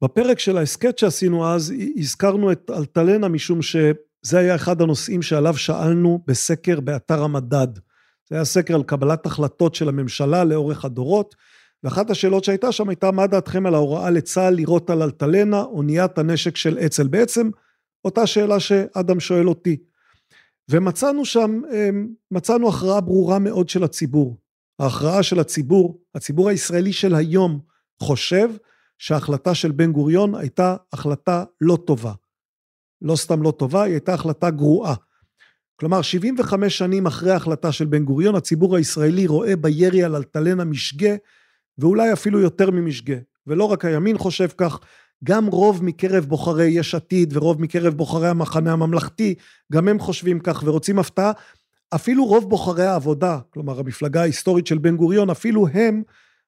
בפרק 0.03 0.39
של 0.39 0.57
ההסכת 0.57 0.97
שעשינו 0.97 1.47
אז, 1.47 1.73
הזכרנו 1.97 2.51
את 2.51 2.71
אלטלנה 2.77 3.27
משום 3.27 3.61
שזה 3.61 4.39
היה 4.39 4.55
אחד 4.55 4.81
הנושאים 4.81 5.21
שעליו 5.21 5.57
שאלנו 5.57 6.23
בסקר 6.27 6.79
באתר 6.79 7.23
המדד. 7.23 7.67
זה 8.29 8.35
היה 8.35 8.45
סקר 8.45 8.75
על 8.75 8.83
קבלת 8.83 9.25
החלטות 9.25 9.75
של 9.75 9.89
הממשלה 9.89 10.43
לאורך 10.43 10.85
הדורות, 10.85 11.35
ואחת 11.85 12.09
השאלות 12.09 12.43
שהייתה 12.43 12.71
שם 12.71 12.89
הייתה 12.89 13.11
מה 13.11 13.27
דעתכם 13.27 13.65
על 13.65 13.75
ההוראה 13.75 14.09
לצה"ל 14.09 14.53
לירות 14.53 14.89
על 14.89 15.01
אלטלנה, 15.01 15.61
אוניית 15.61 16.17
הנשק 16.17 16.55
של 16.55 16.77
אצ"ל. 16.77 17.07
בעצם 17.07 17.49
אותה 18.05 18.27
שאלה 18.27 18.59
שאדם 18.59 19.19
שואל 19.19 19.49
אותי. 19.49 19.77
ומצאנו 20.71 21.25
שם, 21.25 21.61
אמ, 21.73 22.07
מצאנו 22.31 22.69
הכרעה 22.69 23.01
ברורה 23.01 23.39
מאוד 23.39 23.69
של 23.69 23.83
הציבור. 23.83 24.37
ההכרעה 24.79 25.23
של 25.23 25.39
הציבור, 25.39 26.01
הציבור 26.15 26.49
הישראלי 26.49 26.93
של 26.93 27.15
היום, 27.15 27.59
חושב 28.01 28.49
שההחלטה 28.97 29.55
של 29.55 29.71
בן 29.71 29.91
גוריון 29.91 30.35
הייתה 30.35 30.75
החלטה 30.93 31.43
לא 31.61 31.77
טובה. 31.87 32.13
לא 33.01 33.15
סתם 33.15 33.41
לא 33.41 33.51
טובה, 33.51 33.83
היא 33.83 33.93
הייתה 33.93 34.13
החלטה 34.13 34.49
גרועה. 34.49 34.95
כלומר, 35.75 36.01
75 36.01 36.77
שנים 36.77 37.05
אחרי 37.05 37.31
ההחלטה 37.31 37.71
של 37.71 37.85
בן 37.85 38.05
גוריון, 38.05 38.35
הציבור 38.35 38.75
הישראלי 38.75 39.27
רואה 39.27 39.55
בירי 39.55 40.03
על 40.03 40.15
אלטלנה 40.15 40.63
משגה, 40.63 41.15
ואולי 41.77 42.13
אפילו 42.13 42.39
יותר 42.39 42.71
ממשגה. 42.71 43.17
ולא 43.47 43.63
רק 43.63 43.85
הימין 43.85 44.17
חושב 44.17 44.47
כך, 44.57 44.79
גם 45.23 45.45
רוב 45.47 45.83
מקרב 45.83 46.25
בוחרי 46.25 46.67
יש 46.67 46.95
עתיד 46.95 47.37
ורוב 47.37 47.61
מקרב 47.61 47.93
בוחרי 47.93 48.27
המחנה 48.27 48.71
הממלכתי, 48.73 49.35
גם 49.71 49.87
הם 49.87 49.99
חושבים 49.99 50.39
כך 50.39 50.63
ורוצים 50.65 50.99
הפתעה. 50.99 51.31
אפילו 51.95 52.25
רוב 52.25 52.49
בוחרי 52.49 52.85
העבודה, 52.85 53.39
כלומר 53.49 53.79
המפלגה 53.79 54.21
ההיסטורית 54.21 54.67
של 54.67 54.77
בן 54.77 54.95
גוריון, 54.95 55.29
אפילו 55.29 55.67
הם, 55.67 56.03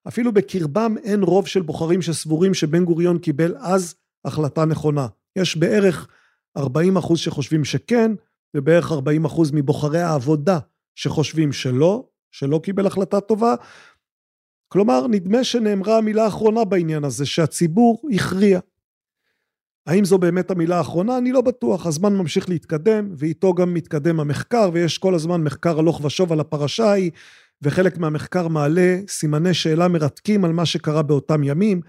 אפילו 0.07 0.31
בקרבם 0.31 0.95
אין 1.03 1.23
רוב 1.23 1.47
של 1.47 1.61
בוחרים 1.61 2.01
שסבורים 2.01 2.53
שבן 2.53 2.85
גוריון 2.85 3.17
קיבל 3.17 3.55
אז 3.59 3.95
החלטה 4.25 4.65
נכונה. 4.65 5.07
יש 5.35 5.57
בערך 5.57 6.07
40 6.57 6.97
אחוז 6.97 7.19
שחושבים 7.19 7.65
שכן, 7.65 8.11
ובערך 8.55 8.91
40 8.91 9.25
אחוז 9.25 9.51
מבוחרי 9.51 10.01
העבודה 10.01 10.59
שחושבים 10.95 11.51
שלא, 11.51 12.03
שלא 12.31 12.59
קיבל 12.63 12.87
החלטה 12.87 13.19
טובה. 13.19 13.55
כלומר, 14.67 15.07
נדמה 15.07 15.43
שנאמרה 15.43 15.97
המילה 15.97 16.23
האחרונה 16.23 16.65
בעניין 16.65 17.03
הזה, 17.03 17.25
שהציבור 17.25 18.01
הכריע. 18.13 18.59
האם 19.87 20.05
זו 20.05 20.17
באמת 20.17 20.51
המילה 20.51 20.77
האחרונה? 20.77 21.17
אני 21.17 21.31
לא 21.31 21.41
בטוח. 21.41 21.85
הזמן 21.85 22.15
ממשיך 22.15 22.49
להתקדם, 22.49 23.09
ואיתו 23.17 23.53
גם 23.53 23.73
מתקדם 23.73 24.19
המחקר, 24.19 24.69
ויש 24.73 24.97
כל 24.97 25.15
הזמן 25.15 25.43
מחקר 25.43 25.79
הלוך 25.79 26.05
ושוב 26.05 26.31
על 26.31 26.39
הפרשה 26.39 26.85
ההיא, 26.85 27.11
וחלק 27.61 27.97
מהמחקר 27.97 28.47
מעלה 28.47 28.99
סימני 29.07 29.53
שאלה 29.53 29.87
מרתקים 29.87 30.45
על 30.45 30.51
מה 30.51 30.65
שקרה 30.65 31.01
באותם 31.01 31.43
ימים, 31.43 31.81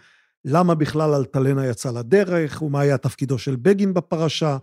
למה 0.44 0.74
בכלל 0.74 1.14
אלטלנה 1.14 1.66
יצא 1.66 1.90
לדרך, 1.90 2.62
ומה 2.62 2.80
היה 2.80 2.98
תפקידו 2.98 3.38
של 3.38 3.56
בגין 3.56 3.94
בפרשה, 3.94 4.56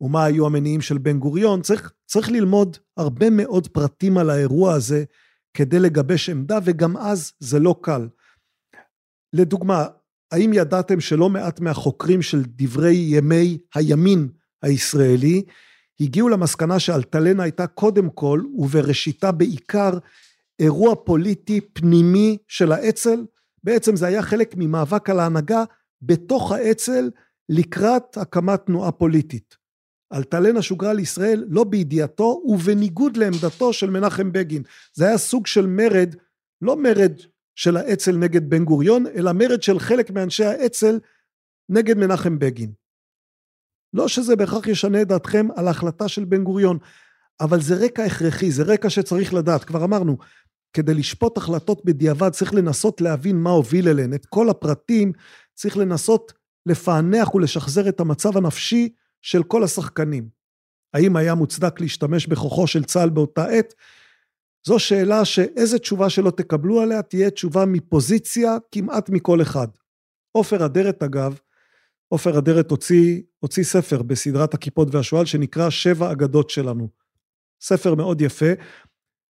ומה 0.00 0.24
היו 0.24 0.46
המניעים 0.46 0.80
של 0.80 0.98
בן 0.98 1.18
גוריון. 1.18 1.62
צריך, 1.62 1.92
צריך 2.06 2.30
ללמוד 2.30 2.76
הרבה 2.96 3.30
מאוד 3.30 3.68
פרטים 3.68 4.18
על 4.18 4.30
האירוע 4.30 4.74
הזה 4.74 5.04
כדי 5.54 5.80
לגבש 5.80 6.28
עמדה, 6.28 6.58
וגם 6.64 6.96
אז 6.96 7.32
זה 7.38 7.58
לא 7.58 7.76
קל. 7.80 8.08
לדוגמה, 9.32 9.86
האם 10.32 10.52
ידעתם 10.52 11.00
שלא 11.00 11.28
מעט 11.28 11.60
מהחוקרים 11.60 12.22
של 12.22 12.42
דברי 12.46 12.94
ימי 12.94 13.58
הימין 13.74 14.28
הישראלי 14.62 15.42
הגיעו 16.00 16.28
למסקנה 16.28 16.78
שאלטלנה 16.78 17.42
הייתה 17.42 17.66
קודם 17.66 18.10
כל 18.10 18.42
ובראשיתה 18.54 19.32
בעיקר 19.32 19.90
אירוע 20.58 20.94
פוליטי 21.04 21.60
פנימי 21.60 22.38
של 22.48 22.72
האצ"ל? 22.72 23.26
בעצם 23.64 23.96
זה 23.96 24.06
היה 24.06 24.22
חלק 24.22 24.54
ממאבק 24.56 25.10
על 25.10 25.20
ההנהגה 25.20 25.64
בתוך 26.02 26.52
האצ"ל 26.52 27.10
לקראת 27.48 28.16
הקמת 28.16 28.66
תנועה 28.66 28.92
פוליטית. 28.92 29.61
אלטלנה 30.14 30.62
שוגרה 30.62 30.92
לישראל 30.92 31.44
לא 31.48 31.64
בידיעתו 31.64 32.42
ובניגוד 32.44 33.16
לעמדתו 33.16 33.72
של 33.72 33.90
מנחם 33.90 34.32
בגין. 34.32 34.62
זה 34.94 35.06
היה 35.06 35.18
סוג 35.18 35.46
של 35.46 35.66
מרד, 35.66 36.16
לא 36.62 36.76
מרד 36.76 37.12
של 37.54 37.76
האצ"ל 37.76 38.16
נגד 38.16 38.50
בן 38.50 38.64
גוריון, 38.64 39.06
אלא 39.06 39.32
מרד 39.32 39.62
של 39.62 39.78
חלק 39.78 40.10
מאנשי 40.10 40.44
האצ"ל 40.44 40.98
נגד 41.68 41.98
מנחם 41.98 42.38
בגין. 42.38 42.72
לא 43.94 44.08
שזה 44.08 44.36
בהכרח 44.36 44.66
ישנה 44.66 45.02
את 45.02 45.08
דעתכם 45.08 45.48
על 45.56 45.68
ההחלטה 45.68 46.08
של 46.08 46.24
בן 46.24 46.44
גוריון, 46.44 46.78
אבל 47.40 47.60
זה 47.60 47.74
רקע 47.74 48.04
הכרחי, 48.04 48.50
זה 48.50 48.62
רקע 48.62 48.90
שצריך 48.90 49.34
לדעת. 49.34 49.64
כבר 49.64 49.84
אמרנו, 49.84 50.16
כדי 50.72 50.94
לשפוט 50.94 51.36
החלטות 51.36 51.84
בדיעבד 51.84 52.30
צריך 52.30 52.54
לנסות 52.54 53.00
להבין 53.00 53.36
מה 53.36 53.50
הוביל 53.50 53.88
אליהן. 53.88 54.14
את 54.14 54.26
כל 54.26 54.50
הפרטים 54.50 55.12
צריך 55.54 55.76
לנסות 55.76 56.32
לפענח 56.66 57.34
ולשחזר 57.34 57.88
את 57.88 58.00
המצב 58.00 58.36
הנפשי 58.36 58.88
של 59.22 59.42
כל 59.42 59.64
השחקנים. 59.64 60.28
האם 60.94 61.16
היה 61.16 61.34
מוצדק 61.34 61.80
להשתמש 61.80 62.26
בכוחו 62.26 62.66
של 62.66 62.84
צה"ל 62.84 63.10
באותה 63.10 63.44
עת? 63.44 63.74
זו 64.66 64.78
שאלה 64.78 65.24
שאיזה 65.24 65.78
תשובה 65.78 66.10
שלא 66.10 66.30
תקבלו 66.30 66.80
עליה 66.80 67.02
תהיה 67.02 67.30
תשובה 67.30 67.64
מפוזיציה 67.66 68.56
כמעט 68.72 69.10
מכל 69.10 69.42
אחד. 69.42 69.68
עופר 70.32 70.66
אדרת 70.66 71.02
אגב, 71.02 71.38
עופר 72.08 72.38
אדרת 72.38 72.70
הוציא, 72.70 73.22
הוציא 73.38 73.64
ספר 73.64 74.02
בסדרת 74.02 74.54
הכיפות 74.54 74.94
והשועל 74.94 75.26
שנקרא 75.26 75.70
שבע 75.70 76.12
אגדות 76.12 76.50
שלנו. 76.50 76.88
ספר 77.62 77.94
מאוד 77.94 78.20
יפה, 78.20 78.52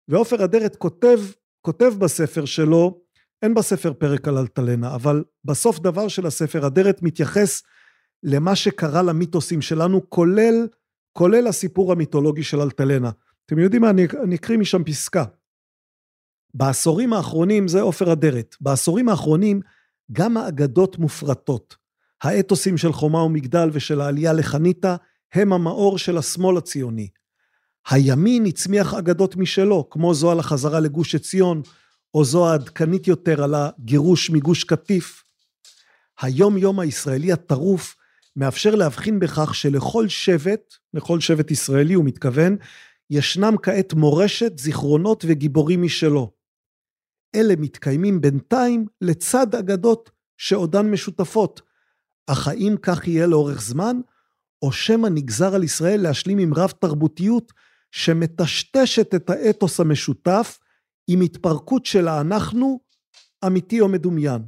ועופר 0.09 0.45
אדרת 0.45 0.77
כותב, 0.77 1.21
כותב 1.61 1.93
בספר 1.99 2.45
שלו, 2.45 3.01
אין 3.43 3.55
בספר 3.55 3.93
פרק 3.93 4.29
על 4.29 4.39
אלטלנה, 4.39 4.95
אבל 4.95 5.25
בסוף 5.45 5.79
דבר 5.79 6.09
של 6.09 6.27
הספר 6.27 6.67
אדרת 6.67 7.03
מתייחס 7.03 7.63
למה 8.23 8.57
שקרה 8.57 9.03
למיתוסים 9.03 9.63
שלנו, 9.63 10.11
כולל, 10.11 10.67
כולל 11.13 11.47
הסיפור 11.47 11.93
המיתולוגי 11.93 12.43
של 12.43 12.61
אלטלנה. 12.61 13.11
אתם 13.47 13.59
יודעים 13.59 13.83
מה, 13.83 13.91
אני, 13.91 14.07
אני 14.23 14.37
אקריא 14.37 14.59
משם 14.59 14.85
פסקה. 14.85 15.25
בעשורים 16.55 17.13
האחרונים, 17.13 17.69
זה 17.69 17.81
עופר 17.81 18.13
אדרת, 18.13 18.57
בעשורים 18.61 19.09
האחרונים 19.09 19.61
גם 20.13 20.37
האגדות 20.37 20.99
מופרטות. 20.99 21.77
האתוסים 22.23 22.79
של 22.79 22.93
חומה 22.93 23.23
ומגדל 23.23 23.71
ושל 23.73 24.01
העלייה 24.01 24.33
לחניתה 24.33 24.97
הם 25.33 25.53
המאור 25.53 25.99
של 25.99 26.19
השמאל 26.19 26.57
הציוני. 26.57 27.09
הימין 27.89 28.47
הצמיח 28.47 28.95
אגדות 28.95 29.37
משלו, 29.37 29.91
כמו 29.91 30.15
זו 30.15 30.31
על 30.31 30.39
החזרה 30.39 30.81
לגוש 30.81 31.15
עציון, 31.15 31.63
או 32.15 32.25
זו 32.25 32.49
העדכנית 32.49 33.09
יותר 33.09 33.43
על 33.43 33.55
הגירוש 33.55 34.31
מגוש 34.31 34.65
קטיף. 34.65 35.25
היום 36.21 36.59
יום 36.59 36.81
הישראלי 36.81 37.33
הטרוף 37.33 37.97
מאפשר 38.37 38.75
להבחין 38.75 39.19
בכך 39.19 39.55
שלכל 39.55 40.09
שבט, 40.09 40.75
לכל 40.95 41.21
שבט 41.21 41.51
ישראלי 41.51 41.95
הוא 41.95 42.05
מתכוון, 42.05 42.57
ישנם 43.11 43.55
כעת 43.63 43.95
מורשת, 43.95 44.59
זיכרונות 44.59 45.25
וגיבורים 45.29 45.83
משלו. 45.83 46.33
אלה 47.35 47.55
מתקיימים 47.59 48.21
בינתיים 48.21 48.87
לצד 49.01 49.55
אגדות 49.55 50.11
שעודן 50.37 50.91
משותפות. 50.91 51.61
אך 52.27 52.49
האם 52.49 52.75
כך 52.83 53.09
יהיה 53.09 53.27
לאורך 53.27 53.63
זמן, 53.63 54.01
או 54.63 54.73
שמא 54.73 55.09
נגזר 55.09 55.55
על 55.55 55.65
ישראל 55.65 56.01
להשלים 56.01 56.39
עם 56.39 56.55
רב 56.55 56.71
תרבותיות 56.71 57.53
שמטשטשת 57.91 59.15
את 59.15 59.31
האתוס 59.31 59.81
המשותף 59.81 60.59
עם 61.09 61.21
התפרקות 61.21 61.87
של 61.87 62.09
האנחנו, 62.09 62.81
אמיתי 63.47 63.81
או 63.81 63.89
מדומיין. 63.89 64.43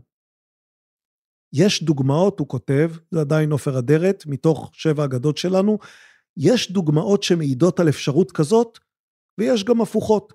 יש 1.55 1.83
דוגמאות, 1.83 2.39
הוא 2.39 2.49
כותב, 2.49 2.91
זה 3.11 3.21
עדיין 3.21 3.53
עופר 3.53 3.79
אדרת, 3.79 4.25
מתוך 4.27 4.71
שבע 4.73 5.05
אגדות 5.05 5.37
שלנו, 5.37 5.79
יש 6.37 6.73
דוגמאות 6.73 7.23
שמעידות 7.23 7.81
על 7.81 7.89
אפשרות 7.89 8.33
כזאת, 8.33 8.79
ויש 9.39 9.65
גם 9.65 9.81
הפוכות. 9.81 10.33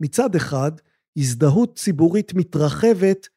מצד 0.00 0.34
אחד, 0.34 0.72
הזדהות 1.16 1.78
ציבורית 1.78 2.34
מתרחבת 2.34 3.28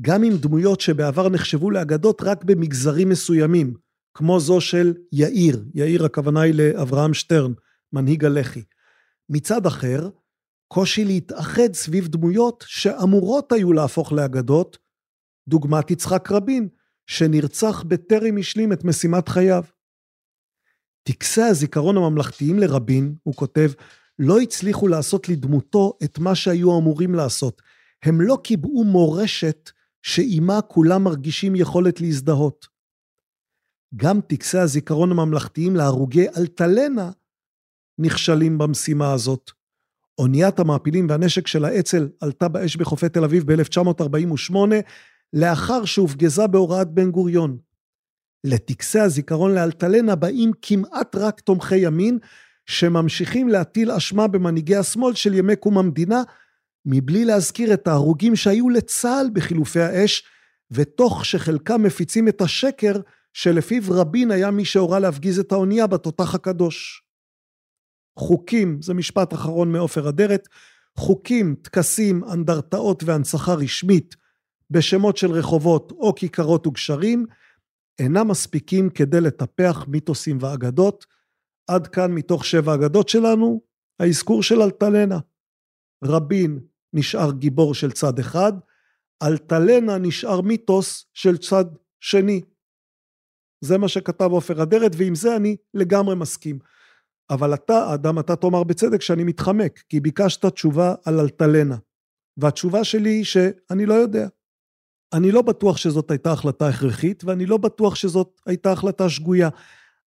גם 0.00 0.22
עם 0.22 0.36
דמויות 0.36 0.80
שבעבר 0.80 1.28
נחשבו 1.28 1.70
לאגדות 1.70 2.22
רק 2.22 2.44
במגזרים 2.44 3.08
מסוימים, 3.08 3.74
כמו 4.14 4.40
זו 4.40 4.60
של 4.60 4.94
יאיר, 5.12 5.64
יאיר 5.74 6.04
הכוונה 6.04 6.40
היא 6.40 6.54
לאברהם 6.54 7.14
שטרן, 7.14 7.52
מנהיג 7.92 8.24
הלח"י. 8.24 8.62
מצד 9.28 9.66
אחר, 9.66 10.08
קושי 10.68 11.04
להתאחד 11.04 11.74
סביב 11.74 12.08
דמויות 12.08 12.64
שאמורות 12.68 13.52
היו 13.52 13.72
להפוך 13.72 14.12
לאגדות, 14.12 14.78
דוגמת 15.50 15.90
יצחק 15.90 16.32
רבין, 16.32 16.68
שנרצח 17.06 17.82
בטרם 17.82 18.38
השלים 18.38 18.72
את 18.72 18.84
משימת 18.84 19.28
חייו. 19.28 19.64
טקסי 21.02 21.42
הזיכרון 21.42 21.96
הממלכתיים 21.96 22.58
לרבין, 22.58 23.14
הוא 23.22 23.34
כותב, 23.34 23.70
לא 24.18 24.40
הצליחו 24.40 24.88
לעשות 24.88 25.28
לדמותו 25.28 25.98
את 26.04 26.18
מה 26.18 26.34
שהיו 26.34 26.78
אמורים 26.78 27.14
לעשות. 27.14 27.62
הם 28.02 28.20
לא 28.20 28.38
קיבעו 28.44 28.84
מורשת 28.84 29.70
שעימה 30.02 30.60
כולם 30.62 31.04
מרגישים 31.04 31.56
יכולת 31.56 32.00
להזדהות. 32.00 32.66
גם 33.96 34.20
טקסי 34.20 34.58
הזיכרון 34.58 35.10
הממלכתיים 35.10 35.76
להרוגי 35.76 36.26
אלטלנה 36.36 37.10
נכשלים 37.98 38.58
במשימה 38.58 39.12
הזאת. 39.12 39.50
אוניית 40.18 40.58
המעפילים 40.58 41.06
והנשק 41.08 41.46
של 41.46 41.64
האצ"ל 41.64 42.08
עלתה 42.20 42.48
באש 42.48 42.76
בחופי 42.76 43.08
תל 43.08 43.24
אביב 43.24 43.52
ב-1948, 43.52 44.54
לאחר 45.32 45.84
שהופגזה 45.84 46.46
בהוראת 46.46 46.88
בן 46.88 47.10
גוריון. 47.10 47.58
לטקסי 48.44 49.00
הזיכרון 49.00 49.54
לאלטלנה 49.54 50.14
באים 50.14 50.50
כמעט 50.62 51.16
רק 51.16 51.40
תומכי 51.40 51.76
ימין, 51.76 52.18
שממשיכים 52.66 53.48
להטיל 53.48 53.90
אשמה 53.90 54.26
במנהיגי 54.28 54.76
השמאל 54.76 55.14
של 55.14 55.34
ימי 55.34 55.56
קום 55.56 55.78
המדינה, 55.78 56.22
מבלי 56.86 57.24
להזכיר 57.24 57.74
את 57.74 57.88
ההרוגים 57.88 58.36
שהיו 58.36 58.68
לצה"ל 58.68 59.30
בחילופי 59.32 59.80
האש, 59.80 60.24
ותוך 60.70 61.24
שחלקם 61.24 61.82
מפיצים 61.82 62.28
את 62.28 62.40
השקר 62.40 63.00
שלפיו 63.32 63.82
רבין 63.90 64.30
היה 64.30 64.50
מי 64.50 64.64
שהורה 64.64 64.98
להפגיז 64.98 65.38
את 65.38 65.52
האונייה 65.52 65.86
בתותח 65.86 66.34
הקדוש. 66.34 67.02
חוקים, 68.18 68.82
זה 68.82 68.94
משפט 68.94 69.34
אחרון 69.34 69.72
מעופר 69.72 70.08
אדרת, 70.08 70.48
חוקים, 70.96 71.54
טקסים, 71.62 72.24
אנדרטאות 72.24 73.02
והנצחה 73.04 73.54
רשמית 73.54 74.16
בשמות 74.70 75.16
של 75.16 75.30
רחובות 75.30 75.92
או 75.92 76.14
כיכרות 76.14 76.66
וגשרים, 76.66 77.26
אינם 77.98 78.28
מספיקים 78.28 78.90
כדי 78.90 79.20
לטפח 79.20 79.84
מיתוסים 79.88 80.38
ואגדות. 80.40 81.06
עד 81.70 81.86
כאן 81.86 82.12
מתוך 82.12 82.44
שבע 82.44 82.74
אגדות 82.74 83.08
שלנו, 83.08 83.60
האזכור 84.00 84.42
של 84.42 84.62
אלטלנה. 84.62 85.18
רבין 86.04 86.60
נשאר 86.92 87.32
גיבור 87.32 87.74
של 87.74 87.92
צד 87.92 88.18
אחד, 88.18 88.52
אלטלנה 89.22 89.98
נשאר 89.98 90.40
מיתוס 90.40 91.06
של 91.14 91.36
צד 91.36 91.64
שני. 92.00 92.40
זה 93.64 93.78
מה 93.78 93.88
שכתב 93.88 94.28
עופר 94.30 94.62
אדרת, 94.62 94.92
ועם 94.96 95.14
זה 95.14 95.36
אני 95.36 95.56
לגמרי 95.74 96.14
מסכים. 96.14 96.58
אבל 97.30 97.54
אתה, 97.54 97.94
אדם, 97.94 98.18
אתה 98.18 98.36
תאמר 98.36 98.64
בצדק 98.64 99.02
שאני 99.02 99.24
מתחמק, 99.24 99.82
כי 99.88 100.00
ביקשת 100.00 100.46
תשובה 100.46 100.94
על 101.04 101.20
אלטלנה. 101.20 101.76
והתשובה 102.36 102.84
שלי 102.84 103.10
היא 103.10 103.24
שאני 103.24 103.86
לא 103.86 103.94
יודע. 103.94 104.28
אני 105.12 105.32
לא 105.32 105.42
בטוח 105.42 105.76
שזאת 105.76 106.10
הייתה 106.10 106.32
החלטה 106.32 106.68
הכרחית, 106.68 107.24
ואני 107.24 107.46
לא 107.46 107.56
בטוח 107.56 107.94
שזאת 107.94 108.40
הייתה 108.46 108.72
החלטה 108.72 109.08
שגויה. 109.08 109.48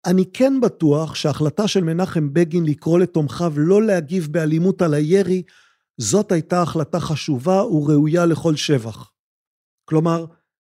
אני 0.06 0.26
כן 0.34 0.54
בטוח 0.62 1.16
שההחלטה 1.16 1.68
של 1.68 1.84
מנחם 1.84 2.34
בגין 2.34 2.66
לקרוא 2.66 3.00
לתומכיו 3.00 3.54
לא 3.56 3.84
להגיב 3.84 4.28
באלימות 4.32 4.82
על 4.82 4.94
הירי, 4.94 5.44
זאת 5.98 6.32
הייתה 6.32 6.62
החלטה 6.62 7.00
חשובה 7.00 7.64
וראויה 7.64 8.26
לכל 8.26 8.56
שבח. 8.56 9.12
כלומר, 9.86 10.26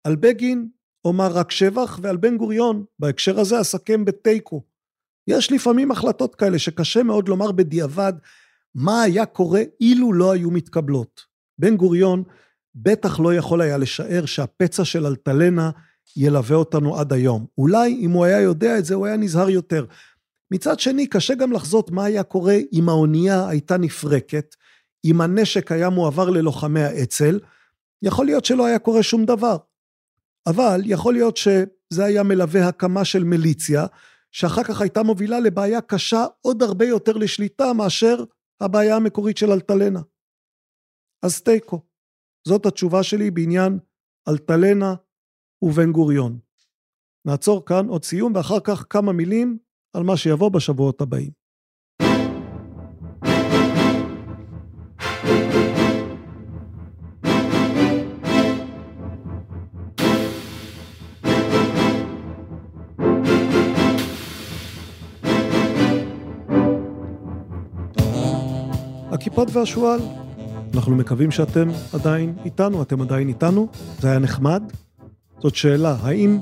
על 0.03 0.15
בגין 0.15 0.68
אומר 1.06 1.27
רק 1.31 1.52
שבח, 1.52 1.99
ועל 2.02 2.18
בן 2.18 2.38
גוריון, 2.38 2.85
בהקשר 2.99 3.39
הזה 3.39 3.61
אסכם 3.61 4.06
בתיקו. 4.06 4.64
יש 5.27 5.52
לפעמים 5.52 5.91
החלטות 5.91 6.35
כאלה 6.35 6.60
שקשה 6.60 7.03
מאוד 7.03 7.27
לומר 7.27 7.52
בדיעבד 7.52 8.14
מה 8.76 9.02
היה 9.02 9.26
קורה 9.26 9.61
אילו 9.81 10.14
לא 10.14 10.31
היו 10.31 10.52
מתקבלות. 10.52 11.22
בן 11.60 11.76
גוריון 11.77 12.23
בטח 12.76 13.19
לא 13.19 13.35
יכול 13.35 13.61
היה 13.61 13.77
לשער 13.77 14.26
שהפצע 14.26 14.85
של 14.85 15.06
אלטלנה 15.06 15.72
ילווה 16.18 16.56
אותנו 16.56 16.99
עד 16.99 17.14
היום. 17.14 17.45
אולי 17.57 17.97
אם 18.02 18.11
הוא 18.11 18.26
היה 18.26 18.41
יודע 18.41 18.77
את 18.77 18.85
זה, 18.85 18.95
הוא 18.95 19.06
היה 19.06 19.18
נזהר 19.18 19.49
יותר. 19.49 19.85
מצד 20.52 20.80
שני, 20.80 21.07
קשה 21.07 21.35
גם 21.35 21.52
לחזות 21.52 21.91
מה 21.91 22.06
היה 22.06 22.23
קורה 22.23 22.57
אם 22.73 22.89
האונייה 22.89 23.47
הייתה 23.49 23.77
נפרקת, 23.77 24.56
אם 25.06 25.22
הנשק 25.22 25.72
היה 25.72 25.89
מועבר 25.89 26.30
ללוחמי 26.30 26.84
האצ"ל, 26.84 27.39
יכול 28.02 28.26
להיות 28.26 28.45
שלא 28.45 28.65
היה 28.65 28.80
קורה 28.80 29.03
שום 29.03 29.26
דבר. 29.26 29.57
אבל 30.47 30.81
יכול 30.85 31.14
להיות 31.14 31.38
שזה 31.38 32.06
היה 32.06 32.23
מלווה 32.23 32.68
הקמה 32.68 33.06
של 33.06 33.23
מיליציה, 33.23 33.85
שאחר 34.31 34.64
כך 34.64 34.81
הייתה 34.81 35.03
מובילה 35.03 35.39
לבעיה 35.39 35.81
קשה 35.81 36.26
עוד 36.41 36.64
הרבה 36.64 36.85
יותר 36.85 37.14
לשליטה 37.14 37.73
מאשר 37.73 38.23
הבעיה 38.61 38.95
המקורית 38.95 39.38
של 39.38 39.52
אלטלנה. 39.52 40.02
אז 41.23 41.41
תיקו. 41.41 41.94
זאת 42.47 42.65
התשובה 42.65 43.03
שלי 43.03 43.31
בעניין 43.31 43.80
אלטלנה 44.27 44.95
ובן 45.61 45.91
גוריון. 45.91 46.39
נעצור 47.26 47.65
כאן 47.65 47.88
עוד 47.88 48.03
סיום 48.03 48.35
ואחר 48.35 48.59
כך 48.63 48.85
כמה 48.89 49.13
מילים 49.13 49.57
על 49.93 50.03
מה 50.03 50.17
שיבוא 50.17 50.49
בשבועות 50.49 51.01
הבאים. 51.01 51.31
הכיפות 69.11 69.47
והשועל. 69.53 70.24
אנחנו 70.76 70.95
מקווים 70.95 71.31
שאתם 71.31 71.68
עדיין 71.93 72.35
איתנו, 72.45 72.81
אתם 72.81 73.02
עדיין 73.02 73.27
איתנו, 73.27 73.68
זה 73.99 74.10
היה 74.10 74.19
נחמד. 74.19 74.64
זאת 75.39 75.56
שאלה, 75.56 75.97
האם, 76.02 76.39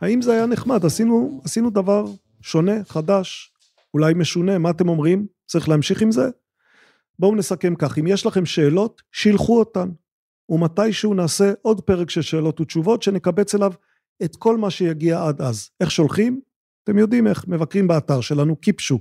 האם 0.00 0.22
זה 0.22 0.32
היה 0.32 0.46
נחמד? 0.46 0.84
עשינו, 0.84 1.40
עשינו 1.44 1.70
דבר 1.70 2.04
שונה, 2.42 2.84
חדש, 2.88 3.52
אולי 3.94 4.14
משונה, 4.14 4.58
מה 4.58 4.70
אתם 4.70 4.88
אומרים? 4.88 5.26
צריך 5.46 5.68
להמשיך 5.68 6.02
עם 6.02 6.10
זה? 6.10 6.28
בואו 7.18 7.36
נסכם 7.36 7.74
כך, 7.74 7.98
אם 7.98 8.06
יש 8.06 8.26
לכם 8.26 8.46
שאלות, 8.46 9.02
שילחו 9.12 9.58
אותן. 9.58 9.88
ומתישהו 10.48 11.14
נעשה 11.14 11.52
עוד 11.62 11.80
פרק 11.80 12.10
של 12.10 12.22
שאלות 12.22 12.60
ותשובות, 12.60 13.02
שנקבץ 13.02 13.54
אליו 13.54 13.72
את 14.24 14.36
כל 14.36 14.56
מה 14.56 14.70
שיגיע 14.70 15.24
עד 15.24 15.42
אז. 15.42 15.70
איך 15.80 15.90
שולחים? 15.90 16.40
אתם 16.84 16.98
יודעים 16.98 17.26
איך, 17.26 17.44
מבקרים 17.48 17.88
באתר 17.88 18.20
שלנו, 18.20 18.56
קיפשו, 18.56 19.00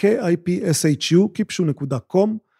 k-i-p-s-h-u, 0.00 1.32
קיפשו.com. 1.34 2.51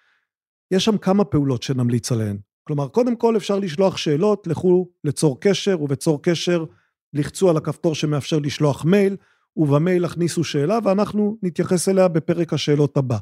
יש 0.73 0.85
שם 0.85 0.99
כמה 0.99 1.25
פעולות 1.25 1.63
שנמליץ 1.63 2.13
עליהן. 2.13 2.37
כלומר, 2.65 2.89
קודם 2.89 3.17
כל 3.17 3.37
אפשר 3.37 3.59
לשלוח 3.59 3.97
שאלות, 3.97 4.47
לכו 4.47 4.89
לצור 5.05 5.41
קשר, 5.41 5.83
ובצור 5.83 6.23
קשר 6.23 6.65
לחצו 7.13 7.51
על 7.51 7.57
הכפתור 7.57 7.95
שמאפשר 7.95 8.39
לשלוח 8.39 8.85
מייל, 8.85 9.17
ובמייל 9.57 10.05
הכניסו 10.05 10.45
שאלה, 10.45 10.79
ואנחנו 10.85 11.39
נתייחס 11.43 11.89
אליה 11.89 12.09
בפרק 12.09 12.53
השאלות 12.53 12.97
הבא. 12.97 13.19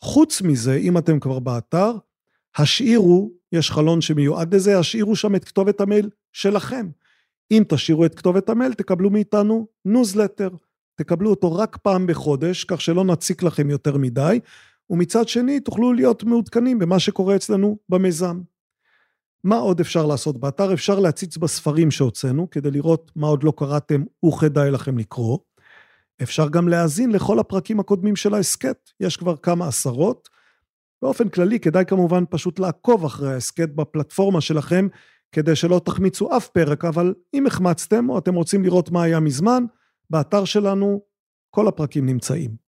חוץ 0.00 0.42
מזה, 0.42 0.74
אם 0.76 0.98
אתם 0.98 1.20
כבר 1.20 1.38
באתר, 1.38 1.92
השאירו, 2.56 3.30
יש 3.52 3.70
חלון 3.70 4.00
שמיועד 4.00 4.54
לזה, 4.54 4.78
השאירו 4.78 5.16
שם 5.16 5.34
את 5.34 5.44
כתובת 5.44 5.80
המייל 5.80 6.10
שלכם. 6.32 6.86
אם 7.50 7.62
תשאירו 7.68 8.04
את 8.04 8.14
כתובת 8.14 8.48
המייל, 8.48 8.72
תקבלו 8.72 9.10
מאיתנו 9.10 9.66
ניוזלטר. 9.84 10.48
תקבלו 10.94 11.30
אותו 11.30 11.54
רק 11.54 11.76
פעם 11.76 12.06
בחודש, 12.06 12.64
כך 12.64 12.80
שלא 12.80 13.04
נציק 13.04 13.42
לכם 13.42 13.70
יותר 13.70 13.96
מדי, 13.96 14.40
ומצד 14.90 15.28
שני 15.28 15.60
תוכלו 15.60 15.92
להיות 15.92 16.24
מעודכנים 16.24 16.78
במה 16.78 16.98
שקורה 16.98 17.36
אצלנו 17.36 17.78
במיזם. 17.88 18.40
מה 19.44 19.56
עוד 19.56 19.80
אפשר 19.80 20.06
לעשות 20.06 20.40
באתר? 20.40 20.74
אפשר 20.74 21.00
להציץ 21.00 21.36
בספרים 21.36 21.90
שהוצאנו 21.90 22.50
כדי 22.50 22.70
לראות 22.70 23.12
מה 23.16 23.26
עוד 23.26 23.44
לא 23.44 23.52
קראתם 23.56 24.04
וכדאי 24.24 24.70
לכם 24.70 24.98
לקרוא. 24.98 25.38
אפשר 26.22 26.48
גם 26.48 26.68
להאזין 26.68 27.10
לכל 27.10 27.38
הפרקים 27.38 27.80
הקודמים 27.80 28.16
של 28.16 28.34
ההסכת, 28.34 28.90
יש 29.00 29.16
כבר 29.16 29.36
כמה 29.36 29.68
עשרות. 29.68 30.28
באופן 31.02 31.28
כללי 31.28 31.60
כדאי 31.60 31.84
כמובן 31.84 32.24
פשוט 32.30 32.58
לעקוב 32.58 33.04
אחרי 33.04 33.32
ההסכת 33.32 33.68
בפלטפורמה 33.68 34.40
שלכם 34.40 34.88
כדי 35.32 35.56
שלא 35.56 35.80
תחמיצו 35.84 36.36
אף 36.36 36.48
פרק, 36.48 36.84
אבל 36.84 37.14
אם 37.34 37.46
החמצתם 37.46 38.10
או 38.10 38.18
אתם 38.18 38.34
רוצים 38.34 38.64
לראות 38.64 38.90
מה 38.90 39.02
היה 39.02 39.20
מזמן, 39.20 39.64
באתר 40.10 40.44
שלנו 40.44 41.00
כל 41.50 41.68
הפרקים 41.68 42.06
נמצאים. 42.06 42.65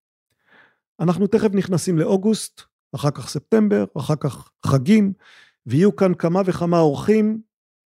אנחנו 1.00 1.26
תכף 1.26 1.54
נכנסים 1.54 1.98
לאוגוסט, 1.98 2.62
אחר 2.94 3.10
כך 3.10 3.28
ספטמבר, 3.28 3.84
אחר 3.98 4.16
כך 4.16 4.50
חגים, 4.66 5.12
ויהיו 5.66 5.96
כאן 5.96 6.14
כמה 6.14 6.42
וכמה 6.46 6.78
אורחים 6.78 7.40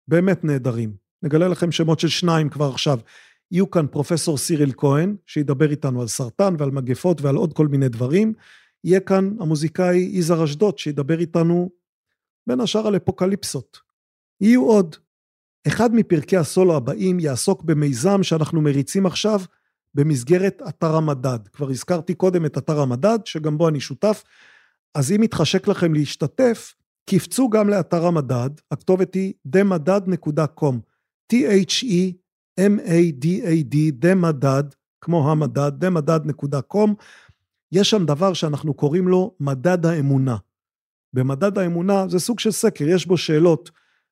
באמת 0.09 0.45
נהדרים. 0.45 0.97
נגלה 1.23 1.49
לכם 1.49 1.73
שמות 1.73 2.01
של 2.01 2.09
שניים 2.09 2.49
כבר 2.49 2.71
עכשיו. 2.71 2.99
יהיו 3.51 3.71
כאן 3.71 3.87
פרופסור 3.87 4.39
סיריל 4.39 4.73
כהן, 4.77 5.17
שידבר 5.27 5.71
איתנו 5.71 6.01
על 6.01 6.09
סרטן 6.09 6.55
ועל 6.59 6.71
מגפות 6.71 7.21
ועל 7.21 7.37
עוד 7.37 7.53
כל 7.53 7.69
מיני 7.69 7.89
דברים. 7.89 8.33
יהיה 8.85 9.01
כאן 9.01 9.37
המוזיקאי 9.41 9.97
יזהר 9.97 10.45
אשדוד, 10.45 10.79
שידבר 10.79 11.21
איתנו 11.21 11.71
בין 12.47 12.61
השאר 12.61 12.87
על 12.87 12.97
אפוקליפסות. 12.97 13.79
יהיו 14.41 14.65
עוד. 14.65 14.97
אחד 15.67 15.95
מפרקי 15.95 16.37
הסולו 16.37 16.77
הבאים 16.77 17.21
יעסוק 17.21 17.63
במיזם 17.63 18.23
שאנחנו 18.23 18.61
מריצים 18.61 19.07
עכשיו 19.07 19.41
במסגרת 19.99 20.63
אתר 20.69 20.97
המדד. 20.97 21.39
כבר 21.53 21.71
הזכרתי 21.71 22.15
קודם 22.15 22.47
את 22.47 22.59
אתר 22.59 22.81
המדד, 22.81 23.19
שגם 23.25 23.59
בו 23.59 23.69
אני 23.69 23.81
שותף, 23.81 24.25
אז 24.95 25.13
אם 25.13 25.21
מתחשק 25.21 25.69
לכם 25.69 25.95
להשתתף, 25.95 26.75
קפצו 27.11 27.49
גם 27.49 27.69
לאתר 27.69 28.07
המדד, 28.07 28.51
הכתובת 28.71 29.15
היא 29.15 29.33
demadad.com, 29.57 30.75
T-H-E-M-A-D-A-D, 31.33 32.15
demadad, 34.05 34.75
כמו 35.01 35.31
המדד, 35.33 35.85
demadad.com, 35.85 36.91
יש 37.73 37.91
שם 37.91 38.07
דבר 38.07 38.33
שאנחנו 38.33 38.75
קוראים 38.75 39.09
לו 39.09 39.35
מדד 39.41 39.87
האמונה. 39.87 40.37
במדד 41.13 41.59
האמונה 41.59 42.09
זה 42.09 42.19
סוג 42.19 42.41
של 42.41 42.51
סקר, 42.51 42.89
יש 42.89 43.07
בו 43.07 43.17
שאלות 43.17 43.71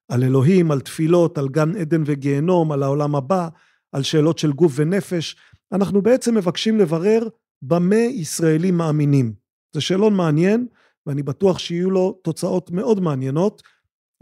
על 0.09 0.25
אלוהים, 0.25 0.71
על 0.71 0.81
תפילות, 0.81 1.39
על 1.39 1.49
גן 1.49 1.77
עדן 1.77 2.03
וגיהנום, 2.07 2.73
על 2.73 2.83
העולם 2.83 3.15
הבא, 3.15 3.49
על 3.93 4.03
שאלות 4.03 4.39
של 4.39 4.53
גוף 4.53 4.73
ונפש. 4.77 5.37
אנחנו 5.73 6.03
בעצם 6.03 6.35
מבקשים 6.35 6.79
לברר 6.79 7.29
במה 7.63 7.97
ישראלים 7.97 8.77
מאמינים. 8.77 9.35
זה 9.73 9.81
שאלון 9.81 10.15
מעניין, 10.15 10.67
ואני 11.07 11.23
בטוח 11.23 11.59
שיהיו 11.59 11.91
לו 11.91 12.13
תוצאות 12.13 12.71
מאוד 12.71 13.01
מעניינות, 13.01 13.63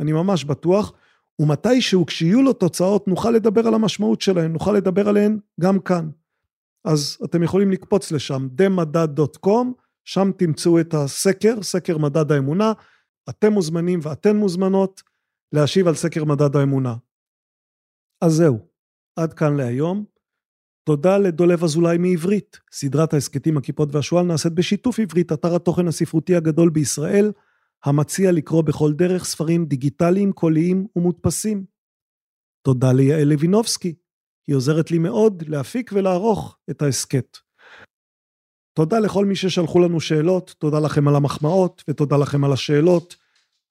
אני 0.01 0.13
ממש 0.13 0.45
בטוח, 0.45 0.93
ומתישהו 1.39 2.07
כשיהיו 2.07 2.43
לו 2.43 2.53
תוצאות 2.53 3.09
נוכל 3.09 3.31
לדבר 3.31 3.67
על 3.67 3.75
המשמעות 3.75 4.21
שלהן, 4.21 4.53
נוכל 4.53 4.73
לדבר 4.73 5.09
עליהן 5.09 5.39
גם 5.61 5.81
כאן. 5.81 6.11
אז 6.85 7.19
אתם 7.25 7.43
יכולים 7.43 7.71
לקפוץ 7.71 8.13
לשם, 8.13 8.49
demadad.com, 8.59 9.67
שם 10.05 10.31
תמצאו 10.37 10.81
את 10.81 10.95
הסקר, 10.95 11.63
סקר 11.63 11.99
מדד 11.99 12.33
האמונה, 12.33 12.73
אתם 13.29 13.53
מוזמנים 13.53 14.01
ואתן 14.03 14.37
מוזמנות 14.37 15.03
להשיב 15.53 15.89
על 15.89 15.95
סקר 15.95 16.25
מדד 16.25 16.57
האמונה. 16.57 16.95
אז 18.21 18.33
זהו, 18.33 18.59
עד 19.17 19.33
כאן 19.33 19.57
להיום. 19.57 20.14
תודה 20.85 21.19
לדולב 21.19 21.65
אזולאי 21.65 21.99
מעברית. 21.99 22.61
סדרת 22.73 23.15
ההסכתים 23.15 23.57
הכיפות 23.57 23.95
והשועל 23.95 24.27
נעשית 24.27 24.53
בשיתוף 24.53 24.99
עברית, 24.99 25.33
אתר 25.33 25.55
התוכן 25.55 25.89
הספרותי 25.89 26.37
הגדול 26.37 26.71
בישראל, 26.71 27.33
המציע 27.85 28.33
לקרוא 28.33 28.63
בכל 28.63 28.93
דרך 28.93 29.25
ספרים 29.25 29.65
דיגיטליים, 29.65 30.33
קוליים 30.33 30.87
ומודפסים. 30.97 31.65
תודה 32.67 32.93
ליעל 32.93 33.29
לוינובסקי, 33.29 33.95
היא 34.47 34.57
עוזרת 34.57 34.91
לי 34.91 34.99
מאוד 34.99 35.43
להפיק 35.49 35.91
ולערוך 35.95 36.59
את 36.71 36.83
ההסכת. 36.83 37.39
תודה 38.77 38.99
לכל 38.99 39.27
מי 39.27 39.37
ששלחו 39.37 39.81
לנו 39.81 40.01
שאלות, 40.01 40.55
תודה 40.59 40.81
לכם 40.81 41.09
על 41.09 41.17
המחמאות 41.17 41.85
ותודה 41.89 42.17
לכם 42.17 42.45
על 42.45 42.53
השאלות, 42.53 43.17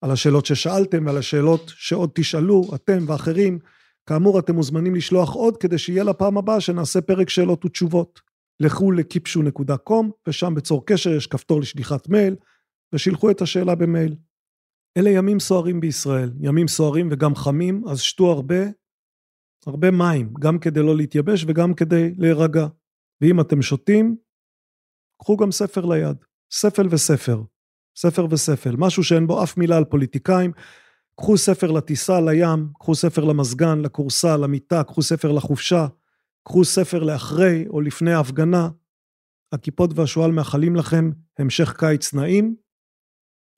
על 0.02 0.12
השאלות 0.12 0.46
ששאלתם 0.46 1.06
ועל 1.06 1.18
השאלות 1.18 1.72
שעוד 1.76 2.10
תשאלו, 2.14 2.62
אתם 2.76 3.06
ואחרים. 3.08 3.60
כאמור, 4.10 4.40
אתם 4.40 4.56
מוזמנים 4.56 4.96
לשלוח 4.96 5.34
עוד 5.34 5.58
כדי 5.58 5.78
שיהיה 5.78 6.04
לפעם 6.04 6.38
הבאה 6.38 6.62
שנעשה 6.62 7.02
פרק 7.02 7.30
שאלות 7.30 7.66
ותשובות. 7.66 8.22
לכו 8.60 8.92
לקיפשו.קום 8.92 10.12
ושם 10.28 10.56
בצור 10.56 10.86
קשר 10.86 11.10
יש 11.10 11.28
כפתור 11.28 11.62
לשליחת 11.62 12.10
מייל 12.10 12.36
ושילחו 12.94 13.32
את 13.32 13.42
השאלה 13.42 13.76
במייל. 13.76 14.16
אלה 14.98 15.10
ימים 15.10 15.40
סוערים 15.40 15.80
בישראל, 15.80 16.34
ימים 16.40 16.68
סוערים 16.68 17.10
וגם 17.12 17.36
חמים, 17.36 17.84
אז 17.88 18.00
שתו 18.00 18.32
הרבה, 18.32 18.64
הרבה 19.68 19.92
מים, 19.92 20.34
גם 20.40 20.60
כדי 20.60 20.80
לא 20.80 20.98
להתייבש 20.98 21.46
וגם 21.48 21.74
כדי 21.74 22.14
להירגע. 22.18 22.68
ואם 23.22 23.42
אתם 23.42 23.62
שותים, 23.62 24.16
קחו 25.22 25.38
גם 25.38 25.52
ספר 25.52 25.86
ליד, 25.86 26.18
ספל 26.52 26.88
וספר, 26.90 27.42
ספר 27.98 28.26
וספל, 28.30 28.76
משהו 28.78 29.04
שאין 29.04 29.28
בו 29.28 29.44
אף 29.44 29.58
מילה 29.58 29.78
על 29.78 29.86
פוליטיקאים, 29.86 30.52
קחו 31.16 31.38
ספר 31.38 31.72
לטיסה, 31.72 32.22
לים, 32.22 32.68
קחו 32.80 32.96
ספר 32.96 33.24
למזגן, 33.24 33.80
לכורסה, 33.80 34.38
למיטה, 34.38 34.84
קחו 34.84 35.02
ספר 35.02 35.32
לחופשה, 35.32 35.88
קחו 36.44 36.66
ספר 36.66 37.04
לאחרי 37.04 37.66
או 37.68 37.82
לפני 37.82 38.14
ההפגנה. 38.14 38.70
הכיפות 39.52 39.90
והשועל 39.96 40.32
מאחלים 40.32 40.76
לכם 40.76 41.12
המשך 41.40 41.74
קיץ 41.78 42.14
נעים, 42.14 42.56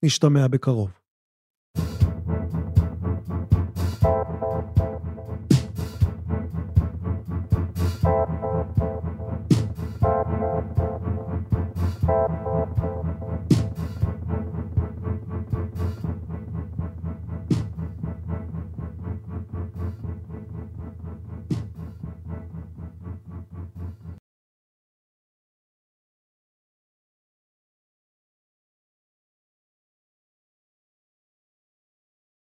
נשתמע 0.04 0.48
בקרוב. 0.48 1.05